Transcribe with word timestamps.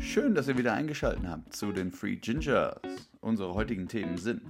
Schön, 0.00 0.34
dass 0.34 0.46
ihr 0.46 0.56
wieder 0.56 0.74
eingeschaltet 0.74 1.26
habt 1.26 1.54
zu 1.54 1.72
den 1.72 1.90
Free 1.90 2.14
Gingers. 2.14 2.76
Unsere 3.20 3.54
heutigen 3.54 3.88
Themen 3.88 4.16
sind 4.16 4.42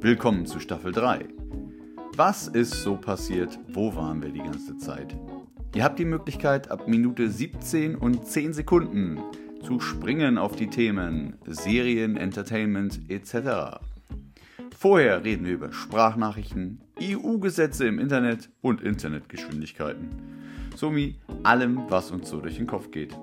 Willkommen 0.00 0.46
zu 0.46 0.58
Staffel 0.58 0.90
3. 0.90 1.28
Was 2.16 2.48
ist 2.48 2.82
so 2.82 2.96
passiert? 2.96 3.56
Wo 3.68 3.94
waren 3.94 4.20
wir 4.20 4.30
die 4.30 4.40
ganze 4.40 4.76
Zeit? 4.78 5.16
Ihr 5.76 5.84
habt 5.84 6.00
die 6.00 6.04
Möglichkeit, 6.04 6.72
ab 6.72 6.88
Minute 6.88 7.30
17 7.30 7.94
und 7.94 8.26
10 8.26 8.52
Sekunden 8.52 9.20
zu 9.62 9.78
springen 9.78 10.36
auf 10.36 10.56
die 10.56 10.68
Themen 10.68 11.36
Serien, 11.46 12.16
Entertainment 12.16 13.00
etc. 13.08 13.78
Vorher 14.76 15.24
reden 15.24 15.46
wir 15.46 15.54
über 15.54 15.72
Sprachnachrichten, 15.72 16.80
EU-Gesetze 17.00 17.86
im 17.86 18.00
Internet 18.00 18.50
und 18.60 18.82
Internetgeschwindigkeiten. 18.82 20.33
Sowie 20.76 21.20
allem, 21.44 21.88
was 21.88 22.10
uns 22.10 22.28
so 22.28 22.40
durch 22.40 22.56
den 22.56 22.66
Kopf 22.66 22.90
geht. 22.90 23.16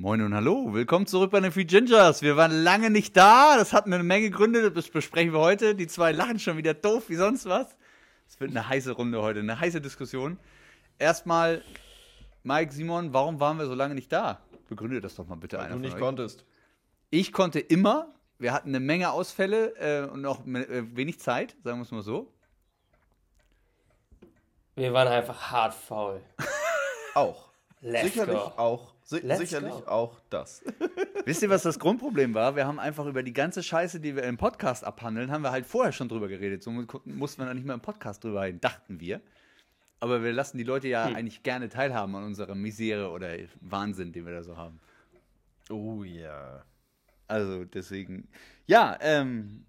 Moin 0.00 0.22
und 0.22 0.32
hallo, 0.32 0.72
willkommen 0.72 1.06
zurück 1.06 1.30
bei 1.32 1.40
den 1.40 1.52
Free 1.52 1.64
Gingers. 1.64 2.22
Wir 2.22 2.36
waren 2.36 2.52
lange 2.52 2.88
nicht 2.88 3.14
da, 3.14 3.56
das 3.58 3.74
hat 3.74 3.84
eine 3.84 4.02
Menge 4.02 4.30
Gründe, 4.30 4.70
das 4.70 4.88
besprechen 4.88 5.32
wir 5.32 5.40
heute. 5.40 5.74
Die 5.74 5.88
zwei 5.88 6.12
lachen 6.12 6.38
schon 6.38 6.56
wieder 6.56 6.72
doof 6.72 7.08
wie 7.08 7.16
sonst 7.16 7.46
was. 7.46 7.76
Es 8.26 8.40
wird 8.40 8.52
eine 8.52 8.66
heiße 8.66 8.92
Runde 8.92 9.20
heute, 9.20 9.40
eine 9.40 9.60
heiße 9.60 9.82
Diskussion. 9.82 10.38
Erstmal, 10.98 11.62
Mike, 12.44 12.72
Simon, 12.72 13.12
warum 13.12 13.40
waren 13.40 13.58
wir 13.58 13.66
so 13.66 13.74
lange 13.74 13.94
nicht 13.94 14.10
da? 14.10 14.40
Begründe 14.68 15.00
das 15.00 15.16
doch 15.16 15.26
mal 15.26 15.34
bitte 15.36 15.56
Weil 15.58 15.66
einer 15.66 15.74
du 15.74 15.80
nicht 15.80 15.98
konntest. 15.98 16.44
Ich 17.10 17.32
konnte 17.32 17.58
immer. 17.60 18.14
Wir 18.38 18.52
hatten 18.52 18.68
eine 18.68 18.80
Menge 18.80 19.10
Ausfälle 19.10 19.74
äh, 19.76 20.08
und 20.08 20.24
auch 20.24 20.46
äh, 20.46 20.96
wenig 20.96 21.18
Zeit, 21.18 21.56
sagen 21.64 21.78
wir 21.78 21.82
es 21.82 21.90
mal 21.90 22.02
so. 22.02 22.32
Wir 24.76 24.92
waren 24.92 25.08
einfach 25.08 25.50
hart 25.50 25.74
faul. 25.74 26.20
Auch. 27.14 27.48
Let's 27.80 28.12
sicherlich 28.12 28.34
go. 28.36 28.52
auch. 28.56 28.94
Si 29.04 29.18
Let's 29.20 29.38
sicherlich 29.40 29.72
go. 29.72 29.86
auch 29.86 30.20
das. 30.30 30.62
Wisst 31.24 31.42
ihr, 31.42 31.50
was 31.50 31.62
das 31.62 31.78
Grundproblem 31.78 32.34
war? 32.34 32.56
Wir 32.56 32.66
haben 32.66 32.80
einfach 32.80 33.06
über 33.06 33.22
die 33.22 33.32
ganze 33.32 33.62
Scheiße, 33.62 34.00
die 34.00 34.16
wir 34.16 34.24
im 34.24 34.36
Podcast 34.36 34.84
abhandeln, 34.84 35.30
haben 35.30 35.42
wir 35.42 35.52
halt 35.52 35.64
vorher 35.64 35.92
schon 35.92 36.08
drüber 36.08 36.26
geredet. 36.28 36.62
So 36.62 36.70
mu- 36.72 36.86
mussten 37.04 37.40
wir 37.40 37.46
dann 37.46 37.56
nicht 37.56 37.66
mehr 37.66 37.74
im 37.74 37.80
Podcast 37.80 38.24
drüber 38.24 38.42
reden, 38.42 38.60
dachten 38.60 38.98
wir. 39.00 39.20
Aber 40.00 40.22
wir 40.22 40.32
lassen 40.32 40.58
die 40.58 40.64
Leute 40.64 40.88
ja 40.88 41.04
eigentlich 41.04 41.42
gerne 41.42 41.68
teilhaben 41.68 42.14
an 42.14 42.24
unserer 42.24 42.54
Misere 42.54 43.10
oder 43.10 43.30
Wahnsinn, 43.60 44.12
den 44.12 44.26
wir 44.26 44.32
da 44.32 44.42
so 44.42 44.56
haben. 44.56 44.78
Oh 45.70 46.04
ja. 46.04 46.64
Also 47.26 47.64
deswegen, 47.64 48.28
ja, 48.66 48.96
ähm, 49.00 49.66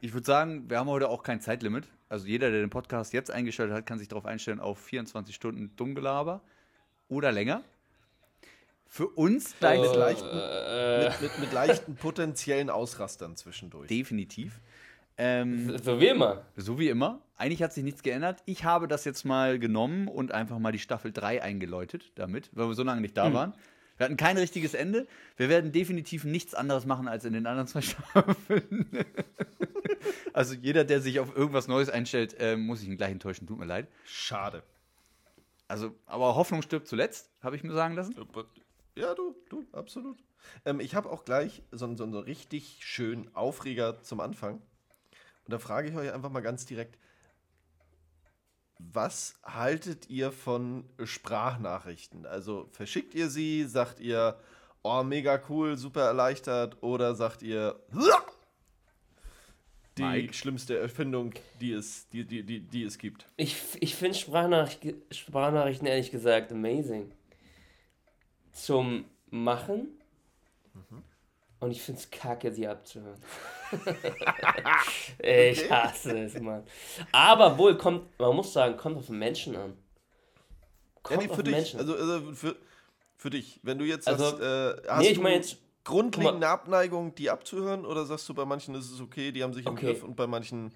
ich 0.00 0.12
würde 0.12 0.26
sagen, 0.26 0.68
wir 0.68 0.78
haben 0.78 0.88
heute 0.88 1.08
auch 1.08 1.22
kein 1.22 1.40
Zeitlimit. 1.40 1.88
Also 2.08 2.26
jeder, 2.26 2.50
der 2.50 2.60
den 2.60 2.70
Podcast 2.70 3.12
jetzt 3.12 3.30
eingeschaltet 3.30 3.74
hat, 3.74 3.86
kann 3.86 3.98
sich 3.98 4.08
darauf 4.08 4.26
einstellen 4.26 4.60
auf 4.60 4.78
24 4.78 5.34
Stunden 5.34 5.74
Dummgelaber 5.76 6.42
oder 7.08 7.32
länger. 7.32 7.62
Für 8.86 9.08
uns 9.08 9.58
gleich 9.58 9.80
Mit 9.80 9.90
Äh, 9.92 9.98
leichten, 9.98 10.28
äh, 10.28 11.10
mit, 11.10 11.20
mit, 11.22 11.38
mit 11.40 11.52
leichten 11.52 11.96
potenziellen 11.96 12.70
Ausrastern 12.70 13.34
zwischendurch. 13.36 13.88
definitiv. 13.88 14.60
Ähm, 15.16 15.76
So 15.78 16.00
wie 16.00 16.08
immer. 16.08 16.44
so 16.56 16.78
wie 16.78 16.88
immer. 16.88 17.22
Eigentlich 17.36 17.62
hat 17.62 17.72
sich 17.72 17.84
nichts 17.84 18.02
geändert. 18.02 18.42
Ich 18.46 18.64
habe 18.64 18.88
das 18.88 19.04
jetzt 19.04 19.24
mal 19.24 19.58
genommen 19.58 20.08
und 20.08 20.32
einfach 20.32 20.58
mal 20.58 20.72
die 20.72 20.78
Staffel 20.78 21.12
3 21.12 21.42
eingeläutet 21.42 22.12
damit, 22.16 22.50
weil 22.52 22.68
wir 22.68 22.74
so 22.74 22.82
lange 22.82 23.00
nicht 23.00 23.16
da 23.16 23.32
waren. 23.32 23.54
Wir 23.96 24.06
hatten 24.06 24.16
kein 24.16 24.36
richtiges 24.36 24.74
Ende. 24.74 25.06
Wir 25.36 25.48
werden 25.48 25.70
definitiv 25.70 26.24
nichts 26.24 26.54
anderes 26.54 26.84
machen 26.84 27.06
als 27.06 27.24
in 27.24 27.32
den 27.32 27.46
anderen 27.46 27.68
zwei 27.68 27.80
Staffeln. 27.82 28.88
also 30.32 30.54
jeder, 30.54 30.84
der 30.84 31.00
sich 31.00 31.20
auf 31.20 31.36
irgendwas 31.36 31.68
Neues 31.68 31.88
einstellt, 31.88 32.34
äh, 32.40 32.56
muss 32.56 32.82
ich 32.82 32.88
ihn 32.88 32.96
gleich 32.96 33.12
enttäuschen. 33.12 33.46
Tut 33.46 33.58
mir 33.58 33.66
leid. 33.66 33.86
Schade. 34.04 34.62
Also, 35.68 35.94
aber 36.06 36.34
Hoffnung 36.34 36.62
stirbt 36.62 36.88
zuletzt, 36.88 37.30
habe 37.42 37.56
ich 37.56 37.62
mir 37.62 37.72
sagen 37.72 37.94
lassen. 37.94 38.14
Ja, 38.96 39.14
du, 39.14 39.34
du, 39.48 39.64
absolut. 39.72 40.18
Ähm, 40.64 40.78
ich 40.80 40.94
habe 40.94 41.08
auch 41.10 41.24
gleich 41.24 41.62
so, 41.72 41.84
einen- 41.86 41.96
so 41.96 42.04
einen 42.04 42.14
richtig 42.14 42.78
schönen 42.82 43.34
Aufreger 43.34 44.02
zum 44.02 44.20
Anfang. 44.20 44.60
Und 45.44 45.52
da 45.52 45.58
frage 45.58 45.88
ich 45.88 45.96
euch 45.96 46.12
einfach 46.12 46.30
mal 46.30 46.40
ganz 46.40 46.66
direkt, 46.66 46.98
was 48.78 49.34
haltet 49.42 50.08
ihr 50.10 50.32
von 50.32 50.84
Sprachnachrichten? 51.02 52.26
Also 52.26 52.68
verschickt 52.72 53.14
ihr 53.14 53.28
sie, 53.28 53.64
sagt 53.64 54.00
ihr, 54.00 54.38
oh, 54.82 55.02
mega 55.02 55.40
cool, 55.48 55.76
super 55.76 56.02
erleichtert, 56.02 56.82
oder 56.82 57.14
sagt 57.14 57.42
ihr, 57.42 57.80
die 59.96 60.02
Mike? 60.02 60.34
schlimmste 60.34 60.78
Erfindung, 60.78 61.34
die 61.60 61.72
es, 61.72 62.08
die, 62.08 62.24
die, 62.24 62.42
die, 62.42 62.60
die 62.60 62.82
es 62.84 62.98
gibt? 62.98 63.26
Ich, 63.36 63.56
ich 63.80 63.94
finde 63.94 64.18
Sprachnachricht, 64.18 64.96
Sprachnachrichten 65.14 65.86
ehrlich 65.86 66.10
gesagt 66.10 66.52
amazing. 66.52 67.12
Zum 68.52 69.04
Machen. 69.30 69.88
Und 71.64 71.70
ich 71.70 71.80
finde 71.82 72.00
es 72.00 72.10
kacke, 72.10 72.52
sie 72.52 72.68
abzuhören. 72.68 73.18
ich 75.18 75.70
hasse 75.70 76.18
es, 76.18 76.38
Mann. 76.38 76.62
Aber 77.10 77.56
wohl 77.56 77.76
kommt, 77.78 78.18
man 78.18 78.36
muss 78.36 78.52
sagen, 78.52 78.76
kommt 78.76 78.98
auf 78.98 79.06
den 79.06 79.18
Menschen 79.18 79.56
an. 79.56 79.70
Ja, 79.70 79.74
Kommt 81.02 81.22
nee, 81.22 81.28
auf 81.30 81.36
für 81.36 81.42
den 81.42 81.54
dich. 81.54 81.74
Menschen. 81.74 81.80
Also, 81.80 81.94
also 81.96 82.32
für, 82.34 82.56
für 83.16 83.30
dich. 83.30 83.60
Wenn 83.62 83.78
du 83.78 83.86
jetzt 83.86 84.06
Also, 84.06 84.36
sagst, 84.36 84.42
äh, 84.42 84.88
hast 84.90 85.00
nee, 85.00 85.08
ich 85.08 85.14
du 85.14 85.22
meine 85.22 85.36
jetzt, 85.36 85.56
grundlegende 85.84 86.48
Abneigung, 86.48 87.14
die 87.14 87.30
abzuhören, 87.30 87.86
oder 87.86 88.04
sagst 88.04 88.28
du, 88.28 88.34
bei 88.34 88.44
manchen 88.44 88.74
ist 88.74 88.90
es 88.90 89.00
okay, 89.00 89.32
die 89.32 89.42
haben 89.42 89.54
sich 89.54 89.64
im 89.66 89.72
Okay. 89.72 89.86
Griff 89.86 90.02
und 90.02 90.16
bei 90.16 90.26
manchen 90.26 90.72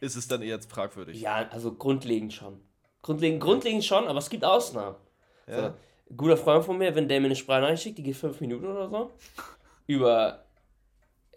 ist 0.00 0.16
es 0.16 0.26
dann 0.26 0.42
eher 0.42 0.60
fragwürdig? 0.60 1.20
ja, 1.20 1.48
also 1.50 1.72
grundlegend 1.72 2.32
schon. 2.32 2.60
Grundlegend, 3.02 3.40
grundlegend 3.40 3.84
schon, 3.84 4.08
aber 4.08 4.18
es 4.18 4.30
gibt 4.30 4.44
Ausnahmen. 4.44 4.96
Ja. 5.46 5.74
So, 6.08 6.16
guter 6.16 6.36
Freund 6.36 6.64
von 6.64 6.78
mir, 6.78 6.94
wenn 6.94 7.06
der 7.08 7.20
mir 7.20 7.26
eine 7.26 7.36
Sprachnachricht 7.36 7.82
schickt, 7.82 7.98
die 7.98 8.02
geht 8.02 8.16
fünf 8.16 8.40
Minuten 8.40 8.66
oder 8.66 8.88
so, 8.88 9.12
über 9.86 10.44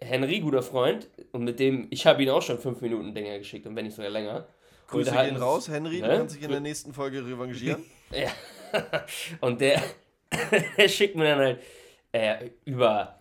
Henry, 0.00 0.40
guter 0.40 0.62
Freund, 0.62 1.08
und 1.32 1.44
mit 1.44 1.58
dem, 1.58 1.88
ich 1.90 2.06
habe 2.06 2.22
ihn 2.22 2.30
auch 2.30 2.42
schon 2.42 2.58
fünf 2.58 2.80
Minuten 2.80 3.14
Dinger 3.14 3.38
geschickt 3.38 3.66
und 3.66 3.74
wenn 3.76 3.84
nicht 3.84 3.96
sogar 3.96 4.10
länger. 4.10 4.46
Grüße 4.88 5.12
halt- 5.14 5.30
gehen 5.30 5.42
raus, 5.42 5.68
Henry, 5.68 6.00
du 6.00 6.06
Ne? 6.06 6.16
kannst 6.16 6.36
dich 6.36 6.42
in 6.42 6.50
der 6.50 6.60
nächsten 6.60 6.92
Folge 6.94 7.24
revanchieren. 7.24 7.84
Ja. 8.10 8.30
und 9.42 9.60
der, 9.60 9.82
der 10.78 10.88
schickt 10.88 11.14
mir 11.14 11.24
dann 11.24 11.38
halt 11.38 11.60
äh, 12.12 12.50
über 12.64 13.20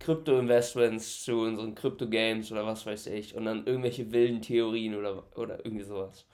Krypto-Investments 0.00 1.24
zu 1.24 1.40
unseren 1.40 1.74
Krypto-Games 1.74 2.52
oder 2.52 2.66
was 2.66 2.84
weiß 2.84 3.06
ich 3.06 3.34
und 3.34 3.46
dann 3.46 3.66
irgendwelche 3.66 4.10
wilden 4.12 4.42
Theorien 4.42 4.94
oder, 4.96 5.24
oder 5.36 5.64
irgendwie 5.64 5.84
sowas. 5.84 6.26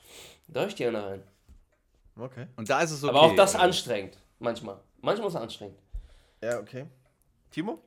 Da 0.49 0.61
höre 0.61 0.69
ich 0.69 0.75
die 0.75 0.83
gerne 0.85 1.05
rein. 1.05 1.23
Okay. 2.19 2.47
Und 2.57 2.69
da 2.69 2.81
ist 2.83 2.91
es 2.91 3.03
okay. 3.05 3.11
Aber 3.11 3.23
auch 3.23 3.37
das 3.37 3.55
oder? 3.55 3.65
anstrengend, 3.65 4.19
manchmal. 4.41 4.81
Manchmal 5.01 5.29
ist 5.29 5.35
es 5.35 5.41
anstrengend. 5.41 5.79
Ja, 6.43 6.59
okay. 6.59 6.87
Timo? 7.51 7.81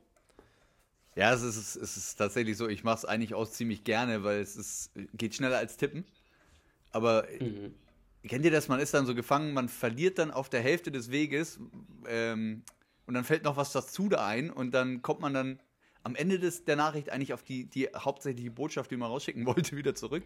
Ja, 1.18 1.34
es 1.34 1.42
ist, 1.42 1.74
es 1.74 1.96
ist 1.96 2.14
tatsächlich 2.14 2.56
so. 2.56 2.68
Ich 2.68 2.84
mache 2.84 2.98
es 2.98 3.04
eigentlich 3.04 3.34
auch 3.34 3.50
ziemlich 3.50 3.82
gerne, 3.82 4.22
weil 4.22 4.38
es 4.40 4.54
ist, 4.54 4.92
geht 5.14 5.34
schneller 5.34 5.58
als 5.58 5.76
tippen. 5.76 6.04
Aber 6.92 7.26
Mhm. 7.40 7.74
kennt 8.22 8.44
ihr 8.44 8.52
das? 8.52 8.68
Man 8.68 8.78
ist 8.78 8.94
dann 8.94 9.04
so 9.04 9.16
gefangen, 9.16 9.52
man 9.52 9.68
verliert 9.68 10.20
dann 10.20 10.30
auf 10.30 10.48
der 10.48 10.60
Hälfte 10.60 10.92
des 10.92 11.10
Weges 11.10 11.58
ähm, 12.06 12.62
und 13.06 13.14
dann 13.14 13.24
fällt 13.24 13.42
noch 13.42 13.56
was 13.56 13.72
dazu 13.72 14.08
da 14.08 14.24
ein 14.28 14.48
und 14.48 14.70
dann 14.70 15.02
kommt 15.02 15.20
man 15.20 15.34
dann 15.34 15.58
am 16.04 16.14
Ende 16.14 16.38
des, 16.38 16.64
der 16.64 16.76
Nachricht 16.76 17.10
eigentlich 17.10 17.32
auf 17.32 17.42
die, 17.42 17.64
die 17.64 17.88
hauptsächliche 17.88 18.52
Botschaft, 18.52 18.92
die 18.92 18.96
man 18.96 19.10
rausschicken 19.10 19.44
wollte, 19.46 19.76
wieder 19.76 19.96
zurück. 19.96 20.22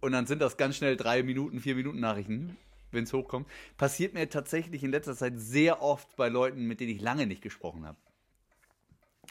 Und 0.00 0.12
dann 0.12 0.26
sind 0.26 0.40
das 0.40 0.56
ganz 0.56 0.76
schnell 0.76 0.96
drei 0.96 1.24
Minuten, 1.24 1.58
vier 1.58 1.74
Minuten 1.74 1.98
Nachrichten, 1.98 2.56
wenn 2.92 3.02
es 3.02 3.12
hochkommt. 3.12 3.48
Passiert 3.78 4.14
mir 4.14 4.28
tatsächlich 4.28 4.84
in 4.84 4.92
letzter 4.92 5.16
Zeit 5.16 5.34
sehr 5.40 5.82
oft 5.82 6.14
bei 6.14 6.28
Leuten, 6.28 6.66
mit 6.66 6.78
denen 6.78 6.92
ich 6.92 7.00
lange 7.00 7.26
nicht 7.26 7.42
gesprochen 7.42 7.84
habe. 7.84 7.98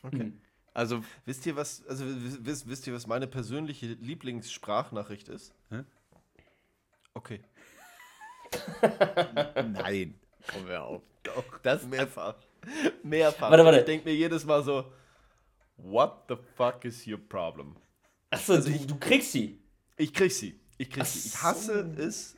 Okay. 0.03 0.33
Also, 0.73 1.03
Wisst 1.25 1.45
ihr, 1.45 1.55
was, 1.55 1.85
also 1.87 2.03
wisst, 2.07 2.67
wisst, 2.67 2.87
ihr, 2.87 2.93
was 2.93 3.05
meine 3.07 3.27
persönliche 3.27 3.85
Lieblingssprachnachricht 3.87 5.29
ist? 5.29 5.53
Hä? 5.69 5.83
Okay. 7.13 7.41
nein. 9.71 10.19
Kommen 10.47 10.67
wir 10.67 10.83
auf. 10.83 11.01
Doch, 11.23 11.57
Das- 11.59 11.85
mehrfach. 11.85 12.35
Mehrfach. 13.03 13.51
Warte, 13.51 13.65
warte. 13.65 13.79
Ich 13.79 13.85
denke 13.85 14.09
mir 14.09 14.15
jedes 14.15 14.45
Mal 14.45 14.63
so, 14.63 14.91
what 15.77 16.23
the 16.29 16.35
fuck 16.55 16.85
is 16.85 17.05
your 17.05 17.17
problem? 17.17 17.75
Achso, 18.29 18.57
du, 18.57 18.71
du 18.87 18.95
kriegst 18.97 19.31
sie. 19.33 19.59
Ich 19.97 20.13
krieg 20.13 20.31
sie. 20.31 20.59
Ich 20.77 20.89
krieg 20.89 21.03
Ach 21.03 21.07
sie. 21.07 21.27
Ich 21.27 21.33
so. 21.33 21.41
hasse 21.43 21.81
es, 21.97 22.35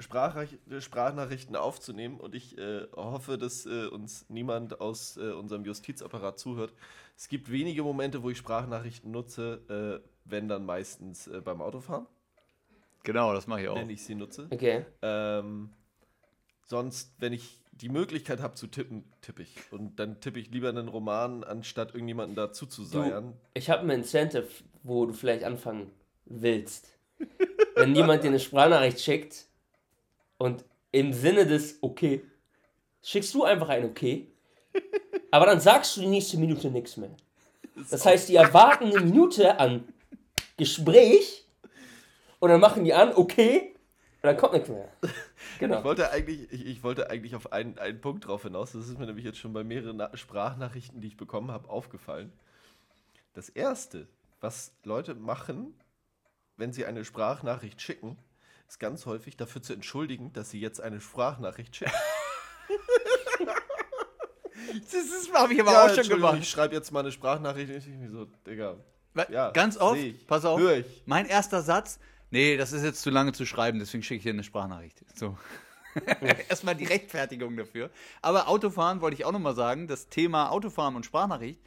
Sprachnach 0.00 0.48
Sprachnachrichten 0.80 1.56
aufzunehmen 1.56 2.18
und 2.20 2.34
ich 2.34 2.56
äh, 2.58 2.86
hoffe, 2.94 3.38
dass 3.38 3.66
äh, 3.66 3.86
uns 3.86 4.26
niemand 4.28 4.80
aus 4.80 5.16
äh, 5.16 5.32
unserem 5.32 5.64
Justizapparat 5.64 6.38
zuhört. 6.38 6.72
Es 7.16 7.28
gibt 7.28 7.50
wenige 7.50 7.82
Momente, 7.82 8.22
wo 8.22 8.30
ich 8.30 8.38
Sprachnachrichten 8.38 9.10
nutze, 9.10 10.02
äh, 10.02 10.08
wenn 10.24 10.48
dann 10.48 10.64
meistens 10.64 11.26
äh, 11.26 11.40
beim 11.40 11.60
Autofahren, 11.60 12.06
Genau, 13.02 13.32
das 13.32 13.46
mache 13.46 13.62
ich 13.62 13.68
auch. 13.68 13.76
wenn 13.76 13.90
ich 13.90 14.02
sie 14.02 14.14
nutze. 14.14 14.46
Okay. 14.50 14.84
Ähm, 15.02 15.70
sonst, 16.66 17.14
wenn 17.18 17.32
ich 17.32 17.60
die 17.72 17.88
Möglichkeit 17.88 18.40
habe 18.40 18.54
zu 18.54 18.66
tippen, 18.66 19.04
tippe 19.22 19.42
ich. 19.42 19.56
Und 19.70 19.98
dann 19.98 20.20
tippe 20.20 20.38
ich 20.38 20.50
lieber 20.50 20.68
einen 20.68 20.88
Roman, 20.88 21.44
anstatt 21.44 21.94
irgendjemanden 21.94 22.36
dazu 22.36 22.66
zu 22.66 22.84
seiern. 22.84 23.34
Ich 23.54 23.70
habe 23.70 23.82
ein 23.82 23.90
Incentive, 23.90 24.48
wo 24.82 25.06
du 25.06 25.14
vielleicht 25.14 25.44
anfangen 25.44 25.90
willst. 26.26 26.98
Wenn 27.74 27.94
jemand 27.94 28.22
dir 28.22 28.28
eine 28.28 28.38
Sprachnachricht 28.40 29.00
schickt 29.00 29.46
und 30.40 30.64
im 30.90 31.12
Sinne 31.12 31.46
des 31.46 31.78
Okay, 31.82 32.24
schickst 33.02 33.34
du 33.34 33.44
einfach 33.44 33.68
ein 33.68 33.84
Okay, 33.84 34.32
aber 35.30 35.46
dann 35.46 35.60
sagst 35.60 35.96
du 35.96 36.00
die 36.00 36.06
nächste 36.06 36.38
Minute 36.38 36.70
nichts 36.70 36.96
mehr. 36.96 37.14
Das 37.90 38.04
heißt, 38.06 38.28
die 38.28 38.36
erwarten 38.36 38.84
eine 38.84 39.00
Minute 39.00 39.60
an 39.60 39.86
Gespräch 40.56 41.46
und 42.38 42.48
dann 42.48 42.60
machen 42.60 42.84
die 42.84 42.94
an, 42.94 43.12
okay, 43.14 43.74
und 44.22 44.26
dann 44.26 44.36
kommt 44.36 44.54
nichts 44.54 44.68
mehr. 44.68 44.90
Genau. 45.58 45.78
Ich 45.78 45.84
wollte 45.84 46.10
eigentlich, 46.10 46.50
ich, 46.52 46.66
ich 46.66 46.82
wollte 46.82 47.10
eigentlich 47.10 47.34
auf 47.34 47.52
einen, 47.52 47.78
einen 47.78 48.00
Punkt 48.00 48.26
drauf 48.26 48.44
hinaus. 48.44 48.72
Das 48.72 48.88
ist 48.88 48.98
mir 48.98 49.04
nämlich 49.04 49.26
jetzt 49.26 49.38
schon 49.38 49.52
bei 49.52 49.62
mehreren 49.62 49.98
Na 49.98 50.16
Sprachnachrichten, 50.16 51.02
die 51.02 51.08
ich 51.08 51.16
bekommen 51.18 51.50
habe, 51.50 51.68
aufgefallen. 51.68 52.32
Das 53.34 53.50
erste, 53.50 54.06
was 54.40 54.72
Leute 54.84 55.14
machen, 55.14 55.74
wenn 56.56 56.72
sie 56.72 56.86
eine 56.86 57.04
Sprachnachricht 57.04 57.80
schicken, 57.82 58.16
ist 58.70 58.78
ganz 58.78 59.04
häufig 59.06 59.36
dafür 59.36 59.62
zu 59.62 59.72
entschuldigen, 59.72 60.32
dass 60.32 60.50
sie 60.50 60.60
jetzt 60.60 60.80
eine 60.80 61.00
Sprachnachricht 61.00 61.76
schicken. 61.76 61.90
Das 64.92 65.32
habe 65.34 65.52
ich 65.54 65.60
aber 65.60 65.72
Ja, 65.72 65.86
auch 65.86 65.94
schon 65.94 66.08
gemacht. 66.08 66.38
Ich 66.40 66.48
schreibe 66.48 66.74
jetzt 66.74 66.92
mal 66.92 67.00
eine 67.00 67.10
Sprachnachricht. 67.10 67.70
Ich 67.70 67.86
mir 67.88 68.10
so, 68.10 68.26
Digga. 68.46 68.76
Ja, 69.30 69.50
Ganz 69.50 69.76
oft, 69.78 69.98
ich. 69.98 70.24
pass 70.26 70.44
auf, 70.44 70.60
ich. 70.60 71.02
mein 71.06 71.26
erster 71.26 71.62
Satz, 71.62 71.98
nee, 72.30 72.56
das 72.56 72.72
ist 72.72 72.84
jetzt 72.84 73.02
zu 73.02 73.10
lange 73.10 73.32
zu 73.32 73.44
schreiben, 73.46 73.80
deswegen 73.80 74.02
schicke 74.04 74.18
ich 74.18 74.22
dir 74.22 74.30
eine 74.32 74.44
Sprachnachricht. 74.44 75.02
So. 75.16 75.36
Erstmal 76.48 76.76
die 76.76 76.84
Rechtfertigung 76.84 77.56
dafür. 77.56 77.90
Aber 78.22 78.46
Autofahren 78.46 79.00
wollte 79.00 79.16
ich 79.16 79.24
auch 79.24 79.32
nochmal 79.32 79.56
sagen, 79.56 79.88
das 79.88 80.08
Thema 80.08 80.50
Autofahren 80.50 80.94
und 80.94 81.04
Sprachnachricht. 81.04 81.60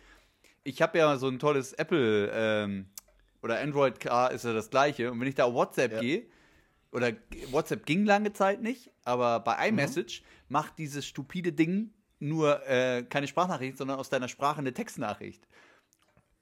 Ich 0.64 0.82
habe 0.82 0.98
ja 0.98 1.18
so 1.18 1.28
ein 1.28 1.40
tolles 1.40 1.74
Apple 1.74 2.32
ähm, 2.34 2.86
oder 3.42 3.60
Android 3.60 4.00
Car 4.00 4.32
ist 4.32 4.46
ja 4.46 4.54
das 4.54 4.70
gleiche. 4.70 5.12
Und 5.12 5.20
wenn 5.20 5.28
ich 5.28 5.36
da 5.36 5.44
auf 5.46 5.54
WhatsApp 5.54 5.92
Ja. 5.94 6.00
gehe, 6.00 6.26
oder 6.94 7.12
WhatsApp 7.52 7.86
ging 7.86 8.06
lange 8.06 8.34
Zeit 8.34 8.62
nicht, 8.62 8.92
aber 9.04 9.40
Mhm. 9.40 9.44
bei 9.44 9.68
iMessage 9.70 10.24
macht 10.50 10.78
dieses 10.78 11.06
stupide 11.06 11.52
Ding 11.54 11.92
nur 12.20 12.66
äh, 12.68 13.04
keine 13.04 13.28
Sprachnachricht, 13.28 13.78
sondern 13.78 14.00
aus 14.00 14.10
deiner 14.10 14.28
Sprache 14.30 14.60
eine 14.60 14.74
Textnachricht. 14.74 15.48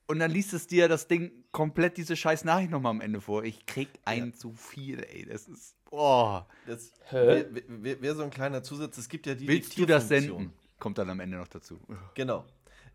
Und 0.08 0.20
dann 0.20 0.30
liest 0.32 0.54
es 0.54 0.68
dir 0.68 0.88
das 0.90 1.08
Ding 1.08 1.32
komplett 1.52 1.96
diese 1.98 2.16
scheiß 2.18 2.44
Nachricht 2.44 2.70
nochmal 2.70 2.92
am 2.92 3.02
Ende 3.02 3.22
vor. 3.22 3.44
Ich 3.46 3.66
krieg 3.66 3.88
ein 4.04 4.34
zu 4.34 4.54
viel, 4.54 5.00
ey. 5.04 5.26
Das 5.26 5.48
ist. 5.48 5.76
Boah. 5.90 6.48
Das 6.68 6.92
wäre 7.12 7.48
wär, 7.68 8.02
wär 8.02 8.16
so 8.16 8.24
ein 8.24 8.30
kleiner 8.30 8.62
Zusatz. 8.62 8.98
Es 8.98 9.08
gibt 9.08 9.26
ja 9.26 9.36
die 9.36 9.48
Willst 9.48 9.78
du 9.78 9.86
das 9.86 10.04
Diktierfunktion. 10.10 10.38
senden? 10.50 10.58
Kommt 10.80 10.98
dann 10.98 11.10
am 11.10 11.20
Ende 11.22 11.38
noch 11.38 11.48
dazu. 11.48 11.80
Genau. 12.16 12.46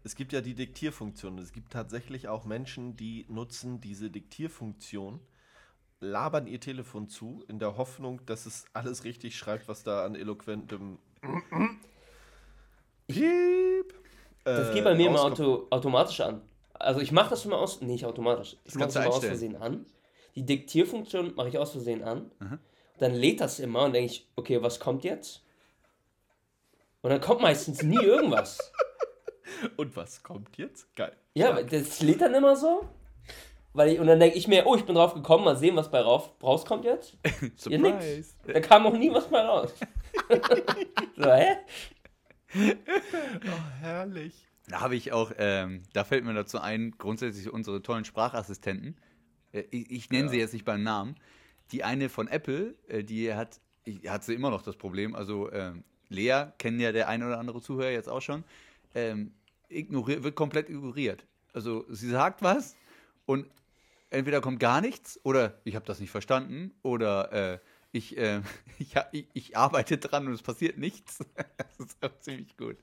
Es 0.05 0.14
gibt 0.14 0.32
ja 0.32 0.41
die 0.43 0.55
Diktierfunktion. 0.55 1.38
Es 1.38 1.52
gibt 1.52 1.73
tatsächlich 1.73 2.29
auch 2.29 2.44
Menschen, 2.44 2.97
die 2.97 3.25
nutzen 3.29 3.81
diese 3.81 4.11
Diktierfunktion, 4.11 5.20
labern 6.01 6.47
ihr 6.47 6.61
Telefon 6.61 7.09
zu, 7.09 7.45
in 7.49 7.59
der 7.59 7.77
Hoffnung, 7.77 8.25
dass 8.27 8.47
es 8.47 8.67
alles 8.73 9.05
richtig 9.05 9.37
schreibt, 9.37 9.69
was 9.69 9.83
da 9.83 10.05
an 10.05 10.15
eloquentem 10.15 10.99
Piep. 13.07 13.95
Das 14.45 14.71
äh, 14.71 14.75
geht 14.75 14.85
bei 14.85 14.95
mir 14.95 15.09
immer 15.09 15.21
rauskommt. 15.21 15.41
auto, 15.41 15.67
automatisch 15.71 16.21
an. 16.21 16.43
Also 16.75 17.01
ich 17.01 17.13
mache 17.13 17.31
das 17.31 17.45
immer 17.45 17.59
aus, 17.59 17.81
nee, 17.81 17.93
nicht 17.93 18.05
automatisch. 18.05 18.57
Ich 18.65 18.75
mache 18.75 18.87
das 18.87 18.97
immer 18.97 19.09
aus. 19.09 19.25
Versehen 19.25 19.57
an. 19.57 19.87
Die 20.35 20.45
Diktierfunktion 20.45 21.35
mache 21.35 21.49
ich 21.49 21.59
aus 21.59 21.73
Versehen 21.73 22.03
an. 22.03 22.31
Dann 22.99 23.15
lädt 23.15 23.41
das 23.41 23.59
immer 23.59 23.85
und 23.85 23.95
denke 23.95 24.13
ich, 24.13 24.29
okay, 24.37 24.63
was 24.63 24.79
kommt 24.79 25.05
jetzt? 25.05 25.43
Und 27.01 27.11
dann 27.11 27.21
kommt 27.21 27.41
meistens 27.41 27.83
nie 27.83 28.03
irgendwas. 28.03 28.73
Und 29.77 29.97
was 29.97 30.23
kommt 30.23 30.59
jetzt? 30.59 30.95
Geil. 30.97 31.17
Ja, 31.35 31.63
das 31.63 32.03
lädt 32.03 32.21
dann 32.21 32.35
immer 32.35 32.57
so. 32.57 32.89
Weil 33.76 33.90
ich, 33.90 34.00
und 34.00 34.06
dann 34.06 34.19
denke 34.19 34.38
ich 34.38 34.49
mir, 34.49 34.67
oh, 34.67 34.75
ich 34.75 34.87
bin 34.87 34.94
drauf 34.94 35.12
gekommen, 35.12 35.44
mal 35.44 35.55
sehen, 35.56 35.76
was 35.76 35.90
bei 35.90 36.00
rauf, 36.00 36.32
rauskommt 36.43 36.87
jetzt. 36.87 37.19
Ja, 37.69 37.76
nix. 37.76 38.34
Da 38.46 38.58
kam 38.61 38.84
noch 38.84 38.96
nie 38.96 39.12
was 39.12 39.28
bei 39.28 39.40
raus. 39.43 39.75
so, 41.17 41.31
hä? 41.31 41.56
Herrlich. 43.81 44.46
Da 44.69 44.81
habe 44.81 44.96
ich 44.96 45.12
auch, 45.12 45.31
ähm, 45.37 45.82
da 45.93 46.05
fällt 46.05 46.25
mir 46.25 46.32
dazu 46.32 46.58
ein, 46.58 46.93
grundsätzlich 46.96 47.52
unsere 47.52 47.82
tollen 47.82 48.06
Sprachassistenten. 48.06 48.96
Äh, 49.52 49.64
ich 49.70 49.90
ich 49.90 50.11
nenne 50.11 50.25
Ja. 50.25 50.31
sie 50.31 50.38
jetzt 50.38 50.55
nicht 50.55 50.64
beim 50.64 50.82
Namen. 50.82 51.17
Die 51.73 51.84
eine 51.84 52.08
von 52.08 52.28
Apple, 52.28 52.75
äh, 52.88 53.05
die 53.05 53.34
hat, 53.34 53.61
ich, 53.84 54.08
hat 54.08 54.25
sie 54.25 54.32
immer 54.34 54.50
noch 54.50 54.62
das 54.62 54.76
Problem. 54.76 55.14
Also 55.14 55.52
ähm, 55.52 55.84
Lea, 56.08 56.46
kennen 56.58 56.81
ja 56.81 56.93
der 56.93 57.08
ein 57.08 57.23
oder 57.23 57.38
andere 57.38 57.61
Zuhörer 57.61 57.90
jetzt 57.90 58.08
auch 58.08 58.23
schon, 58.23 58.43
ähm, 58.94 59.34
ignoriert, 59.69 60.23
wird 60.23 60.34
komplett 60.34 60.70
ignoriert. 60.70 61.26
Also 61.52 61.84
sie 61.90 62.08
sagt 62.08 62.43
was 62.43 62.75
und 63.26 63.46
entweder 64.17 64.41
kommt 64.41 64.61
gar 64.61 64.81
nichts 64.81 65.21
oder 65.23 65.61
ich 65.65 65.75
habe 65.77 65.85
das 65.87 66.01
nicht 66.01 66.11
verstanden 66.11 66.73
oder 66.83 67.33
äh, 67.55 67.59
ich, 67.93 68.17
äh, 68.17 68.41
ich, 68.79 68.97
ha- 68.97 69.09
ich, 69.13 69.27
ich 69.33 69.57
arbeite 69.57 69.99
dran 69.99 70.27
und 70.27 70.33
es 70.33 70.43
passiert 70.43 70.79
nichts. 70.79 71.19
das 71.57 71.87
ist 71.87 71.97
auch 72.05 72.19
ziemlich 72.21 72.57
gut. 72.57 72.77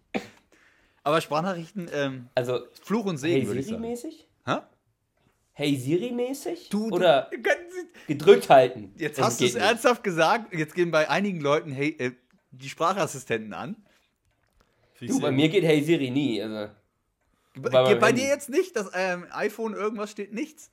Aber 1.03 1.19
Sprachnachrichten, 1.21 1.89
ähm, 1.93 2.29
Also, 2.35 2.65
Fluch 2.83 3.05
und 3.05 3.17
Segen, 3.17 3.41
Hey 3.41 3.47
würde 3.47 3.59
ich 3.59 3.65
sagen. 3.67 3.81
Siri-mäßig? 3.83 4.27
Hä? 4.45 4.57
Hey 5.55 5.75
Siri-mäßig? 5.75 6.69
Du, 6.69 6.89
du- 6.89 6.95
Oder 6.95 7.29
Ganz- 7.41 7.73
gedrückt 8.07 8.49
halten? 8.49 8.93
Jetzt 8.97 9.17
Das 9.19 9.25
hast 9.25 9.41
du 9.41 9.45
es 9.45 9.55
ernsthaft 9.55 10.03
gesagt. 10.03 10.53
Jetzt 10.53 10.73
gehen 10.75 10.91
bei 10.91 11.09
einigen 11.09 11.41
Leuten 11.41 11.71
hey, 11.71 11.89
äh, 11.99 12.11
die 12.51 12.69
Sprachassistenten 12.69 13.53
an. 13.53 13.75
Du, 14.99 15.19
bei 15.19 15.31
mir 15.31 15.49
geht 15.49 15.63
Hey 15.65 15.83
Siri 15.83 16.09
nie. 16.09 16.41
Also, 16.41 16.71
Bei, 17.59 17.95
Bei 17.95 18.11
dir 18.13 18.27
jetzt 18.27 18.49
nicht, 18.49 18.75
das 18.75 18.89
ähm, 18.93 19.25
iPhone 19.31 19.73
irgendwas 19.73 20.09
steht 20.11 20.33
nichts. 20.33 20.71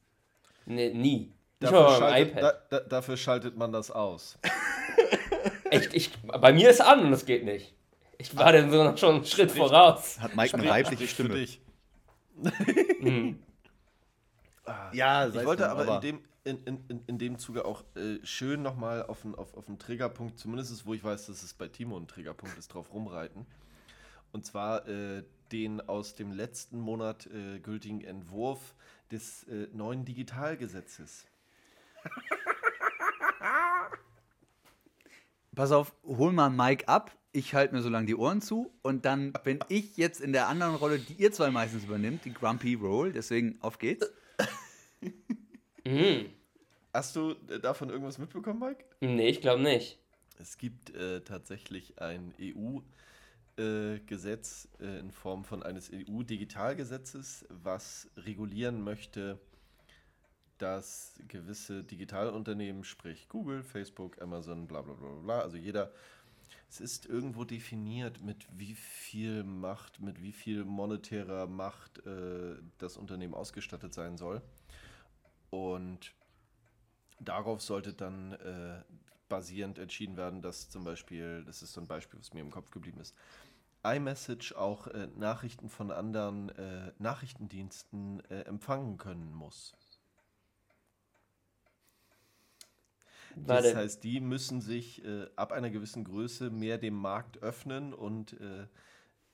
Nee, 0.70 0.94
nie. 0.94 1.32
Dafür 1.58 1.96
schaltet, 1.99 2.31
iPad. 2.31 2.43
da, 2.43 2.78
da, 2.78 2.81
dafür 2.87 3.17
schaltet 3.17 3.56
man 3.56 3.70
das 3.72 3.90
aus. 3.90 4.38
Echt, 5.70 5.94
ich, 5.94 6.11
bei 6.22 6.52
mir 6.52 6.70
ist 6.70 6.81
an 6.81 7.05
und 7.05 7.12
es 7.12 7.26
geht 7.26 7.44
nicht. 7.44 7.75
Ich 8.19 8.37
war 8.37 8.52
dann 8.52 8.70
so 8.70 8.82
noch 8.82 8.99
schon 8.99 9.17
einen 9.17 9.25
Schritt 9.25 9.50
voraus. 9.50 10.20
Hat 10.20 10.37
Mike 10.37 10.56
eine 10.56 10.69
weibliche 10.69 11.06
Für 11.06 11.28
dich. 11.28 11.61
Ja, 14.93 15.28
Ich 15.28 15.44
wollte 15.44 15.70
aber, 15.70 15.96
in, 15.96 16.00
dem, 16.00 16.20
in, 16.44 16.64
in, 16.64 16.84
in, 16.88 17.05
in 17.06 17.19
dem 17.19 17.38
Zuge 17.38 17.64
auch 17.64 17.82
äh, 17.96 18.19
schön 18.25 18.62
nochmal 18.62 19.05
auf 19.05 19.25
einen 19.25 19.34
auf, 19.34 19.55
auf 19.55 19.69
einen 19.69 19.78
Triggerpunkt, 19.78 20.38
zumindest 20.38 20.87
wo 20.87 20.94
ich 20.94 21.02
weiß, 21.02 21.26
dass 21.26 21.43
es 21.43 21.55
bei 21.55 21.69
Timo 21.69 21.96
ein 21.96 22.08
Triggerpunkt 22.08 22.58
ist, 22.58 22.69
drauf 22.69 22.93
rumreiten. 22.93 23.46
Und 24.32 24.46
zwar 24.46 24.87
äh, 24.88 25.25
den 25.52 25.81
aus 25.81 26.14
dem 26.14 26.32
letzten 26.32 26.78
Monat 26.78 27.26
äh, 27.26 27.58
gültigen 27.58 28.03
Entwurf 28.03 28.74
des 29.10 29.44
äh, 29.44 29.69
neuen 29.72 30.05
Digitalgesetzes. 30.05 31.26
Pass 35.55 35.72
auf, 35.72 35.94
hol 36.05 36.32
mal 36.32 36.50
Mike 36.50 36.88
ab. 36.88 37.10
Ich 37.32 37.55
halte 37.55 37.74
mir 37.74 37.82
so 37.82 37.88
lange 37.88 38.06
die 38.06 38.17
Ohren 38.17 38.40
zu. 38.40 38.72
Und 38.82 39.05
dann 39.05 39.32
bin 39.44 39.60
ich 39.69 39.96
jetzt 39.96 40.20
in 40.20 40.32
der 40.32 40.48
anderen 40.48 40.74
Rolle, 40.74 40.98
die 40.98 41.14
ihr 41.14 41.32
zwei 41.32 41.50
meistens 41.50 41.84
übernimmt, 41.84 42.24
die 42.24 42.32
Grumpy 42.32 42.74
Roll. 42.74 43.12
Deswegen 43.12 43.58
auf 43.60 43.79
geht's. 43.79 44.10
Mhm. 45.82 46.26
Hast 46.93 47.17
du 47.17 47.34
äh, 47.48 47.58
davon 47.58 47.88
irgendwas 47.88 48.19
mitbekommen, 48.19 48.60
Mike? 48.60 48.84
Nee, 49.00 49.31
ich 49.31 49.40
glaube 49.40 49.62
nicht. 49.62 49.98
Es 50.38 50.58
gibt 50.58 50.94
äh, 50.94 51.22
tatsächlich 51.22 51.98
ein 52.02 52.34
EU-Gesetz 52.38 52.84
äh, 53.60 54.98
in 54.98 55.10
Form 55.10 55.44
von 55.44 55.62
eines 55.62 55.90
EU-Digitalgesetzes, 55.93 57.46
was 57.48 58.08
regulieren 58.17 58.82
möchte, 58.82 59.38
dass 60.58 61.14
gewisse 61.29 61.84
Digitalunternehmen, 61.84 62.84
sprich 62.84 63.29
Google, 63.29 63.62
Facebook, 63.62 64.20
Amazon, 64.20 64.67
bla 64.67 64.82
bla 64.82 64.94
bla 64.94 65.08
bla, 65.08 65.20
bla, 65.20 65.40
also 65.40 65.56
jeder, 65.56 65.93
es 66.69 66.81
ist 66.81 67.06
irgendwo 67.06 67.44
definiert, 67.44 68.22
mit 68.22 68.46
wie 68.56 68.74
viel 68.74 69.43
Macht, 69.43 70.00
mit 70.00 70.22
wie 70.22 70.32
viel 70.32 70.64
monetärer 70.64 71.46
Macht 71.46 72.05
äh, 72.06 72.56
das 72.79 72.96
Unternehmen 72.96 73.34
ausgestattet 73.34 73.94
sein 73.94 74.17
soll. 74.17 74.43
Und 75.50 76.12
darauf 77.19 77.60
sollte 77.60 77.93
dann 77.93 78.32
äh, 78.32 78.82
basierend 79.29 79.79
entschieden 79.79 80.17
werden, 80.17 80.43
dass 80.43 80.69
zum 80.69 80.84
Beispiel, 80.84 81.43
das 81.44 81.62
ist 81.62 81.72
so 81.72 81.81
ein 81.81 81.86
Beispiel, 81.86 82.20
was 82.20 82.34
mir 82.34 82.40
im 82.40 82.50
Kopf 82.50 82.70
geblieben 82.70 83.00
ist, 83.00 83.14
iMessage 83.82 84.53
auch 84.55 84.87
äh, 84.89 85.08
Nachrichten 85.17 85.69
von 85.69 85.91
anderen 85.91 86.51
äh, 86.51 86.93
Nachrichtendiensten 86.99 88.22
äh, 88.31 88.43
empfangen 88.43 88.99
können 88.99 89.32
muss. 89.32 89.75
Warte, 93.34 93.69
Das 93.69 93.75
heißt, 93.77 94.05
die 94.05 94.20
müssen 94.20 94.60
sich 94.60 95.05
äh, 95.05 95.27
ab 95.37 95.53
einer 95.53 95.70
gewissen 95.70 96.05
Größe 96.05 96.51
mehr 96.51 96.79
dem 96.79 96.94
Markt 96.94 97.39
öffnen 97.43 97.94
und 97.94 98.34
äh, 98.41 98.67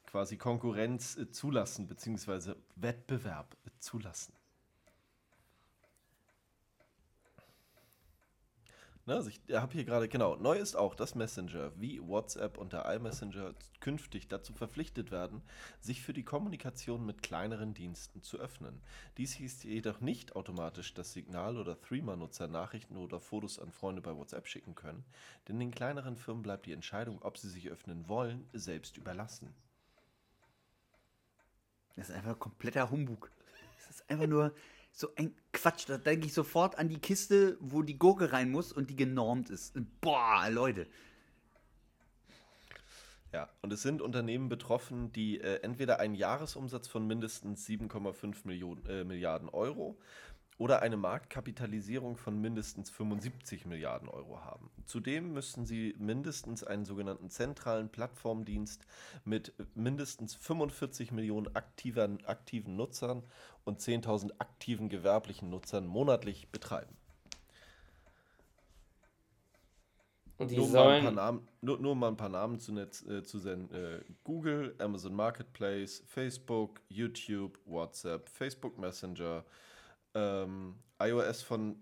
quasi 0.05 0.37
Konkurrenz 0.37 1.17
äh, 1.17 1.31
zulassen, 1.31 1.87
beziehungsweise 1.88 2.57
Wettbewerb 2.76 3.57
zulassen. 3.79 4.35
Ne, 9.09 9.15
also 9.15 9.31
ich 9.31 9.41
habe 9.55 9.73
hier 9.73 9.85
gerade, 9.85 10.09
genau, 10.09 10.35
neu 10.35 10.59
ist 10.59 10.75
auch, 10.75 10.97
dass 10.97 11.15
Messenger 11.15 11.71
wie 11.77 12.01
WhatsApp 12.01 12.59
und 12.59 12.73
der 12.73 12.93
iMessenger 12.93 13.55
künftig 13.79 14.27
dazu 14.27 14.53
verpflichtet 14.53 15.13
werden, 15.13 15.43
sich 15.81 16.03
für 16.03 16.13
die 16.13 16.25
Kommunikation 16.25 17.07
mit 17.07 17.23
kleineren 17.23 17.73
Diensten 17.73 18.21
zu 18.25 18.39
öffnen. 18.39 18.83
Dies 19.17 19.33
hieß 19.35 19.63
jedoch 19.63 20.01
nicht 20.01 20.35
automatisch, 20.35 20.93
dass 20.93 21.13
Signal- 21.13 21.57
oder 21.57 21.81
Threema-Nutzer 21.81 22.49
Nachrichten 22.49 22.97
oder 22.97 23.21
Fotos 23.21 23.61
an 23.61 23.71
Freunde 23.71 24.03
bei 24.03 24.17
WhatsApp 24.17 24.49
schicken 24.49 24.75
können, 24.75 25.05
denn 25.47 25.61
den 25.61 25.71
kleineren 25.71 26.17
Firmen 26.17 26.43
bleibt 26.43 26.67
die 26.67 26.73
Entscheidung, 26.73 27.23
ob 27.23 27.39
sie 27.39 27.49
sich 27.49 27.71
öffnen 27.71 28.09
wollen, 28.09 28.49
selbst 28.55 28.97
überlassen. 28.97 29.55
Das 31.95 32.09
ist 32.09 32.15
einfach 32.17 32.41
kompletter 32.41 32.91
Humbug. 32.91 33.31
Das 33.77 33.89
ist 33.89 34.11
einfach 34.11 34.27
nur 34.27 34.53
so 34.97 35.15
ein 35.15 35.35
Quatsch. 35.53 35.88
Da 35.88 35.99
denke 35.99 36.26
ich 36.26 36.33
sofort 36.33 36.79
an 36.79 36.88
die 36.88 36.99
Kiste, 36.99 37.59
wo 37.61 37.83
die 37.83 37.99
Gurke 37.99 38.33
rein 38.33 38.50
muss 38.50 38.73
und 38.73 38.88
die 38.88 38.97
genormt 38.97 39.50
ist. 39.50 39.75
Boah, 40.00 40.49
Leute. 40.50 40.87
Ja, 43.33 43.50
und 43.61 43.73
es 43.73 43.83
sind 43.83 44.00
Unternehmen 44.00 44.49
betroffen, 44.49 45.12
die 45.12 45.38
äh, 45.38 45.61
entweder 45.62 46.00
einen 46.00 46.15
Jahresumsatz 46.15 46.88
von 46.88 47.07
mindestens 47.07 47.69
7,5 47.69 48.37
Millionen, 48.45 48.87
äh, 48.87 49.05
Milliarden 49.05 49.50
Euro 49.50 49.99
oder 50.59 50.81
eine 50.83 50.97
Marktkapitalisierung 50.97 52.17
von 52.17 52.41
mindestens 52.41 52.91
75 52.91 53.67
Milliarden 53.67 54.09
Euro 54.09 54.45
haben. 54.45 54.71
Zudem 54.87 55.33
müssten 55.33 55.67
sie 55.67 55.95
mindestens 55.99 56.65
einen 56.65 56.85
sogenannten 56.85 57.31
zentralen 57.31 57.91
Plattformdienst 57.91 58.87
mit 59.25 59.53
mindestens 59.75 60.35
45 60.35 61.13
Millionen 61.13 61.55
aktiven, 61.55 62.25
aktiven 62.25 62.77
Nutzern 62.77 63.23
und 63.65 63.81
10.000 63.81 64.33
aktiven 64.39 64.89
gewerblichen 64.89 65.51
Nutzern 65.51 65.87
monatlich 65.87 66.49
betreiben. 66.51 66.97
Und 70.39 70.51
die 70.51 70.57
Nur, 70.57 70.69
mal 70.69 70.89
ein 70.89 71.03
paar 71.03 71.03
sollen. 71.03 71.15
Namen, 71.15 71.49
nur, 71.63 71.79
nur 71.79 71.97
mal 71.97 72.09
ein 72.09 72.17
paar 72.17 72.29
Namen 72.29 72.59
zu, 72.59 72.73
Netz, 72.73 73.03
äh, 73.07 73.23
zu 73.23 73.39
senden. 73.39 73.75
Äh, 73.75 74.01
Google, 74.23 74.75
Amazon 74.79 75.15
Marketplace, 75.15 76.03
Facebook, 76.07 76.83
YouTube, 76.89 77.59
WhatsApp, 77.65 78.29
Facebook 78.29 78.79
Messenger, 78.79 79.45
ähm, 80.17 80.77
iOS 80.99 81.43
von 81.43 81.77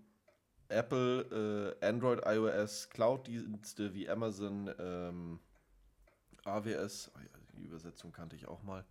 Apple, 0.67 1.77
äh, 1.81 1.85
Android 1.85 2.21
iOS, 2.25 2.89
Cloud-Dienste 2.89 3.93
wie 3.93 4.09
Amazon, 4.09 4.73
ähm, 4.79 5.39
AWS, 6.43 7.11
oh 7.15 7.19
ja, 7.19 7.39
die 7.57 7.63
Übersetzung 7.63 8.11
kannte 8.11 8.35
ich 8.35 8.47
auch 8.47 8.61
mal. 8.63 8.85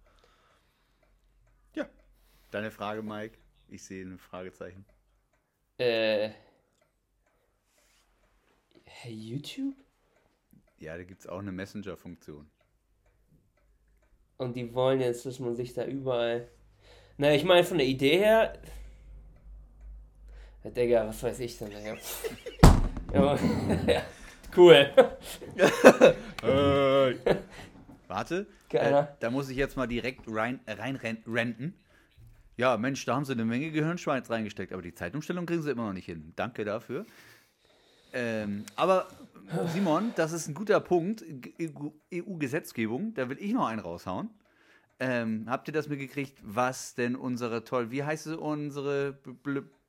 Ja, 1.75 1.89
Deine 2.55 2.71
Frage, 2.71 3.03
Mike? 3.03 3.37
Ich 3.67 3.83
sehe 3.83 4.05
ein 4.05 4.17
Fragezeichen. 4.17 4.85
Äh. 5.77 6.31
Hey, 8.85 9.13
YouTube? 9.13 9.75
Ja, 10.79 10.97
da 10.97 11.03
gibt 11.03 11.23
es 11.23 11.27
auch 11.27 11.41
eine 11.41 11.51
Messenger-Funktion. 11.51 12.49
Und 14.37 14.55
die 14.55 14.73
wollen 14.73 15.01
jetzt, 15.01 15.27
dass 15.27 15.41
man 15.41 15.57
sich 15.57 15.75
da 15.75 15.85
überall. 15.85 16.49
Na, 17.17 17.35
ich 17.35 17.43
meine, 17.43 17.65
von 17.65 17.79
der 17.79 17.89
Idee 17.89 18.19
her. 18.19 18.57
Ja, 20.65 20.71
Digga, 20.71 21.07
was 21.07 21.23
weiß 21.23 21.41
ich 21.41 21.59
denn? 21.59 21.71
Ja. 23.15 23.39
Cool. 24.57 24.89
Warte, 28.09 28.47
Keiner. 28.71 29.01
äh, 29.01 29.07
da 29.19 29.31
muss 29.31 29.49
ich 29.49 29.57
jetzt 29.57 29.77
mal 29.77 29.89
direkt 29.89 30.23
rein, 30.29 30.61
äh, 30.67 30.75
rein 30.75 30.97
renten. 31.27 31.75
Ja, 32.57 32.77
Mensch, 32.77 33.05
da 33.05 33.17
haben 33.17 33.25
sie 33.25 33.33
eine 33.33 33.45
Menge 33.45 33.73
Gehirnschweiß 33.73 34.31
reingesteckt, 34.31 34.73
aber 34.73 34.83
die 34.83 34.95
Zeitumstellung 34.95 35.45
kriegen 35.47 35.63
sie 35.63 35.73
immer 35.73 35.87
noch 35.87 35.93
nicht 35.93 36.07
hin. 36.07 36.33
Danke 36.37 36.65
dafür. 36.65 37.05
Ähm, 38.13 38.65
aber 38.77 39.09
Simon, 39.73 40.13
das 40.15 40.31
ist 40.33 40.47
ein 40.47 40.55
guter 40.55 40.79
Punkt. 40.79 41.25
EU-Gesetzgebung, 42.13 43.13
da 43.15 43.29
will 43.29 43.39
ich 43.41 43.53
noch 43.53 43.67
einen 43.67 43.81
raushauen. 43.81 44.31
Ähm, 45.01 45.47
habt 45.49 45.67
ihr 45.67 45.75
das 45.75 45.89
mitgekriegt, 45.89 46.39
was 46.43 46.95
denn 46.95 47.17
unsere 47.17 47.65
toll, 47.65 47.91
wie 47.91 48.05
heißt 48.05 48.29
es, 48.29 48.37
unsere 48.37 49.19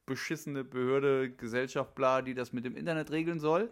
beschissene 0.05 0.63
Behörde, 0.63 1.31
Gesellschaft, 1.31 1.95
bla, 1.95 2.21
die 2.21 2.33
das 2.33 2.53
mit 2.53 2.65
dem 2.65 2.75
Internet 2.75 3.11
regeln 3.11 3.39
soll? 3.39 3.69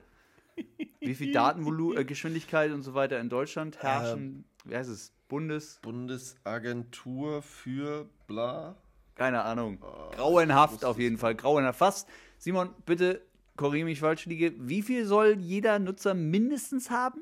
Wie 1.00 1.16
viel 1.16 1.32
Datenvolumen, 1.32 1.98
äh, 1.98 2.06
Geschwindigkeit 2.06 2.72
und 2.72 2.84
so 2.84 2.94
weiter 2.94 3.20
in 3.20 3.30
Deutschland 3.30 3.82
herrschen? 3.82 4.46
wie 4.66 4.76
heißt 4.76 4.90
es? 4.90 5.12
Bundes? 5.28 5.80
Bundesagentur 5.82 7.42
für 7.42 8.08
bla. 8.28 8.76
Keine 9.16 9.44
Ahnung. 9.44 9.80
Oh, 9.82 10.12
Grauenhaft 10.16 10.86
auf 10.86 11.00
jeden 11.00 11.18
Fall. 11.18 11.36
Grauenhaft. 11.36 11.80
Fast. 11.80 12.10
Simon, 12.38 12.70
bitte 12.86 13.22
korrigiere 13.56 13.86
mich 13.86 14.00
falsch 14.00 14.26
liege. 14.26 14.54
Wie 14.58 14.82
viel 14.82 15.06
soll 15.06 15.38
jeder 15.40 15.80
Nutzer 15.80 16.14
mindestens 16.14 16.90
haben? 16.90 17.22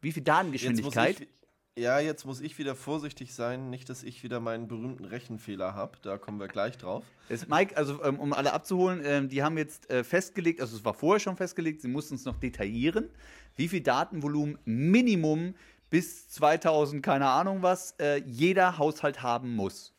Wie 0.00 0.12
viel 0.12 0.20
Jetzt 0.20 0.26
muss 0.28 0.34
Datengeschwindigkeit? 0.34 1.20
ich, 1.20 1.28
ja, 1.76 1.98
jetzt 1.98 2.24
muss 2.24 2.40
ich 2.40 2.56
wieder 2.58 2.76
vorsichtig 2.76 3.34
sein, 3.34 3.68
nicht, 3.68 3.88
dass 3.88 4.04
ich 4.04 4.22
wieder 4.22 4.38
meinen 4.38 4.68
berühmten 4.68 5.04
Rechenfehler 5.04 5.74
habe. 5.74 5.98
Da 6.02 6.18
kommen 6.18 6.38
wir 6.38 6.46
gleich 6.46 6.78
drauf. 6.78 7.04
Das 7.28 7.48
Mike, 7.48 7.76
also 7.76 8.02
ähm, 8.04 8.20
um 8.20 8.32
alle 8.32 8.52
abzuholen, 8.52 9.02
ähm, 9.04 9.28
die 9.28 9.42
haben 9.42 9.58
jetzt 9.58 9.90
äh, 9.90 10.04
festgelegt, 10.04 10.60
also 10.60 10.76
es 10.76 10.84
war 10.84 10.94
vorher 10.94 11.18
schon 11.18 11.36
festgelegt, 11.36 11.80
sie 11.82 11.88
mussten 11.88 12.14
es 12.14 12.24
noch 12.24 12.38
detaillieren, 12.38 13.10
wie 13.56 13.68
viel 13.68 13.80
Datenvolumen 13.80 14.58
Minimum 14.64 15.54
bis 15.90 16.28
2000, 16.28 17.04
keine 17.04 17.26
Ahnung 17.26 17.62
was, 17.62 17.92
äh, 17.98 18.22
jeder 18.24 18.78
Haushalt 18.78 19.22
haben 19.22 19.56
muss. 19.56 19.92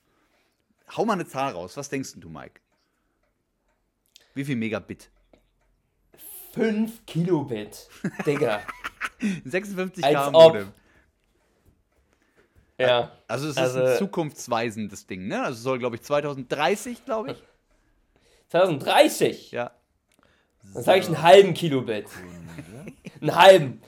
Hau 0.96 1.04
mal 1.04 1.14
eine 1.14 1.26
Zahl 1.26 1.52
raus. 1.54 1.76
Was 1.76 1.90
denkst 1.90 2.14
du, 2.18 2.30
Mike? 2.30 2.62
Wie 4.34 4.46
viel 4.46 4.56
Megabit? 4.56 5.10
5 6.54 7.06
Kilobit. 7.06 7.90
Digga. 8.26 8.62
56 9.46 10.04
Als 10.06 10.16
K 10.16 10.30
ob. 10.34 10.74
Ja. 12.78 13.12
Also 13.28 13.46
es 13.46 13.52
ist 13.54 13.58
Also- 13.58 13.84
ein 13.84 13.98
zukunftsweisendes 13.98 15.08
Ding, 15.08 15.28
ne? 15.28 15.42
Also 15.44 15.58
es 15.58 15.64
soll, 15.64 15.80
glaube 15.80 15.96
ich, 15.96 16.02
2030, 16.04 17.06
glaube 17.06 17.32
ich. 17.32 17.44
2030. 18.50 19.52
Ja. 19.52 19.72
Dann 20.74 20.84
sage 20.84 21.00
ich 21.00 21.06
einen 21.08 21.22
halben 21.22 21.54
Kilobit. 21.54 22.08
einen 23.22 23.36
halben. 23.36 23.82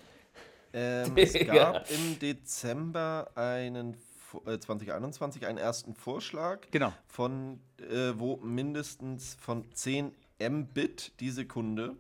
Ähm, 0.74 1.14
es 1.18 1.34
gab 1.48 1.90
im 1.90 2.20
Dezember 2.20 3.32
einen, 3.36 3.98
Vo- 4.32 4.48
äh, 4.52 4.60
2021 4.60 5.46
einen 5.48 5.58
ersten 5.58 5.96
Vorschlag, 5.96 6.62
Genau. 6.72 6.94
von, 7.08 7.60
äh, 7.90 8.14
wo 8.18 8.38
mindestens 8.38 9.36
von 9.40 9.66
10 9.74 10.14
Mbit 10.40 11.14
die 11.20 11.32
Sekunde 11.32 11.96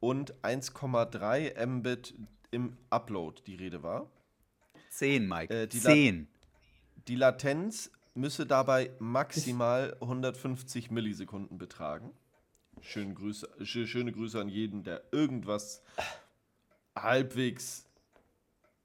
und 0.00 0.34
1,3 0.42 1.64
Mbit 1.66 2.14
im 2.50 2.76
Upload 2.90 3.42
die 3.46 3.54
Rede 3.56 3.82
war. 3.82 4.06
10, 4.98 5.26
Mike. 5.28 5.54
Äh, 5.54 5.66
die 5.66 5.78
La- 5.80 5.90
10. 5.92 6.28
Die 7.08 7.16
Latenz 7.16 7.90
müsse 8.14 8.46
dabei 8.46 8.90
maximal 8.98 9.96
150 10.00 10.90
Millisekunden 10.90 11.58
betragen. 11.58 12.12
Schöne 12.80 13.14
Grüße, 13.14 13.48
schö- 13.60 13.86
schöne 13.86 14.12
Grüße 14.12 14.40
an 14.40 14.48
jeden, 14.48 14.82
der 14.84 15.02
irgendwas 15.12 15.82
halbwegs 16.96 17.86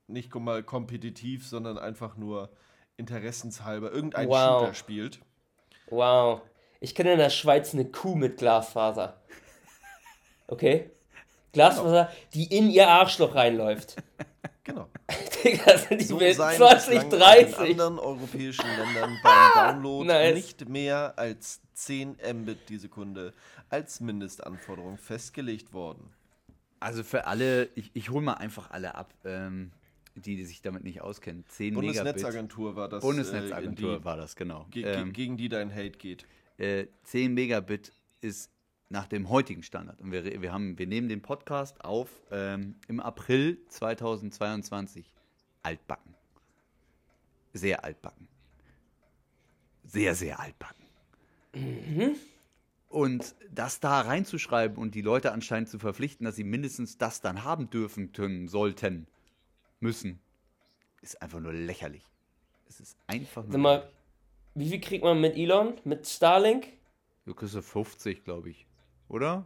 nicht 0.08 0.34
mal 0.34 0.64
kompetitiv, 0.64 1.48
sondern 1.48 1.78
einfach 1.78 2.18
nur 2.18 2.50
interessenshalber 2.98 3.92
irgendein 3.92 4.28
Wow. 4.28 4.62
Shooter 4.62 4.74
spielt. 4.74 5.20
Wow. 5.90 6.42
Ich 6.80 6.96
kenne 6.96 7.14
in 7.14 7.20
der 7.20 7.30
Schweiz 7.30 7.74
eine 7.74 7.86
Kuh 7.86 8.16
mit 8.16 8.38
Glasfaser. 8.38 9.20
Okay? 10.48 10.90
Glasfaser, 11.54 12.12
die 12.34 12.46
in 12.46 12.70
ihr 12.72 12.88
Arschloch 12.90 13.36
reinläuft. 13.36 13.96
Genau. 14.64 14.90
Digga, 15.44 15.78
sind 15.78 16.02
die 16.02 16.06
So 16.06 16.18
mit 16.18 16.36
seien 16.36 16.58
20, 16.58 16.88
bislang 16.88 17.00
auch 17.00 17.14
in 17.14 17.20
30. 17.20 17.58
anderen 17.60 18.00
europäischen 18.00 18.66
Ländern 18.68 19.18
beim 19.24 19.52
Download 19.56 20.06
Nice. 20.08 20.36
nicht 20.36 20.70
mehr 20.70 21.14
als 21.18 21.62
10 21.74 22.18
Mbit 22.34 22.70
die 22.70 22.78
Sekunde 22.78 23.34
als 23.70 24.00
Mindestanforderung 24.02 24.98
festgelegt 24.98 25.74
worden. 25.74 26.12
Also 26.82 27.04
für 27.04 27.26
alle, 27.28 27.70
ich, 27.76 27.92
ich 27.94 28.10
hole 28.10 28.22
mal 28.24 28.34
einfach 28.36 28.72
alle 28.72 28.96
ab, 28.96 29.14
ähm, 29.26 29.72
die, 30.16 30.36
die 30.36 30.46
sich 30.46 30.62
damit 30.62 30.84
nicht 30.84 31.02
auskennen. 31.02 31.46
10 31.48 31.74
Megabit. 31.74 31.96
Bundesnetzagentur 31.96 32.76
war 32.76 32.90
das. 32.90 33.02
Bundesnetzagentur 33.02 33.96
äh, 33.96 34.00
die, 34.00 34.06
war 34.06 34.18
das, 34.18 34.36
genau. 34.36 34.66
ge 34.72 34.84
ge 34.84 34.94
Ähm, 34.94 35.14
gegen 35.14 35.38
die 35.38 35.50
dein 35.50 35.72
Hate 35.74 35.98
geht. 35.98 36.26
äh, 36.58 36.88
10 37.04 37.34
Megabit 37.34 37.92
ist 38.22 38.52
nach 38.90 39.08
dem 39.08 39.30
heutigen 39.30 39.64
Standard. 39.64 40.02
Und 40.02 40.12
wir, 40.12 40.42
wir, 40.42 40.52
haben, 40.52 40.78
wir 40.78 40.88
nehmen 40.88 41.10
den 41.10 41.22
Podcast 41.22 41.84
auf 41.86 42.10
ähm, 42.32 42.76
im 42.88 43.00
April 43.00 43.60
2022. 43.70 45.14
Altbacken. 45.62 46.16
Sehr 47.54 47.84
altbacken. 47.84 48.28
Sehr, 49.84 50.16
sehr 50.16 50.40
altbacken. 50.40 50.86
Und 52.88 53.36
das 53.52 53.80
da 53.80 54.02
reinzuschreiben 54.02 54.78
und 54.78 54.96
die 54.96 55.02
Leute 55.02 55.32
anscheinend 55.32 55.70
zu 55.70 55.80
verpflichten, 55.80 56.26
dass 56.26 56.36
sie 56.36 56.44
mindestens 56.44 56.98
das 56.98 57.22
dann 57.22 57.44
haben 57.44 57.70
dürfen, 57.70 58.12
können, 58.12 58.48
sollten, 58.48 59.08
müssen, 59.80 60.20
ist 61.02 61.22
einfach 61.22 61.40
nur 61.40 61.54
lächerlich. 61.54 62.06
Es 62.68 62.80
ist 62.80 62.98
einfach 63.08 63.44
nur 63.44 63.52
Sag 63.52 63.62
mal, 63.62 63.90
wie 64.56 64.70
viel 64.70 64.82
kriegt 64.82 65.04
man 65.04 65.20
mit 65.22 65.36
Elon? 65.36 65.76
Mit 65.84 66.08
Starlink? 66.08 66.68
Du 67.26 67.34
kriegst 67.34 67.54
so 67.54 67.62
50, 67.62 68.24
glaube 68.24 68.50
ich. 68.50 68.69
Oder? 69.10 69.46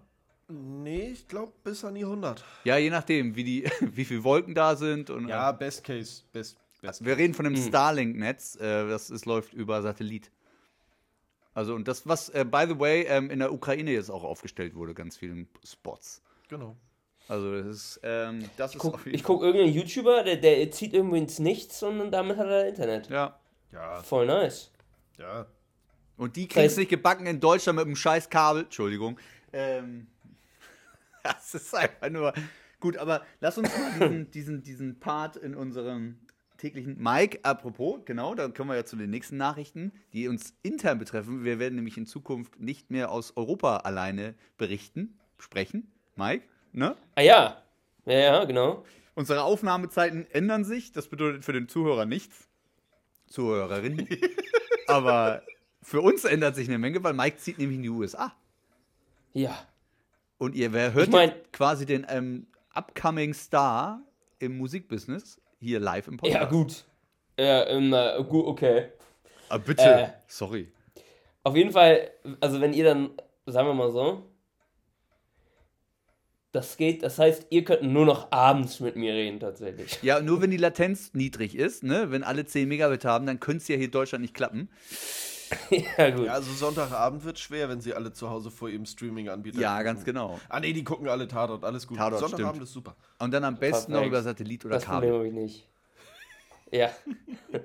Nee, 0.50 1.10
ich 1.14 1.28
glaube 1.28 1.54
bis 1.64 1.84
an 1.84 1.96
die 1.96 2.04
100. 2.04 2.44
Ja, 2.66 2.78
je 2.78 2.90
nachdem, 2.90 3.36
wie, 3.36 3.44
die, 3.44 3.64
wie 3.80 4.06
viele 4.06 4.24
Wolken 4.24 4.54
da 4.54 4.76
sind. 4.76 5.10
Und, 5.10 5.28
Ja, 5.30 5.52
Best 5.52 5.84
Case. 5.84 6.24
Best, 6.32 6.58
best 6.82 7.04
Wir 7.04 7.18
reden 7.18 7.34
von 7.34 7.46
dem 7.46 7.54
Mhm. 7.54 7.68
Starlink-Netz, 7.68 8.58
äh, 8.58 8.88
das 8.88 9.10
ist, 9.10 9.26
läuft 9.26 9.54
über 9.54 9.82
Satellit. 9.82 10.30
Also, 11.56 11.76
und 11.76 11.88
das, 11.88 12.08
was, 12.08 12.30
äh, 12.30 12.46
by 12.50 12.66
the 12.68 12.80
way, 12.80 13.04
ähm, 13.08 13.30
in 13.30 13.40
der 13.40 13.54
Ukraine 13.54 13.92
jetzt 13.92 14.10
auch 14.10 14.24
aufgestellt 14.24 14.76
wurde, 14.76 14.94
ganz 14.94 15.18
vielen 15.18 15.48
Spots. 15.64 16.22
Genau. 16.50 16.76
Also, 17.28 17.56
das 17.56 17.68
ist, 17.68 18.00
ähm, 18.04 18.50
das 18.58 18.72
Ich 18.72 18.76
ist 18.78 18.82
guck, 18.82 18.94
auf 18.96 19.06
jeden 19.06 19.16
ich 19.16 19.24
guck 19.24 19.42
irgendeinen 19.44 19.74
YouTuber, 19.74 20.24
der, 20.24 20.38
der 20.38 20.70
zieht 20.72 20.94
irgendwo 20.94 21.16
ins 21.16 21.40
Nichts 21.40 21.82
und 21.84 22.12
damit 22.12 22.38
hat 22.38 22.48
er 22.48 22.68
Internet. 22.68 23.10
Ja. 23.10 23.40
Ja, 23.72 24.04
Voll 24.04 24.26
nice. 24.28 24.72
ja. 25.18 25.46
Und 26.18 26.36
die 26.36 26.48
kriegen 26.48 26.66
es 26.68 26.78
nicht 26.78 26.90
gebacken 26.90 27.26
in 27.26 27.40
Deutschland 27.40 27.78
mit 27.78 27.86
einem 27.88 27.96
scheiß 27.96 28.30
Kabel. 28.30 28.64
Entschuldigung. 28.64 29.18
Ähm, 29.54 30.08
das 31.24 31.56
ist 31.56 31.74
einfach 31.74 32.10
nur. 32.10 32.34
Gut, 32.80 32.98
aber 32.98 33.26
lass 33.40 33.58
uns 33.58 33.70
mal 33.78 33.92
diesen, 33.94 34.32
diesen, 34.32 34.64
diesen 34.64 35.00
Part 35.00 35.38
in 35.38 35.56
unserem 35.56 36.18
täglichen. 36.58 36.98
Mike, 37.00 37.40
apropos, 37.44 38.02
genau, 38.06 38.36
dann 38.36 38.54
kommen 38.54 38.70
wir 38.70 38.76
ja 38.76 38.86
zu 38.86 38.96
den 38.96 39.10
nächsten 39.10 39.38
Nachrichten, 39.38 39.92
die 40.14 40.28
uns 40.28 40.54
intern 40.64 41.00
betreffen. 41.00 41.44
Wir 41.44 41.60
werden 41.60 41.76
nämlich 41.76 41.98
in 41.98 42.06
Zukunft 42.06 42.60
nicht 42.60 42.92
mehr 42.92 43.12
aus 43.12 43.38
Europa 43.38 43.78
alleine 43.78 44.36
berichten, 44.58 45.18
sprechen. 45.38 45.92
Mike, 46.16 46.46
ne? 46.72 46.96
Ah 47.16 47.22
ja. 47.22 47.64
Ja, 48.06 48.14
ja, 48.14 48.44
genau. 48.46 48.86
Unsere 49.16 49.44
Aufnahmezeiten 49.44 50.26
ändern 50.32 50.66
sich. 50.66 50.92
Das 50.92 51.08
bedeutet 51.08 51.46
für 51.46 51.54
den 51.54 51.70
Zuhörer 51.70 52.06
nichts. 52.06 52.48
Zuhörerinnen. 53.28 54.08
Aber 54.88 55.44
für 55.82 56.02
uns 56.02 56.24
ändert 56.24 56.56
sich 56.56 56.68
eine 56.68 56.80
Menge, 56.80 57.04
weil 57.04 57.14
Mike 57.14 57.38
zieht 57.38 57.60
nämlich 57.60 57.78
in 57.78 57.84
die 57.84 57.90
USA. 57.90 58.34
Ja. 59.34 59.58
Und 60.38 60.56
ihr 60.56 60.74
wer 60.74 60.94
hört 60.94 61.08
Ich 61.08 61.12
mein- 61.14 61.34
quasi 61.52 61.86
den 61.86 62.06
ähm, 62.10 62.48
upcoming 62.74 63.34
Star 63.34 64.02
im 64.40 64.58
Musikbusiness 64.58 65.40
hier 65.60 65.80
live 65.80 66.08
im 66.08 66.18
Podcast. 66.18 66.42
Ja, 66.44 66.50
gut. 66.50 66.84
Ja, 67.40 67.66
ähm, 67.68 67.92
gut, 68.28 68.46
okay. 68.46 68.90
Ah, 69.50 69.58
bitte. 69.58 69.84
Äh. 69.84 70.08
Sorry. 70.28 70.72
Auf 71.44 71.56
jeden 71.56 71.72
Fall, 71.72 72.12
also 72.40 72.62
wenn 72.62 72.74
ihr 72.74 72.84
dann, 72.86 73.12
sagen 73.46 73.68
wir 73.68 73.74
mal 73.74 73.92
so, 73.92 74.30
das 76.52 76.78
geht, 76.78 77.02
das 77.02 77.18
heißt, 77.18 77.48
ihr 77.50 77.64
könnt 77.64 77.82
nur 77.84 78.06
noch 78.06 78.32
abends 78.32 78.80
mit 78.80 78.96
mir 78.96 79.14
reden 79.14 79.40
tatsächlich. 79.40 79.98
Ja, 80.04 80.22
nur 80.22 80.42
wenn 80.42 80.52
die 80.52 80.58
Latenz 80.58 81.14
niedrig 81.14 81.56
ist, 81.56 81.84
ne? 81.84 82.12
Wenn 82.12 82.24
alle 82.24 82.46
10 82.46 82.68
Megabit 82.70 83.06
haben, 83.06 83.26
dann 83.26 83.40
könnte 83.40 83.64
es 83.64 83.68
ja 83.68 83.76
hier 83.76 83.86
in 83.86 83.92
Deutschland 83.92 84.22
nicht 84.22 84.36
klappen. 84.36 84.70
ja, 85.98 86.10
gut. 86.12 86.26
Ja, 86.26 86.34
also 86.34 86.52
Sonntagabend 86.54 87.24
wird 87.24 87.40
schwer, 87.40 87.70
wenn 87.70 87.82
sie 87.82 87.94
alle 87.94 88.12
zu 88.14 88.30
Hause 88.30 88.52
vor 88.52 88.70
ihrem 88.70 88.86
Streaming-Anbieter 88.86 89.60
Ja, 89.60 89.72
gucken. 89.74 89.86
ganz 89.86 90.04
genau. 90.06 90.40
Ah, 90.50 90.60
nee, 90.60 90.74
die 90.74 90.84
gucken 90.84 91.08
alle 91.08 91.28
Tatort, 91.28 91.64
alles 91.64 91.88
gut. 91.88 91.98
Tatort, 91.98 92.20
Sonntagabend 92.22 92.56
stimmt. 92.56 92.68
ist 92.68 92.74
super. 92.74 92.96
Und 93.20 93.32
dann 93.34 93.44
am 93.44 93.58
besten 93.58 93.92
noch 93.92 94.00
Perfekt. 94.00 94.14
über 94.14 94.22
Satellit 94.24 94.66
oder 94.66 94.76
das 94.76 94.86
Problem 94.86 95.02
Kabel. 95.12 95.14
habe 95.14 95.28
ich 95.28 95.34
nicht. 95.34 95.70
Ja, 96.72 96.92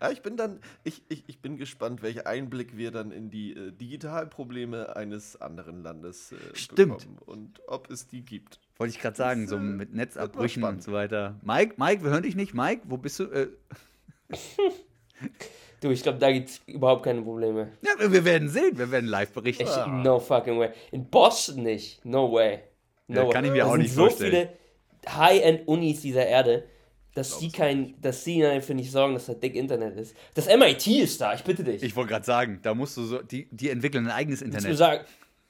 Ja, 0.00 0.10
ich 0.10 0.22
bin 0.22 0.36
dann, 0.36 0.60
ich, 0.84 1.02
ich, 1.08 1.24
ich 1.28 1.40
bin 1.40 1.56
gespannt, 1.56 2.02
welchen 2.02 2.26
Einblick 2.26 2.76
wir 2.76 2.90
dann 2.90 3.10
in 3.10 3.30
die 3.30 3.52
äh, 3.52 3.70
Digitalprobleme 3.72 4.96
eines 4.96 5.40
anderen 5.40 5.82
Landes 5.82 6.32
äh, 6.32 6.36
Stimmt. 6.54 6.98
bekommen 6.98 7.18
und 7.26 7.60
ob 7.68 7.90
es 7.90 8.06
die 8.06 8.22
gibt. 8.22 8.60
Wollte 8.76 8.94
ich 8.94 9.00
gerade 9.00 9.16
sagen, 9.16 9.42
Das, 9.42 9.50
so 9.50 9.56
äh, 9.56 9.60
mit 9.60 9.94
Netzabbrüchen 9.94 10.62
und 10.64 10.82
so 10.82 10.92
weiter. 10.92 11.36
Mike, 11.42 11.74
Mike, 11.76 12.02
wir 12.02 12.10
hören 12.10 12.22
dich 12.22 12.34
nicht. 12.34 12.54
Mike, 12.54 12.82
wo 12.86 12.96
bist 12.96 13.18
du? 13.20 13.24
Äh, 13.24 13.48
du, 15.80 15.90
ich 15.90 16.02
glaube, 16.02 16.18
da 16.18 16.30
gibt 16.32 16.48
es 16.50 16.60
überhaupt 16.66 17.02
keine 17.04 17.22
Probleme. 17.22 17.68
ja, 17.82 18.10
wir 18.12 18.24
werden 18.24 18.48
sehen. 18.48 18.76
Wir 18.78 18.90
werden 18.90 19.08
live 19.08 19.30
berichten. 19.32 19.64
Ich, 19.64 19.86
no 20.04 20.18
fucking 20.18 20.58
way. 20.58 20.70
In 20.92 21.06
Boston 21.06 21.62
nicht. 21.62 22.04
No 22.04 22.32
way. 22.32 22.60
No 23.06 23.20
Ja, 23.20 23.26
way. 23.26 23.32
kann 23.32 23.44
ich 23.44 23.50
mir 23.52 23.64
Da 23.64 23.70
auch 23.70 23.76
nicht 23.76 23.92
so 23.94 24.02
vorstellen. 24.02 24.48
viele 25.04 25.16
High-End-Unis 25.16 26.00
dieser 26.02 26.26
Erde, 26.26 26.64
dass 27.14 27.38
die 27.38 27.50
kein, 27.50 27.94
dass 28.00 28.22
sie 28.24 28.40
dafür 28.42 28.74
nicht 28.74 28.92
sorgen, 28.92 29.14
dass 29.14 29.26
da 29.26 29.34
dick 29.34 29.54
Internet 29.56 29.96
ist. 29.96 30.14
Das 30.34 30.46
MIT 30.46 30.86
ist 30.86 31.20
da, 31.20 31.34
ich 31.34 31.42
bitte 31.42 31.64
dich. 31.64 31.82
Ich 31.82 31.96
wollte 31.96 32.10
gerade 32.10 32.24
sagen, 32.24 32.60
da 32.62 32.74
musst 32.74 32.96
du 32.96 33.02
so, 33.04 33.22
die, 33.22 33.48
die 33.50 33.70
entwickeln 33.70 34.06
ein 34.06 34.12
eigenes 34.12 34.42
Internet. 34.42 34.76
sagen, 34.76 35.04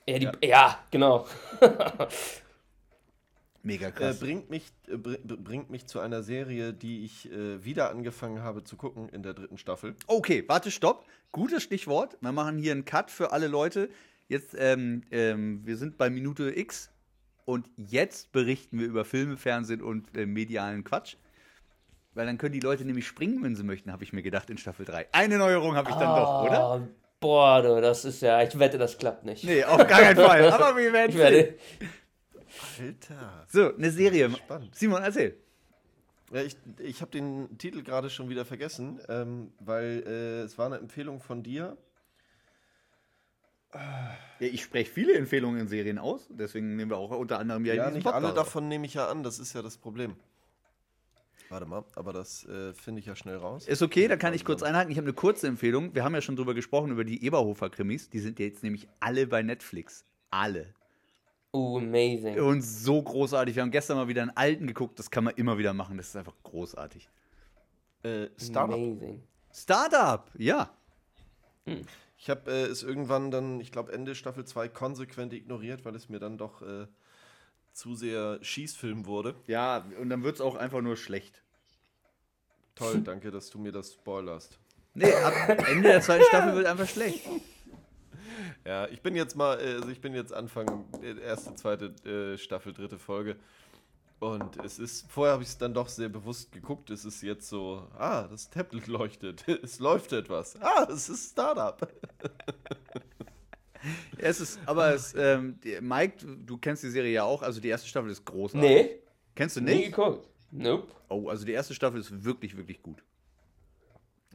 ja, 0.08 0.18
die, 0.18 0.46
ja. 0.46 0.78
genau. 0.90 1.26
Mega 3.68 3.88
Äh, 3.88 3.92
krass. 3.92 4.18
bringt, 4.20 4.48
mich, 4.50 4.64
äh, 4.88 4.96
br 4.96 5.18
bringt 5.36 5.68
mich 5.70 5.86
zu 5.86 6.00
einer 6.00 6.22
Serie, 6.22 6.72
die 6.72 7.04
ich 7.04 7.30
äh, 7.30 7.62
wieder 7.64 7.90
angefangen 7.90 8.42
habe 8.42 8.64
zu 8.64 8.76
gucken 8.76 9.08
in 9.10 9.22
der 9.22 9.34
dritten 9.34 9.58
Staffel. 9.58 9.94
Okay, 10.06 10.42
warte, 10.48 10.70
stopp. 10.70 11.04
Gutes 11.32 11.62
Stichwort. 11.62 12.16
Wir 12.22 12.32
machen 12.32 12.56
hier 12.58 12.72
einen 12.72 12.84
Cut 12.86 13.10
für 13.10 13.30
alle 13.32 13.46
Leute. 13.46 13.90
Jetzt, 14.28 14.56
ähm, 14.58 15.02
ähm, 15.10 15.60
wir 15.64 15.76
sind 15.76 15.98
bei 15.98 16.08
Minute 16.10 16.58
X 16.58 16.90
und 17.44 17.68
jetzt 17.76 18.32
berichten 18.32 18.78
wir 18.78 18.86
über 18.86 19.04
Filme, 19.04 19.36
Fernsehen 19.36 19.82
und 19.82 20.16
äh, 20.16 20.24
medialen 20.26 20.82
Quatsch. 20.84 21.16
Weil 22.14 22.24
dann 22.26 22.38
können 22.38 22.52
die 22.54 22.60
Leute 22.60 22.84
nämlich 22.86 23.06
springen, 23.06 23.42
wenn 23.44 23.54
sie 23.54 23.62
möchten, 23.64 23.92
habe 23.92 24.02
ich 24.02 24.12
mir 24.14 24.22
gedacht 24.22 24.48
in 24.50 24.56
Staffel 24.58 24.86
3. 24.86 25.08
Eine 25.12 25.36
Neuerung 25.38 25.76
habe 25.76 25.90
ich 25.90 25.96
dann 25.96 26.16
doch, 26.16 26.42
oder? 26.44 26.60
Ah, 26.60 26.88
Boah, 27.20 27.62
du, 27.62 27.80
das 27.80 28.04
ist 28.04 28.22
ja, 28.22 28.42
ich 28.42 28.58
wette, 28.58 28.78
das 28.78 28.96
klappt 28.96 29.24
nicht. 29.24 29.44
Nee, 29.44 29.64
auf 29.64 29.76
gar 29.86 30.00
keinen 30.00 30.16
Fall. 30.16 30.50
Aber 30.52 30.76
wir 30.76 30.92
werden 30.92 31.10
Ich 31.10 31.18
werde, 31.18 31.54
Alter. 32.78 33.46
So, 33.48 33.74
eine 33.74 33.90
Serie. 33.90 34.30
Spannend. 34.30 34.74
Simon, 34.74 35.02
erzähl. 35.02 35.36
Ja, 36.32 36.42
ich 36.42 36.56
ich 36.78 37.00
habe 37.00 37.10
den 37.10 37.56
Titel 37.58 37.82
gerade 37.82 38.10
schon 38.10 38.28
wieder 38.28 38.44
vergessen, 38.44 39.00
ähm, 39.08 39.52
weil 39.60 40.04
äh, 40.06 40.40
es 40.42 40.58
war 40.58 40.66
eine 40.66 40.76
Empfehlung 40.76 41.20
von 41.20 41.42
dir. 41.42 41.76
Ja, 43.74 44.16
ich 44.38 44.62
spreche 44.62 44.90
viele 44.90 45.14
Empfehlungen 45.14 45.60
in 45.60 45.68
Serien 45.68 45.98
aus, 45.98 46.26
deswegen 46.30 46.76
nehmen 46.76 46.90
wir 46.90 46.96
auch 46.96 47.10
unter 47.10 47.38
anderem 47.38 47.66
ja, 47.66 47.74
Ja, 47.74 47.84
diesen 47.84 47.94
nicht 47.96 48.04
Podcast 48.04 48.24
alle 48.24 48.34
davon 48.34 48.68
nehme 48.68 48.86
ich 48.86 48.94
ja 48.94 49.08
an, 49.08 49.22
das 49.22 49.38
ist 49.38 49.52
ja 49.52 49.60
das 49.60 49.76
Problem. 49.76 50.16
Warte 51.50 51.66
mal, 51.66 51.84
aber 51.94 52.12
das 52.12 52.44
äh, 52.46 52.74
finde 52.74 53.00
ich 53.00 53.06
ja 53.06 53.16
schnell 53.16 53.36
raus. 53.36 53.66
Ist 53.66 53.82
okay, 53.82 54.06
da 54.08 54.16
kann 54.16 54.34
ich 54.34 54.40
Also, 54.42 54.46
kurz 54.46 54.62
einhaken. 54.62 54.90
Ich 54.90 54.98
habe 54.98 55.06
eine 55.06 55.14
kurze 55.14 55.46
Empfehlung. 55.46 55.94
Wir 55.94 56.04
haben 56.04 56.14
ja 56.14 56.20
schon 56.20 56.36
drüber 56.36 56.52
gesprochen, 56.54 56.90
über 56.90 57.04
die 57.04 57.24
Eberhofer-Krimis. 57.24 58.10
Die 58.10 58.18
sind 58.20 58.38
jetzt 58.38 58.62
nämlich 58.62 58.86
alle 59.00 59.26
bei 59.26 59.42
Netflix. 59.42 60.04
Alle. 60.30 60.74
Oh, 61.52 61.78
amazing. 61.78 62.38
Und 62.40 62.62
so 62.62 63.02
großartig. 63.02 63.54
Wir 63.54 63.62
haben 63.62 63.70
gestern 63.70 63.96
mal 63.96 64.08
wieder 64.08 64.22
einen 64.22 64.36
alten 64.36 64.66
geguckt. 64.66 64.98
Das 64.98 65.10
kann 65.10 65.24
man 65.24 65.34
immer 65.34 65.58
wieder 65.58 65.72
machen. 65.74 65.96
Das 65.96 66.08
ist 66.08 66.16
einfach 66.16 66.34
großartig. 66.42 67.08
Äh, 68.02 68.28
Startup. 68.36 68.74
Amazing. 68.74 69.22
Startup, 69.52 70.30
ja. 70.36 70.70
Ich 72.16 72.30
habe 72.30 72.50
äh, 72.50 72.64
es 72.64 72.82
irgendwann 72.82 73.30
dann, 73.30 73.60
ich 73.60 73.72
glaube 73.72 73.92
Ende 73.92 74.14
Staffel 74.14 74.44
2 74.44 74.68
konsequent 74.68 75.32
ignoriert, 75.32 75.84
weil 75.84 75.94
es 75.94 76.08
mir 76.08 76.18
dann 76.18 76.38
doch 76.38 76.62
äh, 76.62 76.86
zu 77.72 77.94
sehr 77.94 78.38
Schießfilm 78.42 79.06
wurde. 79.06 79.34
Ja, 79.46 79.86
und 80.00 80.10
dann 80.10 80.22
wird 80.24 80.36
es 80.36 80.40
auch 80.40 80.56
einfach 80.56 80.80
nur 80.80 80.96
schlecht. 80.96 81.42
Toll, 82.74 83.00
danke, 83.00 83.30
dass 83.30 83.50
du 83.50 83.58
mir 83.58 83.72
das 83.72 83.94
spoilerst. 83.94 84.58
Nee, 84.94 85.12
ab 85.12 85.34
Ende 85.68 85.88
der 85.88 86.00
zweiten 86.00 86.24
Staffel 86.24 86.54
wird 86.54 86.66
einfach 86.66 86.88
schlecht. 86.88 87.24
Ja, 88.64 88.86
ich 88.88 89.00
bin 89.02 89.14
jetzt 89.14 89.36
mal, 89.36 89.60
äh, 89.60 89.74
also 89.74 89.88
ich 89.88 90.00
bin 90.00 90.14
jetzt 90.14 90.32
Anfang 90.32 90.84
äh, 91.02 91.18
erste, 91.20 91.54
zweite 91.54 91.86
äh, 92.08 92.38
Staffel, 92.38 92.72
dritte 92.72 92.98
Folge. 92.98 93.36
Und 94.20 94.56
es 94.64 94.78
ist, 94.80 95.08
vorher 95.10 95.34
habe 95.34 95.44
ich 95.44 95.48
es 95.48 95.58
dann 95.58 95.72
doch 95.74 95.88
sehr 95.88 96.08
bewusst 96.08 96.50
geguckt. 96.50 96.90
Es 96.90 97.04
ist 97.04 97.22
jetzt 97.22 97.48
so, 97.48 97.86
ah, 97.96 98.26
das 98.28 98.50
Tablet 98.50 98.88
leuchtet, 98.88 99.46
es 99.62 99.78
läuft 99.78 100.12
etwas. 100.12 100.60
Ah, 100.60 100.86
es 100.90 101.08
ist 101.08 101.32
Startup. 101.32 101.86
Es 104.16 104.40
ist, 104.40 104.58
aber 104.66 104.92
es, 104.92 105.14
ähm, 105.16 105.58
Mike, 105.80 106.26
du, 106.44 106.58
kennst 106.58 106.82
die 106.82 106.90
Serie 106.90 107.12
ja 107.12 107.22
auch. 107.22 107.42
Also 107.42 107.60
die 107.60 107.68
erste 107.68 107.86
Staffel 107.86 108.10
ist 108.10 108.24
großartig. 108.24 108.68
Nee, 108.68 108.98
Kennst 109.36 109.56
du 109.56 109.60
nie 109.60 109.74
nicht? 109.76 109.84
geguckt. 109.94 110.28
Nope. 110.50 110.92
Oh, 111.08 111.28
also 111.28 111.44
die 111.44 111.52
erste 111.52 111.74
Staffel 111.74 112.00
ist 112.00 112.24
wirklich, 112.24 112.56
wirklich 112.56 112.82
gut. 112.82 113.04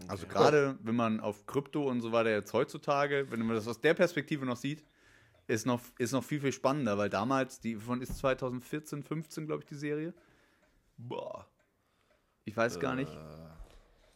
Also 0.08 0.28
gerade 0.28 0.78
wenn 0.82 0.96
man 0.96 1.20
auf 1.20 1.46
Krypto 1.46 1.90
und 1.90 2.02
so 2.02 2.12
weiter 2.12 2.32
jetzt 2.32 2.54
heutzutage, 2.54 3.30
wenn 3.30 3.46
man 3.46 3.56
das 3.56 3.68
aus 3.68 3.80
der 3.80 3.94
Perspektive 3.94 4.46
noch 4.46 4.58
sieht, 4.58 4.84
ist 5.48 5.66
noch, 5.66 5.82
ist 5.98 6.14
noch 6.14 6.24
viel, 6.24 6.40
viel 6.40 6.52
spannender, 6.52 6.98
weil 6.98 7.10
damals, 7.10 7.60
die 7.60 7.76
von 7.76 8.02
ist 8.02 8.18
2014, 8.18 9.04
15, 9.04 9.46
glaube 9.46 9.62
ich, 9.62 9.68
die 9.68 9.76
Serie. 9.76 10.14
Boah. 10.98 11.48
Ich 12.46 12.56
weiß 12.56 12.80
gar 12.80 12.96
nicht. 12.96 13.12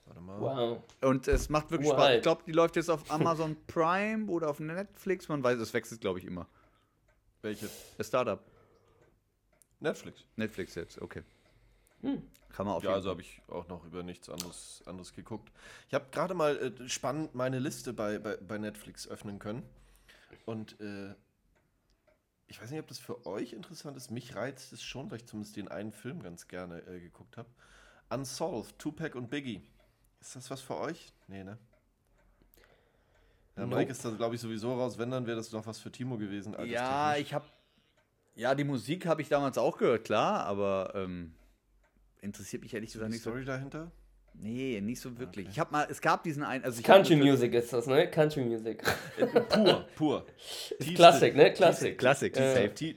Warte 0.06 0.22
mal. 0.22 0.40
Wow. 0.40 0.84
Und 1.02 1.28
es 1.28 1.50
macht 1.50 1.70
wirklich 1.72 1.90
Uralt. 1.90 2.02
Spaß. 2.02 2.16
Ich 2.18 2.22
glaube, 2.24 2.44
die 2.46 2.52
läuft 2.54 2.76
jetzt 2.76 2.90
auf 2.90 3.10
Amazon 3.12 3.58
Prime 3.68 4.26
oder 4.32 4.50
auf 4.50 4.60
Netflix. 4.60 5.28
Man 5.28 5.44
weiß, 5.44 5.60
es 5.60 5.74
wechselt, 5.74 6.02
glaube 6.02 6.20
ich, 6.20 6.26
immer. 6.26 6.48
Welche? 7.42 7.70
Das 7.98 8.08
Startup. 8.08 8.40
Netflix. 9.80 10.26
Netflix 10.36 10.76
jetzt, 10.76 11.02
okay. 11.02 11.24
Kann 12.02 12.66
man 12.66 12.76
auf 12.76 12.84
Ja, 12.84 12.94
also 12.94 13.10
habe 13.10 13.22
ich 13.22 13.42
auch 13.48 13.68
noch 13.68 13.86
über 13.86 14.04
nichts 14.04 14.30
anderes, 14.30 14.84
anderes 14.86 15.14
geguckt. 15.14 15.52
Ich 15.88 15.94
habe 15.94 16.06
gerade 16.12 16.34
mal 16.34 16.58
äh, 16.58 16.90
spannend 16.90 17.36
meine 17.36 17.60
Liste 17.60 17.94
bei, 17.94 18.20
bei, 18.20 18.38
bei 18.38 18.58
Netflix 18.58 19.08
öffnen 19.08 19.40
können. 19.40 19.64
Und 20.46 20.80
äh, 20.80 21.14
ich 22.48 22.62
weiß 22.62 22.72
nicht, 22.72 22.80
ob 22.80 22.88
das 22.88 23.00
für 23.00 23.26
euch 23.26 23.54
interessant 23.54 23.98
ist. 23.98 24.10
Mich 24.12 24.36
reizt 24.36 24.72
es 24.72 24.82
schon, 24.82 25.12
weil 25.12 25.18
ich 25.18 25.26
zumindest 25.26 25.56
den 25.58 25.68
einen 25.68 25.92
Film 25.92 26.22
ganz 26.24 26.48
gerne 26.48 26.80
äh, 26.88 27.00
geguckt 27.00 27.38
habe. 27.38 27.50
Unsolved, 28.10 28.80
Tupac 28.80 29.18
und 29.18 29.30
Biggie. 29.30 29.62
Ist 30.22 30.36
das 30.36 30.50
was 30.50 30.62
für 30.62 30.78
euch? 30.78 31.14
Nee, 31.28 31.44
ne? 31.44 31.58
Ja, 33.58 33.66
Nope. 33.66 33.76
Mike 33.76 33.92
ist 33.92 34.06
da, 34.06 34.12
glaube 34.12 34.36
ich, 34.36 34.42
sowieso 34.42 34.74
raus. 34.74 34.98
Wenn, 34.98 35.12
dann 35.12 35.26
wäre 35.26 35.38
das 35.38 35.52
noch 35.52 35.66
was 35.66 35.80
für 35.80 35.92
Timo 35.92 36.18
gewesen. 36.18 36.56
Ja, 36.66 37.18
ich 37.18 37.34
habe 37.34 37.46
Ja, 38.36 38.56
die 38.56 38.64
Musik 38.64 39.06
habe 39.06 39.22
ich 39.22 39.30
damals 39.30 39.58
auch 39.58 39.78
gehört, 39.78 40.06
klar, 40.06 40.46
aber 40.46 40.94
ähm, 40.96 41.36
interessiert 42.22 42.64
mich 42.64 42.74
ehrlich 42.74 42.92
gesagt 42.92 43.12
nicht 43.12 43.24
so. 43.24 43.30
Story 43.32 43.46
dahinter? 43.46 43.92
Nee, 44.34 44.82
nicht 44.82 45.00
so 45.00 45.18
wirklich. 45.18 45.48
Ich 45.50 45.60
habe 45.60 45.72
mal, 45.72 45.88
es 45.90 46.00
gab 46.00 46.24
diesen 46.24 46.44
einen, 46.44 46.64
also 46.64 46.82
Country 46.84 47.16
Music 47.16 47.54
ist 47.54 47.74
das, 47.74 47.88
ne? 47.88 48.10
Country 48.10 48.42
Music. 48.42 48.84
Pur, 49.50 49.88
pur. 49.96 50.26
Ist 50.80 50.96
Klassik, 50.96 51.36
ne? 51.36 51.52
Klassik. 51.54 51.98
Klassik, 51.98 52.38
Äh, 52.38 52.70
safe. 52.70 52.96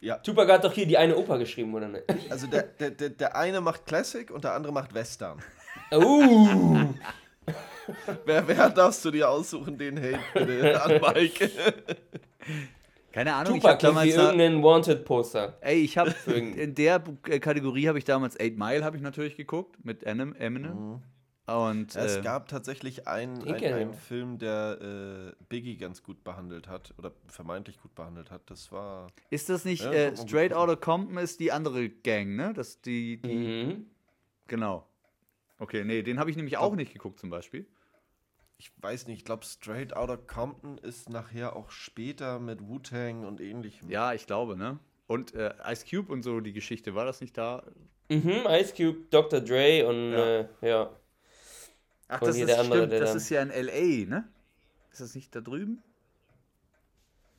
Ja, 0.00 0.18
Tupac 0.18 0.50
hat 0.50 0.64
doch 0.64 0.72
hier 0.72 0.86
die 0.86 0.96
eine 0.96 1.16
Oper 1.16 1.38
geschrieben, 1.38 1.74
oder 1.74 1.88
ne? 1.88 2.02
also 2.30 2.46
der, 2.46 2.62
der, 2.62 2.90
der, 2.90 3.10
der 3.10 3.36
eine 3.36 3.60
macht 3.60 3.86
Classic 3.86 4.30
und 4.30 4.44
der 4.44 4.54
andere 4.54 4.72
macht 4.72 4.94
Western. 4.94 5.40
Uh, 5.92 6.94
Wer, 8.24 8.46
wer 8.46 8.70
darfst 8.70 9.04
du 9.04 9.10
dir 9.10 9.28
aussuchen, 9.28 9.76
den 9.76 10.00
Hate 10.00 10.20
bitte 10.34 10.82
an 10.82 11.00
Mike? 11.00 11.50
Keine 13.12 13.34
Ahnung, 13.34 13.56
ich 13.56 13.64
habe 13.64 13.78
Tupac 13.78 13.78
klingt 13.78 14.02
wie 14.02 14.10
damals 14.10 14.14
da, 14.14 14.24
irgendein 14.32 14.62
Wanted-Poster. 14.62 15.58
ey, 15.60 15.80
ich 15.82 15.98
habe 15.98 16.14
in 16.26 16.74
der 16.74 17.02
äh, 17.28 17.38
Kategorie 17.38 17.88
habe 17.88 17.98
ich 17.98 18.04
damals 18.04 18.38
8 18.40 18.56
Mile 18.56 18.84
habe 18.84 18.96
ich 18.96 19.02
natürlich 19.02 19.36
geguckt 19.36 19.84
mit 19.84 20.02
Eminem 20.04 20.34
und 21.46 21.96
Es 21.96 22.16
äh, 22.16 22.22
gab 22.22 22.48
tatsächlich 22.48 23.08
einen, 23.08 23.44
ich 23.46 23.64
einen. 23.64 23.94
Film, 23.94 24.38
der 24.38 25.34
äh, 25.36 25.44
Biggie 25.48 25.76
ganz 25.76 26.02
gut 26.02 26.22
behandelt 26.22 26.68
hat 26.68 26.94
oder 26.98 27.12
vermeintlich 27.26 27.80
gut 27.82 27.94
behandelt 27.94 28.30
hat. 28.30 28.42
Das 28.46 28.70
war 28.70 29.08
ist 29.30 29.48
das 29.48 29.64
nicht 29.64 29.82
Ja, 29.82 29.92
äh, 29.92 30.16
Straight. 30.16 30.54
Outta 30.54 30.76
Compton 30.76 31.18
ist 31.18 31.40
die 31.40 31.50
andere 31.52 31.88
Gang, 31.88 32.36
ne? 32.36 32.52
Das 32.54 32.80
die, 32.80 33.20
die 33.20 33.34
Mhm. 33.34 33.86
genau. 34.46 34.86
Okay, 35.58 35.84
nee, 35.84 36.02
den 36.02 36.18
habe 36.18 36.30
ich 36.30 36.36
nämlich 36.36 36.56
auch 36.56 36.74
nicht 36.74 36.92
geguckt 36.92 37.20
zum 37.20 37.30
Beispiel. 37.30 37.66
Ich 38.62 38.70
weiß 38.80 39.08
nicht, 39.08 39.18
ich 39.18 39.24
glaube 39.24 39.44
Straight 39.44 39.96
Outta 39.96 40.16
Compton 40.16 40.78
ist 40.78 41.10
nachher 41.10 41.56
auch 41.56 41.72
später 41.72 42.38
mit 42.38 42.62
Wu-Tang 42.62 43.24
und 43.24 43.40
ähnlichem. 43.40 43.90
Ja, 43.90 44.12
ich 44.12 44.28
glaube, 44.28 44.56
ne? 44.56 44.78
Und 45.08 45.34
äh, 45.34 45.52
Ice 45.66 45.84
Cube 45.84 46.12
und 46.12 46.22
so 46.22 46.38
die 46.38 46.52
Geschichte, 46.52 46.94
war 46.94 47.04
das 47.04 47.20
nicht 47.20 47.36
da? 47.36 47.64
Mhm, 48.08 48.46
Ice 48.48 48.72
Cube, 48.76 48.98
Dr. 49.10 49.40
Dre 49.40 49.84
und 49.88 50.12
Ja. 50.12 50.40
Äh, 50.40 50.48
ja. 50.62 50.90
Ach, 52.06 52.20
Und 52.22 52.28
das 52.28 52.36
ist 52.36 52.46
der 52.48 52.60
andere, 52.60 52.86
stimmt, 52.86 53.02
das 53.02 53.14
ist 53.16 53.30
ja 53.30 53.42
in 53.42 53.48
LA, 53.48 54.08
ne? 54.08 54.28
Ist 54.92 55.00
das 55.00 55.16
nicht 55.16 55.34
da 55.34 55.40
drüben? 55.40 55.82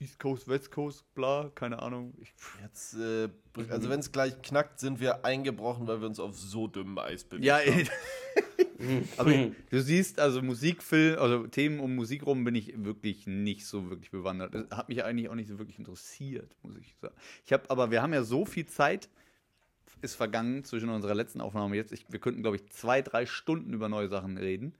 East 0.02 0.20
Coast, 0.20 0.50
West 0.50 0.72
Coast, 0.72 1.06
bla, 1.16 1.52
keine 1.56 1.82
Ahnung. 1.82 2.14
Ich, 2.20 2.34
Jetzt, 2.62 2.96
äh, 2.96 3.30
also 3.70 3.90
wenn 3.90 4.02
es 4.02 4.12
gleich 4.12 4.42
knackt, 4.42 4.82
sind 4.82 5.00
wir 5.00 5.24
eingebrochen, 5.24 5.88
weil 5.88 6.02
wir 6.02 6.08
uns 6.08 6.20
auf 6.20 6.38
so 6.38 6.68
dünnem 6.68 6.98
Eis 6.98 7.24
bewegen. 7.24 7.46
ja, 7.46 7.60
ey. 7.60 7.88
aber 9.18 9.32
du 9.70 9.82
siehst, 9.82 10.20
also 10.20 10.42
Musikfilm, 10.42 11.20
also 11.20 11.48
Themen 11.48 11.80
um 11.80 11.96
Musik 11.96 12.26
rum 12.26 12.44
bin 12.44 12.56
ich 12.56 12.74
wirklich 12.84 13.28
nicht 13.28 13.66
so 13.66 13.90
wirklich 13.90 14.12
bewandert. 14.12 14.54
Das 14.54 14.78
hat 14.78 14.90
mich 14.90 15.04
eigentlich 15.04 15.30
auch 15.30 15.36
nicht 15.36 15.50
so 15.50 15.60
wirklich 15.60 15.80
interessiert, 15.80 16.56
muss 16.62 16.76
ich 16.78 16.96
sagen. 17.02 17.16
Ich 17.46 17.54
habe, 17.54 17.70
aber 17.70 17.92
wir 17.92 18.02
haben 18.02 18.14
ja 18.14 18.24
so 18.24 18.46
viel 18.46 18.66
Zeit 18.66 19.10
ist 20.04 20.16
vergangen 20.16 20.64
zwischen 20.66 20.90
unserer 20.90 21.16
letzten 21.16 21.42
Aufnahme 21.42 21.76
jetzt. 21.76 21.94
Ich, 21.94 22.06
wir 22.10 22.20
könnten, 22.20 22.42
glaube 22.42 22.58
ich, 22.58 22.70
zwei, 22.70 23.02
drei 23.02 23.26
Stunden 23.26 23.74
über 23.74 23.88
neue 23.90 24.10
Sachen 24.10 24.38
reden. 24.38 24.76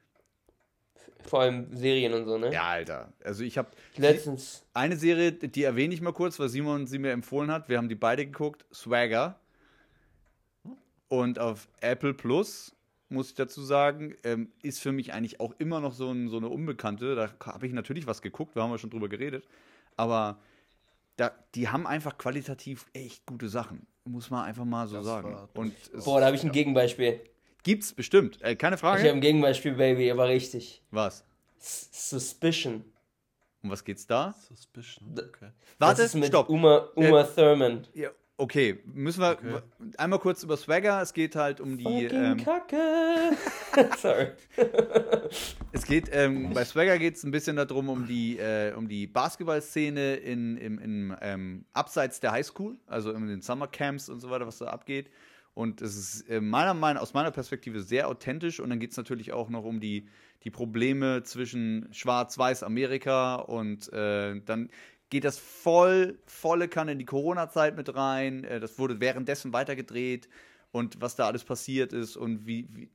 Vor 1.26 1.42
allem 1.42 1.74
Serien 1.76 2.14
und 2.14 2.26
so, 2.26 2.38
ne? 2.38 2.52
Ja, 2.52 2.64
Alter. 2.64 3.14
Also 3.24 3.44
ich 3.44 3.58
habe 3.58 3.70
Letztens. 3.96 4.66
Eine 4.74 4.98
Serie, 4.98 5.32
die 5.32 5.64
erwähne 5.64 5.94
ich 5.94 6.02
mal 6.02 6.12
kurz, 6.12 6.38
weil 6.40 6.50
Simon 6.50 6.88
sie 6.88 7.00
mir 7.00 7.12
empfohlen 7.12 7.50
hat. 7.50 7.70
Wir 7.70 7.78
haben 7.78 7.88
die 7.88 7.96
beide 7.96 8.26
geguckt. 8.26 8.66
Swagger. 8.74 9.40
Und 11.08 11.40
auf 11.40 11.68
Apple 11.80 12.14
Plus, 12.14 12.76
muss 13.10 13.30
ich 13.30 13.36
dazu 13.36 13.62
sagen, 13.62 14.16
ähm, 14.24 14.52
ist 14.62 14.80
für 14.80 14.92
mich 14.92 15.14
eigentlich 15.14 15.40
auch 15.40 15.54
immer 15.60 15.80
noch 15.80 15.94
so, 15.94 16.12
ein, 16.12 16.30
so 16.30 16.38
eine 16.38 16.50
Unbekannte. 16.50 17.16
Da 17.16 17.30
habe 17.46 17.68
ich 17.68 17.74
natürlich 17.74 18.08
was 18.08 18.22
geguckt, 18.22 18.56
da 18.56 18.64
haben 18.64 18.72
wir 18.72 18.78
schon 18.78 18.90
drüber 18.90 19.08
geredet. 19.10 19.46
Aber 19.98 20.40
da, 21.18 21.32
die 21.54 21.70
haben 21.70 21.86
einfach 21.86 22.18
qualitativ 22.18 22.86
echt 22.94 23.26
gute 23.26 23.50
Sachen. 23.50 23.86
Muss 24.06 24.30
man 24.32 24.46
einfach 24.46 24.66
mal 24.66 24.88
so 24.88 24.98
Das 24.98 25.06
sagen. 25.06 25.34
war 25.34 25.50
Und 25.54 25.74
Boah, 26.04 26.20
da 26.20 26.26
habe 26.28 26.36
ich 26.36 26.44
ein 26.44 26.52
Gegenbeispiel. 26.52 27.22
gibt's 27.64 27.94
bestimmt. 27.94 28.42
Äh, 28.42 28.56
keine 28.56 28.76
Ich 28.76 28.84
habe 28.84 28.98
Frage. 28.98 29.12
ein 29.12 29.22
Gegenbeispiel, 29.22 29.74
Baby, 29.74 30.10
aber 30.12 30.28
richtig. 30.28 30.82
Was? 30.92 31.24
S 31.60 31.90
Suspicion. 32.10 32.84
Um 33.62 33.70
was 33.70 33.84
geht's 33.86 34.06
da? 34.06 34.34
Suspicion. 34.50 35.12
Okay. 35.18 35.52
Warte, 35.80 36.02
das 36.02 36.08
ist 36.08 36.16
mit 36.16 36.26
stopp. 36.26 36.50
Uma, 36.50 36.90
Uma 36.96 37.24
Thurman. 37.24 37.88
Ja, 37.94 38.10
okay, 38.38 38.80
müssen 38.86 39.22
wir 39.22 39.32
Okay. 39.32 39.62
einmal 39.98 40.20
kurz 40.20 40.44
über 40.44 40.58
Swagger. 40.58 41.02
Es 41.02 41.14
geht 41.14 41.36
halt 41.36 41.60
um 41.60 41.78
die. 41.78 41.84
Fucking 41.84 42.24
Ähm, 42.24 42.38
Kacke. 42.44 43.38
Sorry. 43.98 44.28
Es 45.72 45.86
geht, 45.86 46.10
ähm, 46.12 46.52
bei 46.54 46.64
Swagger 46.66 46.98
geht 47.00 47.16
es 47.16 47.24
ein 47.24 47.32
bisschen 47.32 47.56
darum, 47.56 47.90
um 47.90 48.06
die, 48.08 48.38
äh, 48.38 48.74
um 48.74 48.88
die 48.88 49.08
Basketballszene 49.08 50.16
in, 50.16 50.58
im, 50.58 50.80
im, 50.80 51.16
ähm, 51.22 51.66
abseits 51.74 52.20
der 52.20 52.32
Highschool, 52.32 52.78
also 52.88 53.12
in 53.12 53.28
den 53.28 53.42
Summercamps 53.42 54.10
und 54.10 54.20
so 54.20 54.30
weiter, 54.30 54.46
was 54.46 54.60
da 54.60 54.68
abgeht. 54.68 55.10
Und 55.56 55.82
es 55.82 55.96
ist 55.96 56.30
äh, 56.30 56.42
meiner 56.42 56.74
Meinung 56.74 57.02
aus 57.02 57.14
meiner 57.14 57.32
Perspektive 57.32 57.82
sehr 57.82 58.08
authentisch 58.08 58.60
und 58.60 58.70
dann 58.70 58.80
geht 58.80 58.92
es 58.92 58.98
natürlich 58.98 59.34
auch 59.34 59.50
noch 59.50 59.64
um 59.64 59.80
die, 59.80 60.08
die 60.44 60.50
Probleme 60.50 61.22
zwischen 61.24 61.88
Schwarz-Weiß 61.92 62.64
Amerika 62.64 63.36
und 63.36 63.92
äh, 63.94 64.42
dann 64.46 64.70
geht 65.10 65.24
das 65.24 65.38
voll, 65.38 66.18
volle 66.26 66.68
Kanne 66.68 66.94
in 66.94 67.00
die 67.00 67.06
Corona-Zeit 67.06 67.76
mit 67.76 67.94
rein. 67.96 68.44
Äh, 68.44 68.60
das 68.60 68.78
wurde 68.80 69.00
währenddessen 69.00 69.54
weitergedreht 69.54 70.28
und 70.72 71.02
was 71.02 71.16
da 71.16 71.28
alles 71.28 71.44
passiert 71.44 71.94
ist 71.94 72.18
und 72.18 72.46
wie, 72.46 72.68
wie, 72.74 72.90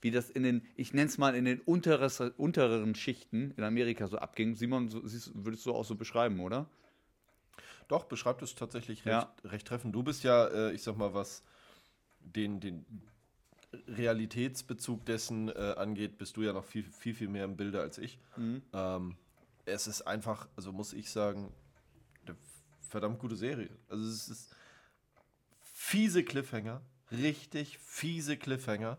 wie 0.00 0.10
das 0.10 0.30
in 0.30 0.42
den, 0.42 0.62
ich 0.76 0.92
nenne 0.92 1.08
es 1.08 1.18
mal 1.18 1.34
in 1.34 1.44
den 1.44 1.60
unteres, 1.60 2.20
untereren 2.20 2.94
Schichten 2.94 3.52
in 3.56 3.64
Amerika 3.64 4.06
so 4.06 4.18
abging. 4.18 4.54
Simon, 4.54 4.90
so, 4.90 5.06
siehst, 5.06 5.32
würdest 5.34 5.64
du 5.66 5.72
auch 5.72 5.84
so 5.84 5.94
beschreiben, 5.94 6.40
oder? 6.40 6.68
Doch, 7.88 8.04
beschreibt 8.04 8.42
es 8.42 8.54
tatsächlich 8.54 9.04
recht, 9.06 9.06
Ja. 9.06 9.34
recht 9.44 9.66
treffend. 9.66 9.94
Du 9.94 10.02
bist 10.02 10.24
ja, 10.24 10.46
äh, 10.46 10.72
ich 10.72 10.82
sag 10.82 10.96
mal, 10.96 11.14
was 11.14 11.42
den, 12.20 12.60
den 12.60 12.84
Realitätsbezug 13.88 15.04
dessen 15.06 15.48
äh, 15.48 15.74
angeht, 15.76 16.18
bist 16.18 16.36
du 16.36 16.42
ja 16.42 16.52
noch 16.52 16.64
viel, 16.64 16.84
viel, 16.84 17.14
viel 17.14 17.28
mehr 17.28 17.44
im 17.44 17.56
Bilde 17.56 17.80
als 17.80 17.98
ich. 17.98 18.18
Ähm, 18.72 19.16
es 19.64 19.86
ist 19.86 20.02
einfach, 20.02 20.48
also 20.56 20.72
muss 20.72 20.92
ich 20.92 21.10
sagen, 21.10 21.52
eine 22.24 22.36
verdammt 22.80 23.18
gute 23.18 23.36
Serie. 23.36 23.70
Also 23.88 24.04
es 24.04 24.28
ist 24.28 24.56
fiese 25.60 26.24
Cliffhanger, 26.24 26.82
richtig 27.10 27.78
fiese 27.78 28.36
Cliffhanger. 28.36 28.98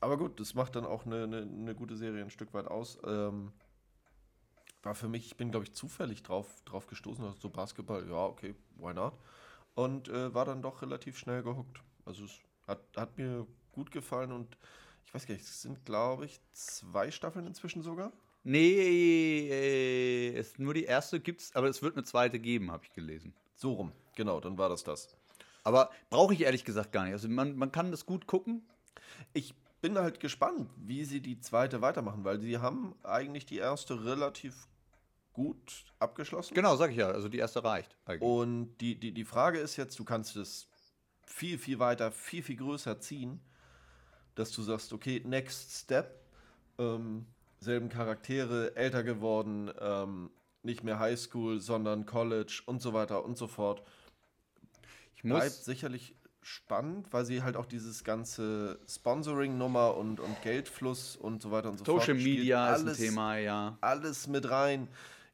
Aber 0.00 0.16
gut, 0.16 0.38
das 0.38 0.54
macht 0.54 0.76
dann 0.76 0.86
auch 0.86 1.06
eine, 1.06 1.24
eine, 1.24 1.42
eine 1.42 1.74
gute 1.74 1.96
Serie 1.96 2.22
ein 2.22 2.30
Stück 2.30 2.54
weit 2.54 2.68
aus. 2.68 2.98
Ähm, 3.04 3.52
war 4.82 4.94
für 4.94 5.08
mich, 5.08 5.26
ich 5.26 5.36
bin 5.36 5.50
glaube 5.50 5.64
ich 5.64 5.74
zufällig 5.74 6.22
drauf, 6.22 6.62
drauf 6.64 6.86
gestoßen, 6.86 7.24
also 7.24 7.36
so 7.38 7.50
Basketball, 7.50 8.08
ja, 8.08 8.24
okay, 8.24 8.54
why 8.76 8.94
not? 8.94 9.14
Und 9.74 10.08
äh, 10.08 10.32
war 10.34 10.44
dann 10.44 10.62
doch 10.62 10.82
relativ 10.82 11.18
schnell 11.18 11.42
gehuckt. 11.42 11.80
Also 12.04 12.24
es 12.24 12.38
hat, 12.66 12.80
hat 12.96 13.18
mir 13.18 13.46
gut 13.72 13.90
gefallen 13.90 14.32
und 14.32 14.56
ich 15.04 15.14
weiß 15.14 15.26
gar 15.26 15.34
nicht, 15.34 15.44
es 15.44 15.62
sind 15.62 15.84
glaube 15.84 16.26
ich 16.26 16.40
zwei 16.52 17.10
Staffeln 17.10 17.46
inzwischen 17.46 17.82
sogar. 17.82 18.12
Nee, 18.44 19.48
äh, 19.50 20.38
ist 20.38 20.58
nur 20.58 20.74
die 20.74 20.84
erste 20.84 21.20
gibt's, 21.20 21.54
aber 21.54 21.68
es 21.68 21.82
wird 21.82 21.96
eine 21.96 22.04
zweite 22.04 22.38
geben, 22.38 22.70
habe 22.70 22.84
ich 22.84 22.92
gelesen. 22.92 23.34
So 23.54 23.72
rum, 23.72 23.92
genau, 24.14 24.40
dann 24.40 24.56
war 24.56 24.68
das 24.68 24.84
das. 24.84 25.16
Aber 25.64 25.90
brauche 26.08 26.32
ich 26.32 26.42
ehrlich 26.42 26.64
gesagt 26.64 26.92
gar 26.92 27.04
nicht. 27.04 27.12
Also 27.12 27.28
man, 27.28 27.56
man 27.56 27.72
kann 27.72 27.90
das 27.90 28.06
gut 28.06 28.26
gucken. 28.26 28.66
Ich 29.32 29.54
bin 29.80 29.98
halt 29.98 30.20
gespannt, 30.20 30.70
wie 30.76 31.04
sie 31.04 31.20
die 31.20 31.40
zweite 31.40 31.82
weitermachen, 31.82 32.24
weil 32.24 32.40
sie 32.40 32.58
haben 32.58 32.94
eigentlich 33.02 33.46
die 33.46 33.58
erste 33.58 34.04
relativ 34.04 34.68
gut 35.32 35.84
abgeschlossen. 35.98 36.54
Genau, 36.54 36.76
sag 36.76 36.90
ich 36.90 36.96
ja. 36.96 37.10
Also 37.10 37.28
die 37.28 37.38
erste 37.38 37.62
reicht. 37.62 37.96
Eigentlich. 38.06 38.28
Und 38.28 38.76
die, 38.78 38.98
die, 38.98 39.12
die 39.12 39.24
Frage 39.24 39.58
ist 39.58 39.76
jetzt, 39.76 39.98
du 39.98 40.04
kannst 40.04 40.36
es 40.36 40.68
viel, 41.26 41.58
viel 41.58 41.78
weiter, 41.78 42.10
viel, 42.10 42.42
viel 42.42 42.56
größer 42.56 42.98
ziehen, 43.00 43.40
dass 44.34 44.50
du 44.52 44.62
sagst, 44.62 44.92
okay, 44.92 45.22
next 45.24 45.72
step, 45.72 46.24
ähm, 46.78 47.26
selben 47.60 47.88
Charaktere, 47.88 48.76
älter 48.76 49.02
geworden, 49.02 49.70
ähm, 49.80 50.30
nicht 50.62 50.84
mehr 50.84 50.98
Highschool, 50.98 51.60
sondern 51.60 52.06
College 52.06 52.62
und 52.66 52.82
so 52.82 52.92
weiter 52.92 53.24
und 53.24 53.36
so 53.36 53.46
fort. 53.46 53.82
ich 55.14 55.22
Bleibt 55.22 55.44
muss, 55.44 55.64
sicherlich 55.64 56.14
spannend, 56.42 57.12
weil 57.12 57.24
sie 57.24 57.42
halt 57.42 57.56
auch 57.56 57.66
dieses 57.66 58.04
ganze 58.04 58.78
Sponsoring-Nummer 58.88 59.96
und, 59.96 60.20
und 60.20 60.40
Geldfluss 60.42 61.16
und 61.16 61.42
so 61.42 61.50
weiter 61.50 61.70
und 61.70 61.78
so 61.78 61.84
fort. 61.84 62.00
Social 62.00 62.14
Media 62.14 62.72
ist 62.72 62.80
ein 62.80 62.86
alles- 62.86 62.98
Thema, 62.98 63.36
ja. 63.38 63.78
alles 63.80 64.26
mit 64.28 64.48
rein. 64.50 64.88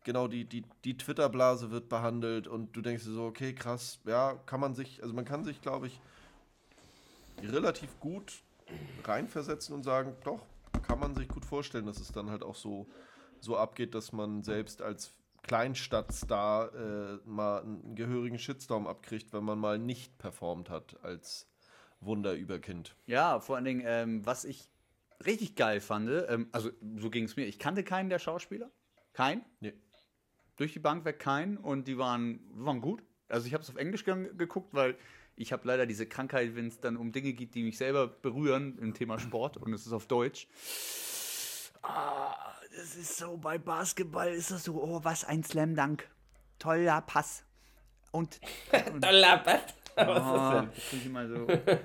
Genau, 0.05 0.29
die, 0.29 0.45
die, 0.45 0.65
die 0.85 0.99
Twitter-Blase 0.99 1.71
wird 1.71 1.89
behandelt 1.89 2.47
und 2.47 2.77
du 2.77 2.83
denkst 2.83 3.05
dir 3.05 3.13
so, 3.13 3.25
okay, 3.25 3.55
krass, 3.55 4.01
ja, 4.05 4.35
kann 4.45 4.61
man 4.61 4.75
sich, 4.75 5.03
also 5.03 5.15
man 5.15 5.25
kann 5.25 5.45
sich, 5.45 5.63
glaube 5.63 5.87
ich, 5.87 5.99
relativ 7.43 7.99
gut 8.01 8.43
reinversetzen 9.05 9.75
und 9.75 9.83
sagen, 9.83 10.15
doch, 10.25 10.41
kann 10.87 10.99
man 11.01 11.14
sich 11.14 11.29
gut 11.29 11.44
vorstellen, 11.44 11.87
dass 11.87 11.99
es 11.99 12.12
dann 12.12 12.31
halt 12.31 12.42
auch 12.42 12.55
so, 12.55 12.87
so 13.40 13.57
abgeht, 13.57 13.94
dass 13.94 14.12
man 14.12 14.42
selbst 14.42 14.83
als 14.83 15.12
Kleinstadtstar 15.42 16.75
äh, 16.75 17.18
mal 17.27 17.62
einen 17.62 17.94
gehörigen 17.94 18.38
Shitstorm 18.38 18.87
abkriegt, 18.87 19.33
wenn 19.33 19.44
man 19.44 19.59
mal 19.59 19.79
nicht 19.79 20.16
performt 20.18 20.70
hat 20.70 20.97
als 21.03 21.47
Wunderüberkind. 22.01 22.97
Ja, 23.07 23.40
vor 23.40 23.57
allen 23.57 23.64
Dingen, 23.64 23.83
ähm, 23.85 24.25
was 24.25 24.44
ich 24.44 24.68
richtig 25.25 25.55
geil 25.55 25.81
fand, 25.81 26.11
ähm, 26.29 26.49
also 26.53 26.70
so 26.97 27.11
ging 27.11 27.25
es 27.25 27.37
mir, 27.37 27.44
ich 27.44 27.59
kannte 27.59 27.85
keinen 27.85 28.09
der 28.09 28.18
Schauspieler. 28.18 28.70
Kein. 29.12 29.44
Nee. 29.61 29.75
Durch 30.57 30.73
die 30.73 30.79
Bank 30.79 31.05
weg 31.05 31.18
keinen 31.18 31.57
und 31.57 31.88
die 31.88 31.99
waren, 31.99 32.40
waren 32.53 32.81
gut. 32.81 33.03
Also 33.29 33.47
ich 33.47 33.55
habe 33.55 33.62
es 33.62 33.70
auf 33.70 33.77
Englisch 33.77 34.05
ge 34.05 34.33
geguckt, 34.35 34.75
weil 34.75 34.97
ich 35.37 35.53
habe 35.53 35.66
leider 35.66 35.87
diese 35.87 36.07
Krankheit, 36.07 36.55
wenn 36.55 36.68
es 36.68 36.81
dann 36.81 36.97
um 36.97 37.12
Dinge 37.12 37.33
geht, 37.33 37.55
die 37.55 37.62
mich 37.62 37.79
selber 37.79 38.07
berühren 38.09 38.79
im 38.79 38.94
Thema 38.94 39.18
Sport 39.18 39.57
und 39.57 39.73
es 39.73 39.87
ist 39.87 39.92
auf 39.92 40.07
Deutsch. 40.07 40.47
Ah, 41.83 42.35
das 42.77 42.97
ist 42.97 43.16
so, 43.18 43.37
bei 43.37 43.59
Basketball 43.59 44.29
ist 44.29 44.51
das 44.51 44.64
so, 44.64 44.83
oh, 44.83 45.01
was 45.03 45.25
ein 45.25 45.42
Slam 45.44 45.75
Dunk. 45.75 46.09
Toller 46.59 47.03
Pass. 47.03 47.44
Und, 48.11 48.40
und 48.92 49.03
Toller 49.03 49.38
Pass. 49.38 49.62
Was 49.97 50.18
ist 50.18 50.25
das 50.25 50.51
denn? 50.51 50.70
das 50.75 50.92
ich 50.92 51.07
immer 51.07 51.29
so 51.29 51.47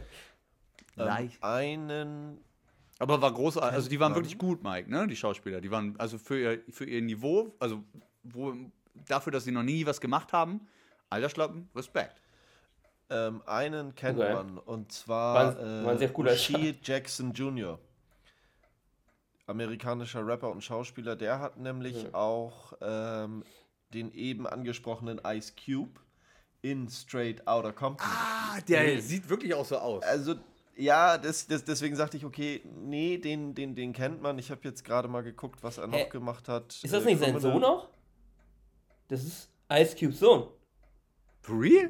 Ähm, 0.99 1.05
leicht. 1.05 1.43
einen. 1.43 2.39
Aber 2.99 3.21
war 3.21 3.33
großartig, 3.33 3.73
also 3.73 3.89
die 3.89 3.99
waren 3.99 4.13
wirklich 4.13 4.37
gut, 4.37 4.61
Mike, 4.61 4.89
ne? 4.91 5.07
Die 5.07 5.15
Schauspieler. 5.15 5.61
Die 5.61 5.71
waren 5.71 5.97
also 5.97 6.17
für 6.17 6.37
ihr, 6.37 6.63
für 6.69 6.83
ihr 6.83 7.01
Niveau, 7.01 7.55
also 7.59 7.81
wo, 8.23 8.53
dafür, 9.07 9.31
dass 9.31 9.45
sie 9.45 9.51
noch 9.51 9.63
nie 9.63 9.85
was 9.85 10.01
gemacht 10.01 10.33
haben, 10.33 10.67
Altersschlappen, 11.09 11.69
Respekt. 11.73 12.21
Ähm, 13.11 13.41
einen 13.47 13.95
kennt 13.95 14.19
Okay. 14.19 14.33
man 14.33 14.57
und 14.59 14.91
zwar 14.91 15.57
War- 15.57 16.25
Rashid 16.25 16.87
Jackson 16.87 17.33
Jr. 17.33 17.79
Amerikanischer 19.47 20.25
Rapper 20.25 20.51
und 20.51 20.63
Schauspieler. 20.63 21.15
Der 21.15 21.39
hat 21.39 21.57
nämlich 21.57 22.03
Ja. 22.03 22.13
auch 22.13 22.73
ähm, 22.81 23.43
den 23.93 24.11
eben 24.13 24.45
angesprochenen 24.45 25.19
Ice 25.25 25.53
Cube 25.55 25.99
in 26.61 26.87
Straight 26.89 27.47
Outta 27.47 27.71
Compton. 27.71 28.07
Ah, 28.07 28.59
der 28.67 28.95
Mhm. 28.95 29.01
sieht 29.01 29.27
wirklich 29.29 29.53
auch 29.55 29.65
so 29.65 29.77
aus. 29.79 30.03
Also 30.03 30.35
ja, 30.75 31.17
das, 31.17 31.47
das, 31.47 31.63
deswegen 31.65 31.95
sagte 31.95 32.15
ich, 32.15 32.25
okay, 32.25 32.61
nee, 32.65 33.17
den, 33.17 33.55
den, 33.55 33.73
den 33.75 33.91
kennt 33.91 34.21
man. 34.21 34.37
Ich 34.37 34.51
habe 34.51 34.61
jetzt 34.63 34.85
gerade 34.85 35.07
mal 35.07 35.23
geguckt, 35.23 35.63
was 35.63 35.77
er 35.79 35.87
noch 35.87 35.97
Hä? 35.97 36.09
gemacht 36.09 36.47
hat. 36.47 36.79
Ist 36.83 36.93
das 36.93 37.03
Äh, 37.03 37.07
nicht 37.07 37.19
sein 37.19 37.39
Sohn 37.39 37.63
auch? 37.63 37.89
Das 39.07 39.23
ist 39.23 39.49
Ice 39.71 39.95
Cubes 39.97 40.19
Sohn. 40.19 40.47
For 41.41 41.59
real? 41.59 41.89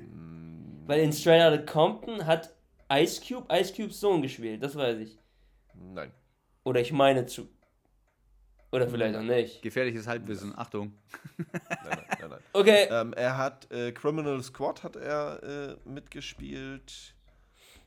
Weil 0.90 1.02
in 1.02 1.14
Straight 1.14 1.40
Outta 1.44 1.72
Compton 1.72 2.26
hat 2.26 2.52
Ice 2.92 3.22
Cube 3.22 3.46
Ice 3.54 3.72
Cubes 3.72 4.00
Sohn 4.00 4.24
gespielt, 4.24 4.64
das 4.64 4.76
weiß 4.76 4.98
ich. 4.98 5.20
Nein. 5.76 6.12
Oder 6.64 6.82
ich 6.82 6.92
meine 6.92 7.28
zu. 7.28 7.48
Oder 8.72 8.88
vielleicht 8.88 9.16
auch 9.16 9.22
nicht. 9.22 9.62
Gefährliches 9.62 10.08
Halbwissen, 10.08 10.58
Achtung. 10.58 10.94
Nein, 11.38 11.48
nein, 11.84 12.06
nein, 12.22 12.30
nein. 12.32 12.40
Okay. 12.54 12.88
Ähm, 12.90 13.14
er 13.14 13.38
hat 13.38 13.72
äh, 13.72 13.92
Criminal 13.92 14.42
Squad 14.42 14.82
hat 14.82 14.96
er 14.96 15.44
äh, 15.44 15.76
mitgespielt. 15.88 17.14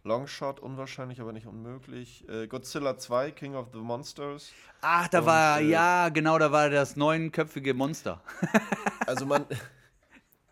Longshot 0.04 0.60
unwahrscheinlich, 0.60 1.20
aber 1.20 1.32
nicht 1.32 1.48
unmöglich. 1.48 2.28
Äh, 2.28 2.46
Godzilla 2.46 2.98
2, 2.98 3.32
King 3.32 3.56
of 3.56 3.70
the 3.72 3.78
Monsters. 3.80 4.52
Ach, 4.80 5.08
da 5.08 5.18
Und, 5.18 5.26
war, 5.26 5.60
äh, 5.60 5.68
ja, 5.68 6.08
genau, 6.08 6.38
da 6.38 6.52
war 6.52 6.70
das 6.70 6.94
neunköpfige 6.94 7.74
Monster. 7.74 8.20
Also 9.06 9.26
man, 9.26 9.44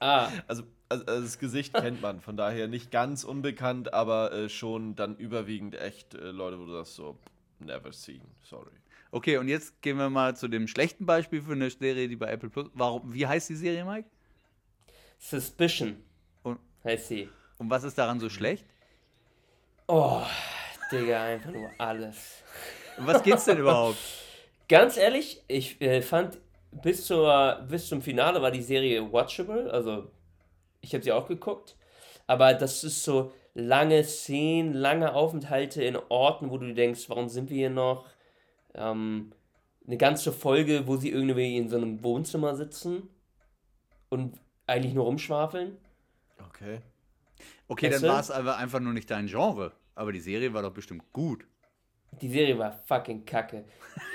Ah, 0.01 0.31
also, 0.49 0.65
also 0.91 1.05
also 1.07 1.23
das 1.23 1.39
Gesicht 1.39 1.73
kennt 1.73 2.03
man, 2.03 2.21
von 2.21 2.37
daher 2.37 2.69
nicht 2.69 2.91
ganz 2.91 3.25
unbekannt, 3.25 3.95
aber 3.95 4.33
äh, 4.33 4.49
schon 4.49 4.97
dann 4.97 5.17
überwiegend 5.17 5.75
echt 5.81 6.15
äh, 6.15 6.31
Leute, 6.31 6.59
wo 6.59 6.67
du 6.67 6.73
das 6.73 6.95
so 6.95 7.17
never 7.61 7.93
seen, 7.93 8.21
sorry. 8.43 8.71
Okay, 9.13 9.39
und 9.39 9.49
jetzt 9.49 9.81
gehen 9.83 9.97
wir 9.99 10.11
mal 10.11 10.37
zu 10.37 10.47
dem 10.49 10.69
schlechten 10.69 11.07
Beispiel 11.07 11.43
für 11.43 11.53
eine 11.53 11.71
Serie, 11.71 12.09
die 12.09 12.17
bei 12.17 12.27
Apple 12.31 12.51
Plus. 12.51 12.69
Warum, 12.75 13.13
wie 13.13 13.27
heißt 13.27 13.49
die 13.49 13.57
Serie, 13.57 13.85
Mike? 13.85 14.09
Suspicion 15.19 15.97
Und, 16.43 16.59
heißt 16.85 17.09
sie. 17.09 17.29
und 17.59 17.71
was 17.71 17.85
ist 17.85 17.99
daran 17.99 18.21
so 18.21 18.29
schlecht? 18.29 18.65
Oh, 19.89 20.23
Digga, 20.93 21.25
einfach 21.25 21.51
nur 21.51 21.71
alles. 21.79 22.43
Um 22.99 23.07
was 23.07 23.23
geht's 23.23 23.45
denn 23.45 23.59
überhaupt? 23.59 23.99
Ganz 24.69 24.97
ehrlich, 24.97 25.43
ich 25.49 25.81
äh, 25.81 26.01
fand 26.03 26.39
bis, 26.71 27.05
zur, 27.07 27.67
bis 27.69 27.89
zum 27.89 28.01
Finale 28.03 28.41
war 28.41 28.51
die 28.53 28.63
Serie 28.63 29.13
watchable. 29.13 29.69
Also, 29.73 30.11
ich 30.81 30.95
habe 30.95 31.05
sie 31.05 31.13
auch 31.13 31.29
geguckt. 31.29 31.77
Aber 32.27 32.55
das 32.55 32.85
ist 32.85 33.03
so 33.05 33.33
lange 33.55 34.05
Szenen, 34.05 34.73
lange 34.73 35.15
Aufenthalte 35.15 35.83
in 35.83 35.97
Orten, 35.97 36.51
wo 36.51 36.59
du 36.59 36.73
denkst, 36.73 37.09
warum 37.09 37.29
sind 37.29 37.51
wir 37.51 37.57
hier 37.57 37.71
noch? 37.71 38.07
Ähm, 38.75 39.33
eine 39.87 39.97
ganze 39.97 40.33
Folge, 40.33 40.87
wo 40.87 40.97
sie 40.97 41.11
irgendwie 41.11 41.57
in 41.57 41.69
so 41.69 41.77
einem 41.77 42.03
Wohnzimmer 42.05 42.55
sitzen 42.55 43.09
und 44.09 44.39
eigentlich 44.67 44.95
nur 44.95 45.05
rumschwafeln. 45.05 45.77
Okay. 46.49 46.81
Okay, 47.67 47.91
Weißt 47.91 48.03
dann 48.03 48.11
war 48.11 48.21
es 48.21 48.31
aber 48.31 48.57
einfach 48.57 48.81
nur 48.81 48.93
nicht 48.93 49.11
dein 49.11 49.27
Genre. 49.27 49.73
Aber 49.95 50.13
die 50.13 50.21
Serie 50.21 50.53
war 50.55 50.63
doch 50.63 50.73
bestimmt 50.73 51.13
gut. 51.13 51.47
Die 52.21 52.29
Serie 52.29 52.59
war 52.59 52.73
fucking 52.73 53.25
kacke. 53.25 53.65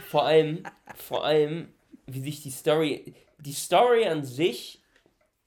Vor 0.07 0.25
allem, 0.25 0.63
vor 0.95 1.25
allem, 1.25 1.73
wie 2.07 2.21
sich 2.21 2.41
die 2.41 2.51
Story. 2.51 3.15
Die 3.39 3.53
Story 3.53 4.05
an 4.05 4.23
sich 4.23 4.81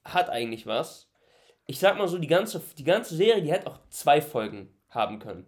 hat 0.05 0.31
eigentlich 0.31 0.67
was. 0.67 1.08
Ich 1.71 1.79
sag 1.79 1.99
mal 1.99 2.09
so, 2.09 2.17
die 2.17 2.27
ganze, 2.27 2.63
die 2.79 2.85
ganze 2.85 3.15
Serie, 3.15 3.43
die 3.43 3.53
hätte 3.53 3.67
auch 3.67 3.79
zwei 3.91 4.23
Folgen 4.23 4.75
haben 4.89 5.19
können. 5.19 5.47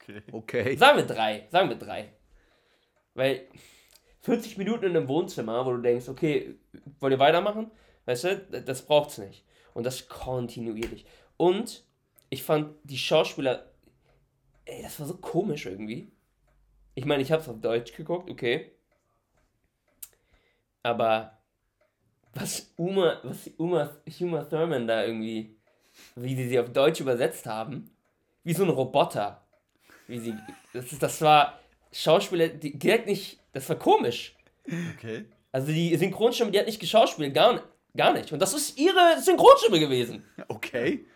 Okay. 0.00 0.22
Okay. 0.32 0.76
Sagen 0.76 0.96
wir 0.96 1.06
drei. 1.06 1.46
Sagen 1.50 1.68
wir 1.68 1.76
drei. 1.76 2.14
Weil 3.12 3.46
40 4.20 4.56
Minuten 4.56 4.86
in 4.86 4.96
einem 4.96 5.06
Wohnzimmer, 5.06 5.66
wo 5.66 5.72
du 5.72 5.82
denkst, 5.82 6.08
okay, 6.08 6.54
wollt 6.98 7.12
ihr 7.12 7.18
weitermachen? 7.18 7.70
Weißt 8.06 8.24
du, 8.24 8.36
das 8.64 8.86
braucht's 8.86 9.18
nicht. 9.18 9.44
Und 9.74 9.84
das 9.84 10.08
kontinuierlich. 10.08 11.04
Und 11.36 11.84
ich 12.30 12.42
fand 12.42 12.74
die 12.84 12.96
Schauspieler, 12.96 13.70
ey, 14.64 14.82
das 14.82 14.98
war 14.98 15.06
so 15.06 15.18
komisch 15.18 15.66
irgendwie. 15.66 16.10
Ich 16.94 17.04
meine, 17.04 17.22
ich 17.22 17.30
hab's 17.30 17.50
auf 17.50 17.60
Deutsch 17.60 17.94
geguckt, 17.94 18.30
okay. 18.30 18.72
Aber 20.82 21.39
was 22.34 22.72
Uma, 22.76 23.18
was 23.22 23.50
Uma, 23.58 23.90
Uma 24.20 24.44
Thurman 24.44 24.86
da 24.86 25.04
irgendwie, 25.04 25.56
wie 26.16 26.34
sie 26.36 26.48
sie 26.48 26.58
auf 26.60 26.72
Deutsch 26.72 27.00
übersetzt 27.00 27.46
haben, 27.46 27.90
wie 28.44 28.54
so 28.54 28.64
ein 28.64 28.70
Roboter. 28.70 29.42
Wie 30.06 30.18
sie, 30.18 30.34
das, 30.72 30.92
ist, 30.92 31.02
das 31.02 31.20
war 31.22 31.60
Schauspieler, 31.92 32.48
die 32.48 32.78
direkt 32.78 33.06
nicht, 33.06 33.38
das 33.52 33.68
war 33.68 33.76
komisch. 33.76 34.34
Okay. 34.96 35.24
Also 35.52 35.72
die 35.72 35.96
Synchronstimme, 35.96 36.50
die 36.50 36.58
hat 36.58 36.66
nicht 36.66 36.80
geschauspielt, 36.80 37.34
gar, 37.34 37.62
gar 37.96 38.12
nicht. 38.12 38.32
Und 38.32 38.40
das 38.40 38.54
ist 38.54 38.78
ihre 38.78 39.20
Synchronstimme 39.20 39.80
gewesen. 39.80 40.24
Okay. 40.48 41.06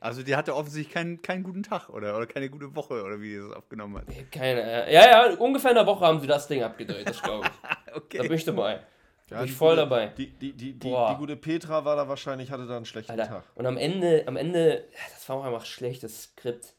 Also 0.00 0.22
die 0.22 0.36
hatte 0.36 0.54
offensichtlich 0.54 0.94
keinen, 0.94 1.22
keinen 1.22 1.42
guten 1.42 1.62
Tag 1.64 1.88
oder, 1.88 2.16
oder 2.16 2.26
keine 2.26 2.48
gute 2.50 2.74
Woche 2.76 3.02
oder 3.02 3.20
wie 3.20 3.30
die 3.30 3.38
das 3.38 3.52
aufgenommen 3.52 3.96
hat. 3.96 4.04
Keine, 4.30 4.86
äh, 4.86 4.94
ja, 4.94 5.10
ja, 5.26 5.34
ungefähr 5.34 5.72
in 5.72 5.78
einer 5.78 5.86
Woche 5.86 6.04
haben 6.06 6.20
sie 6.20 6.26
das 6.28 6.46
Ding 6.46 6.62
abgedreht, 6.62 7.08
das 7.08 7.20
glaube 7.22 7.46
ich. 7.46 7.68
Da 7.88 7.96
Okay. 7.96 8.28
bin 8.28 8.32
ich 8.36 8.44
dabei. 8.44 8.80
Da 9.28 9.38
bin 9.38 9.46
ich 9.46 9.52
voll 9.52 9.76
gute, 9.76 9.82
dabei. 9.82 10.06
Die, 10.16 10.30
die, 10.30 10.52
die, 10.52 10.72
die, 10.72 10.88
die 10.88 11.14
gute 11.18 11.36
Petra 11.36 11.84
war 11.84 11.96
da 11.96 12.08
wahrscheinlich, 12.08 12.50
hatte 12.50 12.66
da 12.66 12.76
einen 12.76 12.86
schlechten 12.86 13.12
Alter. 13.12 13.26
Tag. 13.26 13.44
Und 13.54 13.66
am 13.66 13.76
Ende, 13.76 14.24
am 14.26 14.36
Ende, 14.36 14.84
ja, 14.92 14.98
das 15.12 15.28
war 15.28 15.36
auch 15.36 15.44
einfach 15.44 15.66
schlechtes 15.66 16.22
Skript. 16.22 16.74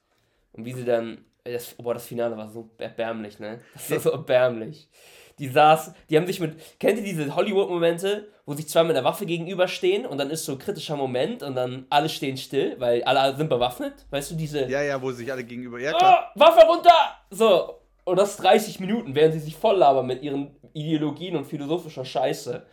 Und 0.54 0.66
wie 0.66 0.74
sie 0.74 0.86
dann, 0.86 1.26
das, 1.44 1.76
boah, 1.76 1.94
das 1.94 2.08
Finale 2.08 2.36
war 2.36 2.50
so 2.50 2.70
erbärmlich, 2.80 3.40
ne? 3.40 3.60
Das 3.74 3.92
war 3.92 4.00
so 4.00 4.12
erbärmlich. 4.12 4.90
Die 5.38 5.48
saß, 5.48 5.94
die 6.10 6.18
haben 6.18 6.28
sich 6.28 6.42
mit, 6.42 6.58
kennt 6.80 6.98
ihr 6.98 7.04
diese 7.04 7.34
Hollywood-Momente, 7.34 8.28
wo 8.46 8.54
sich 8.54 8.68
zwei 8.68 8.84
mit 8.84 8.98
einer 8.98 9.06
Waffe 9.06 9.26
gegenüberstehen 9.26 10.06
und 10.06 10.18
dann 10.18 10.30
ist 10.32 10.44
so 10.44 10.52
ein 10.54 10.58
kritischer 10.60 10.98
Moment 10.98 11.44
und 11.44 11.56
dann 11.56 11.86
alle 11.90 12.10
stehen 12.10 12.36
still, 12.36 12.76
weil 12.78 13.04
alle 13.04 13.38
sind 13.38 13.48
bewaffnet? 13.50 14.06
Weißt 14.10 14.32
du, 14.32 14.36
diese, 14.36 14.68
Ja, 14.68 14.82
ja, 14.82 15.02
wo 15.02 15.12
sich 15.12 15.32
alle 15.32 15.46
gegenüber. 15.46 15.80
Ja, 15.80 15.94
klar. 15.94 16.26
ah, 16.28 16.32
Waffe 16.36 16.66
runter! 16.66 16.92
So, 17.30 17.79
und 18.10 18.18
das 18.18 18.38
30 18.38 18.80
Minuten, 18.80 19.16
während 19.16 19.34
sie 19.34 19.40
sich 19.40 19.56
voll 19.56 19.78
labern 19.78 20.06
mit 20.06 20.22
ihren 20.24 20.56
Ideologien 20.74 21.36
und 21.36 21.46
philosophischer 21.46 22.06
Scheiße. 22.06 22.66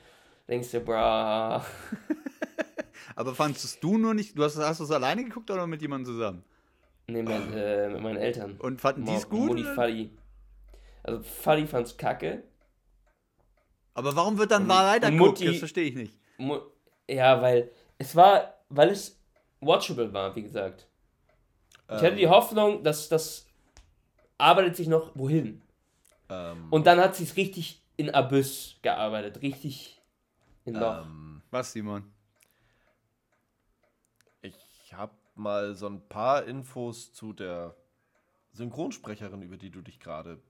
Denkst 0.48 0.70
du, 0.70 0.80
bra. 0.80 1.64
Aber 3.16 3.34
fandest 3.34 3.82
du 3.82 3.98
nur 3.98 4.14
nicht, 4.14 4.36
du 4.36 4.44
hast, 4.44 4.56
hast 4.56 4.80
du 4.80 4.84
es 4.84 4.90
alleine 4.90 5.24
geguckt 5.24 5.50
oder 5.50 5.66
mit 5.66 5.80
jemandem 5.82 6.14
zusammen? 6.14 6.44
Nee, 7.08 7.22
mit, 7.22 7.54
äh, 7.54 7.88
mit 7.88 8.02
meinen 8.02 8.16
Eltern. 8.16 8.56
Und 8.58 8.80
fanden 8.80 9.04
die 9.04 9.14
es 9.14 9.28
gut? 9.28 9.48
Mutti? 9.48 9.64
Fadi. 9.64 10.10
Also 11.02 11.22
Fadi 11.22 11.66
fand's 11.66 11.96
kacke. 11.96 12.42
Aber 13.94 14.14
warum 14.14 14.38
wird 14.38 14.50
dann 14.50 14.62
Und 14.62 14.68
mal 14.68 14.86
weitergeguckt? 14.86 15.46
Das 15.46 15.56
verstehe 15.56 15.84
ich 15.84 15.94
nicht. 15.94 16.18
Mu 16.38 16.58
ja, 17.08 17.40
weil 17.40 17.70
es 17.98 18.14
war, 18.16 18.54
weil 18.68 18.90
es 18.90 19.18
watchable 19.60 20.12
war, 20.12 20.34
wie 20.34 20.42
gesagt. 20.42 20.86
Ich 21.88 22.02
hatte 22.02 22.16
die 22.16 22.26
Hoffnung, 22.26 22.82
dass 22.82 23.08
das 23.08 23.45
arbeitet 24.38 24.76
sich 24.76 24.88
noch 24.88 25.12
wohin. 25.16 25.62
Ähm, 26.28 26.66
Und 26.70 26.86
dann 26.86 26.98
hat 27.00 27.14
sie 27.16 27.24
es 27.24 27.36
richtig 27.36 27.82
in 27.96 28.10
Abyss 28.10 28.76
gearbeitet, 28.82 29.42
richtig 29.42 30.00
in 30.64 30.74
Loch. 30.74 31.04
ähm, 31.04 31.42
Was, 31.50 31.72
Simon? 31.72 32.12
ich 34.42 34.92
habe 34.92 35.14
mal 35.34 35.74
so 35.74 35.86
ein 35.88 36.06
paar 36.08 36.44
Infos 36.44 37.12
zu 37.12 37.32
der 37.32 37.74
Synchronsprecherin, 38.52 39.42
über 39.42 39.56
die 39.56 39.70
du 39.70 39.82
dich 39.82 40.00
gerade 40.00 40.40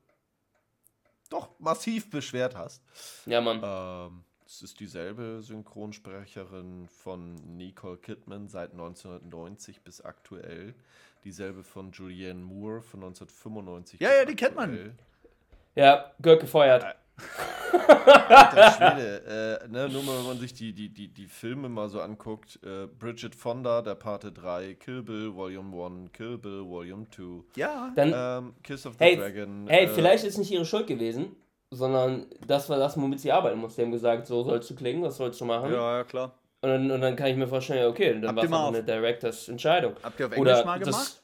doch 1.29 1.59
massiv 1.59 2.11
beschwert 2.11 2.57
hast. 2.57 2.83
ja, 3.27 3.41
Mann. 3.41 3.61
Ähm, 3.63 4.25
es 4.45 4.63
ist 4.63 4.79
dieselbe 4.79 5.43
Synchronsprecherin 5.43 6.89
von 6.89 7.35
Nicole 7.57 7.99
Kidman 7.99 8.47
seit 8.49 8.71
1990 8.73 9.83
bis 9.83 10.01
aktuell. 10.01 10.75
Dieselbe 11.27 11.65
von 11.65 11.91
Julianne 11.91 12.41
Moore 12.41 12.83
von 12.83 13.03
1995. 13.03 13.99
Ja, 13.99 14.15
ja, 14.15 14.25
die 14.25 14.37
kennt 14.37 14.55
man. 14.55 14.97
Ja, 15.75 16.13
Gürk 16.23 16.41
gefeuert. 16.41 16.87
Alter 17.89 18.71
Schwede, 18.71 19.61
äh, 19.65 19.69
ne, 19.69 19.89
nur 19.89 20.05
mal, 20.05 20.19
wenn 20.21 20.27
man 20.27 20.39
sich 20.39 20.55
die, 20.55 20.73
die, 20.73 20.89
die, 20.89 21.09
die 21.09 21.27
Filme 21.27 21.69
mal 21.69 21.89
so 21.89 22.01
anguckt. 22.01 22.61
Äh, 22.63 22.87
Bridget 22.87 23.35
Fonda, 23.35 23.83
der 23.83 23.97
Pate 23.97 24.31
3, 24.31 24.75
Kill 24.75 25.03
Bill 25.03 25.35
Volume 25.35 25.85
1, 25.85 26.13
Kill 26.13 26.39
Bill 26.39 26.65
Volume 26.65 27.07
2, 27.11 27.43
Ja. 27.57 27.93
Dann, 27.97 28.13
ähm, 28.15 28.55
Kiss 28.63 28.87
of 28.87 28.95
the 28.97 29.05
hey, 29.05 29.17
Dragon. 29.17 29.67
hey, 29.67 29.87
äh, 29.87 29.89
vielleicht 29.89 30.25
ist 30.25 30.39
nicht 30.39 30.53
ihre 30.53 30.65
Schuld 30.65 30.87
gewesen, 30.87 31.35
sondern 31.73 32.27
das 32.47 32.71
war 32.71 32.79
das, 32.79 32.97
womit 32.97 33.19
sie 33.19 33.33
arbeiten 33.33 33.59
muss. 33.59 33.75
Die 33.75 33.83
haben 33.83 33.91
gesagt, 33.91 34.29
so 34.29 34.45
sollst 34.45 34.71
du 34.71 34.77
klingen, 34.77 35.03
das 35.03 35.17
sollst 35.17 35.41
du 35.41 35.45
machen. 35.45 35.73
Ja, 35.73 35.97
ja, 35.97 36.05
klar. 36.05 36.39
Und, 36.63 36.71
dann, 36.71 36.91
und 36.91 37.01
dann 37.01 37.17
kann 37.17 37.29
ich 37.29 37.37
mir 37.37 37.47
vorstellen, 37.47 37.81
ja, 37.81 37.89
okay, 37.89 38.13
dann 38.21 38.37
Habt 38.37 38.51
war 38.51 38.71
es 38.71 38.77
eine 38.77 38.85
Directors 38.85 39.49
Entscheidung. 39.49 39.95
Habt 40.03 40.19
ihr 40.19 40.27
auf 40.27 40.33
Englisch 40.33 40.53
Oder 40.55 40.65
mal 40.65 40.79
das- 40.79 40.89
gemacht? 40.89 41.23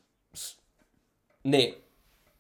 Nee. 1.43 1.75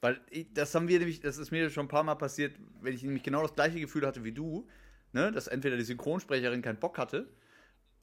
Weil 0.00 0.20
ich, 0.30 0.52
das 0.52 0.74
haben 0.74 0.88
wir 0.88 0.98
nämlich, 0.98 1.20
das 1.20 1.38
ist 1.38 1.50
mir 1.50 1.70
schon 1.70 1.86
ein 1.86 1.88
paar 1.88 2.02
Mal 2.02 2.16
passiert, 2.16 2.56
wenn 2.80 2.94
ich 2.94 3.02
nämlich 3.02 3.22
genau 3.22 3.42
das 3.42 3.54
gleiche 3.54 3.80
Gefühl 3.80 4.06
hatte 4.06 4.24
wie 4.24 4.32
du, 4.32 4.66
ne, 5.12 5.32
dass 5.32 5.46
entweder 5.46 5.76
die 5.76 5.84
Synchronsprecherin 5.84 6.60
keinen 6.62 6.78
Bock 6.78 6.98
hatte 6.98 7.28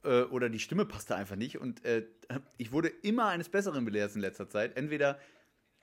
äh, 0.04 0.22
oder 0.22 0.48
die 0.48 0.58
Stimme 0.58 0.86
passte 0.86 1.14
einfach 1.14 1.36
nicht. 1.36 1.58
Und 1.58 1.84
äh, 1.84 2.06
ich 2.56 2.72
wurde 2.72 2.88
immer 2.88 3.28
eines 3.28 3.48
Besseren 3.48 3.84
belehrt 3.84 4.14
in 4.14 4.20
letzter 4.22 4.48
Zeit. 4.48 4.76
Entweder 4.76 5.18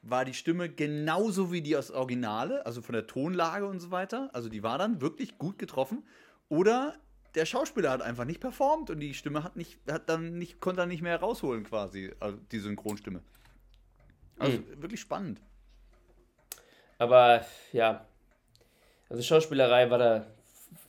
war 0.01 0.25
die 0.25 0.33
Stimme 0.33 0.69
genauso 0.69 1.51
wie 1.51 1.61
die 1.61 1.75
aus 1.75 1.91
Originale, 1.91 2.65
also 2.65 2.81
von 2.81 2.93
der 2.93 3.07
Tonlage 3.07 3.65
und 3.65 3.79
so 3.79 3.91
weiter, 3.91 4.29
also 4.33 4.49
die 4.49 4.63
war 4.63 4.77
dann 4.77 5.01
wirklich 5.01 5.37
gut 5.37 5.57
getroffen, 5.59 6.03
oder 6.49 6.95
der 7.35 7.45
Schauspieler 7.45 7.91
hat 7.91 8.01
einfach 8.01 8.25
nicht 8.25 8.39
performt 8.39 8.89
und 8.89 8.99
die 8.99 9.13
Stimme 9.13 9.43
hat 9.43 9.55
nicht, 9.55 9.79
hat 9.89 10.09
dann 10.09 10.37
nicht, 10.37 10.59
konnte 10.59 10.81
dann 10.81 10.89
nicht 10.89 11.01
mehr 11.01 11.19
rausholen 11.19 11.63
quasi, 11.63 12.11
also 12.19 12.37
die 12.51 12.59
Synchronstimme. 12.59 13.21
Also 14.39 14.59
wirklich 14.81 14.99
spannend. 14.99 15.41
Aber 16.99 17.45
ja. 17.73 18.05
Also 19.09 19.23
Schauspielerei 19.23 19.89
war 19.89 19.97
da 19.97 20.27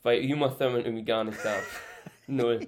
bei 0.03 0.21
Uma 0.21 0.49
Thurman 0.49 0.85
irgendwie 0.85 1.05
gar 1.05 1.25
nicht 1.25 1.39
da. 1.45 1.55
Null. 2.27 2.67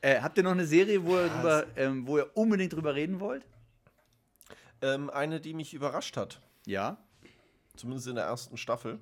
Äh, 0.00 0.20
habt 0.20 0.36
ihr 0.36 0.44
noch 0.44 0.52
eine 0.52 0.66
Serie, 0.66 1.04
wo 1.04 1.16
ihr, 1.16 1.28
drüber, 1.28 1.66
ähm, 1.76 2.06
wo 2.06 2.18
ihr 2.18 2.30
unbedingt 2.36 2.72
drüber 2.72 2.94
reden 2.94 3.20
wollt? 3.20 3.44
ähm, 4.82 5.10
eine, 5.10 5.40
die 5.40 5.54
mich 5.54 5.72
überrascht 5.72 6.16
hat. 6.16 6.40
Ja. 6.66 6.98
Zumindest 7.76 8.08
in 8.08 8.16
der 8.16 8.24
ersten 8.24 8.56
Staffel. 8.56 9.00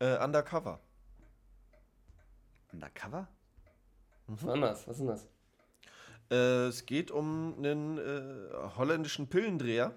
Äh, 0.00 0.18
Undercover. 0.22 0.80
Undercover? 2.74 3.28
Was 4.26 4.44
war 4.44 4.52
denn 4.54 4.62
das? 4.62 4.88
Was 4.88 4.94
ist 4.94 5.00
denn 5.00 5.06
das? 5.06 5.28
Äh, 6.30 6.68
es 6.68 6.86
geht 6.86 7.10
um 7.10 7.54
einen 7.58 7.98
äh, 7.98 8.68
holländischen 8.76 9.28
Pillendreher, 9.28 9.94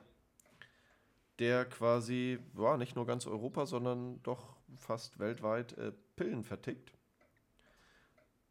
der 1.39 1.65
quasi, 1.65 2.39
ja, 2.57 2.77
nicht 2.77 2.95
nur 2.95 3.05
ganz 3.05 3.25
Europa, 3.25 3.65
sondern 3.65 4.21
doch 4.23 4.55
fast 4.75 5.19
weltweit 5.19 5.73
äh, 5.73 5.91
Pillen 6.15 6.43
vertickt. 6.43 6.91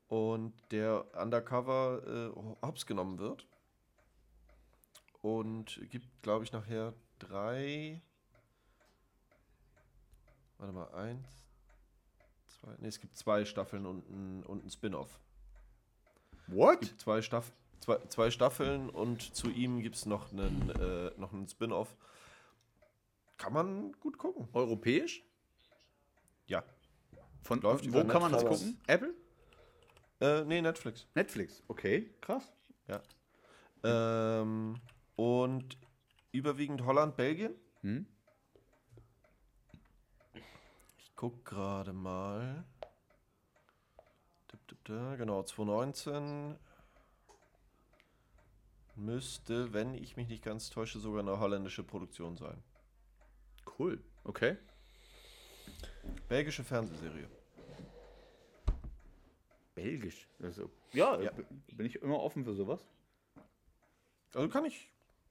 Und 0.09 0.55
der 0.71 1.05
undercover 1.21 2.33
äh, 2.37 2.67
hops 2.67 2.87
genommen 2.87 3.19
wird. 3.19 3.47
Und 5.21 5.81
gibt, 5.91 6.23
glaube 6.23 6.45
ich, 6.45 6.53
nachher 6.53 6.95
drei. 7.19 8.01
Warte 10.59 10.73
mal, 10.73 10.95
eins, 10.95 11.46
zwei. 12.67 12.77
Ne, 12.79 12.89
es 12.89 13.01
gibt 13.01 13.17
zwei 13.17 13.45
Staffeln 13.45 13.87
und 13.87 14.09
ein, 14.11 14.43
und 14.45 14.65
ein 14.65 14.71
Spin-off 14.71 15.19
What? 16.49 16.81
gibt 16.81 17.01
zwei, 17.01 17.23
Staff 17.23 17.53
zwei, 17.81 17.99
zwei 18.09 18.31
Staffeln 18.31 18.91
und 18.91 19.35
zu 19.35 19.51
ihm 19.51 19.81
gibt 19.83 19.97
es 19.97 20.07
noch 20.07 20.33
einen, 20.33 20.71
äh, 20.71 21.11
noch 21.17 21.33
einen 21.33 21.49
Spin-off. 21.49 21.97
Kann 23.37 23.53
man 23.53 23.93
gut 23.93 24.17
gucken. 24.17 24.49
Europäisch? 24.53 25.25
Ja. 26.47 26.65
Von, 27.43 27.61
Läuft 27.61 27.93
wo 27.93 28.05
kann 28.05 28.23
man 28.23 28.33
das 28.33 28.45
gucken? 28.45 28.81
Apple? 28.87 29.15
Äh, 30.21 30.45
nee, 30.45 30.63
Netflix. 30.63 31.07
Netflix. 31.15 31.63
Okay, 31.69 32.15
krass. 32.21 32.53
Ja. 32.89 33.03
Ähm, 33.85 34.81
und 35.17 35.77
überwiegend 36.33 36.85
Holland, 36.85 37.17
Belgien. 37.17 37.55
Hm? 37.83 38.07
Ich 40.99 41.06
guck 41.17 41.45
gerade 41.45 41.93
mal. 41.93 42.65
Genau, 44.85 45.43
2019 45.43 46.57
müsste, 48.95 49.73
wenn 49.73 49.95
ich 49.95 50.17
mich 50.17 50.29
nicht 50.29 50.45
ganz 50.45 50.71
täusche, 50.71 51.01
sogar 51.01 51.21
eine 51.23 51.41
holländische 51.41 51.83
Produktion 51.83 52.37
sein. 52.37 52.63
Cool. 53.79 54.01
Okay. 54.23 54.57
Belgische 56.29 56.63
Fernsehserie. 56.63 57.29
Belgisch. 59.75 60.29
Also, 60.41 60.71
ja, 60.93 61.21
Ja. 61.21 61.33
bin 61.73 61.85
ich 61.87 61.97
immer 61.97 62.21
offen 62.21 62.45
für 62.45 62.55
sowas. 62.55 62.87
Also 64.35 64.49
kann 64.49 64.65
ich, 64.65 64.89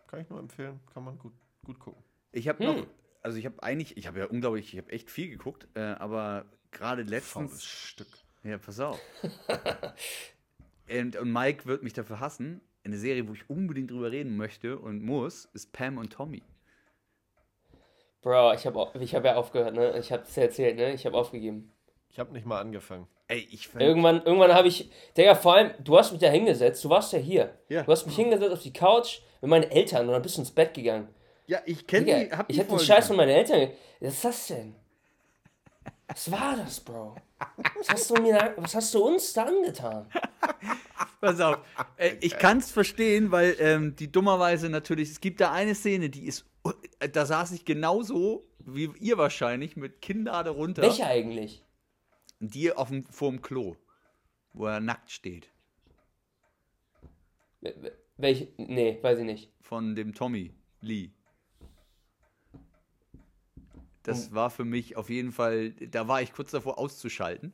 kann 0.07 0.19
ich 0.19 0.29
nur 0.29 0.39
empfehlen, 0.39 0.79
kann 0.93 1.03
man 1.05 1.17
gut, 1.17 1.33
gut 1.63 1.79
gucken. 1.79 2.03
Ich 2.33 2.47
habe 2.49 2.59
Hm. 2.59 2.75
noch, 2.81 2.87
also 3.25 3.39
ich 3.39 3.45
habe 3.45 3.61
eigentlich, 3.63 3.97
ich 3.97 4.05
habe 4.05 4.19
ja 4.19 4.25
unglaublich, 4.25 4.71
ich 4.71 4.79
habe 4.79 4.91
echt 4.91 5.09
viel 5.09 5.29
geguckt, 5.29 5.67
äh, 5.73 5.79
aber 5.79 6.45
gerade 6.71 7.01
letztens. 7.01 7.51
Faules 7.51 7.65
Stück. 7.65 8.07
Ja, 8.43 8.59
pass 8.59 8.79
auf. 8.79 8.99
und, 10.89 11.15
und 11.15 11.33
Mike 11.33 11.65
wird 11.65 11.81
mich 11.81 11.93
dafür 11.93 12.19
hassen. 12.19 12.61
Eine 12.83 12.97
Serie, 12.97 13.27
wo 13.27 13.33
ich 13.33 13.49
unbedingt 13.49 13.89
drüber 13.89 14.11
reden 14.11 14.37
möchte 14.37 14.77
und 14.77 15.03
muss, 15.03 15.45
ist 15.53 15.73
Pam 15.73 15.97
und 15.97 16.13
Tommy. 16.13 16.43
Bro, 18.21 18.53
ich 18.53 18.67
habe 18.67 18.91
ich 18.99 19.15
hab 19.15 19.25
ja 19.25 19.35
aufgehört, 19.35 19.73
ne? 19.73 19.97
Ich 19.97 20.11
hab's 20.11 20.35
ja 20.35 20.43
erzählt, 20.43 20.75
ne? 20.75 20.93
Ich 20.93 21.07
habe 21.07 21.17
aufgegeben. 21.17 21.71
Ich 22.09 22.19
habe 22.19 22.31
nicht 22.31 22.45
mal 22.45 22.61
angefangen. 22.61 23.07
Ey, 23.27 23.47
ich 23.51 23.67
fand, 23.67 23.81
Irgendwann, 23.81 24.21
irgendwann 24.23 24.53
habe 24.53 24.67
ich. 24.67 24.91
Digga, 25.17 25.33
vor 25.33 25.55
allem, 25.55 25.71
du 25.83 25.97
hast 25.97 26.11
mich 26.11 26.21
da 26.21 26.29
hingesetzt, 26.29 26.85
du 26.85 26.89
warst 26.89 27.11
ja 27.11 27.17
hier. 27.17 27.57
Ja. 27.69 27.81
Du 27.81 27.91
hast 27.91 28.05
mich 28.05 28.15
hingesetzt 28.15 28.53
auf 28.53 28.61
die 28.61 28.73
Couch 28.73 29.21
mit 29.41 29.49
meinen 29.49 29.71
Eltern 29.71 30.05
und 30.05 30.11
dann 30.11 30.21
bist 30.21 30.37
du 30.37 30.41
ins 30.41 30.51
Bett 30.51 30.75
gegangen. 30.75 31.09
Ja, 31.47 31.59
ich 31.65 31.85
kenne 31.85 32.05
die, 32.05 32.31
hab 32.31 32.47
die 32.47 32.53
ich 32.53 32.59
hab 32.59 32.65
den 32.65 32.69
Folge 32.69 32.83
Scheiß 32.85 32.95
gesehen. 32.97 33.07
von 33.07 33.15
meinen 33.17 33.29
Eltern. 33.29 33.71
Was 33.99 34.13
ist 34.13 34.25
das 34.25 34.47
denn? 34.47 34.75
Was 36.07 36.31
war 36.31 36.55
das, 36.57 36.79
Bro? 36.79 37.15
Was 37.77 37.89
hast 37.89 38.09
du 38.09 38.21
mir, 38.21 38.53
was 38.57 38.75
hast 38.75 38.93
du 38.93 39.03
uns 39.05 39.33
da 39.33 39.43
angetan? 39.45 40.07
Pass 41.21 41.39
auf. 41.39 41.57
Äh, 41.97 42.15
ich 42.21 42.37
kann 42.37 42.59
es 42.59 42.71
verstehen, 42.71 43.31
weil 43.31 43.55
ähm, 43.59 43.95
die 43.95 44.11
dummerweise 44.11 44.69
natürlich, 44.69 45.09
es 45.11 45.19
gibt 45.21 45.41
da 45.41 45.51
eine 45.51 45.73
Szene, 45.75 46.09
die 46.09 46.25
ist, 46.27 46.45
äh, 46.99 47.09
da 47.09 47.25
saß 47.25 47.51
ich 47.53 47.65
genauso 47.65 48.47
wie 48.59 48.91
ihr 48.99 49.17
wahrscheinlich 49.17 49.75
mit 49.75 50.01
Kinnlade 50.01 50.51
runter. 50.51 50.81
Welche 50.83 51.05
eigentlich? 51.05 51.63
Die 52.39 52.71
auf 52.71 52.89
dem, 52.89 53.03
vorm 53.05 53.41
Klo, 53.41 53.75
wo 54.53 54.65
er 54.67 54.79
nackt 54.79 55.11
steht. 55.11 55.49
Wel- 57.61 57.81
wel- 57.81 57.97
Welche? 58.17 58.47
Nee, 58.57 58.99
weiß 59.01 59.19
ich 59.19 59.25
nicht. 59.25 59.51
Von 59.61 59.95
dem 59.95 60.13
Tommy 60.13 60.53
Lee. 60.81 61.11
Das 64.05 64.33
war 64.33 64.49
für 64.49 64.65
mich 64.65 64.97
auf 64.97 65.09
jeden 65.09 65.31
Fall, 65.31 65.71
da 65.71 66.07
war 66.07 66.21
ich 66.21 66.31
kurz 66.33 66.51
davor 66.51 66.77
auszuschalten, 66.79 67.53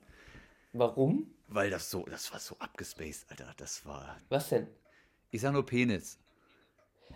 Warum? 0.73 1.27
weil 1.47 1.69
das 1.69 1.89
so, 1.89 2.05
das 2.09 2.31
war 2.31 2.39
so 2.39 2.55
abgespaced, 2.59 3.25
Alter. 3.29 3.53
Das 3.57 3.85
war, 3.85 4.17
Was 4.29 4.49
denn? 4.49 4.67
ich 5.31 5.41
sag 5.41 5.53
nur 5.53 5.65
Penis. 5.65 6.17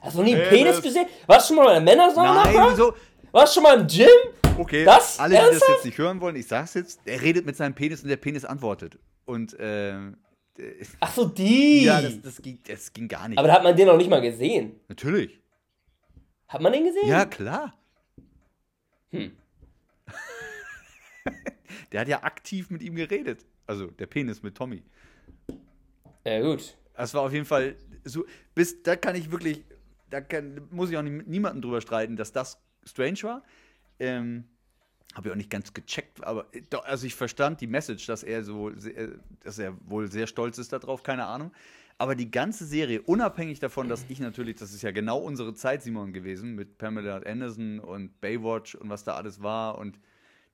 Hast 0.01 0.15
du 0.15 0.19
noch 0.19 0.25
nie 0.25 0.35
einen 0.35 0.49
Penis. 0.49 0.63
Penis 0.77 0.81
gesehen? 0.81 1.05
Warst 1.27 1.49
du 1.49 1.53
schon 1.55 1.63
mal 1.63 1.77
in 1.77 1.85
der 1.85 1.95
Männersauna? 1.95 2.43
Nein, 2.43 2.55
wieso? 2.71 2.93
Warst 3.31 3.53
du 3.53 3.55
schon 3.55 3.63
mal 3.63 3.79
im 3.79 3.87
Gym? 3.87 4.07
Okay, 4.57 4.85
Das? 4.85 5.19
alle, 5.19 5.31
die 5.31 5.35
das 5.35 5.49
Ernsthaft? 5.49 5.71
jetzt 5.75 5.85
nicht 5.85 5.97
hören 5.97 6.21
wollen, 6.21 6.35
ich 6.37 6.47
sag's 6.47 6.73
jetzt, 6.73 7.01
er 7.05 7.21
redet 7.21 7.45
mit 7.45 7.55
seinem 7.57 7.73
Penis 7.75 8.01
und 8.03 8.09
der 8.09 8.17
Penis 8.17 8.45
antwortet. 8.45 8.97
Und, 9.25 9.55
ähm, 9.59 10.17
äh, 10.57 10.85
Ach 11.01 11.13
so, 11.13 11.25
die. 11.25 11.83
ja, 11.83 12.01
das, 12.01 12.21
das, 12.21 12.41
ging, 12.41 12.59
das 12.65 12.93
ging 12.93 13.07
gar 13.09 13.27
nicht. 13.27 13.37
Aber 13.37 13.47
da 13.49 13.55
hat 13.55 13.63
man 13.63 13.75
den 13.75 13.87
noch 13.87 13.97
nicht 13.97 14.09
mal 14.09 14.21
gesehen. 14.21 14.79
Natürlich. 14.87 15.41
Hat 16.47 16.61
man 16.61 16.71
den 16.71 16.85
gesehen? 16.85 17.07
Ja, 17.07 17.25
klar. 17.25 17.73
Hm. 19.17 19.31
Der 21.91 22.01
hat 22.01 22.07
ja 22.07 22.23
aktiv 22.23 22.69
mit 22.69 22.81
ihm 22.81 22.95
geredet. 22.95 23.45
Also 23.67 23.87
der 23.87 24.05
Penis 24.05 24.43
mit 24.43 24.55
Tommy. 24.55 24.83
Ja, 26.23 26.41
gut. 26.41 26.77
Das 26.93 27.13
war 27.13 27.21
auf 27.21 27.33
jeden 27.33 27.45
Fall 27.45 27.75
so. 28.03 28.25
Bis 28.53 28.81
da 28.83 28.95
kann 28.95 29.15
ich 29.15 29.31
wirklich, 29.31 29.63
da 30.09 30.21
kann, 30.21 30.67
muss 30.71 30.89
ich 30.89 30.97
auch 30.97 31.01
nicht, 31.01 31.13
mit 31.13 31.27
niemandem 31.27 31.61
drüber 31.61 31.81
streiten, 31.81 32.15
dass 32.15 32.31
das 32.31 32.61
strange 32.83 33.23
war. 33.23 33.43
Ähm, 33.99 34.45
habe 35.15 35.29
ich 35.29 35.31
auch 35.31 35.37
nicht 35.37 35.49
ganz 35.49 35.73
gecheckt, 35.73 36.23
aber 36.23 36.47
äh, 36.53 36.61
also 36.83 37.07
ich 37.07 37.15
verstand 37.15 37.61
die 37.61 37.67
Message, 37.67 38.05
dass 38.05 38.23
er 38.23 38.43
so, 38.43 38.71
sehr, 38.75 39.13
dass 39.41 39.57
er 39.57 39.75
wohl 39.89 40.11
sehr 40.11 40.27
stolz 40.27 40.57
ist 40.57 40.73
darauf, 40.73 41.03
keine 41.03 41.25
Ahnung. 41.25 41.51
Aber 41.97 42.15
die 42.15 42.29
ganze 42.29 42.65
Serie, 42.65 43.01
unabhängig 43.01 43.59
davon, 43.59 43.87
dass 43.87 44.05
ich 44.09 44.19
natürlich, 44.19 44.57
das 44.57 44.73
ist 44.73 44.81
ja 44.81 44.91
genau 44.91 45.17
unsere 45.17 45.53
Zeit, 45.53 45.81
Simon, 45.81 46.11
gewesen, 46.11 46.53
mit 46.53 46.77
Pamela 46.77 47.17
Anderson 47.19 47.79
und 47.79 48.19
Baywatch 48.19 48.75
und 48.75 48.89
was 48.89 49.05
da 49.05 49.15
alles 49.15 49.41
war 49.41 49.77
und 49.77 49.97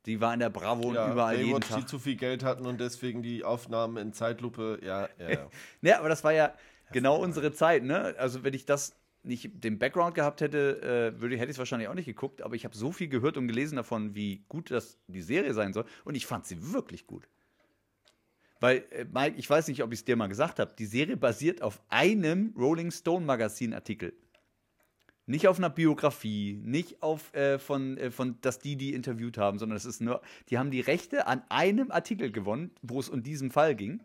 die 0.05 0.21
war 0.21 0.33
in 0.33 0.39
der 0.39 0.49
Bravo 0.49 0.89
und 0.89 0.95
Ja, 0.95 1.11
überall 1.11 1.35
jeden 1.37 1.49
Baywatch, 1.49 1.67
Tag. 1.67 1.79
die 1.79 1.85
zu 1.85 1.99
viel 1.99 2.15
Geld 2.15 2.43
hatten 2.43 2.65
und 2.65 2.79
deswegen 2.79 3.23
die 3.23 3.43
Aufnahmen 3.43 3.97
in 3.97 4.13
Zeitlupe, 4.13 4.79
ja, 4.83 5.09
ja, 5.19 5.29
ja. 5.29 5.49
Ja, 5.81 5.99
aber 5.99 6.09
das 6.09 6.23
war 6.23 6.33
ja 6.33 6.53
genau 6.91 7.17
unsere 7.17 7.51
Zeit, 7.53 7.83
ne? 7.83 8.15
Also 8.17 8.43
wenn 8.43 8.53
ich 8.53 8.65
das 8.65 8.95
nicht 9.23 9.63
den 9.63 9.77
Background 9.77 10.15
gehabt 10.15 10.41
hätte, 10.41 11.13
äh, 11.15 11.21
würde, 11.21 11.37
hätte 11.37 11.45
ich 11.45 11.55
es 11.55 11.59
wahrscheinlich 11.59 11.87
auch 11.87 11.93
nicht 11.93 12.07
geguckt, 12.07 12.41
aber 12.41 12.55
ich 12.55 12.65
habe 12.65 12.75
so 12.75 12.91
viel 12.91 13.07
gehört 13.07 13.37
und 13.37 13.47
gelesen 13.47 13.75
davon, 13.75 14.15
wie 14.15 14.43
gut 14.47 14.71
das 14.71 14.97
die 15.07 15.21
Serie 15.21 15.53
sein 15.53 15.73
soll 15.73 15.85
und 16.05 16.15
ich 16.15 16.25
fand 16.25 16.45
sie 16.45 16.73
wirklich 16.73 17.05
gut. 17.05 17.27
Weil, 18.61 18.85
äh, 18.91 19.05
Mike, 19.11 19.37
ich 19.37 19.49
weiß 19.49 19.67
nicht, 19.67 19.83
ob 19.83 19.91
ich 19.91 19.99
es 19.99 20.05
dir 20.05 20.15
mal 20.15 20.27
gesagt 20.27 20.59
habe, 20.59 20.73
die 20.77 20.85
Serie 20.85 21.17
basiert 21.17 21.61
auf 21.61 21.81
einem 21.89 22.53
Rolling 22.57 22.91
Stone 22.91 23.25
Magazin 23.25 23.73
Artikel. 23.73 24.13
Nicht 25.25 25.47
auf 25.47 25.57
einer 25.57 25.69
Biografie, 25.69 26.59
nicht 26.63 27.01
auf 27.01 27.33
äh, 27.33 27.57
von, 27.57 27.97
äh, 27.97 28.11
von, 28.11 28.39
dass 28.41 28.59
die 28.59 28.75
die 28.75 28.93
interviewt 28.93 29.37
haben, 29.37 29.57
sondern 29.57 29.77
es 29.77 29.85
ist 29.85 29.99
nur, 29.99 30.21
die 30.49 30.57
haben 30.57 30.71
die 30.71 30.79
Rechte 30.79 31.25
an 31.25 31.43
einem 31.49 31.91
Artikel 31.91 32.31
gewonnen, 32.31 32.71
wo 32.81 32.99
es 32.99 33.09
um 33.09 33.23
diesen 33.23 33.49
Fall 33.49 33.75
ging. 33.75 34.01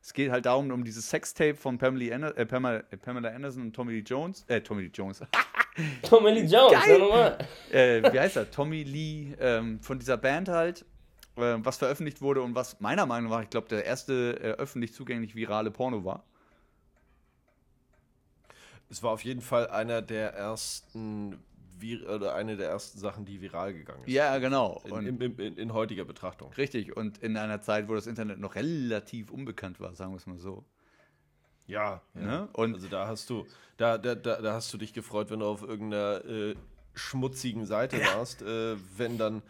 Es 0.00 0.14
geht 0.14 0.30
halt 0.30 0.46
darum, 0.46 0.70
um 0.70 0.84
dieses 0.84 1.10
Sextape 1.10 1.56
von 1.56 1.78
Pamela, 1.78 2.14
Ander 2.14 2.38
äh, 2.38 2.46
Pamela, 2.46 2.82
äh, 2.90 2.96
Pamela 2.96 3.28
Anderson 3.30 3.62
und 3.62 3.72
Tommy 3.74 3.92
Lee 3.92 4.04
Jones. 4.06 4.44
Äh, 4.46 4.60
Tommy 4.62 4.82
Lee 4.82 4.90
Jones. 4.94 5.20
Tommy 6.02 6.30
Lee 6.30 6.46
Jones, 6.46 6.72
Geil. 6.72 7.38
äh, 7.72 8.12
wie 8.12 8.20
heißt 8.20 8.36
er? 8.36 8.50
Tommy 8.50 8.84
Lee 8.84 9.34
ähm, 9.38 9.80
von 9.80 9.98
dieser 9.98 10.16
Band 10.16 10.48
halt, 10.48 10.86
äh, 11.36 11.64
was 11.64 11.76
veröffentlicht 11.76 12.20
wurde 12.20 12.42
und 12.42 12.54
was 12.54 12.80
meiner 12.80 13.06
Meinung 13.06 13.30
nach, 13.30 13.42
ich 13.42 13.50
glaube, 13.50 13.68
der 13.68 13.84
erste 13.84 14.38
äh, 14.40 14.50
öffentlich 14.52 14.92
zugänglich 14.94 15.34
virale 15.34 15.70
Porno 15.70 16.04
war. 16.04 16.24
Es 18.88 19.02
war 19.02 19.10
auf 19.10 19.24
jeden 19.24 19.40
Fall 19.40 19.68
einer 19.68 20.00
der 20.00 20.34
ersten, 20.34 21.38
vir 21.78 22.08
oder 22.08 22.34
eine 22.34 22.56
der 22.56 22.68
ersten 22.68 22.98
Sachen, 22.98 23.24
die 23.24 23.40
viral 23.40 23.74
gegangen 23.74 24.04
ist. 24.04 24.12
Ja, 24.12 24.38
genau. 24.38 24.82
In, 24.84 25.20
in, 25.20 25.38
in, 25.38 25.56
in, 25.56 25.72
heutiger 25.72 26.04
Betrachtung. 26.04 26.52
richtig. 26.54 26.96
Und 26.96 27.18
in 27.18 27.36
einer 27.36 27.60
Zeit, 27.62 27.88
wo 27.88 27.94
das 27.94 28.06
Internet 28.06 28.38
noch 28.38 28.54
relativ 28.54 29.30
unbekannt 29.30 29.80
war, 29.80 29.94
sagen 29.94 30.12
wir 30.12 30.18
es 30.18 30.26
mal 30.26 30.38
so. 30.38 30.64
Ja, 31.66 32.00
ja. 32.14 32.20
Ne? 32.20 32.48
Und 32.52 32.74
Also 32.74 32.88
da 32.88 33.08
hast 33.08 33.28
du, 33.28 33.44
da, 33.76 33.98
da, 33.98 34.14
da, 34.14 34.40
da 34.40 34.52
hast 34.54 34.72
du 34.72 34.78
dich 34.78 34.92
gefreut, 34.92 35.30
wenn 35.30 35.40
du 35.40 35.46
auf 35.46 35.62
irgendeiner 35.62 36.24
äh, 36.24 36.54
schmutzigen 36.94 37.66
Seite 37.66 37.98
warst, 38.14 38.42
äh, 38.42 38.76
wenn 38.96 39.18
dann 39.18 39.42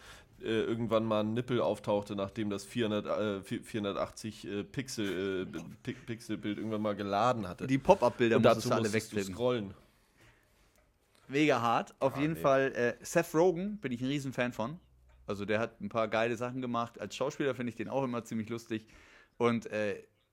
äh, 0.43 0.45
irgendwann 0.63 1.05
mal 1.05 1.21
ein 1.21 1.35
Nippel 1.35 1.61
auftauchte, 1.61 2.15
nachdem 2.17 2.51
das 2.51 2.65
400, 2.65 3.07
äh, 3.43 3.61
480 3.63 4.47
äh, 4.47 4.65
Pixel, 4.65 5.47
äh, 5.55 5.61
Pi 5.83 5.93
Pixelbild 5.95 6.59
irgendwann 6.59 6.83
mal 6.83 6.95
geladen 6.97 7.49
hatte. 7.49 7.67
die 7.67 7.79
Pop-Up-Bilder 7.79 8.37
Und 8.37 8.43
musstest 8.43 8.67
dazu 8.67 8.75
du 8.77 8.83
alle 8.83 8.93
wegflippen. 8.93 9.35
scrollen. 9.35 9.75
Mega 11.29 11.61
hart. 11.61 11.95
Auf 11.99 12.15
Ah, 12.17 12.21
jeden 12.21 12.35
nee. 12.35 12.41
Fall, 12.41 12.73
äh, 12.75 12.95
Seth 13.05 13.35
Rogen 13.35 13.79
bin 13.79 13.93
ich 13.93 14.01
ein 14.01 14.07
Riesenfan 14.09 14.53
von. 14.53 14.79
Also 15.27 15.45
der 15.45 15.59
hat 15.59 15.81
ein 15.81 15.89
paar 15.89 16.07
geile 16.09 16.37
Sachen 16.37 16.61
gemacht. 16.61 17.01
Als 17.01 17.17
Schauspieler 17.17 17.55
finde 17.57 17.71
ich 17.71 17.77
den 17.77 17.89
auch 17.89 18.05
immer 18.05 18.25
ziemlich 18.25 18.49
lustig. 18.49 18.87
Und 19.39 19.69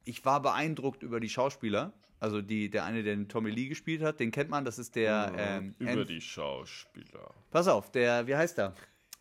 ich 0.06 0.24
war 0.24 0.40
beeindruckt 0.42 1.02
über 1.02 1.20
die 1.20 1.30
Schauspieler. 1.30 1.94
Also 2.20 2.42
die, 2.42 2.70
der 2.70 2.86
eine, 2.86 3.02
der 3.04 3.16
den 3.16 3.28
Tommy 3.28 3.50
Lee 3.50 3.68
gespielt 3.68 4.02
hat, 4.04 4.20
den 4.20 4.30
kennt 4.32 4.50
man, 4.52 4.64
das 4.66 4.78
ist 4.80 4.96
der 4.96 5.34
ähm, 5.36 5.76
Über 5.80 5.92
Anth- 5.92 6.06
die 6.06 6.22
Schauspieler. 6.22 7.34
Pass 7.52 7.68
auf, 7.68 7.92
der, 7.92 8.28
wie 8.28 8.36
heißt 8.36 8.60
er? 8.60 8.74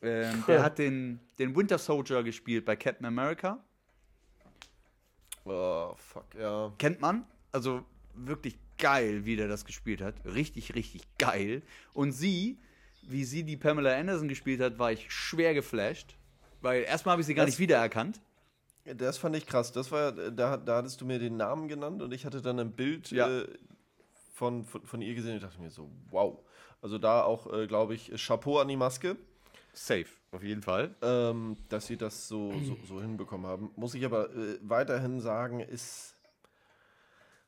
Ähm, 0.02 0.42
der 0.48 0.62
hat 0.62 0.78
den, 0.78 1.20
den 1.38 1.54
Winter 1.56 1.78
Soldier 1.78 2.22
gespielt 2.22 2.64
bei 2.64 2.76
Captain 2.76 3.06
America. 3.06 3.62
Oh, 5.44 5.94
fuck, 5.96 6.26
ja. 6.38 6.72
Kennt 6.78 7.00
man. 7.00 7.24
Also 7.50 7.84
wirklich 8.14 8.56
geil, 8.78 9.24
wie 9.24 9.36
der 9.36 9.48
das 9.48 9.64
gespielt 9.64 10.00
hat. 10.00 10.14
Richtig, 10.24 10.74
richtig 10.74 11.02
geil. 11.18 11.62
Und 11.92 12.12
sie, 12.12 12.58
wie 13.02 13.24
sie 13.24 13.42
die 13.42 13.56
Pamela 13.56 13.96
Anderson 13.96 14.28
gespielt 14.28 14.60
hat, 14.60 14.78
war 14.78 14.92
ich 14.92 15.10
schwer 15.12 15.54
geflasht. 15.54 16.16
Weil 16.60 16.82
erstmal 16.84 17.12
habe 17.12 17.22
ich 17.22 17.26
sie 17.26 17.34
gar 17.34 17.44
Das- 17.46 17.54
nicht 17.54 17.58
wiedererkannt. 17.60 18.20
Das 18.84 19.16
fand 19.18 19.36
ich 19.36 19.46
krass. 19.46 19.70
Das 19.70 19.92
war, 19.92 20.10
da, 20.10 20.56
da 20.56 20.76
hattest 20.78 21.00
du 21.00 21.04
mir 21.06 21.20
den 21.20 21.36
Namen 21.36 21.68
genannt 21.68 22.02
und 22.02 22.12
ich 22.12 22.24
hatte 22.26 22.42
dann 22.42 22.58
ein 22.58 22.72
Bild 22.72 23.10
Ja. 23.12 23.28
äh, 23.42 23.46
von, 24.34 24.64
von, 24.64 24.84
von 24.84 25.00
ihr 25.02 25.14
gesehen 25.14 25.34
und 25.34 25.42
dachte 25.42 25.60
mir 25.60 25.70
so, 25.70 25.88
wow. 26.10 26.40
Also 26.80 26.98
da 26.98 27.22
auch, 27.22 27.52
äh, 27.52 27.68
glaube 27.68 27.94
ich, 27.94 28.10
Chapeau 28.16 28.58
an 28.58 28.66
die 28.66 28.76
Maske, 28.76 29.16
Safe, 29.72 30.06
auf 30.32 30.42
jeden 30.42 30.62
Fall. 30.62 30.94
ähm, 31.02 31.56
dass 31.68 31.86
sie 31.86 31.96
das 31.96 32.28
so, 32.28 32.52
so, 32.60 32.76
so 32.86 33.00
hinbekommen 33.00 33.46
haben. 33.46 33.70
Muss 33.76 33.94
ich 33.94 34.04
aber 34.04 34.30
äh, 34.30 34.58
weiterhin 34.62 35.20
sagen, 35.20 35.60
ist 35.60 36.16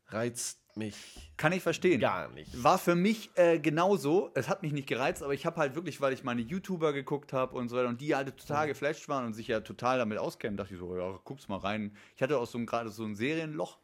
reizt 0.08 0.60
mich 0.76 1.32
Kann 1.36 1.52
ich 1.52 1.62
verstehen. 1.62 2.00
gar 2.00 2.28
nicht. 2.30 2.62
War 2.62 2.78
für 2.78 2.94
mich 2.94 3.30
äh, 3.36 3.58
genauso. 3.58 4.30
Es 4.34 4.48
hat 4.48 4.62
mich 4.62 4.72
nicht 4.72 4.88
gereizt, 4.88 5.22
aber 5.22 5.32
ich 5.34 5.46
habe 5.46 5.56
halt 5.56 5.74
wirklich, 5.76 6.00
weil 6.00 6.12
ich 6.12 6.24
meine 6.24 6.40
YouTuber 6.40 6.92
geguckt 6.92 7.32
habe 7.32 7.56
und 7.56 7.68
so 7.68 7.76
weiter 7.76 7.88
und 7.88 8.00
die 8.00 8.14
halt 8.14 8.36
total 8.36 8.66
geflasht 8.66 9.08
waren 9.08 9.26
und 9.26 9.34
sich 9.34 9.48
ja 9.48 9.60
total 9.60 9.98
damit 9.98 10.18
auskennen, 10.18 10.56
dachte 10.56 10.74
ich 10.74 10.80
so, 10.80 10.96
ja, 10.96 11.18
guck's 11.24 11.48
mal 11.48 11.58
rein. 11.58 11.96
Ich 12.16 12.22
hatte 12.22 12.38
auch 12.38 12.46
so 12.46 12.58
ein, 12.58 12.66
gerade 12.66 12.90
so 12.90 13.04
ein 13.04 13.14
Serienloch. 13.14 13.78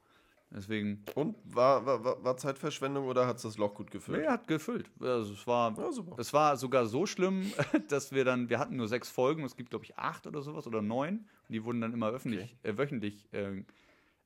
Deswegen, 0.53 1.05
Und 1.15 1.37
war, 1.45 1.87
war, 1.87 2.25
war- 2.25 2.37
Zeitverschwendung 2.37 3.07
oder 3.07 3.27
hat 3.29 3.37
es 3.37 3.43
das 3.43 3.57
Loch 3.57 3.73
gut 3.75 3.91
gefüllt? 3.93 4.23
nee, 4.23 4.27
hat 4.27 4.49
gefüllt. 4.49 4.91
Also 5.01 5.33
es 5.33 5.47
war, 5.47 5.77
Ja, 5.79 5.89
es 6.19 6.33
war 6.33 6.57
sogar 6.57 6.87
so 6.87 7.07
schlimm, 7.07 7.53
dass 7.89 8.11
wir 8.11 8.25
dann, 8.25 8.49
wir 8.51 8.59
hatten 8.59 8.75
nur 8.75 8.89
sechs 8.89 9.09
Folgen, 9.09 9.45
es 9.45 9.55
gibt 9.57 9.71
glaube 9.71 9.85
ich 9.85 9.97
acht 9.97 10.27
oder 10.27 10.43
sowas 10.43 10.67
oder 10.67 10.83
neun 10.83 11.19
und 11.49 11.53
die 11.53 11.63
wurden 11.65 11.81
dann 11.81 11.93
immer 11.93 12.09
öffentlich, 12.11 12.57
äh, 12.65 12.77
wöchentlich 12.77 13.29
äh, 13.33 13.63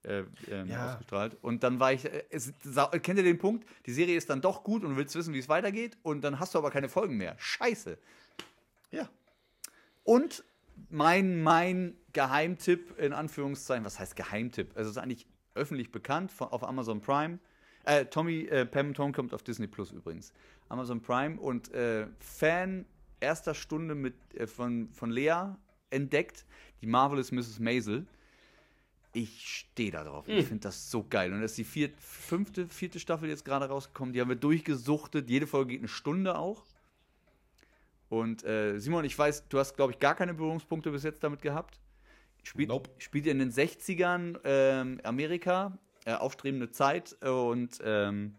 äh, 0.05 0.25
ähm, 0.51 0.67
Ja. 0.69 0.93
ausgestrahlt. 0.95 1.37
Und 1.43 1.63
dann 1.63 1.79
war 1.79 1.93
ich, 1.93 2.07
äh, 2.07 2.25
es, 2.31 2.55
kennt 3.03 3.19
ihr 3.19 3.23
den 3.25 3.39
Punkt? 3.39 3.67
Die 3.85 3.93
Serie 3.93 4.17
ist 4.17 4.31
dann 4.31 4.41
doch 4.41 4.65
gut 4.65 4.83
und 4.83 4.93
du 4.93 4.97
willst 4.97 5.15
wissen, 5.17 5.35
wie 5.35 5.39
es 5.41 5.51
weitergeht 5.51 5.99
und 6.03 6.23
dann 6.23 6.41
hast 6.41 6.55
du 6.55 6.59
aber 6.59 6.71
keine 6.71 6.89
Folgen 6.89 7.19
mehr. 7.19 7.35
Scheiße. 7.39 7.99
Ja. 8.93 9.11
Und 10.05 10.43
mein, 10.89 11.43
mein 11.43 11.97
Geheimtipp, 12.15 12.99
in 12.99 13.13
Anführungszeichen, 13.13 13.85
was 13.85 13.99
heißt 13.99 14.17
Geheimtipp? 14.17 14.71
Also 14.75 14.89
es 14.91 14.97
ist 14.97 15.03
eigentlich 15.03 15.27
öffentlich 15.55 15.91
bekannt 15.93 16.33
von, 16.33 16.49
auf 16.49 16.65
Amazon 16.65 17.01
Prime. 17.01 17.39
Äh, 17.85 18.07
Tommy, 18.07 18.43
äh, 18.47 18.67
Pam 18.67 18.95
Tom 18.95 19.13
kommt 19.13 19.35
auf 19.35 19.43
Disney 19.43 19.67
Plus 19.67 19.93
übrigens. 19.93 20.33
Amazon 20.69 21.01
Prime 21.01 21.39
und 21.39 21.73
äh, 21.73 22.07
Fan 22.19 22.87
erster 23.21 23.55
Stunde 23.55 23.95
mit, 23.95 24.15
äh, 24.35 24.47
von, 24.47 24.89
von 24.93 25.11
Lea 25.11 25.55
entdeckt, 25.91 26.45
die 26.81 26.87
Marvelous 26.87 27.33
Mrs. 27.33 27.59
Maisel. 27.61 28.07
Ich 29.13 29.49
stehe 29.49 29.93
da 29.93 30.03
drauf. 30.03 30.27
Ich 30.27 30.47
finde 30.47 30.63
das 30.63 30.91
so 30.91 31.07
geil. 31.09 31.33
Und 31.33 31.41
das 31.41 31.53
ist 31.53 31.59
die 31.59 31.65
vierte, 31.65 31.95
fünfte, 32.01 32.67
vierte 32.67 32.99
Staffel 32.99 33.29
jetzt 33.29 33.45
gerade 33.45 33.67
rausgekommen. 33.67 34.13
Die 34.13 34.21
haben 34.21 34.29
wir 34.29 34.37
durchgesuchtet. 34.37 35.31
Jede 35.31 35.47
Folge 35.47 35.71
geht 35.71 35.81
eine 35.81 35.89
Stunde 35.89 36.37
auch. 36.37 36.65
Und 38.09 38.45
äh, 38.45 38.79
Simon, 38.81 39.05
ich 39.05 39.17
weiß, 39.17 39.49
du 39.49 39.61
hast, 39.61 39.77
glaube 39.77 39.93
ich, 39.93 40.01
gar 40.01 40.17
keine 40.17 40.35
Berührungspunkte 40.35 40.91
bis 40.91 41.05
jetzt 41.05 41.23
damit 41.23 41.43
gehabt. 41.43 41.79
Spielt, 42.45 42.69
Nope. 42.69 42.91
spielt 42.99 43.27
in 43.27 43.39
den 43.41 43.51
60ern 43.51 44.39
ähm, 44.45 45.01
Amerika, 45.03 45.77
äh, 46.05 46.13
aufstrebende 46.13 46.71
Zeit 46.71 47.17
und 47.23 47.81
ähm, 47.83 48.35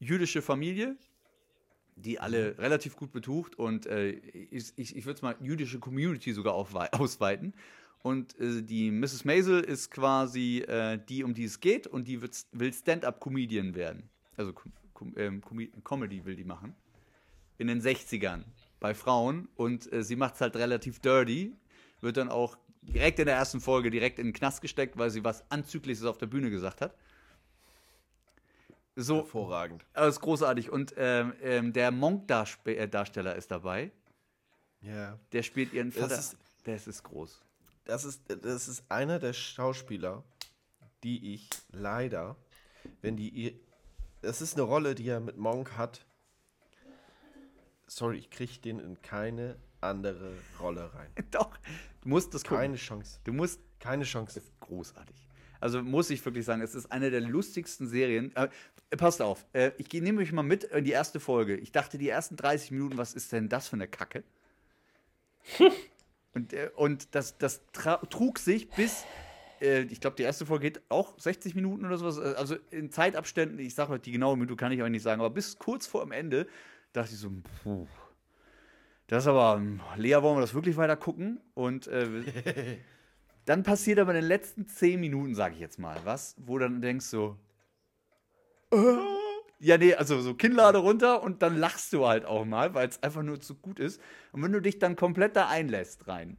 jüdische 0.00 0.42
Familie, 0.42 0.96
die 1.96 2.18
alle 2.18 2.58
relativ 2.58 2.96
gut 2.96 3.12
betucht 3.12 3.58
und 3.58 3.86
äh, 3.86 4.10
ich, 4.10 4.72
ich, 4.76 4.96
ich 4.96 5.04
würde 5.06 5.16
es 5.16 5.22
mal 5.22 5.36
jüdische 5.40 5.78
Community 5.78 6.32
sogar 6.32 6.54
ausweiten. 6.92 7.54
Und 8.02 8.38
äh, 8.40 8.62
die 8.62 8.90
Mrs. 8.90 9.24
Maisel 9.24 9.60
ist 9.60 9.90
quasi 9.90 10.64
äh, 10.66 10.98
die, 11.08 11.22
um 11.22 11.34
die 11.34 11.44
es 11.44 11.60
geht 11.60 11.86
und 11.86 12.08
die 12.08 12.20
wird, 12.22 12.34
will 12.52 12.72
Stand-up-Comedian 12.72 13.74
werden. 13.74 14.10
Also 14.36 14.52
Com 14.52 14.72
Com 14.94 15.14
ähm, 15.16 15.40
Com 15.40 15.58
Comedy 15.84 16.24
will 16.24 16.36
die 16.36 16.44
machen 16.44 16.74
in 17.60 17.66
den 17.66 17.80
60ern 17.80 18.44
bei 18.80 18.94
Frauen 18.94 19.48
und 19.54 19.92
äh, 19.92 20.02
sie 20.02 20.16
macht 20.16 20.34
es 20.34 20.40
halt 20.40 20.56
relativ 20.56 20.98
dirty, 20.98 21.52
wird 22.00 22.16
dann 22.16 22.30
auch 22.30 22.56
direkt 22.82 23.18
in 23.18 23.26
der 23.26 23.36
ersten 23.36 23.60
Folge 23.60 23.90
direkt 23.90 24.18
in 24.18 24.26
den 24.28 24.32
Knast 24.32 24.60
gesteckt, 24.60 24.96
weil 24.98 25.10
sie 25.10 25.24
was 25.24 25.44
Anzügliches 25.50 26.04
auf 26.04 26.18
der 26.18 26.26
Bühne 26.26 26.50
gesagt 26.50 26.80
hat. 26.80 26.94
So, 28.96 29.18
Hervorragend. 29.18 29.84
das 29.94 30.16
ist 30.16 30.20
großartig. 30.20 30.70
Und 30.70 30.94
ähm, 30.96 31.32
ähm, 31.42 31.72
der 31.72 31.90
Monk-Darsteller 31.90 33.36
ist 33.36 33.50
dabei. 33.50 33.92
Ja. 34.82 35.18
Der 35.32 35.42
spielt 35.42 35.72
ihren 35.72 35.90
Das 35.90 36.00
Vater. 36.00 36.18
ist- 36.18 36.36
Das 36.64 36.86
ist 36.86 37.02
groß. 37.04 37.40
Das 37.84 38.04
ist, 38.04 38.22
das 38.28 38.68
ist 38.68 38.84
einer 38.90 39.18
der 39.18 39.32
Schauspieler, 39.32 40.22
die 41.02 41.34
ich 41.34 41.48
leider, 41.70 42.36
wenn 43.00 43.16
die 43.16 43.28
ihr. 43.30 43.52
Das 44.22 44.42
ist 44.42 44.54
eine 44.54 44.62
Rolle, 44.62 44.94
die 44.94 45.08
er 45.08 45.18
mit 45.20 45.38
Monk 45.38 45.76
hat. 45.78 46.04
Sorry, 47.86 48.18
ich 48.18 48.30
kriege 48.30 48.58
den 48.58 48.78
in 48.78 49.00
keine 49.00 49.56
andere 49.80 50.32
Rolle 50.58 50.92
rein. 50.94 51.10
Doch, 51.30 51.56
du 52.02 52.08
musst 52.08 52.34
das 52.34 52.42
gucken. 52.44 52.58
Keine 52.58 52.76
Chance. 52.76 53.20
Du 53.24 53.32
musst 53.32 53.60
Keine 53.78 54.04
Chance. 54.04 54.38
ist 54.40 54.60
großartig. 54.60 55.16
Also 55.60 55.82
muss 55.82 56.08
ich 56.10 56.24
wirklich 56.24 56.44
sagen, 56.46 56.62
es 56.62 56.74
ist 56.74 56.90
eine 56.90 57.10
der 57.10 57.20
lustigsten 57.20 57.86
Serien. 57.86 58.34
Äh, 58.34 58.48
passt 58.96 59.20
auf, 59.20 59.44
äh, 59.52 59.72
ich 59.76 59.92
nehme 59.92 60.22
euch 60.22 60.32
mal 60.32 60.42
mit 60.42 60.64
in 60.64 60.84
die 60.84 60.90
erste 60.92 61.20
Folge. 61.20 61.56
Ich 61.56 61.70
dachte, 61.70 61.98
die 61.98 62.08
ersten 62.08 62.36
30 62.36 62.70
Minuten, 62.70 62.96
was 62.98 63.12
ist 63.14 63.30
denn 63.32 63.48
das 63.48 63.68
für 63.68 63.76
eine 63.76 63.86
Kacke? 63.86 64.24
und 66.34 66.52
äh, 66.52 66.70
und 66.76 67.14
das, 67.14 67.36
das 67.38 67.62
trug 67.72 68.38
sich 68.38 68.70
bis, 68.70 69.04
äh, 69.60 69.82
ich 69.82 70.00
glaube, 70.00 70.16
die 70.16 70.22
erste 70.22 70.46
Folge 70.46 70.70
geht 70.70 70.82
auch 70.88 71.18
60 71.18 71.54
Minuten 71.54 71.84
oder 71.84 71.98
sowas. 71.98 72.18
äh, 72.18 72.34
Also 72.36 72.56
in 72.70 72.90
Zeitabständen, 72.90 73.58
ich 73.58 73.74
sage 73.74 73.92
euch 73.92 74.00
die 74.00 74.12
genaue 74.12 74.36
Minute, 74.36 74.56
kann 74.56 74.72
ich 74.72 74.82
euch 74.82 74.90
nicht 74.90 75.02
sagen, 75.02 75.20
aber 75.20 75.30
bis 75.30 75.58
kurz 75.58 75.86
vor 75.86 76.02
dem 76.02 76.12
Ende 76.12 76.46
dachte 76.92 77.12
ich 77.12 77.18
so, 77.18 77.30
puh. 77.62 77.86
Das 79.10 79.24
ist 79.24 79.28
aber, 79.28 79.56
ähm, 79.56 79.80
Lea, 79.96 80.22
wollen 80.22 80.36
wir 80.36 80.40
das 80.40 80.54
wirklich 80.54 80.76
weiter 80.76 80.96
gucken? 80.96 81.40
Und 81.54 81.88
äh, 81.88 82.06
dann 83.44 83.64
passiert 83.64 83.98
aber 83.98 84.12
in 84.12 84.20
den 84.20 84.28
letzten 84.28 84.68
zehn 84.68 85.00
Minuten, 85.00 85.34
sage 85.34 85.54
ich 85.54 85.60
jetzt 85.60 85.80
mal, 85.80 85.96
was, 86.04 86.36
wo 86.38 86.58
dann 86.58 86.80
denkst 86.80 87.06
so, 87.06 87.36
äh, 88.72 88.76
Ja, 89.58 89.78
nee, 89.78 89.94
also 89.94 90.20
so 90.20 90.34
Kinnlade 90.34 90.78
runter 90.78 91.24
und 91.24 91.42
dann 91.42 91.58
lachst 91.58 91.92
du 91.92 92.06
halt 92.06 92.24
auch 92.24 92.44
mal, 92.44 92.72
weil 92.74 92.88
es 92.88 93.02
einfach 93.02 93.24
nur 93.24 93.40
zu 93.40 93.56
gut 93.56 93.80
ist. 93.80 94.00
Und 94.30 94.44
wenn 94.44 94.52
du 94.52 94.62
dich 94.62 94.78
dann 94.78 94.94
komplett 94.94 95.34
da 95.34 95.48
einlässt 95.48 96.06
rein, 96.06 96.36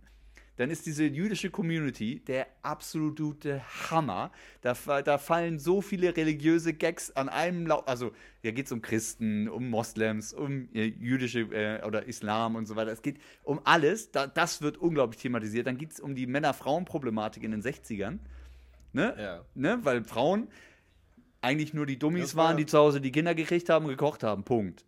dann 0.61 0.69
ist 0.69 0.85
diese 0.85 1.05
jüdische 1.05 1.49
Community 1.49 2.19
der 2.27 2.45
absolute 2.61 3.61
Hammer. 3.89 4.31
Da, 4.61 4.75
da 5.01 5.17
fallen 5.17 5.57
so 5.57 5.81
viele 5.81 6.15
religiöse 6.15 6.73
Gags 6.73 7.09
an 7.11 7.29
einem 7.29 7.65
Lau 7.65 7.79
Also, 7.79 8.11
da 8.43 8.51
geht 8.51 8.67
es 8.67 8.71
um 8.71 8.81
Christen, 8.83 9.49
um 9.49 9.69
Moslems, 9.71 10.33
um 10.33 10.69
äh, 10.73 10.85
jüdische 10.85 11.39
äh, 11.51 11.83
oder 11.83 12.05
Islam 12.05 12.55
und 12.55 12.67
so 12.67 12.75
weiter. 12.75 12.91
Es 12.91 13.01
geht 13.01 13.17
um 13.43 13.59
alles. 13.63 14.11
Da, 14.11 14.27
das 14.27 14.61
wird 14.61 14.77
unglaublich 14.77 15.19
thematisiert. 15.19 15.65
Dann 15.65 15.79
geht 15.79 15.93
es 15.93 15.99
um 15.99 16.13
die 16.13 16.27
Männer-Frauen-Problematik 16.27 17.41
in 17.43 17.51
den 17.51 17.63
60ern. 17.63 18.19
Ne? 18.93 19.15
Ja. 19.17 19.45
Ne? 19.55 19.79
Weil 19.81 20.03
Frauen 20.03 20.47
eigentlich 21.41 21.73
nur 21.73 21.87
die 21.87 21.97
Dummies 21.97 22.35
war- 22.35 22.49
waren, 22.49 22.57
die 22.57 22.67
zu 22.67 22.77
Hause 22.77 23.01
die 23.01 23.11
Kinder 23.11 23.33
gekriegt 23.33 23.67
haben 23.69 23.85
und 23.85 23.91
gekocht 23.91 24.21
haben. 24.21 24.43
Punkt. 24.43 24.85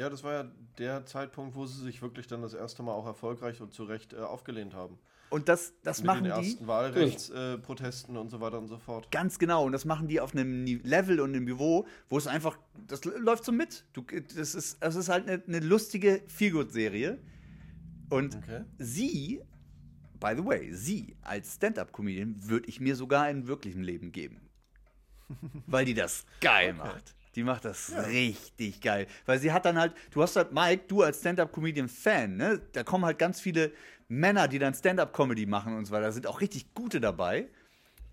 Ja, 0.00 0.08
das 0.08 0.24
war 0.24 0.32
ja 0.32 0.50
der 0.78 1.04
Zeitpunkt, 1.04 1.54
wo 1.54 1.66
sie 1.66 1.82
sich 1.84 2.00
wirklich 2.00 2.26
dann 2.26 2.40
das 2.40 2.54
erste 2.54 2.82
Mal 2.82 2.92
auch 2.92 3.04
erfolgreich 3.04 3.60
und 3.60 3.74
zu 3.74 3.84
Recht 3.84 4.14
äh, 4.14 4.16
aufgelehnt 4.16 4.72
haben. 4.72 4.98
Und 5.28 5.50
das, 5.50 5.74
das 5.82 5.98
Mit 5.98 6.06
machen 6.06 6.24
den 6.24 6.32
die. 6.32 6.48
ersten 6.48 6.66
Wahlrechtsprotesten 6.66 8.16
äh, 8.16 8.18
und 8.18 8.30
so 8.30 8.40
weiter 8.40 8.58
und 8.58 8.68
so 8.68 8.78
fort. 8.78 9.10
Ganz 9.10 9.38
genau. 9.38 9.62
Und 9.66 9.72
das 9.72 9.84
machen 9.84 10.08
die 10.08 10.18
auf 10.18 10.32
einem 10.32 10.64
Level 10.64 11.20
und 11.20 11.34
einem 11.34 11.44
Niveau, 11.44 11.86
wo 12.08 12.16
es 12.16 12.26
einfach, 12.26 12.56
das 12.86 13.04
läuft 13.04 13.44
so 13.44 13.52
mit. 13.52 13.84
Du, 13.92 14.00
das, 14.34 14.54
ist, 14.54 14.82
das 14.82 14.96
ist 14.96 15.10
halt 15.10 15.28
eine, 15.28 15.42
eine 15.46 15.60
lustige 15.60 16.22
Feelgood-Serie. 16.28 17.18
Und 18.08 18.36
Okay. 18.36 18.64
sie, 18.78 19.42
by 20.18 20.32
the 20.34 20.46
way, 20.46 20.72
sie 20.72 21.14
als 21.20 21.56
Stand-Up-Comedian 21.56 22.36
würde 22.48 22.66
ich 22.70 22.80
mir 22.80 22.96
sogar 22.96 23.28
im 23.28 23.46
wirklichen 23.46 23.82
Leben 23.82 24.12
geben. 24.12 24.40
Weil 25.66 25.84
die 25.84 25.94
das 25.94 26.24
geil 26.40 26.72
macht. 26.72 27.14
Die 27.36 27.44
macht 27.44 27.64
das 27.64 27.92
richtig 28.06 28.80
geil. 28.80 29.06
Weil 29.26 29.38
sie 29.38 29.52
hat 29.52 29.64
dann 29.64 29.78
halt, 29.78 29.94
du 30.10 30.22
hast 30.22 30.36
halt, 30.36 30.52
Mike, 30.52 30.84
du 30.88 31.02
als 31.02 31.20
Stand-Up-Comedian-Fan, 31.20 32.36
ne? 32.36 32.60
Da 32.72 32.82
kommen 32.82 33.04
halt 33.04 33.18
ganz 33.18 33.40
viele 33.40 33.72
Männer, 34.08 34.48
die 34.48 34.58
dann 34.58 34.74
Stand-Up-Comedy 34.74 35.46
machen 35.46 35.76
und 35.76 35.84
so 35.84 35.92
weiter. 35.92 36.06
Da 36.06 36.12
sind 36.12 36.26
auch 36.26 36.40
richtig 36.40 36.74
gute 36.74 37.00
dabei. 37.00 37.48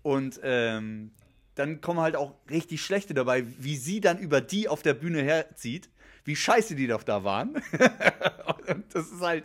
Und 0.02 0.38
ähm, 0.44 1.10
dann 1.56 1.80
kommen 1.80 2.00
halt 2.00 2.14
auch 2.14 2.34
richtig 2.48 2.80
schlechte 2.82 3.14
dabei, 3.14 3.44
wie 3.58 3.76
sie 3.76 4.00
dann 4.00 4.18
über 4.18 4.40
die 4.40 4.68
auf 4.68 4.82
der 4.82 4.94
Bühne 4.94 5.22
herzieht, 5.22 5.90
wie 6.24 6.36
scheiße 6.36 6.76
die 6.76 6.86
doch 6.86 7.02
da 7.02 7.24
waren. 7.24 7.56
und 8.68 8.84
das 8.94 9.10
ist 9.10 9.20
halt, 9.20 9.44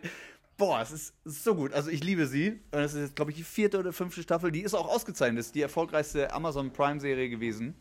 boah, 0.58 0.82
es 0.82 0.92
ist 0.92 1.14
so 1.26 1.56
gut. 1.56 1.74
Also 1.74 1.90
ich 1.90 2.04
liebe 2.04 2.28
sie. 2.28 2.62
Und 2.72 2.74
das 2.74 2.94
ist 2.94 3.02
jetzt, 3.02 3.16
glaube 3.16 3.32
ich, 3.32 3.38
die 3.38 3.44
vierte 3.44 3.80
oder 3.80 3.92
fünfte 3.92 4.22
Staffel. 4.22 4.52
Die 4.52 4.62
ist 4.62 4.76
auch 4.76 4.88
ausgezeichnet. 4.88 5.40
Das 5.40 5.48
ist 5.48 5.56
die 5.56 5.62
erfolgreichste 5.62 6.32
Amazon 6.32 6.72
Prime-Serie 6.72 7.30
gewesen. 7.30 7.76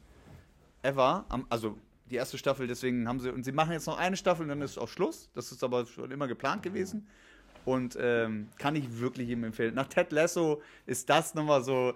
Ever. 0.83 1.25
Also 1.49 1.79
die 2.11 2.17
erste 2.17 2.37
Staffel, 2.39 2.67
deswegen 2.67 3.09
haben 3.09 3.21
sie, 3.21 3.31
und 3.31 3.45
sie 3.45 3.53
machen 3.53 3.73
jetzt 3.73 3.87
noch 3.87 3.99
eine 3.99 4.17
Staffel 4.17 4.43
und 4.43 4.49
dann 4.49 4.63
ist 4.63 4.79
auch 4.79 4.89
Schluss. 4.89 5.31
Das 5.35 5.51
ist 5.53 5.63
aber 5.65 5.87
schon 5.87 6.11
immer 6.11 6.29
geplant 6.29 6.63
gewesen. 6.63 7.07
Und 7.65 7.97
ähm, 8.01 8.49
kann 8.59 8.75
ich 8.75 8.99
wirklich 8.99 9.29
jedem 9.29 9.45
empfehlen. 9.45 9.75
Nach 9.75 9.87
Ted 9.87 10.11
Lasso 10.13 10.61
ist 10.85 11.09
das 11.09 11.35
nochmal 11.35 11.63
so, 11.63 11.95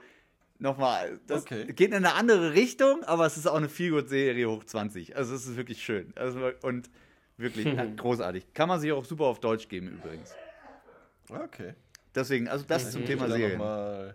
nochmal, 0.61 1.19
das 1.27 1.43
Okay. 1.43 1.67
geht 1.73 1.89
in 1.91 1.97
eine 1.97 2.15
andere 2.15 2.55
Richtung, 2.55 3.03
aber 3.05 3.27
es 3.27 3.37
ist 3.37 3.47
auch 3.47 3.57
eine 3.57 3.69
Feelgood-Serie 3.69 4.49
hoch 4.49 4.65
20. 4.65 5.17
Also 5.17 5.35
es 5.35 5.47
ist 5.47 5.57
wirklich 5.57 5.83
schön. 5.85 6.13
Also, 6.15 6.51
und 6.63 6.89
wirklich 7.37 7.67
ja, 7.67 7.85
großartig. 7.97 8.55
Kann 8.55 8.69
man 8.69 8.81
sich 8.81 8.93
auch 8.93 9.05
super 9.05 9.25
auf 9.25 9.41
Deutsch 9.41 9.69
geben 9.69 9.89
übrigens. 9.89 10.35
Okay. 11.29 11.75
Deswegen, 12.15 12.49
also 12.49 12.65
das 12.67 12.93
zum 12.93 13.03
Ich 13.03 13.09
Thema 13.09 13.29
will 13.29 14.15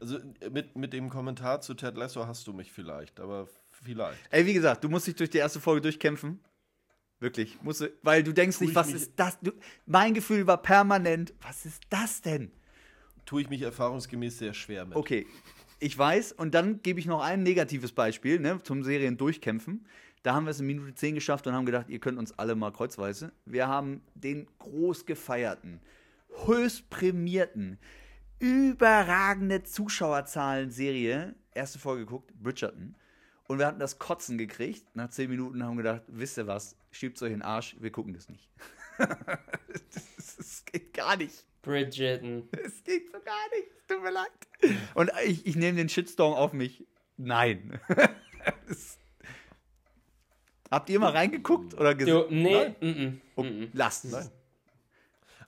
also 0.00 0.18
äh, 0.40 0.50
mit, 0.50 0.76
mit 0.76 0.92
dem 0.92 1.08
Kommentar 1.08 1.60
zu 1.60 1.74
Ted 1.74 1.96
Lasso 1.96 2.26
hast 2.26 2.46
du 2.46 2.52
mich 2.52 2.72
vielleicht, 2.72 3.20
aber 3.20 3.48
vielleicht. 3.70 4.18
Ey, 4.30 4.46
wie 4.46 4.54
gesagt, 4.54 4.84
du 4.84 4.88
musst 4.88 5.06
dich 5.06 5.14
durch 5.16 5.30
die 5.30 5.38
erste 5.38 5.60
Folge 5.60 5.80
durchkämpfen. 5.82 6.40
Wirklich. 7.20 7.62
Musst 7.62 7.80
du, 7.82 7.90
weil 8.02 8.22
du 8.24 8.32
denkst 8.32 8.58
Tu 8.58 8.64
nicht, 8.64 8.70
ich 8.70 8.76
was 8.76 8.86
mich- 8.88 8.96
ist 8.96 9.12
das? 9.16 9.38
Du, 9.40 9.52
mein 9.86 10.12
Gefühl 10.14 10.46
war 10.46 10.60
permanent, 10.60 11.32
was 11.40 11.64
ist 11.64 11.82
das 11.88 12.20
denn? 12.20 12.50
Tue 13.24 13.42
ich 13.42 13.48
mich 13.48 13.62
erfahrungsgemäß 13.62 14.38
sehr 14.38 14.54
schwer 14.54 14.84
mit. 14.84 14.96
Okay, 14.96 15.26
ich 15.78 15.96
weiß. 15.96 16.32
Und 16.32 16.54
dann 16.54 16.82
gebe 16.82 16.98
ich 16.98 17.06
noch 17.06 17.20
ein 17.22 17.42
negatives 17.44 17.92
Beispiel 17.92 18.40
ne, 18.40 18.60
zum 18.64 18.82
Serien 18.82 19.16
durchkämpfen. 19.16 19.86
Da 20.24 20.34
haben 20.34 20.46
wir 20.46 20.50
es 20.50 20.60
in 20.60 20.66
Minute 20.66 20.94
10 20.94 21.14
geschafft 21.14 21.46
und 21.46 21.52
haben 21.54 21.66
gedacht, 21.66 21.88
ihr 21.88 21.98
könnt 22.00 22.18
uns 22.18 22.36
alle 22.38 22.54
mal 22.56 22.72
kreuzweise. 22.72 23.32
Wir 23.44 23.68
haben 23.68 24.02
den 24.14 24.46
groß 24.58 25.06
gefeierten, 25.06 25.80
höchst 26.46 26.88
prämierten, 26.90 27.78
überragende 28.42 29.62
Zuschauerzahlen-Serie, 29.62 31.36
erste 31.54 31.78
Folge 31.78 32.04
geguckt, 32.04 32.32
Bridgerton. 32.42 32.96
Und 33.46 33.60
wir 33.60 33.66
hatten 33.66 33.78
das 33.78 34.00
Kotzen 34.00 34.36
gekriegt. 34.36 34.84
Nach 34.96 35.08
10 35.08 35.30
Minuten 35.30 35.62
haben 35.62 35.76
wir 35.76 35.84
gedacht, 35.84 36.02
wisst 36.08 36.38
ihr 36.38 36.48
was, 36.48 36.76
schiebt 36.90 37.22
euch 37.22 37.28
in 37.28 37.34
den 37.38 37.42
Arsch, 37.42 37.76
wir 37.78 37.92
gucken 37.92 38.14
das 38.14 38.28
nicht. 38.28 38.50
das, 38.98 40.36
das 40.36 40.64
geht 40.64 40.92
gar 40.92 41.16
nicht. 41.16 41.44
Bridgerton. 41.62 42.48
Es 42.64 42.82
geht 42.82 43.12
so 43.12 43.20
gar 43.20 43.48
nicht. 43.56 43.68
Tut 43.86 44.02
mir 44.02 44.10
leid. 44.10 44.30
Und 44.94 45.12
ich, 45.24 45.46
ich 45.46 45.54
nehme 45.54 45.76
den 45.76 45.88
Shitstorm 45.88 46.34
auf 46.34 46.52
mich. 46.52 46.84
Nein. 47.16 47.80
Das- 48.66 48.98
Habt 50.68 50.90
ihr 50.90 50.98
mal 50.98 51.12
reingeguckt 51.12 51.74
oder 51.74 51.94
gesagt? 51.94 52.32
nee, 52.32 52.70
mm 52.80 52.84
-mm, 52.84 53.20
Oh, 53.36 53.44
mm 53.44 53.46
-mm. 53.46 53.68
lasst. 53.72 54.06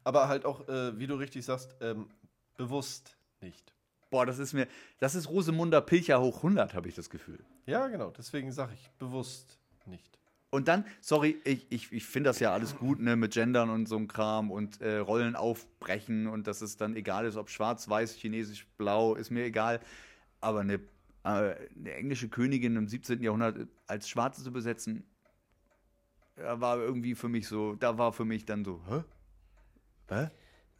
Aber 0.05 0.29
halt 0.29 0.45
auch, 0.45 0.69
äh, 0.69 0.97
wie 0.97 1.09
du 1.09 1.17
richtig 1.17 1.45
sagst, 1.45 1.75
ähm, 1.81 2.09
bewusst 2.57 3.17
nicht. 3.41 3.75
Boah, 4.11 4.27
das 4.27 4.39
ist 4.39 4.53
mir, 4.53 4.69
das 5.01 5.15
ist 5.15 5.29
Rosemunder 5.29 5.81
Pilcher 5.81 6.21
hoch 6.21 6.37
100, 6.37 6.75
habe 6.75 6.89
ich 6.89 6.95
das 6.95 7.11
Gefühl. 7.11 7.45
Ja, 7.67 7.89
genau. 7.89 8.11
Deswegen 8.11 8.53
sage 8.53 8.75
ich 8.75 8.91
bewusst 8.93 9.59
nicht. 9.87 10.19
Und 10.51 10.69
dann, 10.69 10.85
sorry, 11.01 11.41
ich, 11.43 11.67
ich, 11.71 11.93
ich 11.93 12.07
finde 12.07 12.31
das 12.31 12.39
ja 12.39 12.53
alles 12.53 12.77
gut, 12.77 13.01
ne, 13.01 13.17
mit 13.17 13.33
Gendern 13.33 13.71
und 13.71 13.89
so 13.89 13.97
einem 13.97 14.07
Kram 14.07 14.53
und 14.53 14.81
äh, 14.81 14.99
Rollen 14.99 15.35
aufbrechen 15.35 16.29
und 16.29 16.47
dass 16.47 16.61
es 16.61 16.77
dann 16.77 16.95
egal 16.95 17.27
ist, 17.27 17.37
ob 17.37 17.51
schwarz, 17.51 17.89
weiß, 17.89 18.15
chinesisch, 18.15 18.69
blau, 18.77 19.17
ist 19.17 19.31
mir 19.31 19.45
egal. 19.45 19.81
Aber 20.41 20.61
eine, 20.61 20.75
äh, 20.75 20.79
eine 21.25 21.95
englische 21.95 22.29
Königin 22.29 22.77
im 22.77 22.87
17. 22.87 23.21
Jahrhundert 23.21 23.67
als 23.89 24.09
Schwarze 24.09 24.45
zu 24.45 24.53
besetzen, 24.53 25.05
da 26.37 26.61
war 26.61 26.79
irgendwie 26.79 27.17
für 27.17 27.29
mich 27.29 27.49
so, 27.49 27.75
da 27.75 27.99
war 27.99 28.13
für 28.13 28.25
mich 28.25 28.45
dann 28.45 28.65
so, 28.65 28.81
hä? 28.89 29.03
Hä? 30.09 30.31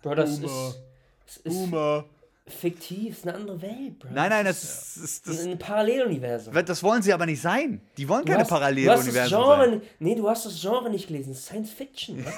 Bro, 0.03 0.15
das 0.15 0.39
ist, 0.39 0.83
es 1.27 1.37
ist 1.39 1.45
Boomer. 1.45 2.05
fiktiv, 2.47 3.13
es 3.13 3.19
ist 3.21 3.27
eine 3.29 3.37
andere 3.37 3.63
Welt, 3.63 3.99
Bro. 3.99 4.09
Nein, 4.13 4.31
nein, 4.31 4.45
das 4.45 4.63
ist, 4.63 4.97
Das 4.97 5.03
ist 5.05 5.27
das, 5.29 5.47
ein 5.47 5.59
Paralleluniversum. 5.59 6.53
das 6.65 6.83
wollen 6.83 7.03
sie 7.03 7.13
aber 7.13 7.27
nicht 7.27 7.41
sein. 7.41 7.81
Die 7.97 8.09
wollen 8.09 8.25
Du 8.25 8.33
keine 8.33 8.43
hast- 8.43 8.51
du 8.51 8.55
hast 8.55 8.61
das 8.61 8.61
Paralleluniversen 8.61 9.29
Genre, 9.29 9.71
sein. 9.71 9.83
Nee, 9.99 10.15
du 10.15 10.29
hast 10.29 10.47
das 10.47 10.61
Genre 10.61 10.91
nicht 10.91 11.07
gelesen. 11.09 11.35
Science 11.35 11.71
Fiction. 11.71 12.17
Ne? 12.19 12.33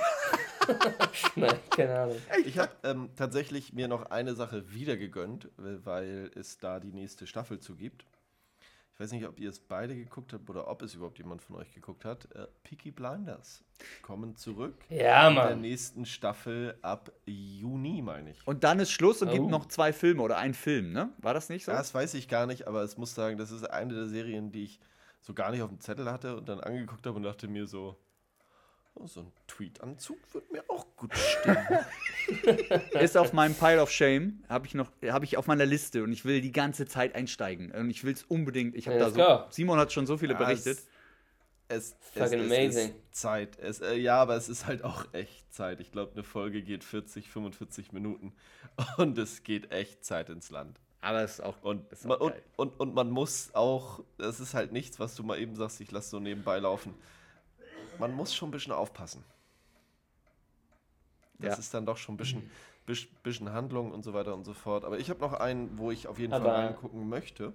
Nein, 1.36 1.54
keine 1.70 1.98
Ahnung. 1.98 2.16
Ich 2.44 2.58
habe 2.58 2.70
ähm, 2.84 3.10
tatsächlich 3.16 3.72
mir 3.72 3.88
noch 3.88 4.10
eine 4.10 4.34
Sache 4.34 4.72
wieder 4.72 4.96
gegönnt, 4.96 5.46
äh, 5.58 5.84
weil 5.84 6.30
es 6.34 6.58
da 6.58 6.80
die 6.80 6.92
nächste 6.92 7.26
Staffel 7.26 7.58
zu 7.60 7.76
gibt. 7.76 8.04
Ich 8.96 9.00
weiß 9.00 9.12
nicht, 9.12 9.26
ob 9.26 9.38
ihr 9.38 9.50
es 9.50 9.60
beide 9.60 9.94
geguckt 9.94 10.32
habt 10.32 10.48
oder 10.48 10.68
ob 10.68 10.80
es 10.80 10.94
überhaupt 10.94 11.18
jemand 11.18 11.42
von 11.42 11.56
euch 11.56 11.70
geguckt 11.74 12.06
hat. 12.06 12.34
Äh, 12.34 12.46
Peaky 12.64 12.92
Blinders 12.92 13.62
kommen 14.00 14.36
zurück. 14.36 14.72
Ja, 14.88 15.28
In 15.28 15.34
der 15.34 15.44
Mann. 15.50 15.60
nächsten 15.60 16.06
Staffel 16.06 16.78
ab 16.80 17.12
Juni, 17.26 18.00
meine 18.00 18.30
ich. 18.30 18.46
Und 18.46 18.64
dann 18.64 18.80
ist 18.80 18.90
Schluss 18.92 19.20
und 19.20 19.28
Oh. 19.28 19.32
gibt 19.32 19.48
noch 19.48 19.66
zwei 19.66 19.92
Filme 19.92 20.22
oder 20.22 20.38
einen 20.38 20.54
Film, 20.54 20.92
ne? 20.94 21.10
War 21.18 21.34
das 21.34 21.50
nicht 21.50 21.66
so? 21.66 21.72
Das 21.72 21.92
weiß 21.92 22.14
ich 22.14 22.26
gar 22.26 22.46
nicht, 22.46 22.66
aber 22.66 22.82
es 22.84 22.96
muss 22.96 23.14
sagen, 23.14 23.36
das 23.36 23.50
ist 23.50 23.64
eine 23.64 23.92
der 23.92 24.06
Serien, 24.06 24.50
die 24.50 24.64
ich 24.64 24.80
so 25.20 25.34
gar 25.34 25.50
nicht 25.50 25.60
auf 25.60 25.68
dem 25.68 25.80
Zettel 25.80 26.10
hatte 26.10 26.34
und 26.34 26.48
dann 26.48 26.60
angeguckt 26.60 27.06
habe 27.06 27.16
und 27.18 27.22
dachte 27.24 27.48
mir 27.48 27.66
so, 27.66 27.98
so 29.04 29.20
ein 29.20 29.32
Tweetanzug 29.46 30.18
wird 30.32 30.50
mir 30.52 30.64
auch 30.68 30.86
gut 30.96 31.12
stehen. 31.16 31.56
ist 33.00 33.16
auf 33.16 33.32
meinem 33.32 33.54
Pile 33.54 33.80
of 33.82 33.90
Shame, 33.90 34.42
habe 34.48 34.66
ich 34.66 34.74
noch, 34.74 34.90
habe 35.06 35.24
ich 35.24 35.36
auf 35.36 35.46
meiner 35.46 35.66
Liste 35.66 36.02
und 36.02 36.12
ich 36.12 36.24
will 36.24 36.40
die 36.40 36.52
ganze 36.52 36.86
Zeit 36.86 37.14
einsteigen 37.14 37.70
und 37.72 37.90
ich 37.90 38.04
will 38.04 38.14
es 38.14 38.22
unbedingt. 38.24 38.74
Ich 38.74 38.88
habe 38.88 38.98
da 38.98 39.06
Let's 39.06 39.16
so, 39.16 39.22
go. 39.22 39.44
Simon 39.50 39.78
hat 39.78 39.92
schon 39.92 40.06
so 40.06 40.16
viele 40.16 40.32
Ja, 40.32 40.38
berichtet. 40.38 40.78
Es, 40.78 40.86
es, 41.68 41.96
Fucking 42.14 42.40
es 42.40 42.46
amazing. 42.52 42.88
ist 42.90 42.94
Zeit. 43.12 43.58
Es, 43.58 43.80
äh, 43.80 43.94
ja, 43.96 44.20
aber 44.22 44.36
es 44.36 44.48
ist 44.48 44.66
halt 44.66 44.82
auch 44.84 45.12
echt 45.12 45.52
Zeit. 45.52 45.80
Ich 45.80 45.92
glaube, 45.92 46.12
eine 46.12 46.22
Folge 46.24 46.62
geht 46.62 46.84
40, 46.84 47.28
45 47.28 47.92
Minuten 47.92 48.32
und 48.96 49.18
es 49.18 49.42
geht 49.42 49.72
echt 49.72 50.04
Zeit 50.04 50.28
ins 50.30 50.50
Land. 50.50 50.80
Aber 51.00 51.22
es 51.22 51.34
ist 51.34 51.40
auch 51.40 51.62
Und, 51.62 51.92
ist 51.92 52.04
auch 52.04 52.08
man, 52.10 52.18
und, 52.18 52.32
geil. 52.32 52.42
und, 52.56 52.80
und 52.80 52.94
man 52.94 53.10
muss 53.10 53.50
auch, 53.54 54.02
das 54.18 54.40
ist 54.40 54.54
halt 54.54 54.72
nichts, 54.72 54.98
was 54.98 55.14
du 55.14 55.22
mal 55.22 55.38
eben 55.38 55.54
sagst, 55.54 55.80
ich 55.80 55.90
lasse 55.92 56.10
so 56.10 56.18
nebenbei 56.20 56.58
laufen. 56.58 56.94
Man 57.98 58.14
muss 58.14 58.34
schon 58.34 58.48
ein 58.48 58.52
bisschen 58.52 58.72
aufpassen. 58.72 59.24
Das 61.38 61.54
Ja. 61.54 61.58
ist 61.58 61.74
dann 61.74 61.84
doch 61.86 61.96
schon 61.96 62.14
ein 62.14 62.18
bisschen, 62.18 62.50
bisschen, 63.22 63.52
Handlung 63.52 63.92
und 63.92 64.02
so 64.04 64.14
weiter 64.14 64.34
und 64.34 64.44
so 64.44 64.54
fort. 64.54 64.84
Aber 64.84 64.98
ich 64.98 65.10
habe 65.10 65.20
noch 65.20 65.32
einen, 65.34 65.76
wo 65.78 65.90
ich 65.90 66.06
auf 66.08 66.18
jeden 66.18 66.30
Fall 66.32 66.40
Aber- 66.40 66.54
reingucken 66.54 67.08
möchte. 67.08 67.52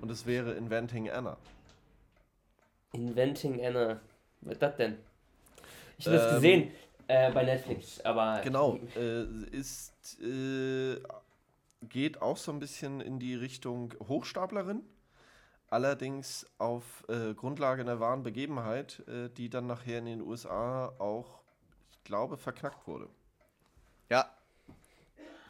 Und 0.00 0.10
es 0.10 0.26
wäre 0.26 0.52
Inventing 0.54 1.10
Anna. 1.10 1.36
Inventing 2.92 3.64
Anna. 3.64 4.00
Was 4.42 4.52
ist 4.54 4.62
das 4.62 4.76
denn? 4.76 4.98
Ich 5.98 6.06
habe 6.06 6.16
das 6.16 6.28
Ähm, 6.28 6.34
gesehen 6.36 6.70
äh, 7.08 7.30
bei 7.32 7.44
Netflix, 7.44 8.00
aber. 8.00 8.40
Genau, 8.42 8.78
äh, 8.96 9.24
ist, 9.50 10.20
äh, 10.20 11.00
geht 11.88 12.20
auch 12.22 12.36
so 12.36 12.50
ein 12.52 12.58
bisschen 12.58 13.00
in 13.00 13.18
die 13.18 13.34
Richtung 13.34 13.94
Hochstaplerin, 14.08 14.82
allerdings 15.74 16.46
auf 16.58 17.04
äh, 17.08 17.34
Grundlage 17.34 17.82
einer 17.82 17.98
wahren 17.98 18.22
Begebenheit, 18.22 19.02
äh, 19.08 19.28
die 19.28 19.50
dann 19.50 19.66
nachher 19.66 19.98
in 19.98 20.06
den 20.06 20.20
USA 20.22 20.86
auch, 21.00 21.42
ich 21.90 22.04
glaube, 22.04 22.36
verknackt 22.36 22.86
wurde. 22.86 23.08
Ja, 24.08 24.30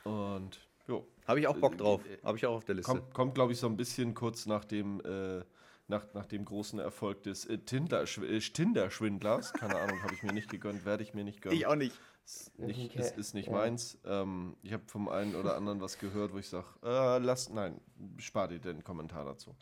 Und 0.05 0.59
jo, 0.89 1.07
habe 1.27 1.41
ich 1.41 1.47
auch 1.47 1.57
Bock 1.57 1.77
drauf. 1.77 2.03
Habe 2.23 2.39
ich 2.39 2.47
auch 2.47 2.55
auf 2.57 2.65
der 2.65 2.75
Liste. 2.77 2.91
kommt, 2.91 3.15
kommt 3.15 3.35
glaube 3.35 3.53
ich, 3.53 3.59
so 3.59 3.67
ein 3.67 3.77
bisschen 3.77 4.15
kurz 4.15 4.47
nach 4.47 4.65
dem, 4.65 5.01
äh, 5.05 5.45
nach, 5.89 6.07
nach 6.15 6.27
dem 6.27 6.45
großen 6.45 6.79
Erfolg 6.79 7.23
des 7.25 7.45
äh, 7.47 7.59
Tinder-Schw- 7.59 8.25
äh, 8.27 8.41
Tinder-Schwindlers. 8.41 9.53
Keine 9.53 9.77
Ahnung, 9.77 10.03
habe 10.03 10.15
ich 10.15 10.23
mir 10.23 10.33
nicht 10.33 10.51
gegönnt, 10.51 10.85
werde 10.87 11.03
ich 11.03 11.13
mir 11.15 11.25
nicht 11.25 11.43
gönnen. 11.43 11.59
Ich 11.59 11.67
auch 11.67 11.77
nicht. 11.77 11.99
Ist 12.25 12.59
nicht, 12.59 12.91
Okay. 12.93 13.01
ist, 13.01 13.19
ist 13.19 13.35
nicht 13.35 13.47
Ja. 13.49 13.53
meins. 13.53 13.99
Ähm, 14.07 14.57
ich 14.63 14.73
habe 14.73 14.85
vom 14.87 15.11
einen 15.11 15.35
oder 15.35 15.57
anderen 15.57 15.83
was 15.83 15.99
gehört, 15.99 16.33
wo 16.33 16.39
ich 16.39 16.49
sage, 16.49 16.67
äh, 16.83 17.19
lass, 17.19 17.51
nein, 17.51 17.79
spar 18.19 18.49
dir 18.49 18.59
den 18.59 18.83
Kommentar 18.83 19.27
dazu. 19.27 19.55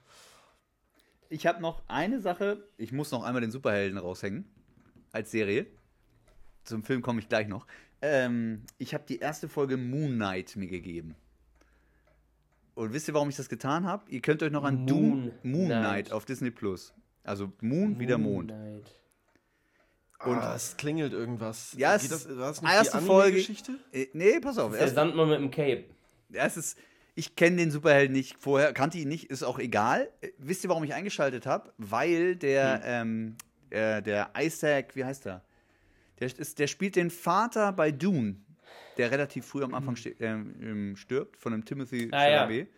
Ich 1.33 1.47
habe 1.47 1.63
noch 1.63 1.83
eine 1.89 2.21
Sache. 2.21 2.63
Ich 2.77 2.93
muss 2.93 3.11
noch 3.11 3.23
einmal 3.25 3.41
den 3.41 3.51
Superhelden 3.51 3.97
raushängen. 3.99 4.45
Als 5.13 5.31
Serie. 5.31 5.67
Zum 6.65 6.83
Film 6.85 7.01
komme 7.01 7.21
ich 7.21 7.29
gleich 7.31 7.49
noch. 7.49 7.67
Ähm, 8.03 8.65
ich 8.77 8.93
habe 8.93 9.05
die 9.09 9.19
erste 9.19 9.49
Folge 9.49 9.79
Moon 9.79 10.13
Knight 10.17 10.57
mir 10.57 10.67
gegeben. 10.69 11.15
Und 12.75 12.93
wisst 12.93 13.09
ihr, 13.09 13.15
warum 13.15 13.31
ich 13.31 13.37
das 13.37 13.49
getan 13.49 13.87
habe? 13.87 14.11
Ihr 14.11 14.21
könnt 14.21 14.43
euch 14.43 14.53
noch 14.53 14.65
an 14.65 14.77
Moon 14.77 14.87
Doom, 14.87 15.33
Moon 15.43 15.67
Knight. 15.67 15.81
Knight 15.83 16.13
auf 16.13 16.27
Disney 16.27 16.51
Plus. 16.51 16.93
Also 17.25 17.51
Moon, 17.63 17.99
wieder 17.99 18.19
Mond. 18.19 18.49
Knight. 18.51 19.01
Und 20.25 20.37
ah, 20.39 20.55
es 20.55 20.77
klingelt 20.77 21.13
irgendwas. 21.15 21.75
Ja, 21.79 21.95
es 21.95 22.03
Geht 22.03 22.13
das, 22.13 22.27
ist- 22.27 22.39
war 22.39 22.49
das 22.49 22.61
nicht 22.63 22.73
erste 22.73 22.99
die 22.99 23.05
Folge- 23.07 23.37
Geschichte? 23.39 23.79
Äh, 23.91 24.07
nee, 24.13 24.39
pass 24.39 24.59
auf. 24.59 24.73
Der 24.73 24.83
Erst, 24.83 24.95
Sandmann 24.97 25.29
mit 25.31 25.39
dem 25.41 25.51
Cape. 25.51 25.85
erstes, 26.31 26.77
ich 27.15 27.37
kenne 27.37 27.57
den 27.57 27.71
Superhelden 27.71 28.13
nicht 28.17 28.37
vorher, 28.39 28.73
kannte 28.73 28.99
ihn 28.99 29.09
nicht, 29.09 29.31
ist 29.31 29.43
auch 29.43 29.59
egal. 29.59 30.09
Äh, 30.21 30.29
Wisst 30.39 30.65
ihr, 30.65 30.71
warum 30.71 30.85
ich 30.85 30.95
eingeschaltet 30.95 31.47
habe? 31.47 31.73
Weil 31.79 32.37
der, 32.37 32.81
ähm, 32.85 33.37
äh, 33.71 34.03
der 34.03 34.31
Isaac, 34.39 34.95
wie 34.97 35.05
heißt 35.05 35.27
er? 35.27 35.43
Der, 36.21 36.27
ist, 36.29 36.59
der 36.59 36.67
spielt 36.67 36.97
den 36.97 37.11
Vater 37.11 37.73
bei 37.73 37.91
Dune, 37.91 38.37
der 38.97 39.11
relativ 39.11 39.45
früh 39.47 39.63
am 39.63 39.75
Anfang 39.75 39.97
ähm, 40.21 40.95
stirbt, 40.97 41.37
von 41.37 41.53
dem 41.53 41.65
Timothy 41.65 42.09
Ah, 42.13 42.29
ja. 42.29 42.37
Chalamet. 42.47 42.69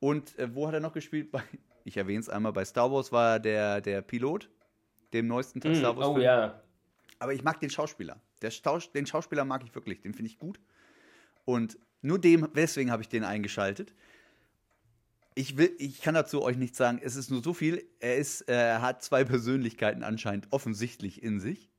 Und 0.00 0.38
äh, 0.38 0.54
wo 0.54 0.66
hat 0.66 0.74
er 0.74 0.80
noch 0.80 0.92
gespielt? 0.92 1.30
Bei, 1.30 1.42
ich 1.84 1.96
erwähne 1.96 2.20
es 2.20 2.28
einmal, 2.28 2.52
bei 2.52 2.64
Star 2.64 2.90
Wars 2.90 3.12
war 3.12 3.34
er 3.34 3.40
der, 3.40 3.80
der 3.80 4.02
Pilot, 4.02 4.48
dem 5.12 5.26
neuesten 5.26 5.60
Teil 5.60 5.72
Hm, 5.72 5.78
Star 5.78 5.96
Wars. 5.96 6.08
oh 6.08 6.18
ja. 6.18 6.60
Aber 7.20 7.32
ich 7.32 7.44
mag 7.44 7.60
den 7.60 7.70
Schauspieler. 7.70 8.20
Der 8.42 8.50
Staus 8.50 8.90
den 8.90 9.06
Schauspieler 9.06 9.44
mag 9.44 9.62
ich 9.64 9.74
wirklich. 9.74 10.00
Den 10.02 10.12
finde 10.14 10.30
ich 10.30 10.38
gut. 10.38 10.58
Und 11.44 11.78
nur 12.04 12.18
dem, 12.18 12.48
deswegen 12.54 12.90
habe 12.90 13.02
ich 13.02 13.08
den 13.08 13.24
eingeschaltet. 13.24 13.94
Ich, 15.34 15.56
will, 15.56 15.74
ich 15.78 16.00
kann 16.00 16.14
dazu 16.14 16.42
euch 16.42 16.56
nicht 16.56 16.76
sagen, 16.76 17.00
es 17.02 17.16
ist 17.16 17.30
nur 17.30 17.42
so 17.42 17.54
viel. 17.54 17.84
Er, 17.98 18.16
ist, 18.16 18.42
äh, 18.48 18.52
er 18.54 18.82
hat 18.82 19.02
zwei 19.02 19.24
Persönlichkeiten 19.24 20.04
anscheinend 20.04 20.46
offensichtlich 20.50 21.22
in 21.22 21.40
sich. 21.40 21.70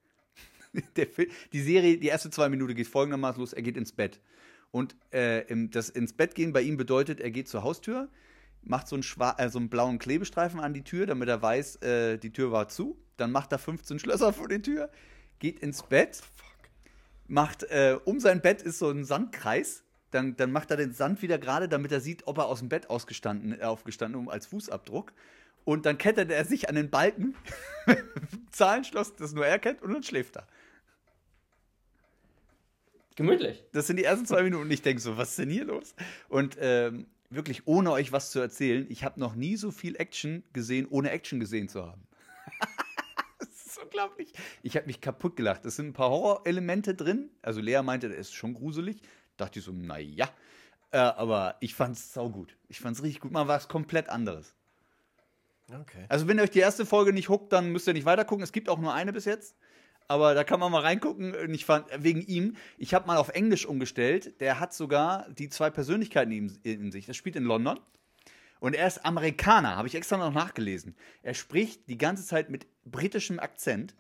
Der, 0.97 1.07
Fil- 1.07 1.29
die 1.53 1.61
Serie, 1.61 1.97
die 1.97 2.07
erste 2.07 2.29
zwei 2.31 2.49
Minuten 2.49 2.75
geht 2.75 2.87
folgendermaßen 2.87 3.39
los: 3.39 3.53
Er 3.53 3.61
geht 3.61 3.77
ins 3.77 3.93
Bett. 3.93 4.19
Und 4.71 4.97
äh, 5.11 5.45
das 5.69 5.87
ins 5.87 6.11
Bett 6.11 6.35
gehen 6.35 6.51
bei 6.51 6.61
ihm 6.61 6.75
bedeutet, 6.75 7.21
er 7.21 7.31
geht 7.31 7.47
zur 7.47 7.63
Haustür, 7.63 8.09
macht 8.61 8.89
so 8.89 8.97
einen, 8.97 9.05
äh, 9.37 9.49
so 9.49 9.57
einen 9.57 9.69
blauen 9.69 9.99
Klebestreifen 9.99 10.59
an 10.59 10.73
die 10.73 10.83
Tür, 10.83 11.05
damit 11.05 11.29
er 11.29 11.41
weiß, 11.41 11.77
äh, 11.77 12.17
die 12.17 12.33
Tür 12.33 12.51
war 12.51 12.67
zu. 12.67 12.99
Dann 13.15 13.31
macht 13.31 13.53
er 13.53 13.59
15 13.59 13.99
Schlösser 13.99 14.33
vor 14.33 14.49
die 14.49 14.61
Tür, 14.61 14.89
geht 15.39 15.61
ins 15.61 15.83
Bett, 15.83 16.21
macht 17.27 17.63
äh, 17.63 17.97
um 18.03 18.19
sein 18.19 18.41
Bett 18.41 18.61
ist 18.61 18.79
so 18.79 18.89
ein 18.89 19.05
Sandkreis. 19.05 19.84
Dann, 20.15 20.37
dann 20.37 20.53
macht 20.53 20.71
er 20.71 20.77
den 20.77 20.93
Sand 20.93 21.21
wieder 21.21 21.37
gerade, 21.37 21.67
damit 21.67 21.91
er 21.91 21.99
sieht, 21.99 22.25
ob 22.25 22.37
er 22.37 22.45
aus 22.45 22.59
dem 22.59 22.69
Bett 22.69 22.89
ausgestanden, 22.89 23.59
äh, 23.59 23.63
aufgestanden 23.65 24.17
um 24.17 24.29
als 24.29 24.45
Fußabdruck. 24.45 25.11
Und 25.65 25.85
dann 25.85 25.97
kettet 25.97 26.31
er 26.31 26.45
sich 26.45 26.69
an 26.69 26.75
den 26.75 26.89
Balken, 26.89 27.35
Zahlenschloss, 28.51 29.17
das 29.17 29.33
nur 29.33 29.45
er 29.45 29.59
kennt, 29.59 29.81
und 29.81 29.91
dann 29.93 30.03
schläft 30.03 30.37
er. 30.37 30.47
Gemütlich. 33.17 33.61
Das 33.73 33.87
sind 33.87 33.97
die 33.97 34.05
ersten 34.05 34.25
zwei 34.25 34.43
Minuten 34.43 34.71
ich 34.71 34.81
denke 34.81 35.01
so, 35.01 35.17
was 35.17 35.31
ist 35.31 35.39
denn 35.39 35.49
hier 35.49 35.65
los? 35.65 35.95
Und 36.29 36.55
ähm, 36.61 37.07
wirklich, 37.29 37.67
ohne 37.67 37.91
euch 37.91 38.13
was 38.13 38.31
zu 38.31 38.39
erzählen, 38.39 38.85
ich 38.87 39.03
habe 39.03 39.19
noch 39.19 39.35
nie 39.35 39.57
so 39.57 39.69
viel 39.69 39.97
Action 39.97 40.43
gesehen, 40.53 40.87
ohne 40.89 41.11
Action 41.11 41.41
gesehen 41.41 41.67
zu 41.67 41.85
haben. 41.85 42.07
das 43.39 43.49
ist 43.49 43.83
unglaublich. 43.83 44.31
Ich 44.63 44.77
habe 44.77 44.85
mich 44.85 45.01
kaputt 45.01 45.35
gelacht. 45.35 45.65
Es 45.65 45.75
sind 45.75 45.87
ein 45.87 45.93
paar 45.93 46.09
Horrorelemente 46.09 46.95
drin. 46.95 47.31
Also 47.41 47.59
Lea 47.59 47.81
meinte, 47.83 48.07
das 48.07 48.17
ist 48.17 48.33
schon 48.33 48.53
gruselig. 48.53 49.01
Dachte 49.37 49.59
ich 49.59 49.65
so, 49.65 49.71
naja. 49.71 50.29
Äh, 50.91 50.97
aber 50.97 51.57
ich 51.59 51.75
fand 51.75 51.97
es 51.97 52.13
saugut. 52.13 52.55
Ich 52.69 52.79
fand 52.79 52.95
es 52.95 53.03
richtig 53.03 53.21
gut. 53.21 53.31
Mal 53.31 53.47
was 53.47 53.67
komplett 53.67 54.09
anderes. 54.09 54.55
Okay. 55.69 56.05
Also 56.09 56.27
wenn 56.27 56.39
euch 56.39 56.51
die 56.51 56.59
erste 56.59 56.85
Folge 56.85 57.11
nicht 57.11 57.29
huckt, 57.29 57.51
dann 57.51 57.71
müsst 57.71 57.87
ihr 57.87 57.93
nicht 57.93 58.05
weiter 58.05 58.25
gucken. 58.25 58.43
Es 58.43 58.51
gibt 58.51 58.69
auch 58.69 58.79
nur 58.79 58.93
eine 58.93 59.11
bis 59.11 59.25
jetzt. 59.25 59.55
Aber 60.07 60.35
da 60.35 60.43
kann 60.43 60.59
man 60.59 60.71
mal 60.71 60.81
reingucken. 60.81 61.33
Und 61.35 61.53
ich 61.53 61.65
fand, 61.65 61.87
wegen 61.97 62.21
ihm, 62.21 62.55
ich 62.77 62.93
habe 62.93 63.07
mal 63.07 63.17
auf 63.17 63.29
Englisch 63.29 63.65
umgestellt. 63.65 64.39
Der 64.39 64.59
hat 64.59 64.73
sogar 64.73 65.27
die 65.31 65.49
zwei 65.49 65.69
Persönlichkeiten 65.69 66.31
in, 66.31 66.59
in 66.63 66.91
sich. 66.91 67.07
Das 67.07 67.17
spielt 67.17 67.35
in 67.35 67.43
London. 67.43 67.79
Und 68.59 68.73
er 68.73 68.87
ist 68.87 69.05
Amerikaner, 69.05 69.75
habe 69.75 69.87
ich 69.87 69.95
extra 69.95 70.17
noch 70.17 70.33
nachgelesen. 70.33 70.95
Er 71.23 71.33
spricht 71.33 71.89
die 71.89 71.97
ganze 71.97 72.25
Zeit 72.25 72.49
mit 72.49 72.67
britischem 72.85 73.39
Akzent. 73.39 73.95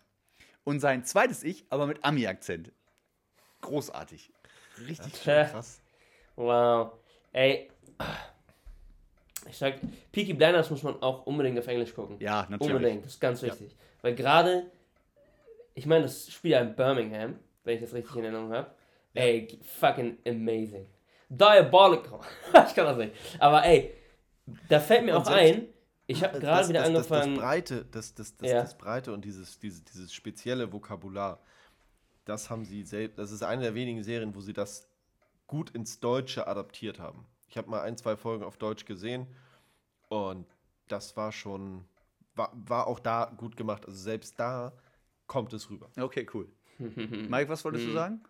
Und 0.63 0.79
sein 0.79 1.05
zweites 1.05 1.43
Ich, 1.43 1.65
aber 1.69 1.85
mit 1.85 2.03
Ami-Akzent. 2.03 2.71
Großartig. 3.61 4.31
Richtig. 4.87 5.13
Tja. 5.23 5.45
Krass. 5.45 5.81
Wow. 6.35 6.91
Ey. 7.31 7.69
Ich 9.49 9.57
sag, 9.57 9.75
Peaky 10.11 10.33
Blinders 10.33 10.69
muss 10.69 10.81
man 10.83 11.01
auch 11.03 11.25
unbedingt 11.25 11.57
auf 11.59 11.67
Englisch 11.67 11.93
gucken. 11.93 12.17
Ja, 12.19 12.47
natürlich. 12.49 12.73
Unbedingt, 12.75 13.05
das 13.05 13.13
ist 13.13 13.19
ganz 13.21 13.41
wichtig. 13.41 13.75
Weil 14.01 14.15
gerade, 14.15 14.65
ich 15.75 15.85
meine, 15.85 16.03
das 16.03 16.31
Spiel 16.31 16.51
ja 16.51 16.59
in 16.61 16.75
Birmingham, 16.75 17.35
wenn 17.63 17.75
ich 17.75 17.81
das 17.81 17.93
richtig 17.93 18.15
in 18.15 18.23
Erinnerung 18.23 18.51
habe. 18.53 18.71
Ey, 19.13 19.59
fucking 19.79 20.17
amazing. 20.27 20.87
Diabolical. 21.29 22.19
ich 22.67 22.75
kann 22.75 22.85
das 22.85 22.97
nicht. 22.97 23.13
Aber 23.39 23.63
ey, 23.63 23.93
da 24.67 24.79
fällt 24.79 25.05
mir 25.05 25.15
Und 25.15 25.27
auch 25.27 25.31
ein, 25.31 25.67
ich 26.07 26.23
habe 26.23 26.33
Das- 26.33 26.41
gerade 26.41 26.59
das, 26.59 26.69
wieder 26.69 26.79
das, 26.81 26.87
das, 26.89 26.95
angefangen. 27.11 27.35
Das 27.35 27.43
Breite, 27.43 27.85
das, 27.91 28.13
das, 28.15 28.37
das, 28.37 28.49
Ja. 28.51 28.61
das 28.61 28.77
Breite 28.77 29.13
und 29.13 29.23
dieses, 29.25 29.59
dieses, 29.59 29.83
dieses 29.83 30.13
spezielle 30.13 30.71
Vokabular, 30.71 31.39
das 32.25 32.49
haben 32.49 32.65
sie 32.65 32.83
selbst, 32.83 33.17
das 33.17 33.31
ist 33.31 33.43
eine 33.43 33.61
der 33.61 33.75
wenigen 33.75 34.03
Serien, 34.03 34.35
wo 34.35 34.41
sie 34.41 34.53
das 34.53 34.89
gut 35.47 35.69
ins 35.69 35.99
Deutsche 35.99 36.47
adaptiert 36.47 36.99
haben. 36.99 37.25
Ich 37.47 37.57
habe 37.57 37.69
mal 37.69 37.81
ein, 37.81 37.97
zwei 37.97 38.17
Folgen 38.17 38.43
auf 38.43 38.57
Deutsch 38.57 38.85
gesehen 38.85 39.27
und 40.09 40.45
das 40.87 41.15
war 41.15 41.31
schon, 41.31 41.85
war, 42.35 42.51
war 42.53 42.87
auch 42.87 42.99
da 42.99 43.31
gut 43.37 43.55
gemacht. 43.55 43.85
Also 43.85 43.97
selbst 43.97 44.39
da 44.39 44.73
kommt 45.27 45.53
es 45.53 45.69
rüber. 45.69 45.89
Okay, 45.97 46.27
cool. 46.33 46.47
Mike, 46.77 47.47
was 47.47 47.63
wolltest 47.63 47.87
du 47.87 47.91
sagen? 47.91 48.21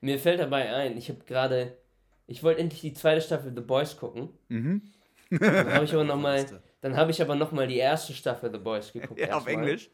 Mir 0.00 0.18
fällt 0.18 0.40
dabei 0.40 0.72
ein, 0.74 0.96
ich 0.96 1.08
habe 1.08 1.24
gerade, 1.24 1.76
ich 2.26 2.42
wollte 2.42 2.60
endlich 2.60 2.80
die 2.80 2.94
zweite 2.94 3.20
Staffel 3.20 3.52
The 3.54 3.60
Boys 3.60 3.96
gucken. 3.96 4.30
Mhm. 4.48 4.82
Dann 5.30 5.72
habe 5.72 5.84
ich 5.84 5.92
aber 5.92 6.04
noch 6.04 6.16
mal, 6.16 6.38
Verrückte. 6.46 6.62
dann 6.80 6.96
habe 6.96 7.10
ich 7.10 7.20
aber 7.20 7.34
noch 7.34 7.50
mal 7.50 7.66
die 7.66 7.78
erste 7.78 8.12
Staffel 8.12 8.52
The 8.52 8.58
Boys 8.58 8.92
geguckt. 8.92 9.18
Ja, 9.20 9.36
auf 9.36 9.46
erstmal. 9.46 9.54
Englisch. 9.54 9.90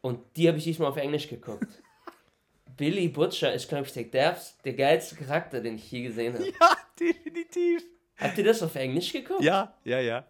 Und 0.00 0.20
die 0.36 0.48
habe 0.48 0.58
ich 0.58 0.64
diesmal 0.64 0.90
auf 0.90 0.96
Englisch 0.96 1.28
geguckt. 1.28 1.82
Billy 2.78 3.08
Butcher 3.08 3.52
ist, 3.52 3.68
glaube 3.68 3.86
ich, 3.86 3.92
der, 3.92 4.04
der, 4.04 4.38
der 4.64 4.72
geilste 4.72 5.16
Charakter, 5.16 5.60
den 5.60 5.74
ich 5.74 5.90
je 5.90 6.02
gesehen 6.02 6.34
habe. 6.34 6.44
Ja, 6.60 6.76
definitiv. 6.98 7.82
Habt 8.16 8.38
ihr 8.38 8.44
das 8.44 8.62
auf 8.62 8.74
Englisch 8.74 9.12
geguckt? 9.12 9.42
Ja, 9.42 9.74
ja, 9.84 10.00
ja. 10.00 10.24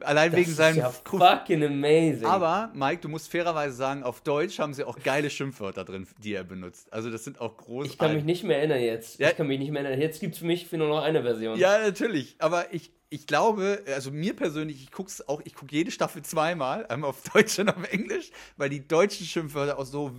Allein 0.00 0.30
das 0.30 0.40
wegen 0.40 0.50
ist 0.50 0.56
seinem 0.56 0.78
ja 0.78 0.90
fucking 0.90 1.64
amazing. 1.64 2.26
Aber, 2.26 2.70
Mike, 2.74 3.00
du 3.02 3.08
musst 3.08 3.30
fairerweise 3.30 3.74
sagen, 3.74 4.02
auf 4.02 4.20
Deutsch 4.20 4.58
haben 4.58 4.74
sie 4.74 4.84
auch 4.84 4.98
geile 5.02 5.30
Schimpfwörter 5.30 5.84
drin, 5.84 6.06
die 6.18 6.34
er 6.34 6.44
benutzt. 6.44 6.92
Also 6.92 7.10
das 7.10 7.24
sind 7.24 7.40
auch 7.40 7.56
große. 7.56 7.88
ich 7.88 7.98
kann 7.98 8.14
mich 8.14 8.24
nicht 8.24 8.44
mehr 8.44 8.58
erinnern 8.58 8.80
jetzt. 8.80 9.18
Ja. 9.18 9.30
Ich 9.30 9.36
kann 9.36 9.46
mich 9.46 9.58
nicht 9.58 9.70
mehr 9.70 9.82
erinnern. 9.82 10.00
Jetzt 10.00 10.20
gibt 10.20 10.34
es 10.34 10.40
für 10.40 10.46
mich 10.46 10.70
nur 10.72 10.88
noch 10.88 11.02
eine 11.02 11.22
Version. 11.22 11.58
Ja, 11.58 11.78
natürlich. 11.78 12.36
Aber 12.38 12.72
ich, 12.74 12.92
ich 13.08 13.26
glaube, 13.26 13.82
also 13.86 14.10
mir 14.10 14.34
persönlich, 14.34 14.82
ich 14.82 14.90
guck's 14.90 15.26
auch, 15.28 15.40
ich 15.44 15.54
gucke 15.54 15.74
jede 15.74 15.90
Staffel 15.90 16.22
zweimal, 16.22 16.86
einmal 16.86 17.10
auf 17.10 17.22
Deutsch 17.32 17.58
und 17.58 17.68
auf 17.68 17.92
Englisch, 17.92 18.30
weil 18.56 18.68
die 18.68 18.86
deutschen 18.86 19.26
Schimpfwörter 19.26 19.78
auch 19.78 19.86
so 19.86 20.12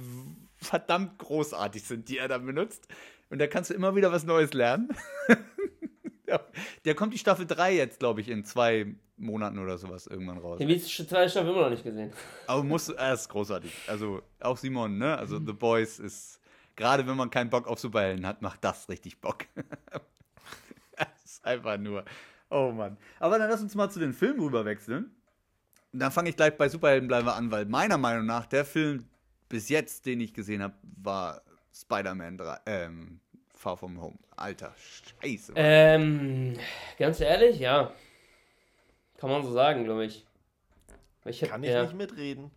verdammt 0.65 1.19
großartig 1.19 1.83
sind, 1.83 2.09
die 2.09 2.17
er 2.17 2.27
da 2.27 2.37
benutzt. 2.37 2.87
Und 3.29 3.39
da 3.39 3.47
kannst 3.47 3.69
du 3.69 3.73
immer 3.73 3.95
wieder 3.95 4.11
was 4.11 4.23
Neues 4.23 4.53
lernen. 4.53 4.89
der 6.85 6.95
kommt 6.95 7.13
die 7.13 7.17
Staffel 7.17 7.45
3 7.45 7.75
jetzt, 7.75 7.99
glaube 7.99 8.21
ich, 8.21 8.29
in 8.29 8.45
zwei 8.45 8.95
Monaten 9.17 9.59
oder 9.59 9.77
sowas 9.77 10.07
irgendwann 10.07 10.37
raus. 10.37 10.59
Den 10.59 10.79
zweite 10.79 11.29
Staffel 11.29 11.51
immer 11.51 11.63
noch 11.63 11.69
nicht 11.69 11.83
gesehen. 11.83 12.11
Aber 12.47 12.63
muss, 12.63 12.89
er 12.89 13.13
ist 13.13 13.29
großartig. 13.29 13.71
Also 13.87 14.21
auch 14.39 14.57
Simon, 14.57 14.97
ne? 14.97 15.17
Also 15.17 15.39
The 15.39 15.53
Boys 15.53 15.99
ist, 15.99 16.39
gerade 16.75 17.07
wenn 17.07 17.15
man 17.15 17.29
keinen 17.29 17.49
Bock 17.49 17.67
auf 17.67 17.79
Superhelden 17.79 18.25
hat, 18.25 18.41
macht 18.41 18.63
das 18.63 18.89
richtig 18.89 19.21
Bock. 19.21 19.45
das 20.97 21.07
ist 21.23 21.45
einfach 21.45 21.77
nur, 21.77 22.03
oh 22.49 22.71
Mann. 22.71 22.97
Aber 23.19 23.39
dann 23.39 23.49
lass 23.49 23.61
uns 23.61 23.75
mal 23.75 23.89
zu 23.89 23.99
den 23.99 24.13
Filmen 24.13 24.39
rüber 24.39 24.65
wechseln. 24.65 25.11
Und 25.93 25.99
dann 25.99 26.11
fange 26.11 26.29
ich 26.29 26.35
gleich 26.35 26.57
bei 26.57 26.67
Superhelden 26.67 27.07
bleiben 27.07 27.25
wir 27.25 27.35
an, 27.35 27.51
weil 27.51 27.65
meiner 27.65 27.97
Meinung 27.97 28.25
nach 28.25 28.45
der 28.45 28.65
Film 28.65 29.07
bis 29.49 29.69
jetzt, 29.69 30.05
den 30.05 30.19
ich 30.21 30.33
gesehen 30.33 30.61
habe, 30.61 30.75
war 31.01 31.41
Spider-Man 31.73 32.37
3, 32.37 32.57
ähm, 32.65 33.19
Far 33.53 33.77
From 33.77 34.01
Home. 34.01 34.17
Alter, 34.35 34.73
scheiße. 35.21 35.53
Ähm, 35.55 36.53
ganz 36.97 37.19
ehrlich, 37.19 37.59
ja. 37.59 37.93
Kann 39.17 39.29
man 39.29 39.43
so 39.43 39.51
sagen, 39.51 39.83
glaube 39.85 40.05
ich. 40.05 40.25
Ich 41.25 41.41
hab, 41.41 41.49
Kann 41.49 41.63
ich 41.63 41.71
ja. 41.71 41.83
nicht 41.83 41.95
mitreden. 41.95 42.51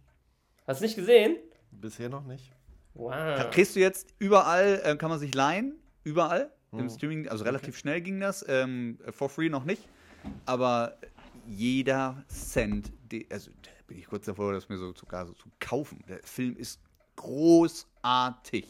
Hast 0.67 0.81
du 0.81 0.85
nicht 0.85 0.97
gesehen? 0.97 1.37
Bisher 1.71 2.09
noch 2.09 2.25
nicht. 2.25 2.53
Wow. 2.95 3.49
Kriegst 3.51 3.77
du 3.77 3.81
jetzt 3.81 4.13
überall, 4.19 4.83
äh, 4.85 4.97
kann 4.97 5.09
man 5.09 5.19
sich 5.19 5.35
leihen, 5.35 5.77
überall 6.05 6.51
im 6.73 6.81
Hm. 6.81 6.91
Streaming, 6.91 7.29
also 7.29 7.45
relativ 7.45 7.79
schnell 7.79 8.01
ging 8.03 8.21
das, 8.21 8.45
ähm, 8.49 8.99
for 9.11 9.29
free 9.31 9.49
noch 9.49 9.65
nicht, 9.65 9.89
aber 10.45 10.99
jeder 11.47 12.23
Cent, 12.29 12.93
die, 13.11 13.27
also 13.31 13.51
bin 13.89 13.99
ich 13.99 14.07
kurz 14.07 14.27
davor, 14.27 14.53
das 14.53 14.69
mir 14.69 14.79
so 14.79 14.95
sogar 14.95 15.27
so 15.27 15.33
zu 15.33 15.49
kaufen. 15.59 16.05
Der 16.09 16.21
Film 16.23 16.57
ist 16.57 16.81
großartig. 17.17 18.67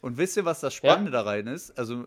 Und 0.00 0.16
wisst 0.18 0.36
ihr, 0.36 0.44
was 0.44 0.60
das 0.60 0.74
Spannende 0.74 1.10
daran 1.12 1.46
ist? 1.46 1.70
Also, 1.78 2.06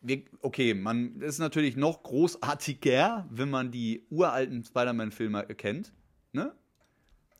wir, 0.00 0.22
okay, 0.42 0.74
man 0.74 1.20
ist 1.20 1.38
natürlich 1.38 1.76
noch 1.76 2.02
großartiger, 2.04 3.26
wenn 3.30 3.50
man 3.50 3.70
die 3.72 4.06
uralten 4.10 4.62
Spider-Man-Filme 4.64 5.44
kennt, 5.56 5.92
ne? 6.32 6.54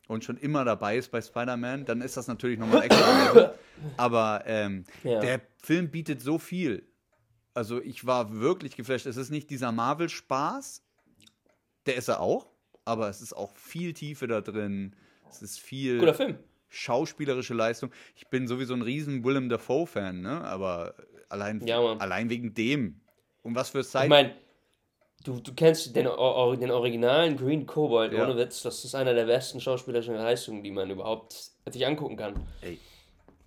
Und 0.08 0.24
schon 0.24 0.38
immer 0.38 0.64
dabei 0.64 0.96
ist 0.96 1.10
bei 1.10 1.20
Spider-Man, 1.20 1.84
dann 1.84 2.00
ist 2.00 2.16
das 2.16 2.28
natürlich 2.28 2.58
nochmal 2.58 2.84
extra. 2.84 3.52
Aber 3.98 4.42
ähm, 4.46 4.84
Ja. 5.04 5.20
der 5.20 5.42
Film 5.62 5.90
bietet 5.90 6.22
so 6.22 6.38
viel. 6.38 6.88
Also 7.52 7.80
ich 7.82 8.06
war 8.06 8.32
wirklich 8.32 8.74
geflasht. 8.74 9.04
Es 9.06 9.18
ist 9.18 9.30
nicht 9.30 9.50
dieser 9.50 9.70
Marvel-Spaß, 9.70 10.82
der 11.84 11.96
ist 11.96 12.08
er 12.08 12.20
auch, 12.20 12.50
aber 12.89 13.09
es 13.09 13.20
ist 13.20 13.34
auch 13.34 13.55
viel 13.57 13.93
Tiefe 13.93 14.26
da 14.26 14.41
drin. 14.41 14.97
Es 15.30 15.43
ist 15.43 15.61
viel 15.61 15.99
Guter 15.99 16.14
Film. 16.14 16.39
schauspielerische 16.68 17.55
Leistung. 17.55 17.91
Ich 18.16 18.28
bin 18.28 18.49
sowieso 18.49 18.74
ein 18.74 18.82
riesen 18.82 19.22
Willem 19.24 19.49
Dafoe-Fan, 19.49 20.20
ne? 20.20 20.43
Aber 20.43 20.95
allein, 21.28 21.64
Ja, 21.66 21.80
allein 21.99 22.30
wegen 22.30 22.55
dem. 22.55 23.01
Und 23.43 23.55
was 23.55 23.70
für 23.70 23.84
Zeit. 23.84 24.05
Ich 24.05 24.11
meine, 24.11 24.34
du, 25.24 25.41
du 25.41 25.53
kennst 25.55 25.86
den, 25.95 26.05
den 26.05 26.70
originalen 26.70 27.36
Green 27.36 27.66
Kobold, 27.66 28.12
Ja. 28.12 28.24
ohne 28.24 28.36
Witz. 28.36 28.62
Das 28.62 28.84
ist 28.84 28.95
einer 28.95 29.14
der 29.14 29.26
besten 29.26 29.61
schauspielerischen 29.61 30.14
Leistungen, 30.14 30.62
die 30.62 30.70
man 30.70 30.91
überhaupt 30.91 31.51
sich 31.70 31.86
angucken 31.86 32.16
kann. 32.16 32.47
Ey. 32.62 32.78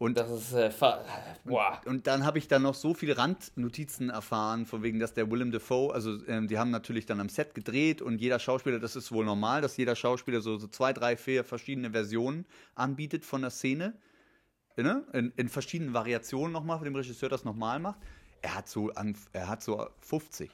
Und, 0.01 0.17
Das 0.17 0.31
ist, 0.31 0.53
äh, 0.53 0.71
boah. 1.45 1.79
und 1.85 2.07
dann 2.07 2.25
habe 2.25 2.39
ich 2.39 2.47
dann 2.47 2.63
noch 2.63 2.73
so 2.73 2.95
viele 2.95 3.19
Randnotizen 3.19 4.09
erfahren, 4.09 4.65
von 4.65 4.81
wegen, 4.81 4.97
dass 4.97 5.13
der 5.13 5.29
Willem 5.29 5.51
Dafoe, 5.51 5.93
also 5.93 6.25
ähm, 6.25 6.47
die 6.47 6.57
haben 6.57 6.71
natürlich 6.71 7.05
dann 7.05 7.19
am 7.19 7.29
Set 7.29 7.53
gedreht 7.53 8.01
und 8.01 8.19
jeder 8.19 8.39
Schauspieler, 8.39 8.79
das 8.79 8.95
ist 8.95 9.11
wohl 9.11 9.25
normal, 9.25 9.61
dass 9.61 9.77
jeder 9.77 9.95
Schauspieler 9.95 10.41
so, 10.41 10.57
so 10.57 10.65
zwei, 10.65 10.91
drei, 10.91 11.15
vier 11.15 11.43
verschiedene 11.43 11.91
Versionen 11.91 12.47
anbietet 12.73 13.25
von 13.25 13.41
der 13.41 13.51
Szene. 13.51 13.93
Ne? 14.75 15.05
In, 15.13 15.33
in 15.35 15.49
verschiedenen 15.49 15.93
Variationen 15.93 16.51
nochmal, 16.51 16.79
wenn 16.79 16.85
dem 16.85 16.95
Regisseur 16.95 17.29
das 17.29 17.43
nochmal 17.43 17.77
macht. 17.77 17.99
Er 18.41 18.55
hat 18.55 18.67
so, 18.67 18.89
an, 18.93 19.15
er 19.33 19.49
hat 19.49 19.61
so 19.61 19.87
50. 19.99 20.49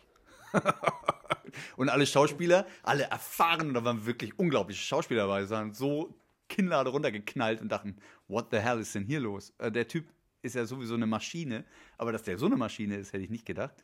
und 1.77 1.87
alle 1.87 2.05
Schauspieler, 2.05 2.65
alle 2.83 3.03
erfahren, 3.03 3.73
da 3.73 3.85
waren 3.85 4.05
wirklich 4.05 4.37
unglaubliche 4.37 4.83
Schauspieler 4.83 5.21
dabei, 5.21 5.49
waren 5.49 5.73
so 5.73 6.13
Kinnlade 6.49 6.89
runtergeknallt 6.89 7.61
und 7.61 7.69
dachten, 7.69 7.97
what 8.27 8.47
the 8.51 8.57
hell 8.57 8.79
ist 8.79 8.93
denn 8.95 9.05
hier 9.05 9.19
los? 9.19 9.53
Äh, 9.57 9.71
der 9.71 9.87
Typ 9.87 10.05
ist 10.41 10.55
ja 10.55 10.65
sowieso 10.65 10.93
eine 10.95 11.07
Maschine, 11.07 11.65
aber 11.97 12.11
dass 12.11 12.23
der 12.23 12.37
so 12.37 12.45
eine 12.45 12.55
Maschine 12.55 12.95
ist, 12.95 13.13
hätte 13.13 13.23
ich 13.23 13.29
nicht 13.29 13.45
gedacht. 13.45 13.75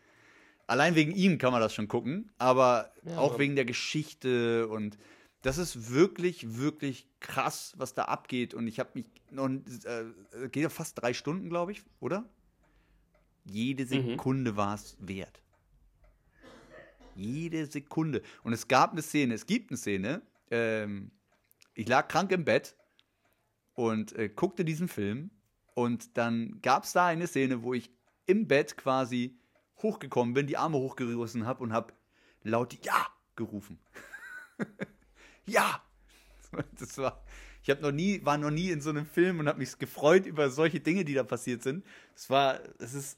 Allein 0.67 0.95
wegen 0.95 1.11
ihm 1.11 1.37
kann 1.37 1.51
man 1.51 1.59
das 1.61 1.73
schon 1.73 1.87
gucken, 1.89 2.31
aber 2.37 2.93
Ja, 3.03 3.17
auch 3.17 3.31
Mann. 3.31 3.39
wegen 3.39 3.55
der 3.55 3.65
Geschichte 3.65 4.67
und 4.69 4.97
das 5.41 5.57
ist 5.57 5.91
wirklich, 5.91 6.57
wirklich 6.57 7.05
krass, 7.19 7.73
was 7.75 7.93
da 7.93 8.03
abgeht. 8.05 8.53
Und 8.53 8.65
ich 8.67 8.79
habe 8.79 8.91
mich 8.93 9.05
noch, 9.29 9.49
äh, 9.49 10.47
geht 10.49 10.63
ja 10.63 10.69
fast 10.69 11.01
drei 11.01 11.13
Stunden, 11.13 11.49
glaube 11.49 11.73
ich, 11.73 11.83
oder? 11.99 12.23
Jede 13.43 13.85
Sekunde 13.85 14.55
war 14.55 14.75
es 14.75 14.95
wert. 15.01 15.41
Jede 17.15 17.65
Sekunde. 17.65 18.21
Und 18.43 18.53
es 18.53 18.67
gab 18.69 18.93
eine 18.93 19.01
Szene, 19.01 19.33
es 19.33 19.45
gibt 19.45 19.69
eine 19.69 19.77
Szene, 19.77 20.21
ähm, 20.49 21.11
ich 21.73 21.87
lag 21.87 22.07
krank 22.07 22.31
im 22.31 22.45
Bett 22.45 22.75
und 23.73 24.13
äh, 24.13 24.29
guckte 24.29 24.65
diesen 24.65 24.87
Film 24.87 25.31
und 25.73 26.17
dann 26.17 26.59
gab 26.61 26.83
es 26.83 26.93
da 26.93 27.07
eine 27.07 27.27
Szene, 27.27 27.63
wo 27.63 27.73
ich 27.73 27.91
im 28.25 28.47
Bett 28.47 28.77
quasi 28.77 29.39
hochgekommen 29.81 30.33
bin, 30.33 30.47
die 30.47 30.57
Arme 30.57 30.77
hochgerissen 30.77 31.45
habe 31.45 31.63
und 31.63 31.73
habe 31.73 31.93
laut 32.43 32.73
Ja 32.85 33.07
gerufen. 33.35 33.79
ja! 35.45 35.81
Das 36.79 36.99
war, 36.99 37.23
ich 37.63 37.69
habe 37.71 37.81
noch 37.81 37.91
nie, 37.91 38.23
war 38.23 38.37
noch 38.37 38.51
nie 38.51 38.69
in 38.69 38.79
so 38.79 38.91
einem 38.91 39.07
Film 39.07 39.39
und 39.39 39.47
habe 39.47 39.57
mich 39.57 39.79
gefreut 39.79 40.27
über 40.27 40.51
solche 40.51 40.79
Dinge, 40.79 41.03
die 41.03 41.15
da 41.15 41.23
passiert 41.23 41.63
sind. 41.63 41.83
Es 42.15 42.29
war, 42.29 42.59
es 42.77 42.93
ist, 42.93 43.17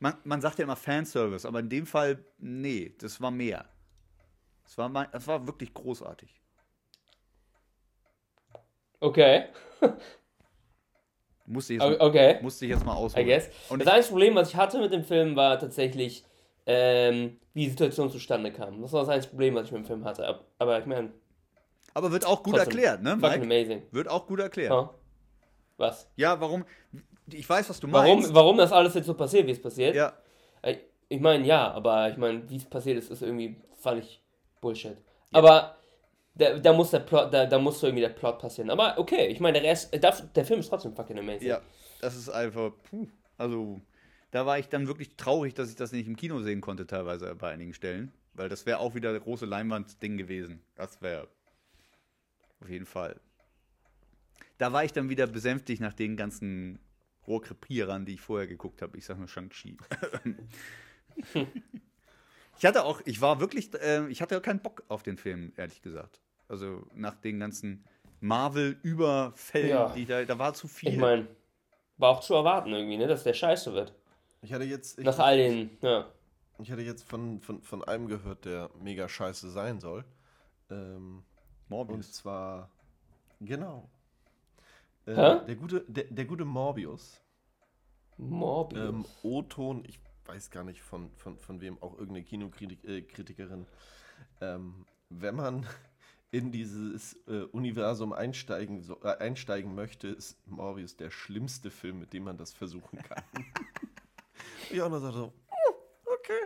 man, 0.00 0.18
man 0.24 0.42
sagt 0.42 0.58
ja 0.58 0.64
immer 0.64 0.76
Fanservice, 0.76 1.46
aber 1.46 1.60
in 1.60 1.70
dem 1.70 1.86
Fall, 1.86 2.22
nee, 2.36 2.94
das 2.98 3.22
war 3.22 3.30
mehr. 3.30 3.70
Es 4.66 4.76
war, 4.76 4.92
war 4.92 5.46
wirklich 5.46 5.72
großartig. 5.72 6.43
Okay. 9.04 9.44
Musste 11.46 11.74
ich 11.74 11.82
jetzt, 11.82 12.00
Okay. 12.00 12.38
musste 12.40 12.64
ich 12.64 12.70
jetzt 12.70 12.86
mal 12.86 12.94
I 12.94 12.96
ausholen. 12.96 13.26
guess. 13.26 13.50
Und 13.68 13.80
das 13.80 13.88
einzige 13.88 14.12
Problem, 14.12 14.34
was 14.34 14.48
ich 14.48 14.56
hatte 14.56 14.78
mit 14.80 14.92
dem 14.92 15.04
Film, 15.04 15.36
war 15.36 15.58
tatsächlich, 15.58 16.24
ähm, 16.64 17.38
wie 17.52 17.64
die 17.64 17.70
Situation 17.70 18.10
zustande 18.10 18.50
kam. 18.50 18.80
Das 18.80 18.92
war 18.92 19.00
das 19.00 19.10
einzige 19.10 19.30
Problem, 19.32 19.54
was 19.54 19.66
ich 19.66 19.72
mit 19.72 19.82
dem 19.82 19.86
Film 19.86 20.04
hatte. 20.06 20.26
Ab- 20.26 20.46
Aber 20.58 20.78
ich 20.78 20.86
meine, 20.86 21.12
Aber 21.92 22.10
wird 22.12 22.24
auch 22.26 22.42
gut 22.42 22.56
erklärt, 22.56 23.02
ne, 23.02 23.10
fucking 23.20 23.40
Mike? 23.40 23.42
amazing. 23.42 23.82
Wird 23.90 24.08
auch 24.08 24.26
gut 24.26 24.40
erklärt. 24.40 24.70
Ja. 24.72 24.94
Was? 25.76 26.08
Ja, 26.16 26.40
warum? 26.40 26.64
Ich 27.30 27.46
weiß, 27.48 27.68
was 27.68 27.78
du 27.78 27.88
meinst. 27.88 28.28
Warum, 28.30 28.34
warum 28.34 28.56
das 28.56 28.72
alles 28.72 28.94
jetzt 28.94 29.06
so 29.06 29.12
passiert, 29.14 29.46
wie 29.46 29.50
es 29.52 29.60
passiert? 29.60 29.94
Ja, 29.94 30.14
Äh, 30.62 30.76
Ich 31.08 31.20
meine, 31.20 31.44
ja, 31.46 31.70
aber 31.72 32.08
ich 32.08 32.16
meine, 32.16 32.48
wie 32.48 32.56
es 32.56 32.64
passiert 32.64 32.96
ist, 32.96 33.10
ist 33.10 33.20
irgendwie 33.20 33.60
völlig 33.80 34.22
Bullshit. 34.62 34.96
Aber 35.32 35.76
da, 36.34 36.58
da 36.58 36.72
muss 36.72 36.90
der 36.90 37.00
Plot, 37.00 37.32
da, 37.32 37.46
da 37.46 37.58
muss 37.58 37.80
so 37.80 37.86
irgendwie 37.86 38.02
der 38.02 38.08
Plot 38.10 38.38
passieren. 38.38 38.70
Aber 38.70 38.98
okay, 38.98 39.26
ich 39.28 39.40
meine, 39.40 39.60
der 39.60 39.70
Rest, 39.70 39.94
äh, 39.94 40.00
darf- 40.00 40.32
der 40.32 40.44
Film 40.44 40.60
ist 40.60 40.68
trotzdem 40.68 40.94
fucking 40.94 41.18
amazing. 41.18 41.48
ja, 41.48 41.60
das 42.00 42.16
ist 42.16 42.28
einfach, 42.28 42.72
puh, 42.90 43.06
also 43.38 43.80
da 44.30 44.44
war 44.46 44.58
ich 44.58 44.68
dann 44.68 44.88
wirklich 44.88 45.16
traurig, 45.16 45.54
dass 45.54 45.70
ich 45.70 45.76
das 45.76 45.92
nicht 45.92 46.06
im 46.08 46.16
Kino 46.16 46.40
sehen 46.40 46.60
konnte, 46.60 46.86
teilweise 46.86 47.34
bei 47.36 47.50
einigen 47.52 47.72
Stellen. 47.74 48.12
Weil 48.32 48.48
das 48.48 48.66
wäre 48.66 48.78
auch 48.80 48.96
wieder 48.96 49.12
der 49.12 49.20
große 49.20 49.46
Leinwand-Ding 49.46 50.16
gewesen. 50.16 50.60
Das 50.74 51.00
wäre 51.02 51.28
auf 52.60 52.68
jeden 52.68 52.86
Fall. 52.86 53.20
Da 54.58 54.72
war 54.72 54.84
ich 54.84 54.92
dann 54.92 55.08
wieder 55.08 55.28
besänftigt 55.28 55.80
nach 55.80 55.92
den 55.92 56.16
ganzen 56.16 56.80
Rohrkrepierern, 57.28 58.04
die 58.06 58.14
ich 58.14 58.20
vorher 58.20 58.48
geguckt 58.48 58.82
habe. 58.82 58.98
Ich 58.98 59.04
sag 59.04 59.18
nur 59.18 59.28
Shang-Chi. 59.28 59.76
ich 62.58 62.64
hatte 62.66 62.84
auch, 62.84 63.00
ich 63.04 63.20
war 63.20 63.40
wirklich, 63.40 63.72
äh, 63.74 64.06
ich 64.08 64.22
hatte 64.22 64.40
keinen 64.40 64.60
Bock 64.60 64.82
auf 64.88 65.02
den 65.02 65.16
Film, 65.16 65.52
ehrlich 65.56 65.82
gesagt. 65.82 66.20
Also 66.48 66.86
nach 66.94 67.14
den 67.14 67.40
ganzen 67.40 67.84
Marvel-Überfällen, 68.20 69.68
Ja. 69.68 69.88
die 69.94 70.06
da, 70.06 70.24
da 70.24 70.38
war 70.38 70.54
zu 70.54 70.68
viel. 70.68 70.90
Ich 70.90 70.98
meine, 70.98 71.26
war 71.98 72.10
auch 72.10 72.20
zu 72.20 72.34
erwarten 72.34 72.72
irgendwie, 72.72 72.96
ne, 72.96 73.06
dass 73.06 73.24
der 73.24 73.34
scheiße 73.34 73.72
wird. 73.74 73.94
Ich 74.42 74.52
hatte 74.52 74.64
jetzt, 74.64 74.98
ich, 74.98 75.04
Nach 75.04 75.18
all 75.18 75.36
den, 75.36 75.70
ja. 75.80 76.06
ich 76.58 76.70
hatte 76.70 76.82
jetzt 76.82 77.04
von, 77.04 77.40
von, 77.40 77.62
von 77.62 77.84
einem 77.84 78.08
gehört, 78.08 78.44
der 78.44 78.70
mega 78.80 79.08
scheiße 79.08 79.50
sein 79.50 79.80
soll. 79.80 80.04
Ähm, 80.70 81.22
und 81.68 81.70
Morbius. 81.70 82.12
zwar, 82.12 82.70
genau. 83.40 83.88
Äh, 85.06 85.14
Hä? 85.14 85.40
der, 85.46 85.56
gute, 85.56 85.84
der, 85.88 86.04
der 86.04 86.24
gute 86.24 86.44
Morbius. 86.44 87.20
Morbius. 88.16 88.88
Ähm, 88.88 89.04
O-Ton, 89.22 89.84
ich 89.86 89.98
weiß 90.26 90.50
gar 90.50 90.64
nicht 90.64 90.82
von, 90.82 91.10
von, 91.16 91.38
von 91.38 91.60
wem, 91.60 91.80
auch 91.82 91.92
irgendeine 91.98 92.24
Kinokritikerin. 92.24 93.66
Äh, 94.40 94.54
ähm, 94.54 94.86
wenn 95.10 95.34
man 95.34 95.66
in 96.30 96.50
dieses 96.50 97.14
äh, 97.26 97.42
Universum 97.52 98.12
einsteigen, 98.12 98.80
so, 98.82 99.00
äh, 99.02 99.16
einsteigen 99.18 99.74
möchte, 99.74 100.08
ist 100.08 100.36
Morbius 100.46 100.96
der 100.96 101.10
schlimmste 101.10 101.70
Film, 101.70 102.00
mit 102.00 102.12
dem 102.12 102.24
man 102.24 102.36
das 102.36 102.52
versuchen 102.52 102.98
kann. 103.02 103.22
ich 104.70 104.80
auch 104.80 104.90
noch 104.90 105.00
so, 105.00 105.10
so, 105.12 105.32
"Oh, 105.50 105.74
okay, 106.12 106.40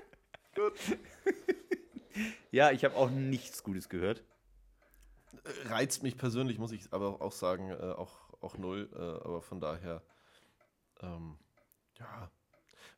gut. 0.55 0.75
Ja, 2.51 2.71
ich 2.73 2.85
habe 2.85 2.97
auch 2.97 3.11
nichts 3.11 3.63
Gutes 3.63 3.89
gehört. 3.89 4.25
Äh, 5.45 5.69
Reizt 5.69 6.03
mich 6.03 6.17
persönlich, 6.17 6.59
muss 6.59 6.73
ich 6.73 6.93
aber 6.93 7.21
auch 7.21 7.33
sagen, 7.33 7.71
äh, 7.71 7.75
auch, 7.75 8.33
auch 8.41 8.57
null. 8.57 8.89
Äh, 8.93 8.99
aber 8.99 9.43
von 9.43 9.61
daher, 9.61 10.03
ähm, 11.01 11.39
ja, 11.99 12.31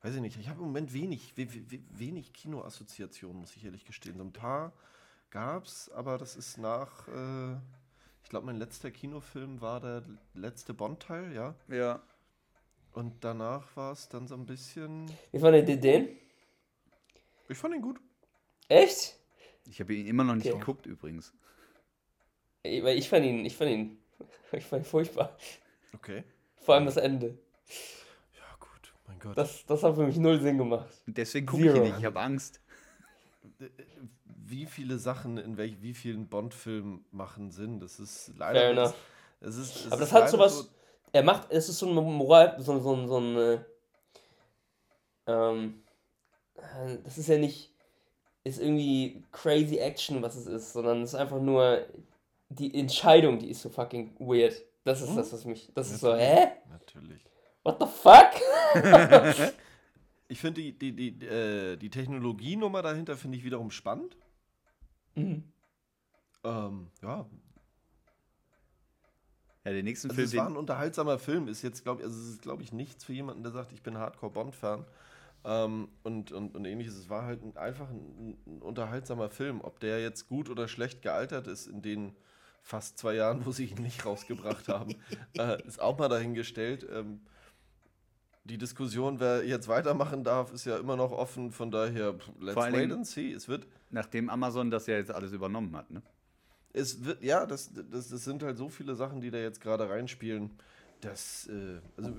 weiß 0.03 0.14
ich 0.14 0.20
nicht. 0.20 0.38
Ich 0.38 0.48
habe 0.48 0.61
im 0.61 0.66
Moment 0.66 0.92
wenig, 0.92 1.32
we, 1.36 1.46
we, 1.53 1.80
wenig 1.90 2.32
Kinoassoziationen, 2.32 3.40
muss 3.40 3.57
ich 3.57 3.64
ehrlich 3.64 3.84
gestehen. 3.84 4.16
So 4.16 4.24
ein 4.24 4.32
paar 4.32 4.72
gab 5.30 5.64
es, 5.64 5.90
aber 5.90 6.18
das 6.18 6.36
ist 6.36 6.59
nach, 6.59 7.07
äh, 7.09 7.55
ich 8.22 8.30
glaube, 8.30 8.46
mein 8.46 8.57
letzter 8.57 8.90
Kinofilm 8.90 9.61
war 9.61 9.80
der 9.80 10.03
letzte 10.34 10.74
Bond-Teil, 10.74 11.32
ja. 11.32 11.55
Ja. 11.68 12.03
Und 12.92 13.24
danach 13.24 13.76
war 13.76 13.92
es 13.92 14.09
dann 14.09 14.26
so 14.26 14.34
ein 14.34 14.46
bisschen. 14.46 15.11
Wie 15.30 15.38
fandet 15.38 15.68
ihr 15.68 15.76
den? 15.76 16.09
Ich 17.48 17.59
fand 17.59 17.74
ihn 17.74 17.82
gut. 17.82 18.01
Echt? 18.68 19.16
Ich 19.68 19.80
habe 19.80 19.94
ihn 19.94 20.07
immer 20.07 20.24
noch 20.24 20.34
nicht 20.34 20.48
Okay. 20.48 20.59
geguckt, 20.59 20.86
übrigens. 20.86 21.32
Ich, 22.62 22.82
weil 22.82 22.98
ich 22.98 23.09
fand 23.09 23.24
ihn, 23.24 23.44
ich 23.44 23.57
fand 23.57 23.70
ihn, 23.70 23.98
ich 24.53 24.64
fand 24.64 24.82
ihn 24.82 24.88
furchtbar. 24.88 25.36
Okay. 25.94 26.24
Vor 26.57 26.74
allem 26.74 26.86
das 26.86 26.96
Ende. 26.96 27.38
Gott. 29.20 29.36
Das, 29.38 29.64
das 29.66 29.82
hat 29.82 29.94
für 29.94 30.06
mich 30.06 30.16
null 30.16 30.40
Sinn 30.40 30.58
gemacht. 30.58 30.88
Deswegen 31.06 31.46
gucke 31.46 31.68
ich 31.68 31.74
ihn 31.74 31.82
nicht. 31.82 31.98
Ich 31.98 32.04
habe 32.04 32.20
Angst. 32.20 32.60
wie 34.24 34.66
viele 34.66 34.98
Sachen 34.98 35.38
in 35.38 35.56
welch, 35.56 35.80
wie 35.82 35.94
vielen 35.94 36.26
Bond-Filmen 36.28 37.04
machen 37.12 37.50
Sinn. 37.50 37.78
Das 37.80 38.00
ist 38.00 38.26
Fair 38.36 38.52
leider. 38.52 38.70
enough. 38.70 38.94
Es 39.40 39.56
ist, 39.56 39.76
es 39.76 39.92
Aber 39.92 40.02
ist 40.02 40.12
das 40.12 40.12
hat 40.12 40.30
sowas. 40.30 40.58
so- 40.58 40.64
Er 41.12 41.22
macht, 41.22 41.50
es 41.50 41.68
ist 41.68 41.78
so 41.78 41.88
eine 41.88 42.00
Moral, 42.00 42.56
so, 42.58 42.78
so, 42.80 43.06
so 43.06 43.18
ein. 43.18 43.36
äh, 43.36 43.58
Ähm, 45.26 45.82
äh, 46.56 46.96
das 47.04 47.18
ist 47.18 47.28
ja 47.28 47.38
nicht. 47.38 47.70
Ist 48.42 48.58
irgendwie 48.60 49.22
crazy 49.32 49.76
Action, 49.78 50.22
was 50.22 50.34
es 50.34 50.46
ist, 50.46 50.72
sondern 50.72 51.02
es 51.02 51.10
ist 51.10 51.14
einfach 51.20 51.40
nur. 51.40 51.84
Die 52.52 52.74
Entscheidung, 52.74 53.38
die 53.38 53.50
ist 53.50 53.62
so 53.62 53.68
fucking 53.68 54.16
weird. 54.18 54.60
Das 54.82 55.00
ist 55.02 55.14
das, 55.14 55.32
was 55.32 55.44
mich. 55.44 55.70
Das 55.74 55.88
ist 55.92 56.00
so, 56.00 56.16
hä? 56.16 56.48
Natürlich. 56.68 57.22
What 57.62 57.78
the 57.80 57.86
fuck? 57.86 59.54
Ich 60.28 60.40
finde 60.40 60.62
die, 60.62 60.78
die, 60.78 60.92
die, 60.92 61.26
äh, 61.26 61.76
die 61.76 61.90
Technologienummer 61.90 62.82
dahinter 62.82 63.16
finde 63.16 63.36
ich 63.36 63.42
wiederum 63.42 63.72
spannend. 63.72 64.16
Mhm. 65.16 65.42
Ähm, 66.44 66.86
ja, 67.02 67.26
Ja, 69.64 69.72
den 69.72 69.84
nächsten 69.84 70.08
also 70.08 70.14
Film, 70.16 70.26
es 70.26 70.36
war 70.36 70.46
ein 70.46 70.56
unterhaltsamer 70.56 71.18
Film. 71.18 71.48
Ist 71.48 71.62
jetzt, 71.62 71.82
glaube 71.82 72.00
ich, 72.00 72.06
also 72.06 72.18
es 72.18 72.28
ist, 72.28 72.42
glaube 72.42 72.62
ich, 72.62 72.72
nichts 72.72 73.04
für 73.04 73.12
jemanden, 73.12 73.42
der 73.42 73.52
sagt, 73.52 73.72
ich 73.72 73.82
bin 73.82 73.98
Hardcore-Bond-Fan. 73.98 74.84
Ähm, 75.44 75.88
und, 76.02 76.32
und, 76.32 76.54
und 76.54 76.64
ähnliches. 76.64 76.96
Es 76.96 77.11
war 77.11 77.24
halt 77.24 77.42
ein, 77.42 77.56
einfach 77.56 77.90
ein, 77.90 78.38
ein 78.46 78.62
unterhaltsamer 78.62 79.30
Film. 79.30 79.61
Ob 79.61 79.80
der 79.80 80.00
jetzt 80.00 80.28
gut 80.28 80.48
oder 80.48 80.66
schlecht 80.68 81.02
gealtert 81.02 81.46
ist 81.46 81.66
in 81.66 81.82
den 81.82 82.16
fast 82.62 82.98
zwei 82.98 83.14
Jahren, 83.14 83.44
wo 83.46 83.52
sie 83.52 83.66
ihn 83.66 83.82
nicht 83.82 84.04
rausgebracht 84.06 84.68
haben, 84.68 84.94
äh, 85.38 85.62
ist 85.66 85.80
auch 85.80 85.98
mal 85.98 86.08
dahingestellt. 86.08 86.86
Ähm, 86.90 87.20
die 88.51 88.59
Diskussion, 88.59 89.20
wer 89.20 89.44
jetzt 89.46 89.68
weitermachen 89.68 90.24
darf, 90.24 90.53
ist 90.53 90.64
ja 90.64 90.76
immer 90.76 90.96
noch 90.96 91.12
offen. 91.12 91.53
Von 91.53 91.70
daher, 91.70 92.14
let's 92.40 92.55
Vor 92.55 92.72
wait 92.72 92.90
and 92.92 93.07
see. 93.07 93.32
Es 93.32 93.48
wird, 93.48 93.66
nachdem 93.90 94.28
Amazon 94.28 94.70
das 94.70 94.86
ja 94.86 94.96
jetzt 94.96 95.11
alles 95.11 95.32
übernommen 95.32 95.74
hat, 95.76 95.90
ne? 95.90 96.03
es 96.72 97.05
wird, 97.05 97.22
ja, 97.22 97.46
das, 97.46 97.70
das, 97.90 98.09
das 98.09 98.24
sind 98.24 98.42
halt 98.42 98.57
so 98.59 98.68
viele 98.68 98.94
Sachen, 98.94 99.20
die 99.20 99.30
da 99.30 99.38
jetzt 99.38 99.61
gerade 99.61 99.88
reinspielen, 99.88 100.51
dass, 101.01 101.48
äh, 101.48 101.80
also 101.96 102.12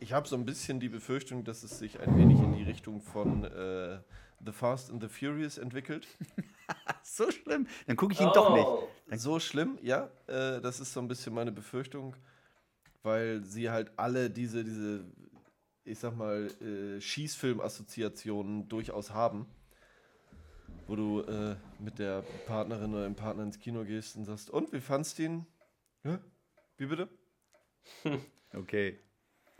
ich 0.00 0.12
habe 0.12 0.26
so 0.28 0.36
ein 0.36 0.44
bisschen 0.44 0.80
die 0.80 0.88
Befürchtung, 0.88 1.44
dass 1.44 1.62
es 1.62 1.78
sich 1.78 2.00
ein 2.00 2.16
wenig 2.16 2.38
in 2.38 2.54
die 2.54 2.62
Richtung 2.62 3.00
von 3.02 3.44
äh, 3.44 3.98
The 4.44 4.52
Fast 4.52 4.90
and 4.90 5.02
the 5.02 5.08
Furious 5.08 5.58
entwickelt. 5.58 6.06
So 7.02 7.30
schlimm. 7.30 7.66
Dann 7.86 7.96
gucke 7.96 8.14
ich 8.14 8.20
ihn 8.22 8.30
doch 8.32 8.48
Oh. 8.48 8.88
nicht. 9.10 9.20
So 9.20 9.38
schlimm, 9.38 9.78
ja, 9.82 10.08
äh, 10.26 10.62
das 10.62 10.80
ist 10.80 10.94
so 10.94 11.00
ein 11.00 11.08
bisschen 11.08 11.34
meine 11.34 11.52
Befürchtung, 11.52 12.16
weil 13.04 13.44
sie 13.44 13.70
halt 13.70 13.92
alle 13.96 14.28
diese, 14.30 14.64
diese 14.64 15.04
ich 15.84 15.98
sag 15.98 16.16
mal, 16.16 16.48
äh, 16.62 16.98
Schießfilm-Assoziationen 17.00 18.68
durchaus 18.68 19.10
haben. 19.10 19.46
Wo 20.86 20.96
du 20.96 21.20
äh, 21.22 21.56
mit 21.78 21.98
der 21.98 22.22
Partnerin 22.46 22.92
oder 22.94 23.04
dem 23.04 23.14
Partner 23.14 23.42
ins 23.44 23.58
Kino 23.58 23.84
gehst 23.84 24.16
und 24.16 24.24
sagst, 24.24 24.50
und 24.50 24.72
wie 24.72 24.80
fandst 24.80 25.18
du 25.18 25.22
ihn? 25.22 25.46
Ja? 26.02 26.18
Wie 26.76 26.86
bitte? 26.86 27.08
Okay. 28.54 28.98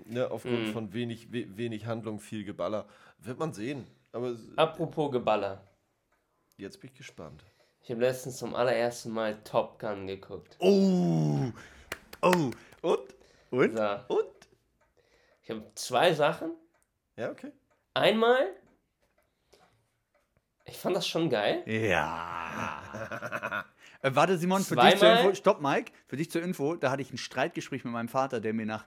Ja, 0.06 0.28
aufgrund 0.30 0.68
Mhm. 0.68 0.72
von 0.72 0.92
wenig, 0.92 1.32
we 1.32 1.56
wenig 1.56 1.86
Handlung, 1.86 2.20
viel 2.20 2.44
Geballer. 2.44 2.86
Wird 3.18 3.38
man 3.40 3.52
sehen. 3.52 3.86
Aber 4.12 4.36
Apropos 4.56 5.10
Geballer. 5.10 5.66
jetzt 6.56 6.80
bin 6.80 6.90
ich 6.90 6.96
gespannt. 6.96 7.44
Ich 7.82 7.90
habe 7.90 8.00
letztens 8.02 8.36
zum 8.38 8.54
allerersten 8.54 9.10
Mal 9.10 9.42
Top 9.42 9.78
Gun 9.80 10.06
geguckt. 10.06 10.56
Oh. 10.60 11.50
Oh. 12.22 12.50
Und? 12.82 13.13
Und? 13.54 13.76
So. 13.76 14.16
Und? 14.16 14.26
Ich 15.42 15.50
habe 15.50 15.62
zwei 15.74 16.12
Sachen. 16.14 16.50
Ja, 17.16 17.30
okay. 17.30 17.52
Einmal, 17.94 18.46
ich 20.66 20.76
fand 20.78 20.96
das 20.96 21.06
schon 21.06 21.28
geil. 21.30 21.62
Ja. 21.66 23.64
äh, 24.02 24.10
warte, 24.14 24.38
Simon, 24.38 24.62
für 24.62 24.74
dich 24.76 24.90
zur 24.90 24.98
Zweimal? 24.98 25.24
Info. 25.24 25.34
Stopp, 25.34 25.60
Mike. 25.60 25.92
Für 26.06 26.16
dich 26.16 26.30
zur 26.30 26.42
Info. 26.42 26.74
Da 26.76 26.90
hatte 26.90 27.02
ich 27.02 27.12
ein 27.12 27.18
Streitgespräch 27.18 27.84
mit 27.84 27.92
meinem 27.92 28.08
Vater, 28.08 28.40
der 28.40 28.54
mir 28.54 28.66
nach 28.66 28.86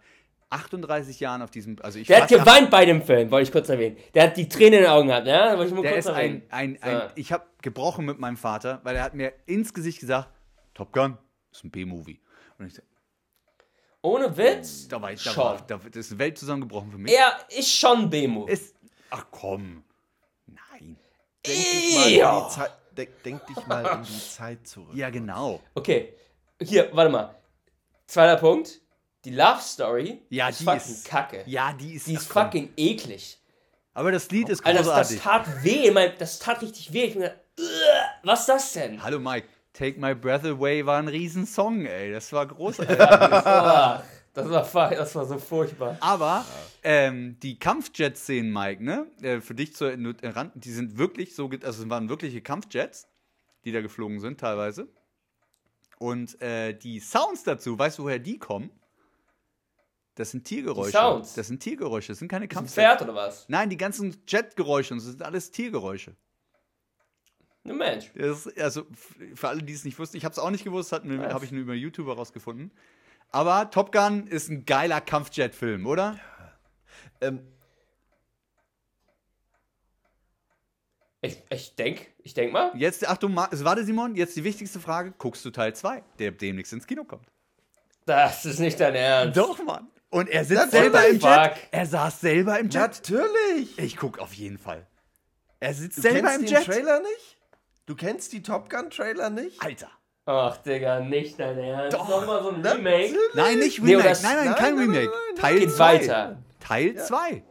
38 0.49 1.20
Jahren 1.20 1.41
auf 1.41 1.51
diesem. 1.51 1.78
Also 1.82 1.99
ich 1.99 2.07
Der 2.07 2.24
hat 2.24 2.30
geweint 2.30 2.72
bei 2.72 2.86
dem 2.86 3.01
Film, 3.03 3.30
wollte 3.32 3.43
ich 3.47 3.51
kurz 3.51 3.70
erwähnen. 3.70 3.97
Der 4.13 4.24
hat 4.24 4.38
die 4.38 4.49
Tränen 4.49 4.74
in 4.74 4.80
den 4.82 4.89
Augen 4.89 5.07
gehabt, 5.09 5.28
ja? 5.28 5.57
Wollte 5.57 5.70
ich 5.70 5.76
mal 5.76 5.82
Der 5.84 5.91
kurz 5.93 6.05
ist 6.05 6.11
ein, 6.11 6.15
erwähnen. 6.15 6.47
ein, 6.49 6.80
So. 6.84 6.89
ein 6.89 7.11
ich 7.15 7.32
habe 7.32 7.45
gebrochen 7.61 8.05
mit 8.05 8.18
meinem 8.20 8.38
Vater, 8.38 8.80
weil 8.84 8.95
er 8.95 9.03
hat 9.03 9.13
mir 9.13 9.34
ins 9.45 9.74
Gesicht 9.74 9.99
gesagt, 9.99 10.30
Top 10.74 10.91
Gun 10.93 11.18
ist 11.51 11.63
ein 11.63 11.72
B-Movie. 11.72 12.20
Und 12.57 12.65
ich 12.68 12.74
so, 12.76 12.82
Ohne 14.07 14.37
Witz? 14.37 14.87
da 14.87 15.01
war 15.01 15.11
ich, 15.11 15.23
da 15.23 15.31
schon. 15.31 15.43
war, 15.43 15.61
da 15.67 15.79
ist 15.93 16.11
eine 16.11 16.19
Welt 16.19 16.37
zusammengebrochen 16.37 16.91
für 16.91 16.97
mich. 16.97 17.13
Er 17.13 17.37
ist 17.49 17.71
schon 17.71 18.09
B-Movie. 18.09 18.51
Ist, 18.51 18.75
ach 19.09 19.25
komm. 19.31 19.83
Nein. 20.45 20.97
Denk 21.45 21.57
dich, 21.57 21.95
mal 21.95 22.07
in 22.07 22.43
die 22.47 22.49
Zeit, 22.53 22.71
denk, 22.97 23.23
denk 23.23 23.47
dich 23.47 23.67
mal 23.67 23.85
in 23.85 24.03
die 24.03 24.29
Zeit 24.29 24.67
zurück. 24.67 24.93
Ja, 24.95 25.09
genau. 25.09 25.61
Okay, 25.75 26.13
hier, 26.61 26.89
warte 26.93 27.11
mal. 27.11 27.35
Zweiter 28.07 28.37
Punkt. 28.37 28.81
Die 29.25 29.31
Love 29.31 29.61
Story 29.61 30.21
Ja, 30.29 30.47
ist 30.49 30.61
die 30.61 30.63
fucking 30.63 30.79
ist- 30.93 31.05
kacke. 31.05 31.43
Ja, 31.47 31.73
die 31.73 31.95
ist, 31.95 32.07
Die 32.07 32.13
ist 32.13 32.27
ach 32.29 32.33
komm. 32.33 32.43
fucking 32.43 32.73
eklig. 32.77 33.37
Aber 33.93 34.11
das 34.11 34.29
Lied 34.29 34.47
ist 34.49 34.65
Alter, 34.65 34.79
das, 34.79 34.87
großartig. 34.87 35.15
das 35.17 35.23
tat 35.23 35.63
weh, 35.63 35.91
mein, 35.91 36.13
das 36.19 36.39
tat 36.39 36.61
richtig 36.61 36.93
weh. 36.93 37.05
Ich 37.05 37.13
bin 37.13 37.23
gedacht, 37.23 37.39
"Ugh, 37.59 37.65
was 38.23 38.41
ist 38.41 38.49
das 38.49 38.73
denn? 38.73 39.01
Hallo 39.03 39.19
Mike, 39.19 39.47
Take 39.78 39.99
My 39.99 40.15
Breath 40.15 40.43
Away 40.43 40.86
war 40.88 40.97
ein 40.97 41.07
Riesensong, 41.07 41.86
ey. 41.86 42.11
Das 42.11 42.34
war 42.34 42.47
großartig. 42.47 42.97
Das, 44.34 44.71
war, 44.75 44.91
das 44.91 45.15
war 45.15 45.25
so 45.25 45.39
furchtbar. 45.39 45.97
Aber 45.99 46.45
ähm, 46.84 47.39
die 47.41 47.57
Kampfjet-Szenen, 47.57 48.53
Mike, 48.53 48.84
ne? 48.84 49.07
Äh, 49.23 49.41
für 49.41 49.55
dich 49.55 49.75
zur 49.75 49.97
Not- 49.97 50.21
äh, 50.21 50.28
Rand, 50.28 50.51
die 50.55 50.71
sind 50.71 50.99
wirklich 50.99 51.34
so, 51.34 51.49
also 51.63 51.84
es 51.84 51.89
waren 51.89 52.07
wirkliche 52.07 52.41
Kampfjets, 52.41 53.07
die 53.65 53.71
da 53.71 53.82
geflogen 53.82 54.19
sind 54.19 54.39
teilweise. 54.39 54.89
Und 55.97 56.39
äh, 56.39 56.73
die 56.73 56.99
Sounds 56.99 57.43
dazu, 57.45 57.80
weißt 57.80 57.97
du, 57.97 58.03
woher 58.03 58.19
die 58.19 58.38
kommen? 58.38 58.69
Das 60.13 60.30
sind 60.30 60.43
Tiergeräusche. 60.43 60.91
Sounds? 60.91 61.34
Das 61.34 61.47
sind 61.47 61.59
Tiergeräusche, 61.63 62.09
das 62.09 62.19
sind 62.19 62.28
keine 62.28 62.45
Ein 62.45 62.49
Kampfjets. 62.49 62.75
Pferd 62.75 63.01
oder 63.01 63.15
was? 63.15 63.49
Nein, 63.49 63.71
die 63.71 63.78
ganzen 63.78 64.21
Jetgeräusche, 64.28 64.93
und 64.93 64.99
das 64.99 65.07
sind 65.07 65.23
alles 65.23 65.49
Tiergeräusche. 65.49 66.15
Ne 67.68 67.74
Mensch. 67.74 68.11
Das 68.15 68.45
ist, 68.45 68.59
also 68.59 68.86
für 69.36 69.49
alle, 69.49 69.61
die 69.61 69.74
es 69.74 69.84
nicht 69.84 69.99
wussten, 69.99 70.15
ich 70.18 70.24
habe 70.26 70.32
es 70.34 70.39
auch 70.39 70.49
nicht 70.51 70.63
gewusst, 70.63 70.91
habe 70.93 71.45
ich 71.45 71.51
nur 71.51 71.61
über 71.61 71.74
YouTube 71.74 72.07
herausgefunden. 72.07 72.72
Aber 73.32 73.70
Top 73.72 73.91
Gun 73.91 74.26
ist 74.28 74.49
ein 74.49 74.65
geiler 74.65 75.01
Kampfjet-Film, 75.01 75.86
oder? 75.86 76.18
Ähm, 77.22 77.41
Ich, 81.22 81.41
ich 81.49 81.76
denk, 81.76 82.07
ich 82.24 82.34
denk 82.36 82.53
mal. 82.53 82.72
Jetzt, 82.76 83.05
Achtung, 83.07 83.34
Ma- 83.34 83.49
warte 83.51 83.84
Simon, 83.84 84.15
jetzt 84.15 84.36
die 84.36 84.43
wichtigste 84.43 84.80
Frage. 84.80 85.13
Guckst 85.18 85.43
du 85.43 85.49
Teil 85.49 85.76
2, 85.76 86.03
der 86.20 86.32
demnächst 86.32 86.72
ins 86.74 86.86
Kino 86.86 87.03
kommt? 87.03 87.28
Das 88.05 88.45
ist 88.45 88.59
nicht 88.59 88.80
dein 88.80 88.95
Ernst. 88.95 89.36
Doch, 89.38 89.61
Mann. 89.63 89.88
Und 90.09 90.30
er 90.30 90.45
sitzt 90.45 90.72
Natürlich. 90.72 90.84
selber 90.93 91.07
im 91.07 91.20
Jet. 91.20 91.51
Er 91.72 91.86
saß 91.86 92.22
selber 92.22 92.59
im 92.59 92.70
Jet. 92.70 93.09
natürlich! 93.09 93.78
Ich 93.80 93.97
guck 93.97 94.20
auf 94.20 94.32
jeden 94.34 94.57
Fall. 94.59 94.86
Er 95.59 95.74
sitzt 95.74 95.97
Du 95.97 96.01
selber 96.03 96.30
kennst 96.30 96.39
im 96.41 96.45
den 96.45 96.55
Jet. 96.55 96.65
Trailer 96.65 96.99
nicht? 97.01 97.36
Du 97.88 97.95
kennst 97.95 98.33
die 98.33 98.43
Top 98.43 98.69
Gun 98.69 98.89
Trailer 98.89 99.29
nicht? 99.29 99.59
Alter. 99.63 99.89
Ach, 100.25 100.57
Digga, 100.57 100.99
nicht 100.99 101.39
dein 101.39 101.57
Ernst. 101.57 101.97
Doch. 101.97 102.07
Nochmal 102.09 102.43
so 102.43 102.49
ein 102.49 102.59
Natürlich. 102.61 102.85
Remake. 103.13 103.19
Nein, 103.33 103.59
nicht 103.59 103.81
Nee, 103.81 103.91
Remake. 103.95 104.09
das- 104.09 104.23
nein, 104.23 104.35
nein, 104.35 104.45
nein, 104.47 104.55
kein 104.55 104.75
nein, 104.75 104.88
nein, 104.88 104.95
Remake. 104.97 105.09
nein, 105.09 105.19
nein. 105.35 105.41
Teil 105.41 105.59
Geht 105.59 105.71
2. 105.71 105.79
weiter. 106.01 106.38
Teil 106.59 106.95
2. 106.95 107.43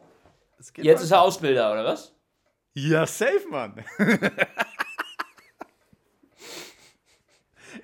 Es 0.59 0.73
geht 0.73 0.85
Jetzt 0.85 1.01
ist 1.03 1.09
weiter. 1.09 1.19
er 1.19 1.23
Ausbilder, 1.23 1.71
oder 1.73 1.85
was? 1.85 2.13
Ja, 2.75 3.05
safe, 3.07 3.47
Mann. 3.49 3.83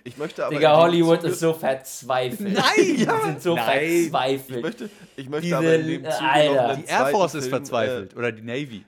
Ich 0.05 0.17
möchte 0.17 0.45
aber. 0.45 0.53
Digga, 0.55 0.75
Hollywood 0.77 1.21
Zuge- 1.21 1.27
ist 1.31 1.39
so 1.39 1.53
verzweifelt. 1.53 2.53
Nein, 2.53 2.63
Die 2.77 3.03
ja. 3.05 3.21
sind 3.21 3.41
so 3.41 3.55
Nein. 3.55 3.83
Ich 3.83 4.01
verzweifelt. 4.09 4.61
möchte, 4.61 4.89
ich 5.15 5.29
möchte 5.29 5.43
Diese- 5.45 5.57
aber 5.57 5.75
in 5.75 5.87
dem 5.87 6.03
Zuge 6.03 6.19
Alter. 6.29 6.67
noch 6.67 6.75
Die 6.75 6.85
Air 6.85 7.05
Force 7.07 7.31
zweiten 7.31 7.37
ist 7.37 7.43
Film, 7.49 7.49
verzweifelt. 7.51 8.15
Oder 8.17 8.31
die 8.33 8.41
Navy. 8.41 8.85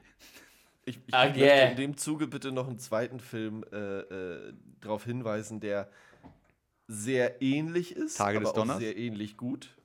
Ich 0.86 1.00
ich 1.08 1.14
Ah, 1.14 1.26
möchte 1.26 1.40
yeah. 1.44 1.70
in 1.70 1.76
dem 1.78 1.98
Zuge 1.98 2.28
bitte 2.28 2.52
noch 2.52 2.68
einen 2.68 2.78
zweiten 2.80 3.20
Film 3.20 3.64
äh, 3.72 3.76
äh, 4.00 4.54
darauf 4.82 5.04
hinweisen, 5.04 5.60
der 5.60 5.90
sehr 6.88 7.42
ähnlich 7.42 7.96
ist, 7.96 8.18
Tage 8.18 8.40
des 8.40 8.50
aber 8.50 8.60
auch 8.60 8.62
Donners? 8.64 8.78
sehr 8.80 8.96
ähnlich 8.96 9.36
gut. 9.38 9.76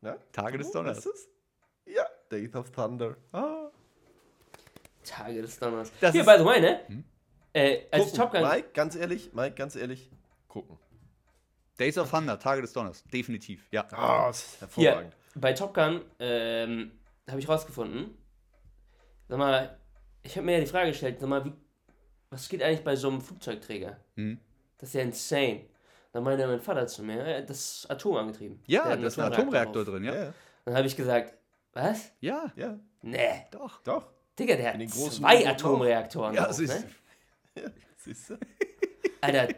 Na? 0.00 0.16
Tage 0.32 0.56
des 0.58 0.68
Oh, 0.70 0.72
Donners. 0.74 0.98
ist 0.98 1.06
es? 1.06 1.28
Ja, 1.94 2.06
Days 2.30 2.54
of 2.54 2.70
Thunder. 2.70 3.16
Ah. 3.32 3.70
Tage 5.04 5.42
des 5.42 5.58
Donners. 5.58 5.92
Das 6.00 6.12
Hier, 6.12 6.22
ist- 6.22 6.26
Hm? 6.26 6.34
by 6.34 6.38
the 6.42 6.44
way, 6.46 6.60
ne? 6.60 7.04
Äh, 7.52 7.82
als. 7.90 8.12
Top 8.14 8.32
Gun. 8.32 8.42
Mike, 8.42 8.70
ganz 8.72 8.96
ehrlich, 8.96 9.32
Mike, 9.34 9.54
ganz 9.54 9.76
ehrlich, 9.76 10.10
gucken. 10.48 10.78
Days 11.78 11.98
of 11.98 12.10
Thunder, 12.10 12.38
Tage 12.38 12.62
des 12.62 12.72
Donners. 12.72 13.04
Definitiv, 13.04 13.66
ja. 13.70 13.86
Ah, 13.92 14.28
das 14.28 14.38
ist 14.38 14.74
Hier, 14.74 14.88
hervorragend. 14.90 15.16
bei 15.34 15.52
Top 15.52 15.74
Gun 15.74 16.00
ähm, 16.18 16.92
habe 17.28 17.40
ich 17.40 17.48
rausgefunden. 17.48 18.16
Sag 19.28 19.38
mal, 19.38 19.78
ich 20.24 20.36
habe 20.36 20.44
mir 20.46 20.52
ja 20.54 20.60
die 20.60 20.66
Frage 20.66 20.90
gestellt, 20.90 21.20
sag 21.20 21.28
mal, 21.28 21.44
wie, 21.44 21.52
was 22.30 22.48
geht 22.48 22.62
eigentlich 22.62 22.82
bei 22.82 22.96
so 22.96 23.08
einem 23.08 23.20
Flugzeugträger? 23.20 23.98
Hm. 24.16 24.38
Das 24.78 24.88
ist 24.88 24.94
ja 24.94 25.02
insane. 25.02 25.66
Dann 26.12 26.22
meinte 26.24 26.46
mein 26.46 26.60
Vater 26.60 26.86
zu 26.86 27.02
mir, 27.02 27.28
ja, 27.28 27.40
das 27.42 27.58
ist 27.84 27.90
atomangetrieben. 27.90 28.62
Der 28.66 28.74
Ja, 28.74 28.96
da 28.96 29.06
ist 29.06 29.18
ein 29.18 29.32
Atomreaktor 29.32 29.84
drauf. 29.84 29.94
drin, 29.94 30.04
ja. 30.04 30.14
Ja, 30.14 30.34
Dann 30.64 30.76
habe 30.76 30.86
ich 30.86 30.96
gesagt, 30.96 31.34
was? 31.72 32.10
Ja, 32.20 32.52
ja, 32.56 32.78
Nee. 33.02 33.46
doch. 33.50 33.82
doch. 33.82 34.06
Digga, 34.38 34.56
der 34.56 34.74
hat 34.74 34.80
großen 34.80 35.22
zwei 35.22 35.46
Atomreaktoren 35.46 36.34
Ja, 36.34 36.44
drauf, 36.44 36.50
es 36.52 36.58
ist, 36.60 36.86
ne? 37.56 37.72
Siehst 37.98 38.30
du? 38.30 38.38
Alter. 39.20 39.48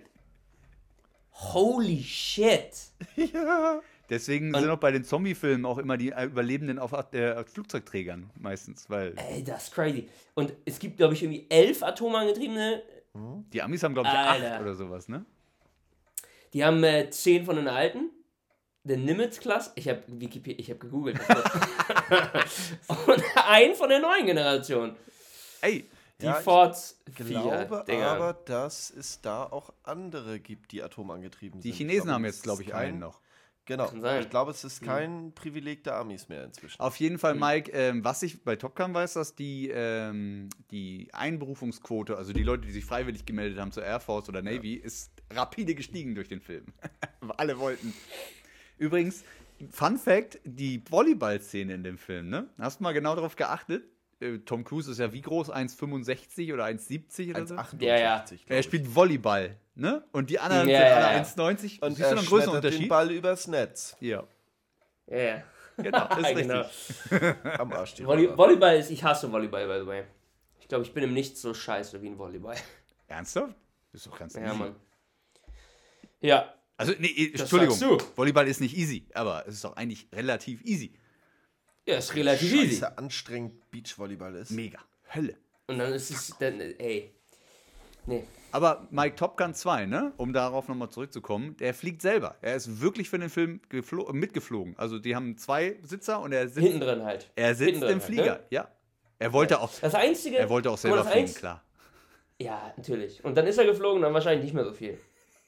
Holy 1.33 2.03
shit. 2.03 2.73
Ja. 3.17 3.81
Deswegen 4.09 4.55
Und- 4.55 4.61
sind 4.61 4.71
auch 4.71 4.79
bei 4.79 4.93
den 4.93 5.05
Zombie-Filmen 5.05 5.65
auch 5.67 5.79
immer 5.79 5.97
die 5.97 6.11
äh, 6.13 6.25
Überlebenden 6.25 6.79
auf 6.79 6.93
äh, 7.13 7.45
Flugzeugträgern 7.45 8.31
meistens, 8.39 8.89
weil 8.89 9.15
Ey, 9.17 9.43
das 9.43 9.65
ist 9.65 9.75
crazy. 9.75 10.09
Und 10.35 10.53
es 10.65 10.79
gibt, 10.79 10.97
glaube 10.99 11.15
ich, 11.15 11.23
irgendwie 11.23 11.47
elf 11.49 11.83
atomangetriebene. 11.83 12.83
die 13.53 13.63
Amis 13.63 13.83
haben, 13.83 13.95
glaube 13.95 14.09
ich, 14.09 14.15
Alter. 14.15 14.55
acht 14.55 14.61
oder 14.63 14.75
sowas, 14.75 15.09
ne? 15.09 15.25
Die 16.53 16.65
haben 16.65 16.83
äh, 16.85 17.11
zehn 17.11 17.45
von 17.45 17.57
den 17.57 17.67
alten. 17.69 18.11
Der 18.85 18.97
Nimitz-Class. 18.99 19.73
Ich 19.75 19.89
habe 19.89 20.03
Wikipedia, 20.07 20.61
ich 20.61 20.71
habe 20.71 20.79
gegoogelt. 20.79 21.19
Und 22.89 23.23
einen 23.49 23.75
von 23.75 23.89
der 23.89 23.99
neuen 24.01 24.27
Generation. 24.27 24.97
Ey, 25.61 25.85
Die 26.21 26.27
Ja, 26.27 26.39
ich 26.39 26.45
Forts 26.45 27.01
Ich 27.09 27.17
4. 27.17 27.27
glaube 27.41 27.85
Dinger. 27.89 28.07
aber, 28.07 28.33
dass 28.45 28.91
es 28.91 29.21
da 29.21 29.43
auch 29.45 29.73
andere 29.83 30.39
gibt, 30.39 30.71
die 30.73 30.83
atomangetrieben 30.83 31.61
die 31.61 31.71
sind. 31.71 31.79
Chinesen 31.79 32.03
glaube, 32.05 32.15
haben 32.15 32.25
jetzt, 32.27 32.43
glaube 32.45 32.63
ich, 32.63 32.75
einen 32.75 33.01
noch. 33.01 33.21
Genau. 33.67 33.89
Kann 33.89 34.01
sein. 34.01 34.23
Ich 34.23 34.31
glaube, 34.31 34.53
es 34.53 34.63
ist 34.63 34.81
kein 34.81 35.33
Privileg 35.35 35.83
der 35.83 35.97
Amis 35.97 36.29
mehr 36.29 36.45
inzwischen. 36.45 36.81
Auf 36.81 36.97
jeden 36.97 37.19
Fall, 37.19 37.35
Mike, 37.35 37.73
ähm, 37.73 38.05
was 38.05 38.23
ich 38.23 38.43
bei 38.45 38.55
Top 38.55 38.77
Gun 38.77 38.95
weiß, 38.95 39.15
dass 39.15 39.35
die, 39.35 39.71
ähm, 39.75 40.49
die 40.71 41.09
Einberufungsquote, 41.13 42.17
also 42.17 42.33
die 42.33 42.45
Leute, 42.45 42.67
die 42.67 42.73
sich 42.73 42.85
freiwillig 42.85 43.27
gemeldet 43.27 43.59
haben 43.59 43.73
zur 43.73 43.85
Air 43.85 43.99
Force 43.99 44.29
oder 44.29 44.41
Navy, 44.41 44.75
ist 44.75 45.11
rapide 45.31 45.75
gestiegen 45.75 46.15
durch 46.15 46.29
den 46.29 46.41
Film. 46.41 46.67
Alle 47.37 47.59
wollten. 47.59 47.93
Übrigens, 48.79 49.25
Fun 49.71 49.99
Fact: 49.99 50.39
die 50.45 50.83
Volleyball-Szene 50.89 51.75
in 51.75 51.83
dem 51.83 51.99
Film, 51.99 52.29
ne? 52.29 52.49
Hast 52.59 52.79
du 52.79 52.85
mal 52.85 52.93
genau 52.93 53.17
darauf 53.17 53.35
geachtet? 53.35 53.85
Äh, 54.21 54.39
Tom 54.39 54.65
Cruise 54.65 54.91
ist 54.91 54.99
ja 54.99 55.13
wie 55.13 55.21
groß? 55.21 55.51
1,65 55.53 56.53
oder 56.55 56.65
1,70 56.65 57.31
oder 57.31 57.47
so? 57.47 57.55
1,58. 57.57 57.83
Ja, 57.83 57.99
ja. 57.99 58.25
Er 58.47 58.63
spielt 58.63 58.95
Volleyball, 58.95 59.57
ne? 59.75 60.05
Und 60.13 60.31
die 60.31 60.39
anderen 60.39 60.69
Ja, 60.69 60.79
sind 60.79 60.89
ja, 60.89 61.07
alle 61.07 61.17
ja. 61.19 61.23
1,90. 61.23 61.83
Und 61.85 61.91
Siehst 61.97 62.01
du 62.01 62.05
er 62.05 62.11
noch 62.15 62.19
einen 62.21 62.29
größeren 62.29 62.29
schmettert 62.29 62.43
den 62.45 62.55
Unterschied? 62.55 62.89
Ball 62.89 63.11
übers 63.11 63.47
Netz. 63.49 63.97
Ja, 64.01 64.25
Ja, 65.07 65.19
ja. 65.19 65.43
genau, 65.77 66.09
ist 66.11 66.17
richtig. 66.19 66.49
genau. 66.49 67.35
Am 67.59 67.73
Arsch. 67.73 68.03
Volley. 68.05 68.37
Volleyball 68.37 68.77
ist, 68.77 68.91
ich 68.91 69.05
hasse 69.05 69.31
Volleyball, 69.31 69.67
by 69.67 69.81
the 69.83 69.87
way. 69.87 70.05
Ich 70.61 70.69
glaube, 70.69 70.85
ich 70.85 70.93
bin 70.95 71.05
im 71.05 71.13
Nichts 71.13 71.43
so 71.43 71.53
scheiße 71.55 72.01
wie 72.03 72.09
ein 72.09 72.19
Volleyball. 72.19 72.57
Ernsthaft? 73.09 73.55
Ist 73.93 74.07
doch 74.07 74.19
ganz 74.19 74.35
Ja, 74.35 74.47
easy. 74.49 74.57
Mann. 74.59 74.77
Ja, 76.21 76.55
Also, 76.79 76.93
nee, 76.99 77.31
Das 77.33 77.43
Entschuldigung, 77.43 77.77
sagst 77.77 78.03
du. 78.03 78.17
Volleyball 78.17 78.49
ist 78.49 78.61
nicht 78.61 78.77
easy, 78.77 79.07
aber 79.15 79.45
es 79.47 79.55
ist 79.55 79.65
doch 79.65 79.77
eigentlich 79.77 80.09
relativ 80.13 80.63
easy. 80.65 80.93
Ja, 81.87 81.97
ist 81.99 82.15
relativ 82.15 82.53
easy. 82.53 82.69
Scheiße 82.77 82.99
anstrengend 82.99 83.71
Beachvolleyball 83.71 84.35
ist. 84.37 84.51
Mega. 84.51 84.79
Hölle. 85.15 85.37
Und 85.69 85.79
dann 85.79 85.93
ist 85.93 86.11
es, 86.11 86.35
dann, 86.39 86.61
ey. 86.61 87.13
Nee. 88.07 88.25
Aber 88.53 88.87
Mike 88.91 89.17
Top 89.17 89.37
Gun 89.37 89.53
2, 89.55 89.87
ne? 89.87 90.13
um 90.17 90.33
darauf 90.33 90.69
nochmal 90.69 90.89
zurückzukommen, 90.91 91.57
der 91.59 91.75
fliegt 91.75 92.01
selber. 92.03 92.37
Er 92.41 92.55
ist 92.55 92.81
wirklich 92.81 93.11
für 93.11 93.19
den 93.19 93.29
Film 93.29 93.61
geflo- 93.71 94.13
mitgeflogen. 94.13 94.75
Also 94.79 94.99
die 94.99 95.17
haben 95.17 95.37
zwei 95.37 95.77
Sitzer 95.83 96.21
und 96.21 96.33
er 96.33 96.47
sitzt, 96.49 96.61
Hinten 96.67 96.81
drin 96.81 97.03
halt. 97.05 97.31
er 97.35 97.55
sitzt 97.55 97.83
im 97.83 97.89
halt, 97.89 98.03
Flieger. 98.03 98.35
ne? 98.37 98.41
Ja. 98.51 98.69
Er 99.19 99.33
wollte 99.33 99.61
auch, 99.61 99.73
Das 99.81 99.95
Einzige. 99.95 100.39
er 100.39 100.49
wollte 100.49 100.71
auch 100.71 100.79
selber 100.79 100.99
das 100.99 101.11
fliegen, 101.11 101.35
klar. 101.35 101.63
Ja, 102.39 102.73
natürlich. 102.77 103.25
Und 103.25 103.35
dann 103.35 103.47
ist 103.47 103.59
er 103.59 103.65
geflogen, 103.65 104.03
dann 104.03 104.13
wahrscheinlich 104.15 104.45
nicht 104.45 104.55
mehr 104.55 104.65
so 104.65 104.73
viel. 104.73 104.99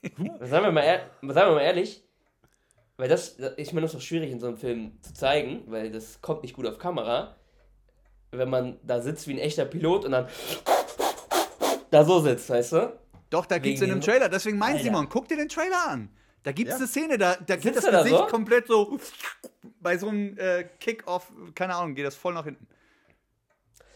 Sagen 0.40 0.64
wir 0.64 0.72
mal, 0.72 0.84
sagen 1.22 1.50
wir 1.50 1.54
mal 1.54 1.60
ehrlich, 1.62 2.02
weil 2.98 3.08
das, 3.08 3.38
ich 3.56 3.72
meine, 3.72 3.86
das 3.86 3.94
ist 3.94 4.00
doch 4.00 4.06
schwierig 4.06 4.30
in 4.30 4.40
so 4.40 4.48
einem 4.48 4.58
Film 4.58 4.98
zu 5.02 5.14
zeigen, 5.14 5.62
weil 5.66 5.90
das 5.90 6.20
kommt 6.20 6.42
nicht 6.42 6.54
gut 6.54 6.66
auf 6.66 6.78
Kamera, 6.78 7.36
wenn 8.32 8.50
man 8.50 8.78
da 8.82 9.00
sitzt 9.00 9.26
wie 9.28 9.32
ein 9.32 9.38
echter 9.38 9.64
Pilot 9.64 10.04
und 10.04 10.10
dann 10.12 10.28
da 11.90 12.04
so 12.04 12.20
sitzt, 12.20 12.50
weißt 12.50 12.72
du? 12.72 12.98
Doch, 13.30 13.46
da 13.46 13.58
gibt's 13.58 13.80
in 13.80 13.88
Wegen 13.88 14.00
dem 14.00 14.04
Trailer. 14.04 14.28
Deswegen 14.28 14.58
mein 14.58 14.72
Alter. 14.72 14.84
Simon, 14.84 15.08
guck 15.08 15.28
dir 15.28 15.36
den 15.36 15.48
Trailer 15.48 15.88
an. 15.88 16.10
Da 16.42 16.52
gibt's 16.52 16.72
Ja. 16.72 16.76
eine 16.76 16.86
Szene, 16.86 17.18
da, 17.18 17.36
da 17.36 17.56
geht 17.56 17.76
das 17.76 17.84
da 17.84 18.02
Gesicht 18.02 18.16
so? 18.18 18.26
komplett 18.26 18.66
so 18.66 18.98
bei 19.80 19.96
so 19.96 20.08
einem 20.08 20.36
äh, 20.38 20.64
Kick-Off, 20.80 21.32
keine 21.54 21.74
Ahnung, 21.76 21.94
geht 21.94 22.06
das 22.06 22.14
voll 22.16 22.34
nach 22.34 22.44
hinten. 22.44 22.66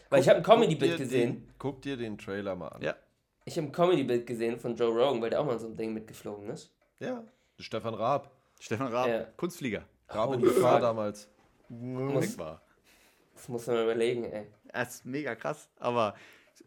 Weil 0.09 0.21
ich 0.21 0.29
habe 0.29 0.37
ein 0.37 0.43
Comedy-Bild 0.43 0.97
gesehen. 0.97 1.33
Den, 1.47 1.53
guck 1.57 1.81
dir 1.81 1.97
den 1.97 2.17
Trailer 2.17 2.55
mal 2.55 2.67
an. 2.69 2.81
Ja. 2.81 2.95
Ich 3.45 3.57
habe 3.57 3.67
ein 3.67 3.71
Comedy-Bild 3.71 4.25
gesehen 4.25 4.59
von 4.59 4.75
Joe 4.75 4.89
Rogan, 4.89 5.21
weil 5.21 5.29
der 5.29 5.41
auch 5.41 5.45
mal 5.45 5.53
in 5.53 5.59
so 5.59 5.65
einem 5.65 5.75
Ding 5.75 5.93
mitgeflogen 5.93 6.49
ist. 6.49 6.71
Ja. 6.99 7.23
Stefan 7.59 7.93
Raab. 7.95 8.31
Stefan 8.63 8.87
Raab, 8.87 9.07
Ja. 9.09 9.23
Kunstflieger. 9.35 9.83
Raab 10.07 10.35
in 10.35 10.39
Holy 10.39 10.53
Gefahr 10.53 10.79
damals. 10.79 11.27
Muss, 11.67 12.37
war. 12.37 12.61
das 13.33 13.49
muss 13.49 13.67
man 13.67 13.75
mal 13.75 13.83
überlegen, 13.83 14.23
ey. 14.23 14.47
Das 14.71 14.95
ist 14.95 15.05
mega 15.05 15.35
krass. 15.35 15.67
Aber, 15.79 16.15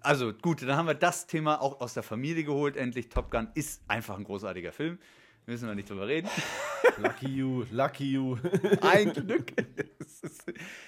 also 0.00 0.34
gut, 0.34 0.60
dann 0.60 0.76
haben 0.76 0.88
wir 0.88 0.94
das 0.94 1.26
Thema 1.26 1.58
auch 1.62 1.80
aus 1.80 1.94
der 1.94 2.02
Familie 2.02 2.44
geholt. 2.44 2.76
Endlich 2.76 3.08
Top 3.08 3.30
Gun 3.30 3.48
ist 3.54 3.82
einfach 3.88 4.18
ein 4.18 4.24
großartiger 4.24 4.72
Film. 4.72 4.98
Müssen 5.46 5.68
wir 5.68 5.74
nicht 5.74 5.88
drüber 5.88 6.06
reden. 6.06 6.28
Lucky 6.98 7.28
you, 7.28 7.64
lucky 7.70 8.12
you. 8.12 8.36
Ein 8.82 9.12
Glück. 9.14 9.52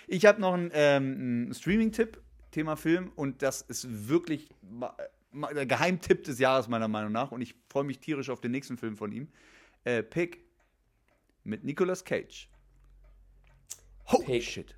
Ich 0.06 0.24
habe 0.24 0.40
noch 0.40 0.54
einen, 0.54 0.70
ähm, 0.72 1.52
Streaming-Tipp, 1.52 2.20
Thema 2.50 2.76
Film. 2.76 3.12
Und 3.14 3.42
das 3.42 3.62
ist 3.62 4.09
wirklich 4.09 4.54
der 5.32 5.66
Geheimtipp 5.66 6.24
des 6.24 6.38
Jahres, 6.38 6.68
meiner 6.68 6.88
Meinung 6.88 7.12
nach. 7.12 7.30
Und 7.30 7.40
ich 7.40 7.54
freue 7.68 7.84
mich 7.84 7.98
tierisch 7.98 8.30
auf 8.30 8.40
den 8.40 8.52
nächsten 8.52 8.78
Film 8.78 8.96
von 8.96 9.12
ihm. 9.12 9.28
Äh, 9.84 10.02
Pig 10.02 10.47
mit 11.45 11.64
Nicolas 11.64 12.05
Cage. 12.05 12.49
Holy 14.07 14.24
Pig. 14.24 14.45
shit. 14.45 14.74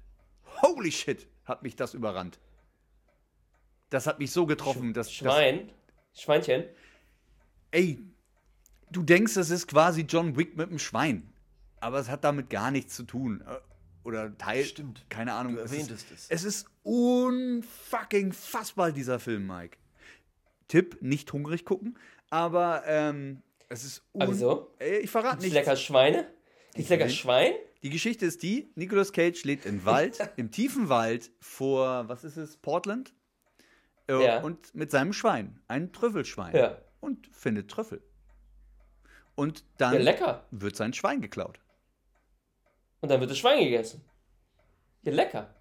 Holy 0.63 0.91
shit, 0.93 1.27
hat 1.45 1.63
mich 1.63 1.77
das 1.77 1.95
überrannt. 1.95 2.39
Das 3.91 4.07
hat 4.07 4.19
mich 4.19 4.31
so 4.31 4.47
getroffen, 4.47 4.93
dass 4.93 5.07
das, 5.09 5.15
Schwein, 5.15 5.73
Schweinchen. 6.15 6.65
ey, 7.71 7.99
du 8.91 9.03
denkst, 9.03 9.35
das 9.35 9.51
ist 9.51 9.67
quasi 9.69 10.03
John 10.03 10.37
Wick 10.37 10.57
mit 10.57 10.69
einem 10.69 10.79
Schwein. 10.79 11.33
Aber 11.81 11.99
es 11.99 12.09
hat 12.09 12.25
damit 12.25 12.51
gar 12.51 12.71
nichts 12.71 12.95
zu 12.95 13.05
tun. 13.05 13.43
Äh, 13.49 13.57
Oder 14.07 14.37
Teil. 14.37 14.65
Stimmt. 14.65 15.07
Keine 15.09 15.33
Ahnung. 15.33 15.55
Du 15.57 15.63
es 15.63 15.73
erwähntest 15.73 16.11
ist, 16.11 16.31
es. 16.31 16.31
Es 16.31 16.45
ist 16.45 16.67
unfucking 16.83 18.33
fassbar, 18.33 18.93
dieser 18.93 19.19
Film, 19.19 19.47
Mike. 19.47 19.79
Tipp, 20.69 20.99
nicht 21.01 21.33
hungrig 21.33 21.65
gucken. 21.65 21.99
Aber 22.29 22.83
ähm, 22.87 23.43
es 23.69 23.85
ist 23.85 24.03
un 24.13 24.29
wieso? 24.29 24.75
Ey, 24.79 24.99
Ich 24.99 25.11
verrate 25.11 25.43
nicht. 25.43 25.53
lecker 25.55 25.75
Schweine? 25.77 26.31
Lecker 26.77 27.05
will- 27.05 27.11
Schwein? 27.11 27.53
Die 27.83 27.91
Geschichte 27.91 28.27
ist 28.27 28.43
die: 28.43 28.71
Nicolas 28.75 29.13
Cage 29.13 29.43
lebt 29.45 29.65
im 29.67 29.85
Wald, 29.85 30.19
im 30.37 30.51
tiefen 30.51 30.89
Wald 30.89 31.31
vor, 31.41 32.09
was 32.09 32.25
ist 32.25 32.37
es, 32.37 32.57
Portland? 32.59 33.15
Äh, 34.09 34.23
Ja. 34.25 34.41
Und 34.43 34.75
mit 34.75 34.91
seinem 34.91 35.13
Schwein, 35.13 35.61
ein 35.69 35.93
Trüffelschwein. 35.93 36.55
Ja. 36.55 36.79
Und 37.01 37.27
findet 37.33 37.71
Trüffel. 37.71 38.03
Und 39.35 39.65
dann 39.79 39.95
Ja, 39.95 40.01
lecker. 40.01 40.47
wird 40.51 40.77
sein 40.77 40.93
Schwein 40.93 41.23
geklaut. 41.23 41.59
Und 43.01 43.09
dann 43.11 43.21
wird 43.21 43.31
das 43.31 43.39
Schwein 43.39 43.59
gegessen. 43.65 44.05
Ja, 45.03 45.13
lecker. 45.13 45.55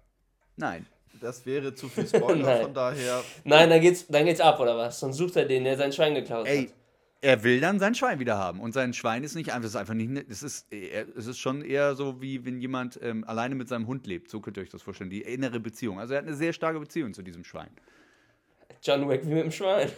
Nein. 0.56 0.84
Das 1.22 1.46
wäre 1.46 1.74
zu 1.74 1.88
viel 1.88 2.06
Spoiler, 2.06 2.62
von 2.62 2.74
daher. 2.74 3.24
Nein, 3.44 3.70
dann 3.70 3.80
geht's, 3.80 4.06
dann 4.06 4.26
geht's 4.26 4.40
ab, 4.40 4.60
oder 4.60 4.76
was? 4.76 5.00
Dann 5.00 5.14
sucht 5.14 5.36
er 5.36 5.46
den, 5.46 5.64
der 5.64 5.78
sein 5.78 5.92
Schwein 5.92 6.14
geklaut 6.14 6.46
Ey, 6.46 6.66
hat. 6.66 6.74
Er 7.22 7.44
will 7.44 7.60
dann 7.60 7.78
sein 7.78 7.94
Schwein 7.94 8.18
wieder 8.18 8.38
haben. 8.38 8.60
Und 8.60 8.72
sein 8.72 8.92
Schwein 8.94 9.24
ist 9.24 9.34
nicht 9.34 9.50
einfach, 9.52 9.66
es 9.66 9.74
ist 9.74 9.76
einfach 9.76 9.94
nicht, 9.94 10.10
es 10.30 10.42
ist, 10.42 10.72
es 10.72 11.26
ist 11.26 11.38
schon 11.38 11.62
eher 11.62 11.94
so, 11.94 12.20
wie 12.22 12.44
wenn 12.44 12.60
jemand 12.60 12.98
ähm, 13.02 13.24
alleine 13.24 13.54
mit 13.54 13.68
seinem 13.68 13.86
Hund 13.86 14.06
lebt. 14.06 14.30
So 14.30 14.40
könnt 14.40 14.56
ihr 14.56 14.62
euch 14.62 14.70
das 14.70 14.82
vorstellen. 14.82 15.10
Die 15.10 15.22
innere 15.22 15.60
Beziehung. 15.60 16.00
Also 16.00 16.14
er 16.14 16.18
hat 16.20 16.26
eine 16.26 16.36
sehr 16.36 16.52
starke 16.52 16.80
Beziehung 16.80 17.12
zu 17.12 17.22
diesem 17.22 17.44
Schwein. 17.44 17.70
John 18.82 19.08
Wick 19.08 19.24
wie 19.26 19.34
mit 19.34 19.44
dem 19.44 19.50
Schwein. 19.52 19.90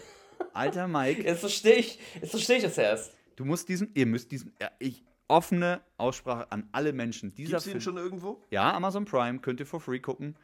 Alter 0.54 0.88
Mike, 0.88 1.22
Jetzt 1.24 1.40
verstehe 1.40 1.76
ich, 1.76 1.98
jetzt 2.20 2.30
verstehe 2.30 2.56
ich 2.56 2.64
das 2.64 2.76
erst. 2.76 3.12
du 3.36 3.44
musst 3.44 3.68
diesen, 3.68 3.90
ihr 3.94 4.06
müsst 4.06 4.32
diesen, 4.32 4.52
ja, 4.60 4.70
ich, 4.80 5.04
offene 5.28 5.80
Aussprache 5.98 6.50
an 6.50 6.68
alle 6.72 6.92
Menschen. 6.92 7.32
Dieser 7.34 7.50
Gibt's 7.52 7.64
Film, 7.64 7.76
ihn 7.76 7.80
schon 7.80 7.96
irgendwo? 7.96 8.42
Ja, 8.50 8.74
Amazon 8.74 9.04
Prime 9.04 9.38
könnt 9.38 9.60
ihr 9.60 9.66
for 9.66 9.80
free 9.80 10.00
gucken. 10.00 10.36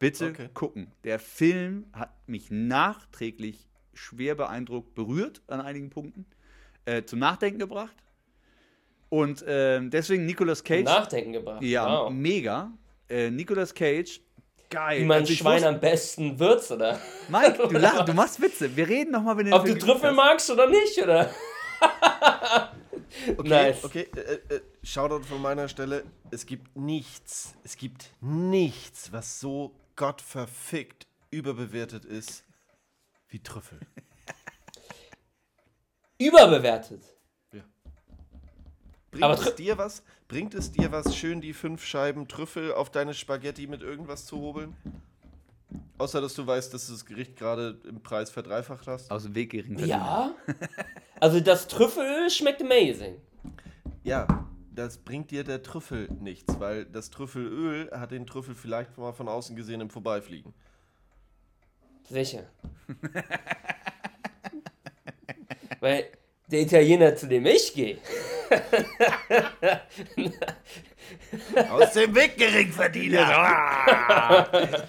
Bitte 0.00 0.30
Okay. 0.30 0.48
gucken. 0.52 0.90
Der 1.04 1.18
Film 1.20 1.86
hat 1.92 2.12
mich 2.28 2.50
nachträglich 2.50 3.68
schwer 3.96 4.34
beeindruckt, 4.34 4.94
berührt 4.94 5.42
an 5.48 5.60
einigen 5.60 5.90
Punkten, 5.90 6.26
äh, 6.84 7.02
zum 7.04 7.18
Nachdenken 7.18 7.58
gebracht. 7.58 7.96
Und 9.08 9.44
ähm, 9.46 9.90
deswegen 9.90 10.26
Nicolas 10.26 10.58
Zum 10.58 10.66
Cage. 10.66 10.84
Nachdenken 10.84 11.32
gebracht. 11.32 11.62
ja, 11.62 11.86
Wow. 12.04 12.10
mega. 12.12 12.72
Äh, 13.08 13.30
Nicolas 13.30 13.72
Cage. 13.74 14.20
Geil. 14.68 15.02
Wie 15.02 15.04
man 15.04 15.18
Also 15.20 15.32
Schwein 15.32 15.54
wusste- 15.54 15.68
am 15.68 15.80
besten 15.80 16.38
würzt, 16.40 16.72
oder? 16.72 17.00
Mike, 17.28 17.68
du, 17.68 17.78
lach, 17.78 18.04
du 18.04 18.12
machst 18.14 18.40
Witze. 18.42 18.74
Wir 18.76 18.88
reden 18.88 19.12
nochmal, 19.12 19.36
wenn 19.36 19.46
du 19.46 19.54
Ob 19.54 19.64
du 19.64 19.78
Trüffel 19.78 20.10
hast. 20.10 20.16
magst 20.16 20.50
oder 20.50 20.68
nicht, 20.68 20.98
oder? 21.02 21.30
Okay, 23.38 23.48
Nice. 23.48 23.84
okay. 23.84 24.08
Äh, 24.14 24.54
äh, 24.54 24.60
Shoutout 24.82 25.22
von 25.24 25.40
meiner 25.40 25.68
Stelle. 25.68 26.04
Es 26.30 26.44
gibt 26.44 26.76
nichts, 26.76 27.54
es 27.64 27.76
gibt 27.76 28.10
nichts, 28.20 29.10
was 29.12 29.40
so 29.40 29.74
gottverfickt 29.94 31.06
überbewertet 31.30 32.04
ist 32.04 32.44
wie 33.28 33.40
Trüffel. 33.40 33.80
Überbewertet. 36.18 37.16
Bringt 39.16 39.24
Aber 39.24 39.34
es 39.34 39.54
dir 39.54 39.78
was? 39.78 40.02
Bringt 40.28 40.54
es 40.54 40.72
dir 40.72 40.92
was, 40.92 41.16
schön 41.16 41.40
die 41.40 41.54
fünf 41.54 41.84
Scheiben 41.84 42.28
Trüffel 42.28 42.72
auf 42.72 42.90
deine 42.90 43.14
Spaghetti 43.14 43.66
mit 43.66 43.80
irgendwas 43.80 44.26
zu 44.26 44.38
hobeln? 44.38 44.76
Außer, 45.96 46.20
dass 46.20 46.34
du 46.34 46.46
weißt, 46.46 46.74
dass 46.74 46.86
du 46.86 46.92
das 46.92 47.06
Gericht 47.06 47.36
gerade 47.36 47.80
im 47.88 48.02
Preis 48.02 48.28
verdreifacht 48.30 48.86
hast. 48.86 49.10
Aus 49.10 49.22
dem 49.22 49.34
Weg 49.34 49.50
gering. 49.50 49.78
Ja. 49.78 50.34
Also 51.18 51.40
das 51.40 51.66
Trüffelöl 51.66 52.28
schmeckt 52.28 52.60
amazing. 52.60 53.16
Ja, 54.04 54.46
das 54.70 54.98
bringt 54.98 55.30
dir 55.30 55.44
der 55.44 55.62
Trüffel 55.62 56.10
nichts, 56.20 56.60
weil 56.60 56.84
das 56.84 57.08
Trüffelöl 57.08 57.90
hat 57.90 58.10
den 58.10 58.26
Trüffel 58.26 58.54
vielleicht 58.54 58.98
mal 58.98 59.14
von 59.14 59.26
außen 59.26 59.56
gesehen 59.56 59.80
im 59.80 59.88
Vorbeifliegen. 59.88 60.52
Sicher. 62.08 62.44
Weil 65.80 66.10
der 66.48 66.60
Italiener, 66.60 67.16
zu 67.16 67.26
dem 67.26 67.44
ich 67.46 67.74
gehe, 67.74 67.98
Aus 71.70 71.92
dem 71.92 72.14
Weg 72.14 72.36
gering 72.36 72.70
verdiener. 72.72 74.46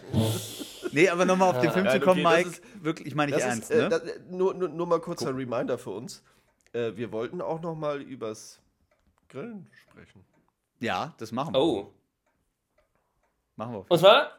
Nee, 0.94 1.10
aber 1.10 1.26
nochmal 1.26 1.50
auf 1.50 1.60
den 1.60 1.70
Film 1.72 1.86
zu 1.86 1.98
Nein, 1.98 2.02
kommen, 2.02 2.26
okay, 2.26 2.46
Mike. 2.46 2.62
wirklich, 2.82 3.14
meine 3.14 3.36
ich 3.36 3.44
ernst, 3.44 3.70
ist, 3.70 3.78
äh, 3.78 3.82
ne? 3.84 3.90
das, 3.90 4.04
äh, 4.04 4.20
nur, 4.32 4.54
nur, 4.54 4.70
nur 4.70 4.88
mal 4.88 5.02
kurzer 5.02 5.36
Reminder 5.36 5.78
für 5.78 5.90
uns. 5.90 6.24
Äh, 6.72 6.96
wir 6.96 7.12
wollten 7.12 7.42
auch 7.42 7.60
noch 7.62 7.76
mal 7.76 8.02
übers 8.02 8.62
Grillen 9.28 9.70
sprechen. 9.74 10.24
ja, 10.80 11.14
das 11.18 11.34
machen 11.34 11.54
wir. 11.54 11.62
oh. 11.62 11.94
Machen 13.58 13.74
wir. 13.74 13.86
Und 13.90 14.00
zwar, 14.00 14.32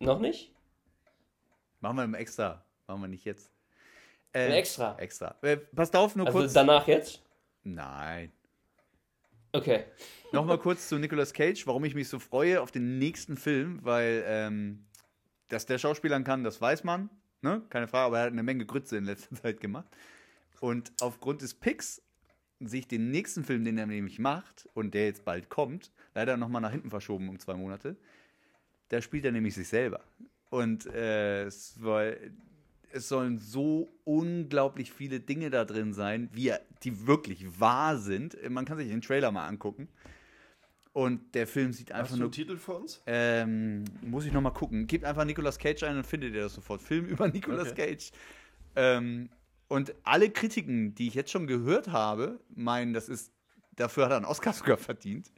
noch 0.00 0.18
nicht? 0.18 0.52
Machen 1.80 1.96
wir 1.96 2.04
im 2.04 2.14
Extra. 2.14 2.64
Machen 2.86 3.02
wir 3.02 3.08
nicht 3.08 3.24
jetzt. 3.24 3.50
Äh, 4.32 4.58
extra. 4.58 4.96
Extra. 4.98 5.34
Äh, 5.42 5.56
passt 5.56 5.96
auf, 5.96 6.14
nur 6.14 6.26
Also 6.26 6.38
kurz. 6.38 6.52
danach 6.52 6.86
jetzt? 6.86 7.22
Nein. 7.64 8.32
Okay. 9.52 9.84
Nochmal 10.32 10.58
kurz 10.58 10.88
zu 10.88 10.98
Nicolas 10.98 11.32
Cage, 11.32 11.66
warum 11.66 11.84
ich 11.84 11.94
mich 11.94 12.08
so 12.08 12.18
freue 12.20 12.60
auf 12.60 12.70
den 12.70 12.98
nächsten 12.98 13.36
Film, 13.36 13.80
weil 13.82 14.22
ähm, 14.26 14.86
dass 15.48 15.66
der 15.66 15.78
Schauspielern 15.78 16.22
kann, 16.22 16.44
das 16.44 16.60
weiß 16.60 16.84
man, 16.84 17.10
ne? 17.42 17.62
keine 17.70 17.88
Frage, 17.88 18.06
aber 18.06 18.18
er 18.18 18.24
hat 18.26 18.32
eine 18.32 18.44
Menge 18.44 18.64
Grütze 18.64 18.96
in 18.96 19.04
letzter 19.04 19.34
Zeit 19.42 19.60
gemacht. 19.60 19.88
Und 20.60 20.92
aufgrund 21.00 21.42
des 21.42 21.54
Picks 21.54 22.02
sich 22.60 22.86
den 22.86 23.10
nächsten 23.10 23.42
Film, 23.44 23.64
den 23.64 23.78
er 23.78 23.86
nämlich 23.86 24.18
macht 24.18 24.68
und 24.74 24.94
der 24.94 25.06
jetzt 25.06 25.24
bald 25.24 25.48
kommt, 25.48 25.90
leider 26.14 26.36
nochmal 26.36 26.60
nach 26.60 26.70
hinten 26.70 26.90
verschoben 26.90 27.28
um 27.28 27.38
zwei 27.38 27.54
Monate, 27.54 27.96
da 28.90 29.00
spielt 29.00 29.24
er 29.24 29.32
nämlich 29.32 29.54
sich 29.54 29.68
selber. 29.68 30.04
Und 30.50 30.86
äh, 30.86 31.44
es, 31.44 31.82
war, 31.82 32.04
es 32.92 33.08
sollen 33.08 33.38
so 33.38 33.88
unglaublich 34.04 34.92
viele 34.92 35.20
Dinge 35.20 35.50
da 35.50 35.64
drin 35.64 35.94
sein, 35.94 36.28
wie 36.32 36.52
die 36.82 37.06
wirklich 37.06 37.60
wahr 37.60 37.96
sind. 37.98 38.36
Man 38.50 38.64
kann 38.64 38.76
sich 38.76 38.88
den 38.88 39.00
Trailer 39.00 39.30
mal 39.30 39.46
angucken. 39.46 39.88
Und 40.92 41.36
der 41.36 41.46
Film 41.46 41.72
sieht 41.72 41.90
Hast 41.92 41.98
einfach 41.98 42.08
du 42.10 42.14
einen 42.14 42.22
nur. 42.22 42.32
Titel 42.32 42.56
für 42.56 42.74
uns? 42.74 43.00
Ähm, 43.06 43.84
muss 44.02 44.24
ich 44.26 44.32
noch 44.32 44.40
mal 44.40 44.50
gucken. 44.50 44.88
Gebt 44.88 45.04
einfach 45.04 45.24
Nicolas 45.24 45.56
Cage 45.58 45.84
ein 45.84 45.96
und 45.98 46.06
findet 46.06 46.34
ihr 46.34 46.42
das 46.42 46.54
sofort. 46.54 46.82
Film 46.82 47.06
über 47.06 47.28
Nicolas 47.28 47.70
Okay. 47.70 47.94
Cage. 47.94 48.10
Ähm, 48.74 49.30
und 49.68 49.94
alle 50.02 50.30
Kritiken, 50.30 50.96
die 50.96 51.06
ich 51.06 51.14
jetzt 51.14 51.30
schon 51.30 51.46
gehört 51.46 51.92
habe, 51.92 52.40
meinen, 52.48 52.92
das 52.92 53.08
ist, 53.08 53.32
dafür 53.76 54.06
hat 54.06 54.10
er 54.10 54.16
einen 54.16 54.26
Oscar 54.26 54.52
sogar 54.52 54.76
verdient. 54.76 55.30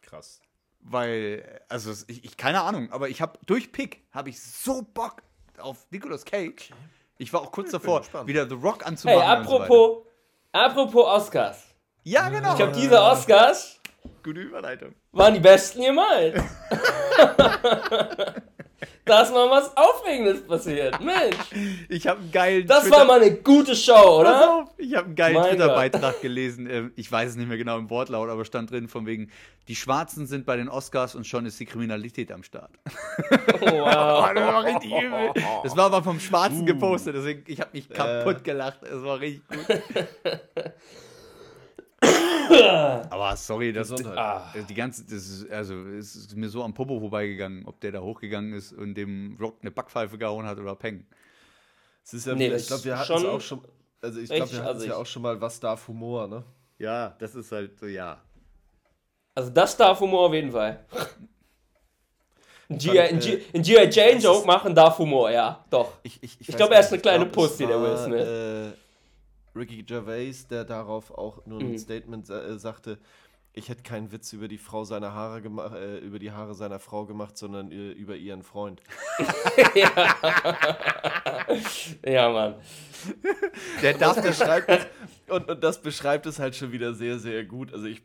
Krass. 0.00 0.40
Weil, 0.80 1.60
also 1.68 1.92
ich, 2.06 2.24
ich 2.24 2.36
keine 2.36 2.62
Ahnung, 2.62 2.90
aber 2.92 3.08
ich 3.08 3.20
habe 3.20 3.38
durch 3.46 3.72
Pick 3.72 4.06
habe 4.12 4.30
ich 4.30 4.40
so 4.42 4.82
Bock 4.82 5.22
auf 5.58 5.86
Nicolas 5.90 6.24
Cage. 6.24 6.70
Ich 7.18 7.32
war 7.32 7.42
auch 7.42 7.50
kurz 7.52 7.70
davor, 7.72 8.02
wieder 8.26 8.48
The 8.48 8.54
Rock 8.54 8.82
Hey, 8.82 8.88
anzumachen. 8.88 9.40
und 9.40 9.44
so 9.46 9.52
weiter. 9.52 9.64
apropos, 9.64 10.06
apropos 10.52 11.04
Oscars. 11.04 11.64
ja, 12.04 12.28
genau. 12.28 12.50
Ich 12.52 12.56
glaube, 12.56 12.72
diese 12.72 13.00
Oscars 13.00 13.80
Gute 14.22 14.40
Überleitung. 14.40 14.94
waren 15.12 15.34
die 15.34 15.40
besten 15.40 15.82
jemals. 15.82 16.40
da 19.08 19.22
ist 19.22 19.32
mal 19.32 19.50
was 19.50 19.76
Aufregendes 19.76 20.46
passiert. 20.46 21.00
Mensch, 21.00 21.36
Ich 21.88 22.06
habe 22.06 22.20
einen 22.20 22.30
geilen 22.30 22.66
das 22.66 22.82
Twitter- 22.84 22.96
war 22.98 23.04
mal 23.06 23.20
eine 23.20 23.34
gute 23.36 23.74
Show, 23.74 23.92
Pass 23.92 24.20
oder? 24.20 24.54
auf, 24.62 24.68
ich 24.76 24.94
habe 24.94 25.06
einen 25.06 25.14
geilen 25.16 25.42
Twitter-Beitrag 25.42 26.20
gelesen. 26.20 26.68
ähm, 26.70 26.92
Ich 26.96 27.10
weiß 27.10 27.30
es 27.30 27.36
nicht 27.36 27.48
mehr 27.48 27.58
genau 27.58 27.78
im 27.78 27.90
Wortlaut, 27.90 28.28
aber 28.28 28.44
stand 28.44 28.70
drin 28.70 28.88
von 28.88 29.06
wegen, 29.06 29.30
die 29.68 29.76
Schwarzen 29.76 30.26
sind 30.26 30.46
bei 30.46 30.56
den 30.56 30.68
Oscars 30.68 31.14
und 31.14 31.26
schon 31.26 31.44
ist 31.46 31.58
die 31.60 31.66
Kriminalität 31.66 32.32
am 32.32 32.42
Start. 32.42 32.70
Wow. 33.60 34.30
das 34.34 34.44
war 34.44 34.64
richtig 34.64 34.90
übel. 34.92 35.32
Das 35.62 35.76
war 35.76 35.86
aber 35.86 36.02
vom 36.02 36.16
Uh. 36.16 36.20
Schwarzen 36.20 36.66
gepostet, 36.66 37.14
deswegen 37.16 37.44
ich 37.46 37.60
habe 37.60 37.70
mich 37.72 37.88
kaputt 37.88 38.44
gelacht. 38.44 38.82
Es 38.82 39.02
war 39.02 39.20
richtig 39.20 39.42
gut. 39.48 39.82
aber 43.10 43.36
sorry, 43.36 43.72
das. 43.72 43.92
Ah. 44.06 44.52
die 44.68 44.74
ganze, 44.74 45.04
das 45.04 45.28
ist, 45.28 45.50
also 45.50 45.74
es 45.88 46.16
ist 46.16 46.36
mir 46.36 46.48
so 46.48 46.62
am 46.62 46.74
Popo 46.74 46.98
vorbeigegangen, 47.00 47.66
ob 47.66 47.80
der 47.80 47.92
da 47.92 48.00
hochgegangen 48.00 48.52
ist 48.52 48.72
und 48.72 48.94
dem 48.94 49.36
Rock 49.40 49.58
eine 49.62 49.70
Backpfeife 49.70 50.18
gehauen 50.18 50.46
hat 50.46 50.58
oder 50.58 50.74
Peng. 50.74 51.06
Es 52.04 52.14
ist 52.14 52.26
ja, 52.26 52.34
Nee, 52.34 52.54
ich 52.54 52.66
glaube, 52.66 52.84
wir 52.84 52.98
hatten 52.98 53.12
es 53.12 53.20
schon 53.20 53.30
auch 53.30 53.40
schon. 53.40 53.60
Also 54.00 54.20
ich 54.20 54.30
glaube, 54.30 54.52
wir 54.52 54.62
hatten 54.62 54.78
es 54.78 54.86
ja 54.86 54.96
auch 54.96 55.06
schon 55.06 55.22
mal, 55.22 55.40
was 55.40 55.60
darf 55.60 55.88
Humor, 55.88 56.28
ne? 56.28 56.44
Ja, 56.78 57.16
das 57.18 57.34
ist 57.34 57.50
halt 57.52 57.78
so, 57.78 57.86
ja. 57.86 58.20
Also 59.34 59.50
das 59.50 59.76
darf 59.76 60.00
Humor 60.00 60.26
auf 60.26 60.34
jeden 60.34 60.52
Fall. 60.52 60.84
Ein 62.70 62.78
G.I. 62.78 62.96
äh. 62.98 63.90
Jane 63.90 64.20
Joke 64.20 64.46
machen 64.46 64.74
darf 64.74 64.98
Humor, 64.98 65.30
ja, 65.30 65.64
doch. 65.70 65.92
Ich, 66.02 66.22
ich, 66.22 66.40
Ich 66.40 66.48
weiß 66.48 66.56
glaub, 66.56 66.70
gar 66.70 66.76
er 66.76 66.84
ist 66.84 66.92
eine 66.92 67.00
kleine 67.00 67.24
ich 67.26 67.32
glaub, 67.32 67.46
Pussy, 67.46 67.66
der 67.66 67.80
Will 67.80 67.96
Smith. 67.96 68.74
Äh, 68.74 68.87
Ricky 69.54 69.82
Gervais, 69.82 70.46
der 70.48 70.64
darauf 70.64 71.10
auch 71.10 71.44
nur 71.46 71.60
ein 71.60 71.72
Mhm. 71.72 71.78
Statement 71.78 72.28
äh, 72.30 72.58
sagte, 72.58 72.98
ich 73.54 73.68
hätte 73.68 73.82
keinen 73.82 74.12
Witz 74.12 74.32
über 74.32 74.46
die 74.46 74.58
Frau 74.58 74.84
seiner 74.84 75.14
Haare 75.14 75.42
gemacht, 75.42 75.74
äh, 75.74 75.98
über 75.98 76.18
die 76.20 76.30
Haare 76.30 76.54
seiner 76.54 76.78
Frau 76.78 77.06
gemacht, 77.06 77.36
sondern 77.36 77.72
äh, 77.72 77.90
über 77.90 78.14
ihren 78.16 78.42
Freund. 78.42 78.82
Ja, 82.04 82.30
Mann. 82.30 82.54
Der 83.82 83.94
darf 83.94 84.16
das 84.16 84.38
beschreibt 84.38 84.68
es, 84.68 84.86
und, 85.28 85.48
und 85.48 85.64
das 85.64 85.80
beschreibt 85.82 86.26
es 86.26 86.38
halt 86.38 86.54
schon 86.54 86.72
wieder 86.72 86.94
sehr, 86.94 87.18
sehr 87.18 87.44
gut. 87.44 87.72
Also 87.72 87.86
ich, 87.86 88.02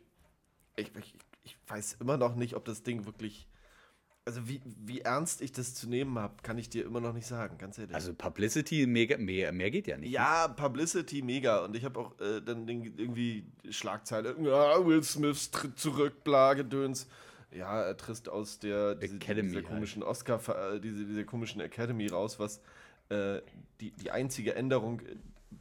ich, 0.76 0.90
ich, 0.96 1.14
ich 1.42 1.56
weiß 1.68 1.94
immer 2.00 2.16
noch 2.16 2.34
nicht, 2.36 2.54
ob 2.54 2.64
das 2.64 2.82
Ding 2.82 3.06
wirklich. 3.06 3.46
Also 4.26 4.48
wie, 4.48 4.62
wie 4.64 5.00
ernst 5.02 5.42
ich 5.42 5.52
das 5.52 5.74
zu 5.74 5.86
nehmen 5.86 6.18
habe, 6.18 6.34
kann 6.42 6.56
ich 6.56 6.70
dir 6.70 6.86
immer 6.86 7.00
noch 7.00 7.12
nicht 7.12 7.26
sagen, 7.26 7.58
ganz 7.58 7.76
ehrlich. 7.76 7.94
Also 7.94 8.14
Publicity, 8.14 8.86
mega, 8.86 9.18
mehr, 9.18 9.52
mehr 9.52 9.70
geht 9.70 9.86
ja 9.86 9.98
nicht. 9.98 10.10
ja, 10.12 10.48
Publicity 10.48 11.20
mega. 11.20 11.62
Und 11.62 11.76
ich 11.76 11.84
habe 11.84 12.00
auch 12.00 12.18
äh, 12.20 12.40
dann 12.40 12.66
den- 12.66 12.96
irgendwie 12.96 13.44
Schlagzeile, 13.68 14.34
ja, 14.40 14.84
Will 14.86 15.02
Smiths 15.02 15.50
tritt 15.50 15.78
zurück, 15.78 16.24
bla, 16.24 16.54
Gedöns. 16.54 17.06
Ja, 17.52 17.82
er 17.82 17.96
tritt 17.98 18.26
aus 18.30 18.58
der 18.58 18.94
diese, 18.94 19.16
Academy 19.16 19.48
dieser 19.48 19.60
halt. 19.60 19.68
komischen 19.68 20.02
Oscar, 20.02 20.72
äh, 20.74 20.80
diese, 20.80 21.04
diese 21.04 21.26
komischen 21.26 21.60
Academy 21.60 22.06
raus, 22.06 22.38
was 22.40 22.62
äh, 23.10 23.42
die, 23.82 23.90
die 23.90 24.10
einzige 24.10 24.54
Änderung 24.54 25.00
äh, 25.00 25.16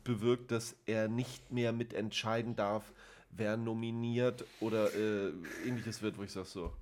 bewirkt, 0.05 0.51
dass 0.51 0.73
er 0.85 1.09
nicht 1.09 1.51
mehr 1.51 1.73
mitentscheiden 1.73 2.55
darf, 2.55 2.93
wer 3.29 3.57
nominiert 3.57 4.45
oder 4.61 4.87
äh, 4.95 5.31
ähnliches 5.67 6.01
wird, 6.01 6.17
wo 6.17 6.23
ich 6.23 6.31
sage 6.31 6.47
so. 6.47 6.73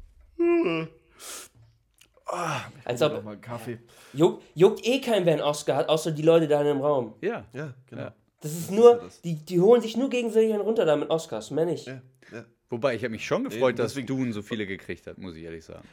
Ah, 2.31 2.61
Als 2.85 3.01
ich 3.01 3.07
ob- 3.07 3.23
mal 3.23 3.31
einen 3.33 3.41
Kaffee. 3.41 3.79
Juckt, 4.13 4.43
juckt 4.55 4.85
eh 4.87 5.01
kein, 5.01 5.25
wer 5.25 5.33
einen 5.33 5.41
Oscar 5.41 5.75
hat, 5.75 5.89
außer 5.89 6.11
die 6.11 6.21
Leute 6.21 6.47
da 6.47 6.61
in 6.61 6.67
dem 6.67 6.81
Raum. 6.81 7.13
Ja. 7.21 7.45
Ja, 7.53 7.73
genau. 7.89 8.01
Ja. 8.03 8.13
Das 8.39 8.53
ist 8.53 8.71
nur, 8.71 8.95
das. 8.99 9.21
die, 9.21 9.35
die 9.35 9.59
holen 9.59 9.81
sich 9.81 9.97
nur 9.97 10.09
gegenseitig 10.09 10.51
einen 10.53 10.61
runter 10.61 10.85
da 10.85 10.95
mit 10.95 11.09
Oscars, 11.09 11.51
mehr 11.51 11.65
nicht. 11.65 11.85
Ja, 11.87 12.01
ja. 12.31 12.45
Wobei, 12.69 12.95
ich 12.95 13.03
habe 13.03 13.11
mich 13.11 13.25
schon 13.25 13.43
gefreut, 13.43 13.71
Eben, 13.71 13.77
dass 13.77 13.91
deswegen- 13.91 14.07
Dune 14.07 14.33
so 14.33 14.41
viele 14.41 14.65
gekriegt 14.65 15.05
hat, 15.07 15.17
muss 15.17 15.35
ich 15.35 15.43
ehrlich 15.43 15.63
sagen. 15.65 15.87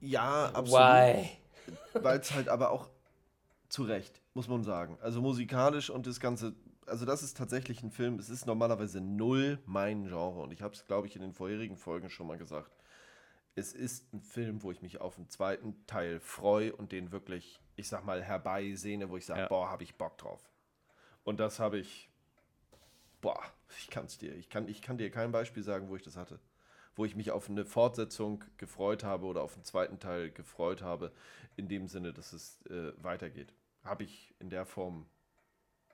ja 0.00 0.46
absolut. 0.52 0.80
Why? 0.82 1.28
weil 2.02 2.18
es 2.18 2.32
halt 2.34 2.48
aber 2.48 2.70
auch 2.70 2.88
zu 3.68 3.84
Recht, 3.84 4.20
muss 4.34 4.48
man 4.48 4.64
sagen. 4.64 4.98
Also 5.02 5.20
musikalisch 5.20 5.88
und 5.90 6.06
das 6.06 6.18
Ganze, 6.20 6.54
also 6.86 7.04
das 7.06 7.22
ist 7.22 7.36
tatsächlich 7.36 7.82
ein 7.82 7.90
Film, 7.90 8.18
es 8.18 8.28
ist 8.28 8.46
normalerweise 8.46 9.00
null 9.00 9.58
mein 9.66 10.06
Genre 10.08 10.40
und 10.42 10.52
ich 10.52 10.62
habe 10.62 10.74
es, 10.74 10.84
glaube 10.86 11.06
ich, 11.06 11.14
in 11.16 11.22
den 11.22 11.32
vorherigen 11.32 11.76
Folgen 11.76 12.10
schon 12.10 12.26
mal 12.26 12.36
gesagt. 12.38 12.70
Es 13.56 13.72
ist 13.72 14.12
ein 14.12 14.20
Film, 14.20 14.62
wo 14.62 14.72
ich 14.72 14.82
mich 14.82 15.00
auf 15.00 15.14
den 15.16 15.28
zweiten 15.28 15.86
Teil 15.86 16.18
freue 16.20 16.74
und 16.74 16.90
den 16.92 17.12
wirklich, 17.12 17.60
ich 17.76 17.88
sag 17.88 18.04
mal, 18.04 18.22
herbeisehne, 18.22 19.10
wo 19.10 19.16
ich 19.16 19.26
sage, 19.26 19.42
Ja. 19.42 19.48
boah, 19.48 19.70
habe 19.70 19.84
ich 19.84 19.94
Bock 19.96 20.18
drauf. 20.18 20.42
Und 21.22 21.38
das 21.38 21.60
habe 21.60 21.78
ich, 21.78 22.10
boah, 23.20 23.40
ich 23.78 23.88
kann 23.90 24.06
es 24.06 24.18
dir, 24.18 24.34
ich 24.34 24.48
kann, 24.50 24.68
ich 24.68 24.82
kann 24.82 24.98
dir 24.98 25.10
kein 25.10 25.30
Beispiel 25.32 25.62
sagen, 25.62 25.88
wo 25.88 25.96
ich 25.96 26.02
das 26.02 26.16
hatte. 26.16 26.40
Wo 26.96 27.04
ich 27.04 27.16
mich 27.16 27.30
auf 27.30 27.48
eine 27.48 27.64
Fortsetzung 27.64 28.44
gefreut 28.56 29.02
habe 29.04 29.26
oder 29.26 29.42
auf 29.42 29.54
den 29.54 29.64
zweiten 29.64 29.98
Teil 29.98 30.30
gefreut 30.30 30.82
habe, 30.82 31.12
in 31.56 31.68
dem 31.68 31.88
Sinne, 31.88 32.12
dass 32.12 32.32
es 32.32 32.60
äh, 32.66 32.92
weitergeht. 33.02 33.52
Habe 33.82 34.04
ich 34.04 34.34
in 34.38 34.50
der 34.50 34.64
Form, 34.66 35.06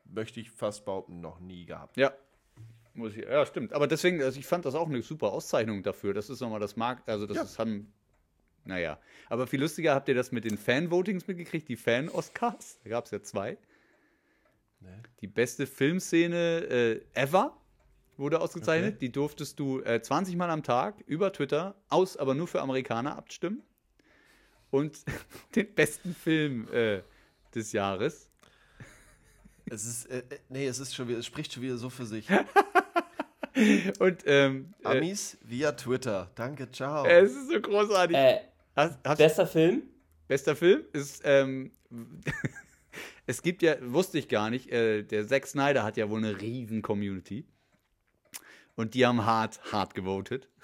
möchte 0.05 0.41
ich 0.41 0.51
fast 0.51 0.85
behaupten, 0.85 1.21
noch 1.21 1.41
nie 1.41 1.65
gehabt. 1.65 1.97
Ja. 1.97 2.13
Muss 3.01 3.17
ich, 3.17 3.25
ja, 3.25 3.45
stimmt. 3.47 3.73
Aber 3.73 3.87
deswegen, 3.87 4.23
also 4.23 4.39
ich 4.39 4.47
fand 4.47 4.65
das 4.65 4.75
auch 4.75 4.89
eine 4.89 5.03
super 5.03 5.33
Auszeichnung 5.33 5.83
dafür. 5.83 6.15
Das 6.15 6.29
ist 6.31 6.41
nochmal 6.41 6.61
das 6.61 6.77
Markt, 6.77 7.09
also 7.09 7.27
das 7.27 7.37
Ja. 7.37 7.43
ist 7.45 7.59
haben, 7.59 7.93
naja. 8.65 8.99
Aber 9.29 9.47
viel 9.47 9.61
lustiger 9.61 9.95
habt 9.95 10.09
ihr 10.09 10.15
das 10.15 10.33
mit 10.33 10.45
den 10.45 10.59
Fan-Votings 10.59 11.27
mitgekriegt, 11.27 11.69
die 11.69 11.77
Fan-Oscars. 11.77 12.79
Da 12.85 12.91
gab 12.91 13.07
es 13.07 13.11
ja 13.11 13.23
zwei. 13.23 13.57
Die 15.21 15.27
beste 15.27 15.67
Filmszene 15.67 16.37
äh, 16.71 17.01
ever 17.15 17.57
wurde 18.17 18.41
ausgezeichnet. 18.41 18.97
Okay. 18.97 19.07
Die 19.07 19.13
durftest 19.13 19.59
du 19.59 19.81
äh, 19.81 20.01
20 20.01 20.37
Mal 20.37 20.49
am 20.51 20.63
Tag 20.63 21.03
über 21.07 21.33
Twitter 21.33 21.75
aus, 21.89 22.17
aber 22.17 22.35
nur 22.35 22.49
für 22.49 22.61
Amerikaner 22.63 23.17
abstimmen. 23.17 23.63
und 24.71 24.99
den 25.55 25.75
besten 25.75 26.15
Film 26.15 26.67
äh, 26.73 27.03
des 27.55 27.73
Jahres. 27.73 28.31
Es 29.67 29.85
ist, 29.85 30.07
äh, 30.07 30.19
äh, 30.31 30.39
nee, 30.49 30.67
es 30.67 30.79
ist 30.81 30.95
schon 30.95 31.07
wieder, 31.09 31.19
es 31.19 31.27
spricht 31.27 31.53
schon 31.53 31.63
wieder 31.63 31.77
so 31.77 31.91
für 31.91 32.07
sich. 32.07 32.27
Und 33.99 34.23
ähm, 34.27 34.73
äh, 34.83 34.87
Amis 34.87 35.39
via 35.43 35.73
Twitter. 35.73 36.31
Danke, 36.35 36.71
ciao. 36.71 37.05
es 37.07 37.33
ist 37.33 37.51
so 37.51 37.61
großartig. 37.61 38.17
Äh, 38.17 38.39
Hast, 38.77 38.99
hast, 39.05 39.19
bester 39.19 39.47
Film? 39.47 39.83
bester 40.29 40.55
Film 40.55 40.85
ist, 40.93 41.23
ähm, 41.25 41.73
es 43.27 43.43
gibt 43.43 43.63
ja, 43.63 43.75
wusste 43.83 44.19
ich 44.19 44.29
gar 44.29 44.49
nicht, 44.51 44.71
äh, 44.71 45.03
der 45.03 45.27
Zack 45.27 45.47
Snyder 45.47 45.83
hat 45.83 45.97
ja 45.97 46.09
wohl 46.09 46.19
eine 46.19 46.41
riesen 46.41 46.81
Community. 46.83 47.45
Und 48.77 48.95
die 48.95 49.05
haben 49.05 49.27
hart, 49.27 49.61
hart 49.73 49.95
gewotet. 49.95 50.49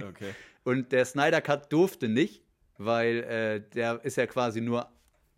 Okay. 0.00 0.32
Und 0.62 0.92
der 0.92 1.04
Snyder 1.04 1.40
Cut 1.40 1.72
durfte 1.72 2.08
nicht, 2.08 2.44
weil 2.78 3.16
äh, 3.24 3.60
der 3.74 4.04
ist 4.04 4.16
ja 4.16 4.26
quasi 4.28 4.60
nur, 4.60 4.88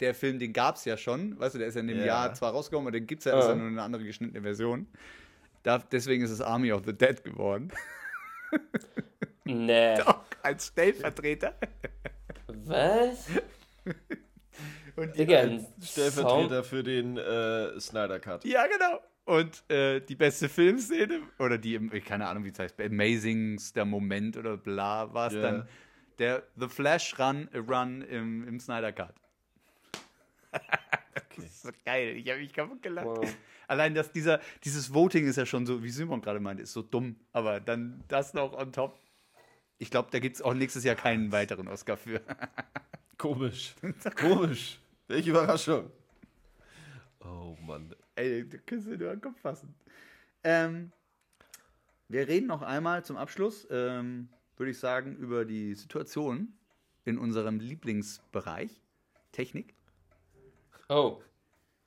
der 0.01 0.15
Film, 0.15 0.39
den 0.39 0.53
gab 0.53 0.77
es 0.77 0.85
ja 0.85 0.99
schon, 0.99 1.39
weißt 1.39 1.55
du, 1.55 1.61
der 1.61 1.69
ist 1.69 1.77
ja 1.77 1.81
in 1.81 1.87
dem 1.89 1.99
Ja. 2.01 2.05
Jahr 2.05 2.35
zwar 2.35 2.53
rausgekommen, 2.53 2.89
aber 2.89 2.93
den 2.99 3.07
gibt 3.07 3.21
es 3.21 3.25
ja, 3.25 3.33
Ah. 3.33 3.39
ist 3.41 3.49
ja 3.49 3.55
nur 3.55 3.69
eine 3.69 3.81
andere 3.81 4.05
geschnittene 4.05 4.43
Version. 4.43 4.87
Da, 5.65 5.79
deswegen 5.79 6.23
ist 6.23 6.31
es 6.31 6.41
Army 6.41 6.71
of 6.73 6.85
the 6.85 6.93
Dead 6.97 7.25
geworden. 7.25 7.73
Nee. 9.45 10.01
Auch 10.07 10.25
als 10.43 10.69
Stellvertreter. 10.69 11.55
Was? 12.47 13.27
Und 14.97 15.15
die, 15.15 15.19
Digga, 15.27 15.41
ein 15.41 15.67
Stellvertreter 15.83 16.63
Sound- 16.63 16.67
für 16.67 16.83
den 16.85 17.17
äh, 17.17 17.81
Snyder 17.81 18.21
Cut. 18.21 18.45
ja, 18.45 18.65
genau. 18.67 19.01
Und 19.25 19.69
äh, 19.71 20.01
die 20.01 20.15
beste 20.17 20.51
Filmszene, 20.51 21.23
oder 21.39 21.57
die, 21.57 21.77
ich 21.93 22.05
keine 22.05 22.29
Ahnung, 22.29 22.45
wie 22.45 22.51
es 22.51 22.59
heißt, 22.59 22.79
amazingster 22.81 23.87
Moment 23.87 24.37
oder 24.37 24.59
bla, 24.59 25.13
war 25.15 25.29
es 25.29 25.33
Ja. 25.33 25.41
dann 25.41 25.69
der 26.19 26.43
The 26.57 26.69
Flash 26.69 27.19
Run, 27.19 27.49
Run 27.55 28.03
im, 28.03 28.47
im 28.47 28.61
Snyder 28.61 28.93
Cut. 28.93 29.15
Das 31.37 31.45
ist 31.45 31.63
so 31.63 31.71
geil. 31.85 32.17
Ich 32.17 32.29
habe 32.29 32.41
mich 32.41 32.53
kaputt 32.53 32.83
gelacht. 32.83 33.07
Wow. 33.07 33.37
Allein, 33.69 33.95
dass 33.95 34.13
dieser, 34.13 34.41
dieses 34.63 34.93
Voting 34.93 35.27
ist 35.27 35.37
ja 35.37 35.47
schon 35.47 35.67
so, 35.67 35.83
wie 35.83 35.91
Simon 35.91 36.21
gerade 36.21 36.41
meinte, 36.41 36.63
ist 36.63 36.73
so 36.73 36.83
dumm. 36.83 37.17
Aber 37.33 37.61
dann 37.61 38.05
das 38.09 38.35
noch 38.35 38.53
on 38.53 38.73
top. 38.73 38.99
Ich 39.79 39.91
glaube, 39.91 40.09
da 40.11 40.19
gibt 40.19 40.37
es 40.37 40.43
auch 40.43 40.55
nächstes 40.55 40.85
Jahr 40.85 40.97
keinen 40.97 41.33
weiteren 41.33 41.69
Oscar 41.69 41.97
für. 41.97 42.21
Komisch. 43.19 43.75
Komisch. 44.17 44.79
Welche 45.09 45.31
Überraschung. 45.31 45.91
Oh 47.21 47.57
Mann. 47.63 47.95
Ey, 48.17 48.49
du 48.49 48.59
kannst 48.61 48.87
dir 48.87 48.99
nur 48.99 49.11
an 49.11 49.17
den 49.17 49.23
Kopf 49.23 49.41
fassen. 49.41 49.75
Ähm, 50.45 50.93
wir 52.09 52.29
reden 52.29 52.47
noch 52.47 52.63
einmal 52.63 53.05
zum 53.05 53.17
Abschluss, 53.17 53.67
ähm, 53.71 54.29
würde 54.57 54.71
ich 54.71 54.79
sagen, 54.79 55.17
über 55.17 55.45
die 55.45 55.75
Situation 55.75 56.53
in 57.05 57.19
unserem 57.19 57.61
Lieblingsbereich, 57.61 58.71
Technik. 59.33 59.75
Oh. 60.89 61.21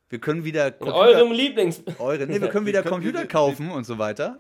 Wir 0.09 0.19
können 0.19 0.43
wieder 0.43 0.79
In 0.81 0.87
eurem 0.87 1.31
Lieblings. 1.31 1.83
eure, 1.99 2.25
nee, 2.27 2.39
wir 2.39 2.49
können 2.49 2.65
wieder 2.65 2.79
Wir 2.79 2.83
können- 2.83 2.95
Computer 3.03 3.19
wir- 3.19 3.27
kaufen 3.27 3.71
und 3.71 3.83
so 3.85 3.97
weiter. 3.97 4.39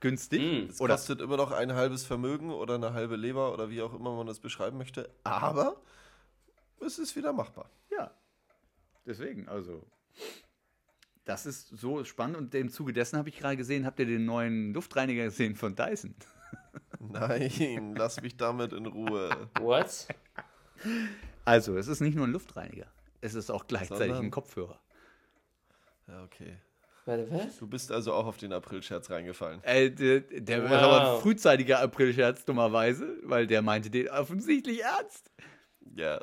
Günstig. 0.00 0.40
Mm. 0.40 0.70
Es 0.70 0.80
Oder 0.80 0.94
kostet 0.94 1.20
immer 1.20 1.36
noch 1.36 1.50
ein 1.50 1.72
halbes 1.74 2.04
Vermögen 2.04 2.50
oder 2.52 2.76
eine 2.76 2.92
halbe 2.92 3.16
Leber 3.16 3.52
oder 3.52 3.68
wie 3.68 3.82
auch 3.82 3.92
immer 3.94 4.14
man 4.16 4.26
das 4.26 4.38
beschreiben 4.40 4.78
möchte. 4.78 5.10
Aber 5.24 5.76
es 6.80 6.98
ist 6.98 7.16
wieder 7.16 7.32
machbar. 7.32 7.68
Ja. 7.90 8.10
Deswegen, 9.04 9.48
also. 9.48 9.84
Das 11.24 11.44
ist 11.46 11.68
so 11.68 12.04
spannend 12.04 12.36
und 12.38 12.54
im 12.54 12.70
Zuge 12.70 12.92
dessen 12.94 13.18
habe 13.18 13.28
ich 13.28 13.38
gerade 13.38 13.56
gesehen, 13.56 13.84
habt 13.84 13.98
ihr 13.98 14.06
den 14.06 14.24
neuen 14.24 14.72
Luftreiniger 14.72 15.24
gesehen 15.24 15.56
von 15.56 15.74
Dyson? 15.74 16.14
Nein, 17.00 17.94
lass 17.96 18.22
mich 18.22 18.36
damit 18.36 18.72
in 18.72 18.86
Ruhe. 18.86 19.50
What? 19.60 20.06
Also, 21.44 21.76
es 21.76 21.88
ist 21.88 22.00
nicht 22.00 22.14
nur 22.14 22.26
ein 22.26 22.32
Luftreiniger, 22.32 22.86
es 23.20 23.34
ist 23.34 23.50
auch 23.50 23.66
gleichzeitig 23.66 24.06
Sondern- 24.08 24.24
ein 24.26 24.30
Kopfhörer. 24.30 24.80
Ja, 26.06 26.22
okay. 26.24 26.56
Warte, 27.04 27.30
was? 27.30 27.56
Du 27.58 27.66
bist 27.66 27.90
also 27.90 28.12
auch 28.12 28.26
auf 28.26 28.36
den 28.36 28.52
April-Scherz 28.52 29.10
reingefallen. 29.10 29.62
Äh, 29.64 29.90
der 29.90 30.20
der 30.20 30.64
Wow. 30.64 30.70
war 30.70 30.82
aber 30.82 31.14
ein 31.14 31.20
frühzeitiger 31.22 31.80
Aprilscherz, 31.80 32.44
dummerweise, 32.44 33.16
weil 33.22 33.46
der 33.46 33.62
meinte 33.62 33.88
den 33.90 34.08
offensichtlich 34.10 34.82
ernst. 34.82 35.30
Ja. 35.96 36.20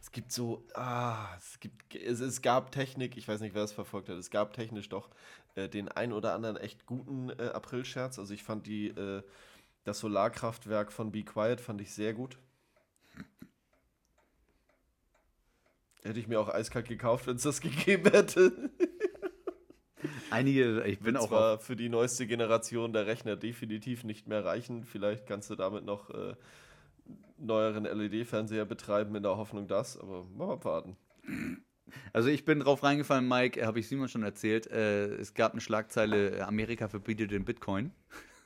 Es 0.00 0.10
gibt 0.10 0.32
so, 0.32 0.64
ah, 0.74 1.28
es 1.36 1.60
gibt, 1.60 1.94
es, 1.94 2.20
es 2.20 2.40
gab 2.40 2.72
Technik, 2.72 3.16
ich 3.18 3.28
weiß 3.28 3.40
nicht, 3.40 3.54
wer 3.54 3.62
es 3.62 3.72
verfolgt 3.72 4.08
hat, 4.08 4.16
es 4.16 4.30
gab 4.30 4.54
technisch 4.54 4.88
doch 4.88 5.10
äh, 5.54 5.68
den 5.68 5.88
ein 5.88 6.12
oder 6.14 6.32
anderen 6.32 6.56
echt 6.56 6.86
guten 6.86 7.28
äh, 7.30 7.50
April-Scherz. 7.52 8.18
Also 8.18 8.32
ich 8.32 8.42
fand 8.42 8.66
die, 8.66 8.88
äh, 8.88 9.22
das 9.84 9.98
Solarkraftwerk 9.98 10.92
von 10.92 11.12
Be 11.12 11.24
Quiet 11.24 11.60
fand 11.60 11.80
ich 11.82 11.92
sehr 11.92 12.14
gut. 12.14 12.38
Hätte 16.08 16.20
ich 16.20 16.26
mir 16.26 16.40
auch 16.40 16.48
eiskalt 16.48 16.88
gekauft, 16.88 17.26
wenn 17.26 17.36
es 17.36 17.42
das 17.42 17.60
gegeben 17.62 18.10
hätte. 18.10 18.70
Einige, 20.30 20.84
ich 20.84 21.00
bin 21.00 21.16
auch 21.16 21.28
zwar 21.28 21.58
für 21.58 21.76
die 21.76 21.88
neueste 21.88 22.26
Generation 22.26 22.92
der 22.92 23.06
Rechner 23.06 23.36
definitiv 23.36 24.04
nicht 24.04 24.26
mehr 24.26 24.44
reichen. 24.44 24.84
Vielleicht 24.84 25.26
kannst 25.26 25.50
du 25.50 25.54
damit 25.54 25.84
noch 25.84 26.10
äh, 26.10 26.34
neueren 27.36 27.84
LED-Fernseher 27.84 28.64
betreiben 28.64 29.14
in 29.16 29.22
der 29.22 29.36
Hoffnung, 29.36 29.66
das. 29.66 29.98
Aber 29.98 30.24
mal 30.24 30.52
abwarten. 30.52 30.96
also 32.12 32.28
ich 32.28 32.44
bin 32.44 32.60
drauf 32.60 32.82
reingefallen, 32.82 33.26
Mike, 33.26 33.66
habe 33.66 33.80
ich 33.80 33.88
Simon 33.88 34.08
schon 34.08 34.22
erzählt, 34.22 34.66
äh, 34.68 35.08
es 35.16 35.34
gab 35.34 35.52
eine 35.52 35.60
Schlagzeile, 35.60 36.38
äh, 36.38 36.40
Amerika 36.40 36.88
verbietet 36.88 37.32
den 37.32 37.44
Bitcoin. 37.44 37.92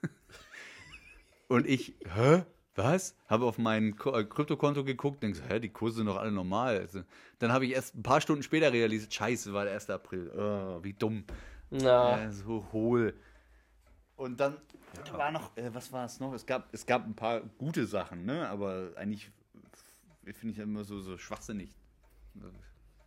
Und 1.48 1.66
ich, 1.66 1.94
hä? 2.14 2.42
Was? 2.74 3.14
Habe 3.28 3.44
auf 3.44 3.58
mein 3.58 3.90
äh, 4.04 4.24
Kryptokonto 4.24 4.82
geguckt, 4.84 5.22
denke 5.22 5.36
so, 5.38 5.44
hä, 5.44 5.60
die 5.60 5.68
Kurse 5.68 5.96
sind 5.96 6.06
doch 6.06 6.16
alle 6.16 6.32
normal. 6.32 6.78
Also, 6.78 7.02
dann 7.38 7.52
habe 7.52 7.66
ich 7.66 7.72
erst 7.72 7.94
ein 7.94 8.02
paar 8.02 8.20
Stunden 8.20 8.42
später 8.42 8.72
realisiert, 8.72 9.12
scheiße, 9.12 9.52
war 9.52 9.64
der 9.64 9.74
1. 9.74 9.90
April. 9.90 10.30
Oh, 10.30 10.82
wie 10.82 10.94
dumm. 10.94 11.24
Na. 11.70 12.22
Ja, 12.22 12.32
so 12.32 12.66
hohl. 12.72 13.14
Und 14.16 14.40
dann 14.40 14.56
war 15.12 15.30
noch, 15.30 15.56
äh, 15.56 15.74
was 15.74 15.92
war 15.92 16.06
es 16.06 16.18
noch? 16.20 16.32
Es 16.32 16.46
gab, 16.46 16.72
es 16.72 16.86
gab 16.86 17.04
ein 17.04 17.14
paar 17.14 17.40
gute 17.58 17.86
Sachen, 17.86 18.24
ne? 18.24 18.48
Aber 18.48 18.92
eigentlich 18.96 19.30
finde 20.24 20.52
ich 20.52 20.58
ja 20.58 20.64
immer 20.64 20.84
so, 20.84 21.00
so 21.00 21.18
schwachsinnig. 21.18 21.74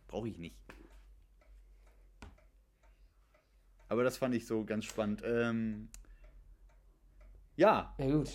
Brauche 0.08 0.28
ich 0.28 0.38
nicht. 0.38 0.56
Aber 3.88 4.04
das 4.04 4.16
fand 4.16 4.34
ich 4.34 4.46
so 4.46 4.64
ganz 4.64 4.84
spannend. 4.84 5.22
Ähm, 5.24 5.88
ja, 7.56 7.94
Ja, 7.98 8.06
gut. 8.10 8.30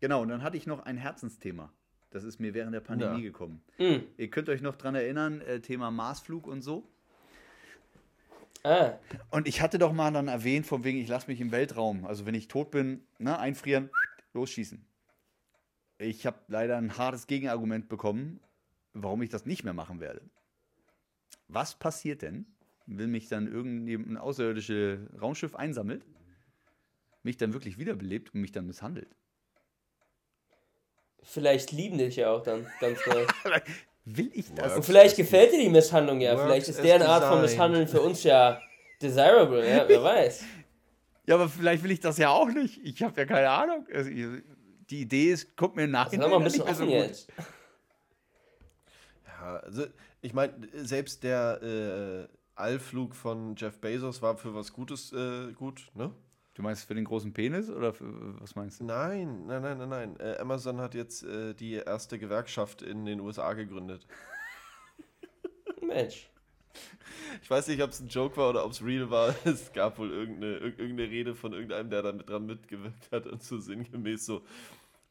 Genau. 0.00 0.22
Und 0.22 0.28
dann 0.28 0.42
hatte 0.42 0.56
ich 0.56 0.66
noch 0.66 0.80
ein 0.84 0.96
Herzensthema. 0.96 1.72
Das 2.10 2.24
ist 2.24 2.40
mir 2.40 2.54
während 2.54 2.74
der 2.74 2.80
Pandemie 2.80 3.18
Ja. 3.18 3.24
gekommen. 3.30 3.62
Mm. 3.78 3.98
Ihr 4.16 4.30
könnt 4.30 4.48
euch 4.48 4.62
noch 4.62 4.74
dran 4.76 4.94
erinnern, 4.96 5.40
äh, 5.42 5.60
Thema 5.60 5.90
Marsflug 5.92 6.46
und 6.46 6.62
so. 6.62 6.88
Ah. 8.62 8.92
Und 9.30 9.48
ich 9.48 9.62
hatte 9.62 9.78
doch 9.78 9.92
mal 9.92 10.12
dann 10.12 10.28
erwähnt, 10.28 10.66
von 10.66 10.84
wegen, 10.84 10.98
ich 10.98 11.08
lasse 11.08 11.28
mich 11.28 11.40
im 11.40 11.50
Weltraum, 11.50 12.04
also 12.04 12.26
wenn 12.26 12.34
ich 12.34 12.48
tot 12.48 12.70
bin, 12.70 13.02
ne, 13.18 13.38
einfrieren, 13.38 13.90
losschießen. 14.34 14.84
Ich 15.98 16.26
habe 16.26 16.38
leider 16.48 16.76
ein 16.76 16.98
hartes 16.98 17.26
Gegenargument 17.26 17.88
bekommen, 17.88 18.40
warum 18.92 19.22
ich 19.22 19.30
das 19.30 19.46
nicht 19.46 19.64
mehr 19.64 19.72
machen 19.72 20.00
werde. 20.00 20.20
Was 21.48 21.74
passiert 21.78 22.22
denn, 22.22 22.46
wenn 22.86 23.10
mich 23.10 23.28
dann 23.28 23.46
irgendein 23.46 24.16
außerirdisches 24.16 24.98
Raumschiff 25.20 25.54
einsammelt, 25.54 26.04
mich 27.22 27.36
dann 27.36 27.52
wirklich 27.52 27.78
wiederbelebt 27.78 28.34
und 28.34 28.40
mich 28.40 28.52
dann 28.52 28.66
misshandelt? 28.66 29.14
Vielleicht 31.22 31.72
lieben 31.72 31.98
dich 31.98 32.16
ja 32.16 32.30
auch 32.30 32.42
dann 32.42 32.66
ganz 32.80 32.98
doll. 33.04 33.26
Will 34.04 34.30
ich 34.32 34.52
das? 34.54 34.76
Und 34.76 34.84
vielleicht 34.84 35.16
gefällt 35.16 35.52
dir 35.52 35.60
die 35.60 35.68
Misshandlung 35.68 36.20
ja. 36.20 36.32
Works 36.32 36.44
Vielleicht 36.44 36.68
ist 36.68 36.82
deren 36.82 37.02
Art 37.02 37.24
von. 37.24 37.40
Misshandeln 37.40 37.86
für 37.86 38.00
uns 38.00 38.22
ja 38.24 38.60
desirable, 39.00 39.68
ja, 39.68 39.84
wer 39.86 40.02
weiß. 40.02 40.44
Ja, 41.26 41.34
aber 41.36 41.48
vielleicht 41.48 41.84
will 41.84 41.90
ich 41.90 42.00
das 42.00 42.18
ja 42.18 42.30
auch 42.30 42.48
nicht. 42.48 42.80
Ich 42.82 43.02
habe 43.02 43.20
ja 43.20 43.26
keine 43.26 43.50
Ahnung. 43.50 43.86
Also, 43.92 44.10
die 44.10 45.00
Idee 45.02 45.30
ist, 45.30 45.56
kommt 45.56 45.76
mir 45.76 45.86
nach 45.86 46.12
Also 46.12 46.36
ein 46.36 46.44
bisschen 46.44 46.62
offen 46.62 46.88
jetzt. 46.88 47.28
Ja, 49.26 49.56
also 49.58 49.86
ich 50.22 50.34
meine, 50.34 50.54
selbst 50.74 51.22
der 51.22 51.62
äh, 51.62 52.36
Allflug 52.56 53.14
von 53.14 53.54
Jeff 53.56 53.78
Bezos 53.78 54.20
war 54.22 54.36
für 54.36 54.54
was 54.54 54.72
Gutes 54.72 55.12
äh, 55.12 55.52
gut, 55.52 55.86
ne? 55.94 56.10
Du 56.54 56.62
meinst 56.62 56.84
für 56.86 56.94
den 56.94 57.04
großen 57.04 57.32
Penis 57.32 57.70
oder 57.70 57.92
für, 57.94 58.40
was 58.40 58.54
meinst 58.56 58.80
du? 58.80 58.84
Nein, 58.84 59.46
nein, 59.46 59.62
nein, 59.62 59.78
nein, 59.78 59.88
nein. 59.88 60.16
Äh, 60.20 60.36
Amazon 60.38 60.80
hat 60.80 60.94
jetzt 60.94 61.22
äh, 61.22 61.54
die 61.54 61.74
erste 61.74 62.18
Gewerkschaft 62.18 62.82
in 62.82 63.04
den 63.06 63.20
USA 63.20 63.52
gegründet. 63.54 64.06
Mensch. 65.82 66.28
Ich 67.42 67.50
weiß 67.50 67.68
nicht, 67.68 67.82
ob 67.82 67.90
es 67.90 68.00
ein 68.00 68.08
Joke 68.08 68.36
war 68.36 68.50
oder 68.50 68.64
ob 68.64 68.72
es 68.72 68.84
real 68.84 69.10
war. 69.10 69.34
Es 69.44 69.72
gab 69.72 69.98
wohl 69.98 70.10
irgendeine, 70.10 70.56
irg- 70.58 70.78
irgendeine 70.78 71.08
Rede 71.10 71.34
von 71.34 71.52
irgendeinem, 71.52 71.88
der 71.90 72.02
da 72.02 72.12
mit 72.12 72.28
dran 72.28 72.46
mitgewirkt 72.46 73.10
hat 73.12 73.26
und 73.26 73.42
so 73.42 73.58
sinngemäß 73.58 74.26
so. 74.26 74.42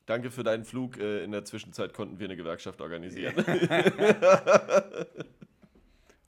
Danke 0.06 0.32
für 0.32 0.44
deinen 0.44 0.66
Flug. 0.66 0.98
Äh, 0.98 1.24
in 1.24 1.32
der 1.32 1.45
Zwischenzeit 1.45 1.94
konnten 1.94 2.20
wir 2.20 2.26
eine 2.26 2.36
Gewerkschaft 2.36 2.82
organisieren. 2.82 3.36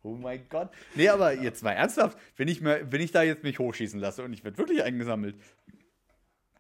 Oh 0.04 0.16
mein 0.16 0.48
Gott. 0.50 0.70
Nee, 0.96 1.10
aber 1.10 1.34
jetzt 1.34 1.64
mal 1.64 1.74
ernsthaft, 1.74 2.18
wenn 2.36 2.48
ich, 2.48 2.62
mir, 2.62 2.92
wenn 2.92 3.02
ich 3.02 3.12
da 3.12 3.22
jetzt 3.22 3.44
mich 3.44 3.60
hochschießen 3.60 4.00
lasse 4.00 4.24
und 4.24 4.34
ich 4.34 4.44
werde 4.44 4.58
wirklich 4.58 4.84
eingesammelt, 4.84 5.36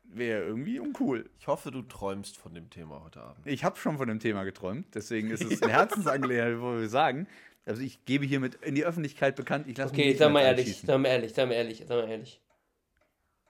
wäre 0.04 0.44
irgendwie 0.44 0.80
uncool. 0.80 1.30
Ich 1.40 1.48
hoffe, 1.48 1.72
du 1.72 1.82
träumst 1.82 2.38
von 2.38 2.54
dem 2.54 2.70
Thema 2.70 3.04
heute 3.04 3.22
Abend. 3.22 3.48
Ich 3.48 3.64
habe 3.64 3.78
schon 3.78 3.98
von 3.98 4.08
dem 4.08 4.20
Thema 4.20 4.44
geträumt, 4.44 4.88
deswegen 4.94 5.32
ist 5.32 5.44
es 5.44 5.62
eine 5.64 5.72
Herzensangelegenheit, 5.72 6.60
wo 6.60 6.78
wir 6.78 6.90
sagen. 6.90 7.28
Also 7.66 7.82
ich 7.82 8.06
gebe 8.06 8.26
hiermit 8.26 8.56
in 8.56 8.76
die 8.76 8.86
Öffentlichkeit 8.86 9.36
bekannt, 9.36 9.68
ich 9.68 9.78
lasse 9.78 9.94
mich 9.94 10.00
Okay, 10.00 10.10
nicht 10.10 10.20
sag 10.20 10.26
mehr 10.32 10.42
mal 10.42 10.48
ehrlich, 10.48 10.82
sag 10.82 11.00
mal 11.00 11.10
ehrlich, 11.10 11.34
sag 11.34 11.48
mal 11.48 11.54
ehrlich, 11.54 11.78
sag 11.88 11.90
mal 11.90 12.10
ehrlich. 12.10 12.42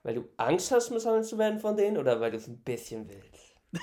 Weil 0.03 0.15
du 0.15 0.27
Angst 0.37 0.71
hast, 0.71 0.89
misshandelt 0.91 1.25
zu 1.25 1.37
werden 1.37 1.59
von 1.59 1.77
denen 1.77 1.97
oder 1.97 2.19
weil 2.19 2.31
du 2.31 2.37
es 2.37 2.47
ein 2.47 2.57
bisschen 2.57 3.07
willst? 3.09 3.50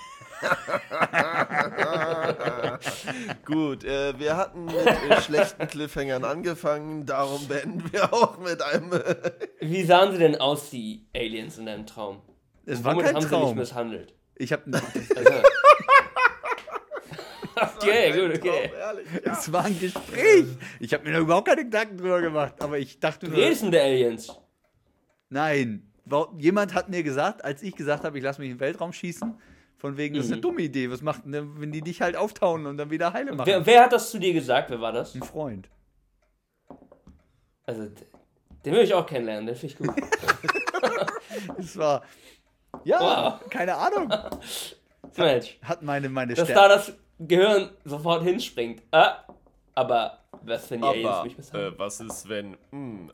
Gut, 3.44 3.85
äh, 3.85 4.19
wir 4.19 4.36
hatten 4.36 4.66
mit 4.66 4.74
äh, 4.86 5.20
schlechten 5.20 5.66
Cliffhangern 5.66 6.24
angefangen, 6.24 7.06
darum 7.06 7.47
beenden 7.48 7.93
wir 7.93 8.12
auch 8.12 8.39
mit 8.39 8.62
einem. 8.62 8.93
Äh, 8.93 9.15
Wie 9.60 9.82
sahen 9.85 10.12
sie 10.12 10.19
denn 10.19 10.36
aus, 10.36 10.70
die 10.70 11.06
Aliens 11.15 11.59
in 11.59 11.66
deinem 11.66 11.86
Traum? 11.86 12.23
Es 12.66 12.85
war 12.85 12.97
kein 12.97 13.15
haben 13.15 13.23
sie 13.23 13.28
dich 13.28 13.39
Traum. 13.39 13.56
misshandelt? 13.56 14.15
Ich 14.36 14.52
habe 14.52 14.62
Also. 14.73 15.43
okay, 17.77 18.12
gut, 18.12 18.39
okay. 18.39 18.70
ehrlich, 18.78 19.06
ja. 19.24 19.32
Es 19.32 19.52
war 19.52 19.65
ein 19.65 19.78
Gespräch. 19.81 20.47
Ich 20.78 20.94
habe 20.94 21.05
mir 21.05 21.12
da 21.15 21.19
überhaupt 21.19 21.48
keine 21.48 21.65
Gedanken 21.65 21.98
drüber 21.98 22.20
gemacht, 22.20 22.55
aber 22.60 22.78
ich 22.78 23.01
dachte 23.01 23.27
Du 23.27 23.32
nur, 23.32 23.40
redest 23.43 23.65
der 23.73 23.82
Aliens. 23.82 24.32
nein. 25.28 25.85
Jemand 26.39 26.73
hat 26.73 26.89
mir 26.89 27.02
gesagt, 27.02 27.44
als 27.44 27.62
ich 27.62 27.74
gesagt 27.74 28.02
habe, 28.05 28.16
ich 28.16 28.24
lasse 28.24 28.40
mich 28.40 28.48
in 28.48 28.55
den 28.56 28.60
Weltraum 28.60 28.94
schießen, 28.94 29.39
von 29.79 29.97
wegen, 29.97 30.15
das 30.17 30.27
ist 30.27 30.33
eine 30.33 30.39
Mhm. 30.39 30.43
dumme 30.43 30.61
Idee. 30.63 30.91
Was 30.91 31.01
macht 31.03 31.25
denn, 31.25 31.61
wenn 31.61 31.73
die 31.73 31.81
dich 31.83 32.03
halt 32.03 32.17
auftauen 32.17 32.67
und 32.67 32.77
dann 32.77 32.91
wieder 32.91 33.13
heile 33.13 33.33
machen? 33.33 33.47
Wer, 33.47 33.65
wer 33.65 33.85
hat 33.85 33.93
das 33.93 34.11
zu 34.11 34.19
dir 34.19 34.33
gesagt? 34.33 34.71
Wer 34.71 34.81
war 34.81 34.93
das? 34.93 35.15
Ein 35.15 35.23
Freund. 35.23 35.69
Also, 37.65 37.89
den 38.65 38.73
will 38.75 38.83
ich 38.83 38.95
auch 38.95 39.07
kennenlernen, 39.07 39.47
den 39.47 39.57
finde 39.57 39.75
ich 39.75 39.79
gut. 39.79 39.95
Es 41.59 41.77
war, 41.77 42.03
ja, 42.85 43.01
Wow. 43.41 43.49
keine 43.51 43.75
Ahnung. 43.77 44.09
Mensch, 45.17 45.59
Hat 45.63 45.83
meine, 45.83 46.09
meine 46.09 46.35
dass 46.35 46.49
Stärke. 46.49 46.61
da 46.63 46.69
das 46.69 46.93
Gehirn 47.19 47.71
sofort 47.85 48.23
hinspringt. 48.23 48.83
Ah, 48.93 49.25
aber 49.75 50.19
was, 50.43 50.71
wenn 50.71 50.81
die 50.83 50.87
Aliens 50.87 51.23
mich 51.25 51.37
misshandeln? 51.39 51.75
äh, 51.75 51.79
was 51.79 52.01
ist, 52.01 52.29
wenn. 52.29 52.57
hm, 52.71 53.11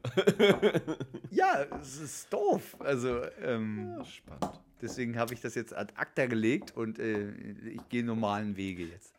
Ja, 1.30 1.64
es 1.80 1.96
ist 2.00 2.32
doof. 2.32 2.76
Also, 2.80 3.20
ähm, 3.42 4.02
Spannend. 4.04 4.60
Deswegen 4.84 5.18
habe 5.18 5.34
ich 5.34 5.40
das 5.40 5.54
jetzt 5.56 5.74
ad 5.74 5.92
acta 5.96 6.26
gelegt 6.26 6.76
und 6.76 6.98
äh, 7.00 7.30
ich 7.32 7.88
gehe 7.88 8.04
normalen 8.04 8.56
Wege 8.56 8.84
jetzt. 8.84 9.12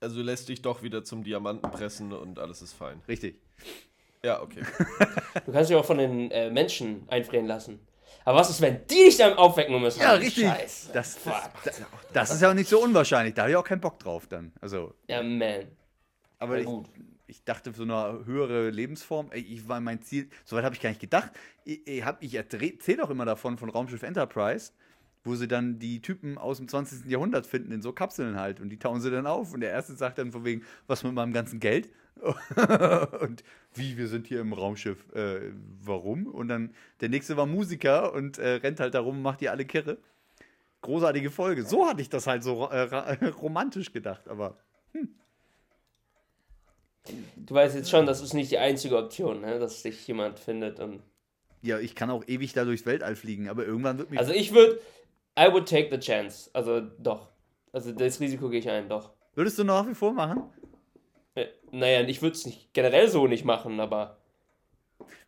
Also 0.00 0.22
lässt 0.22 0.48
dich 0.48 0.62
doch 0.62 0.82
wieder 0.84 1.02
zum 1.02 1.24
Diamanten 1.24 1.68
pressen 1.72 2.12
und 2.12 2.38
alles 2.38 2.62
ist 2.62 2.74
fein. 2.74 3.00
Richtig. 3.08 3.40
Ja, 4.22 4.40
okay. 4.42 4.62
Du 5.46 5.52
kannst 5.52 5.70
dich 5.70 5.76
auch 5.76 5.84
von 5.84 5.98
den 5.98 6.30
äh, 6.30 6.50
Menschen 6.50 7.04
einfrieren 7.08 7.46
lassen. 7.46 7.80
Aber 8.24 8.38
was 8.40 8.50
ist, 8.50 8.60
wenn 8.60 8.86
die 8.90 8.94
dich 9.06 9.16
dann 9.16 9.34
aufwecken 9.34 9.80
müssen? 9.80 10.00
Ja, 10.00 10.12
richtig. 10.12 10.44
Scheiße. 10.46 10.92
Das, 10.92 11.22
das, 11.24 11.50
das, 11.64 11.82
das 12.12 12.30
ist 12.34 12.42
ja 12.42 12.50
auch 12.50 12.54
nicht 12.54 12.68
so 12.68 12.82
unwahrscheinlich. 12.82 13.34
Da 13.34 13.42
habe 13.42 13.50
ich 13.52 13.56
auch 13.56 13.64
keinen 13.64 13.80
Bock 13.80 13.98
drauf 13.98 14.26
dann. 14.26 14.52
Also, 14.60 14.94
Ja, 15.08 15.22
man. 15.22 15.68
aber 16.38 16.58
ich, 16.58 16.68
ich 17.26 17.44
dachte, 17.44 17.72
so 17.72 17.84
eine 17.84 18.24
höhere 18.26 18.70
Lebensform, 18.70 19.30
ey, 19.32 19.40
ich 19.40 19.68
war 19.68 19.80
mein 19.80 20.02
Ziel, 20.02 20.28
soweit 20.44 20.64
habe 20.64 20.74
ich 20.74 20.80
gar 20.80 20.90
nicht 20.90 21.00
gedacht. 21.00 21.30
Ich, 21.64 21.86
ich, 21.86 22.04
hab- 22.04 22.22
ich 22.22 22.34
erzähle 22.34 22.98
doch 22.98 23.10
immer 23.10 23.24
davon, 23.24 23.56
von 23.56 23.70
Raumschiff 23.70 24.02
Enterprise, 24.02 24.72
wo 25.24 25.34
sie 25.34 25.48
dann 25.48 25.78
die 25.78 26.00
Typen 26.00 26.38
aus 26.38 26.58
dem 26.58 26.68
20. 26.68 27.06
Jahrhundert 27.06 27.46
finden, 27.46 27.72
in 27.72 27.82
so 27.82 27.92
Kapseln 27.92 28.38
halt. 28.38 28.60
Und 28.60 28.70
die 28.70 28.78
tauen 28.78 29.00
sie 29.00 29.10
dann 29.10 29.26
auf. 29.26 29.52
Und 29.52 29.60
der 29.60 29.70
erste 29.70 29.94
sagt 29.94 30.18
dann 30.18 30.32
von 30.32 30.44
wegen, 30.44 30.62
was 30.86 31.04
mit 31.04 31.12
meinem 31.12 31.32
ganzen 31.32 31.60
Geld? 31.60 31.90
und 33.20 33.44
wie, 33.74 33.96
wir 33.96 34.08
sind 34.08 34.26
hier 34.26 34.40
im 34.40 34.52
Raumschiff, 34.52 35.12
äh, 35.14 35.52
warum? 35.84 36.26
Und 36.26 36.48
dann 36.48 36.74
der 37.00 37.08
nächste 37.10 37.36
war 37.36 37.46
Musiker 37.46 38.12
und 38.12 38.38
äh, 38.38 38.54
rennt 38.54 38.80
halt 38.80 38.94
da 38.94 39.00
rum 39.00 39.18
und 39.18 39.22
macht 39.22 39.40
die 39.40 39.48
alle 39.48 39.64
Kirre. 39.64 39.98
Großartige 40.80 41.30
Folge. 41.30 41.64
So 41.64 41.86
hatte 41.86 42.02
ich 42.02 42.08
das 42.08 42.26
halt 42.26 42.42
so 42.42 42.68
äh, 42.70 43.24
romantisch 43.40 43.92
gedacht, 43.92 44.26
aber 44.28 44.56
Du 47.36 47.54
weißt 47.54 47.76
jetzt 47.76 47.90
schon, 47.90 48.06
das 48.06 48.20
ist 48.20 48.34
nicht 48.34 48.50
die 48.50 48.58
einzige 48.58 48.96
Option, 48.96 49.40
ne? 49.40 49.58
dass 49.58 49.82
sich 49.82 50.06
jemand 50.06 50.38
findet. 50.38 50.80
Und 50.80 51.02
ja, 51.62 51.78
ich 51.78 51.94
kann 51.94 52.10
auch 52.10 52.24
ewig 52.26 52.52
da 52.52 52.64
durchs 52.64 52.86
Weltall 52.86 53.16
fliegen, 53.16 53.48
aber 53.48 53.64
irgendwann 53.64 53.98
wird 53.98 54.10
mich. 54.10 54.20
also 54.20 54.32
ich 54.32 54.52
würde, 54.52 54.78
I 55.36 55.48
would 55.52 55.66
take 55.68 55.90
the 55.90 55.98
chance. 55.98 56.50
Also 56.52 56.80
doch. 56.80 57.28
Also 57.72 57.92
das 57.92 58.20
Risiko 58.20 58.48
gehe 58.48 58.60
ich 58.60 58.68
ein, 58.68 58.88
doch. 58.88 59.12
Würdest 59.34 59.58
du 59.58 59.64
nach 59.64 59.86
wie 59.86 59.94
vor 59.94 60.12
machen? 60.12 60.50
Äh, 61.34 61.46
Naja, 61.70 62.02
ich 62.06 62.20
würde 62.22 62.36
es 62.36 62.46
nicht 62.46 62.72
generell 62.74 63.08
so 63.08 63.26
nicht 63.26 63.44
machen, 63.44 63.80
aber 63.80 64.18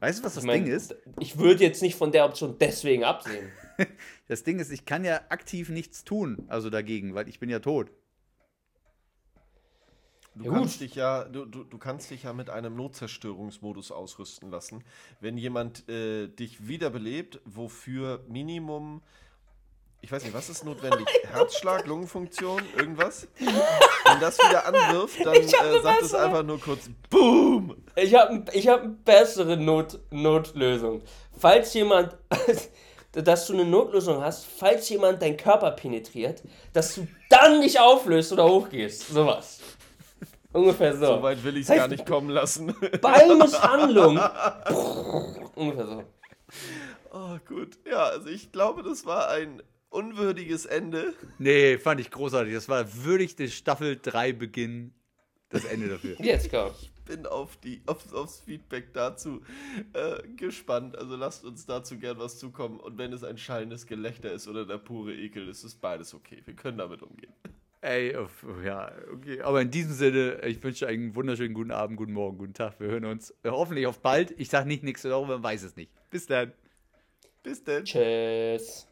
Weißt 0.00 0.20
du, 0.20 0.24
was 0.24 0.34
das 0.34 0.44
ich 0.44 0.46
mein, 0.46 0.64
Ding 0.64 0.66
ist? 0.66 0.94
Ich 1.18 1.38
würde 1.38 1.62
jetzt 1.64 1.82
nicht 1.82 1.94
von 1.96 2.12
der 2.12 2.24
Option 2.24 2.56
deswegen 2.58 3.04
absehen. 3.04 3.52
Das 4.28 4.44
Ding 4.44 4.58
ist, 4.60 4.70
ich 4.70 4.84
kann 4.84 5.04
ja 5.04 5.22
aktiv 5.30 5.70
nichts 5.70 6.04
tun, 6.04 6.44
also 6.48 6.70
dagegen, 6.70 7.14
weil 7.14 7.28
ich 7.28 7.40
bin 7.40 7.48
ja 7.50 7.60
tot. 7.60 7.90
Du 10.34 10.44
Ja, 10.44 10.50
kannst 10.52 10.74
gut. 10.74 10.80
dich 10.80 10.94
ja, 10.94 11.24
du, 11.24 11.44
du, 11.44 11.64
du 11.64 11.78
kannst 11.78 12.10
dich 12.10 12.22
ja 12.22 12.32
mit 12.32 12.50
einem 12.50 12.76
Notzerstörungsmodus 12.76 13.90
ausrüsten 13.90 14.50
lassen. 14.50 14.84
Wenn 15.20 15.36
jemand 15.36 15.88
äh, 15.88 16.28
dich 16.28 16.68
wiederbelebt, 16.68 17.40
wofür 17.44 18.24
Minimum, 18.28 19.02
ich 20.02 20.10
weiß 20.10 20.24
nicht, 20.24 20.34
was 20.34 20.48
ist 20.48 20.64
notwendig? 20.64 21.06
Herzschlag, 21.30 21.86
Lungenfunktion, 21.86 22.62
irgendwas? 22.76 23.28
Wenn 23.38 24.20
das 24.20 24.38
wieder 24.38 24.66
anwirft, 24.66 25.24
dann 25.24 25.34
äh, 25.34 25.80
sagt 25.82 26.02
es 26.02 26.14
einfach 26.14 26.42
nur 26.42 26.58
kurz 26.60 26.90
BOOM! 27.10 27.76
Ich 27.96 28.14
habe 28.14 28.44
ich 28.52 28.68
hab 28.68 28.80
eine 28.80 28.90
bessere 28.90 29.56
Not, 29.56 29.98
Notlösung. 30.10 31.02
Falls 31.36 31.74
jemand, 31.74 32.16
dass 33.12 33.46
du 33.46 33.52
eine 33.52 33.64
Notlösung 33.64 34.22
hast, 34.22 34.46
falls 34.46 34.88
jemand 34.88 35.20
deinen 35.20 35.36
Körper 35.36 35.72
penetriert, 35.72 36.42
dass 36.72 36.94
du 36.94 37.06
dann 37.28 37.60
nicht 37.60 37.78
auflöst 37.78 38.32
oder 38.32 38.48
hochgehst. 38.48 39.08
Sowas. 39.08 39.60
Ungefähr 40.52 40.96
so. 40.96 41.06
So 41.06 41.22
weit 41.22 41.44
will 41.44 41.56
ich 41.56 41.62
es 41.62 41.66
Das 41.68 41.76
heißt, 41.76 41.82
gar 41.82 41.88
nicht 41.88 42.06
kommen 42.06 42.30
lassen. 42.30 42.74
Bei 43.02 43.26
Misshandlung. 43.26 44.18
Ungefähr 45.54 45.86
so. 45.86 46.04
oh, 47.12 47.38
gut. 47.46 47.78
Ja, 47.88 48.04
also 48.04 48.28
ich 48.28 48.50
glaube, 48.50 48.82
das 48.82 49.06
war 49.06 49.28
ein 49.28 49.62
unwürdiges 49.90 50.66
Ende. 50.66 51.14
Nee, 51.38 51.78
fand 51.78 52.00
ich 52.00 52.10
großartig. 52.10 52.54
Das 52.54 52.68
war 52.68 53.04
würdig 53.04 53.36
des 53.36 53.54
Staffel 53.54 53.98
3 54.00 54.32
Beginn. 54.32 54.92
Das 55.50 55.64
Ende 55.64 55.88
dafür. 55.88 56.14
Jetzt 56.20 56.48
komm. 56.48 56.70
bin 57.04 57.26
auf 57.26 57.56
die, 57.56 57.82
auf, 57.86 58.12
aufs 58.14 58.40
Feedback 58.40 58.92
dazu 58.92 59.42
äh, 59.92 60.22
gespannt. 60.36 60.96
Also 60.96 61.16
lasst 61.16 61.44
uns 61.44 61.66
dazu 61.66 61.98
gern 61.98 62.18
was 62.18 62.38
zukommen. 62.38 62.78
Und 62.78 62.98
wenn 62.98 63.12
es 63.12 63.24
ein 63.24 63.36
schallendes 63.36 63.86
Gelächter 63.86 64.32
ist 64.32 64.46
oder 64.46 64.64
der 64.64 64.78
pure 64.78 65.12
Ekel, 65.12 65.48
ist 65.48 65.64
es 65.64 65.74
beides 65.74 66.14
okay. 66.14 66.40
Wir 66.44 66.54
können 66.54 66.78
damit 66.78 67.02
umgehen. 67.02 67.32
Ey, 67.82 68.14
ja, 68.64 68.92
okay. 69.12 69.40
Aber 69.40 69.60
in 69.60 69.70
diesem 69.70 69.92
Sinne, 69.92 70.40
ich 70.44 70.62
wünsche 70.62 70.86
euch 70.86 70.92
einen 70.92 71.14
wunderschönen 71.14 71.54
guten 71.54 71.72
Abend, 71.72 71.96
guten 71.96 72.12
Morgen, 72.12 72.38
guten 72.38 72.54
Tag. 72.54 72.78
Wir 72.78 72.88
hören 72.88 73.06
uns 73.06 73.32
äh, 73.42 73.48
hoffentlich 73.48 73.86
auf 73.86 74.00
bald. 74.00 74.32
Ich 74.38 74.50
sage 74.50 74.68
nicht 74.68 74.84
nichts 74.84 75.02
darüber, 75.02 75.34
man 75.34 75.42
weiß 75.42 75.64
es 75.64 75.74
nicht. 75.74 75.90
Bis 76.10 76.26
dann. 76.26 76.52
Bis 77.42 77.64
dann. 77.64 77.84
Tschüss. 77.84 78.86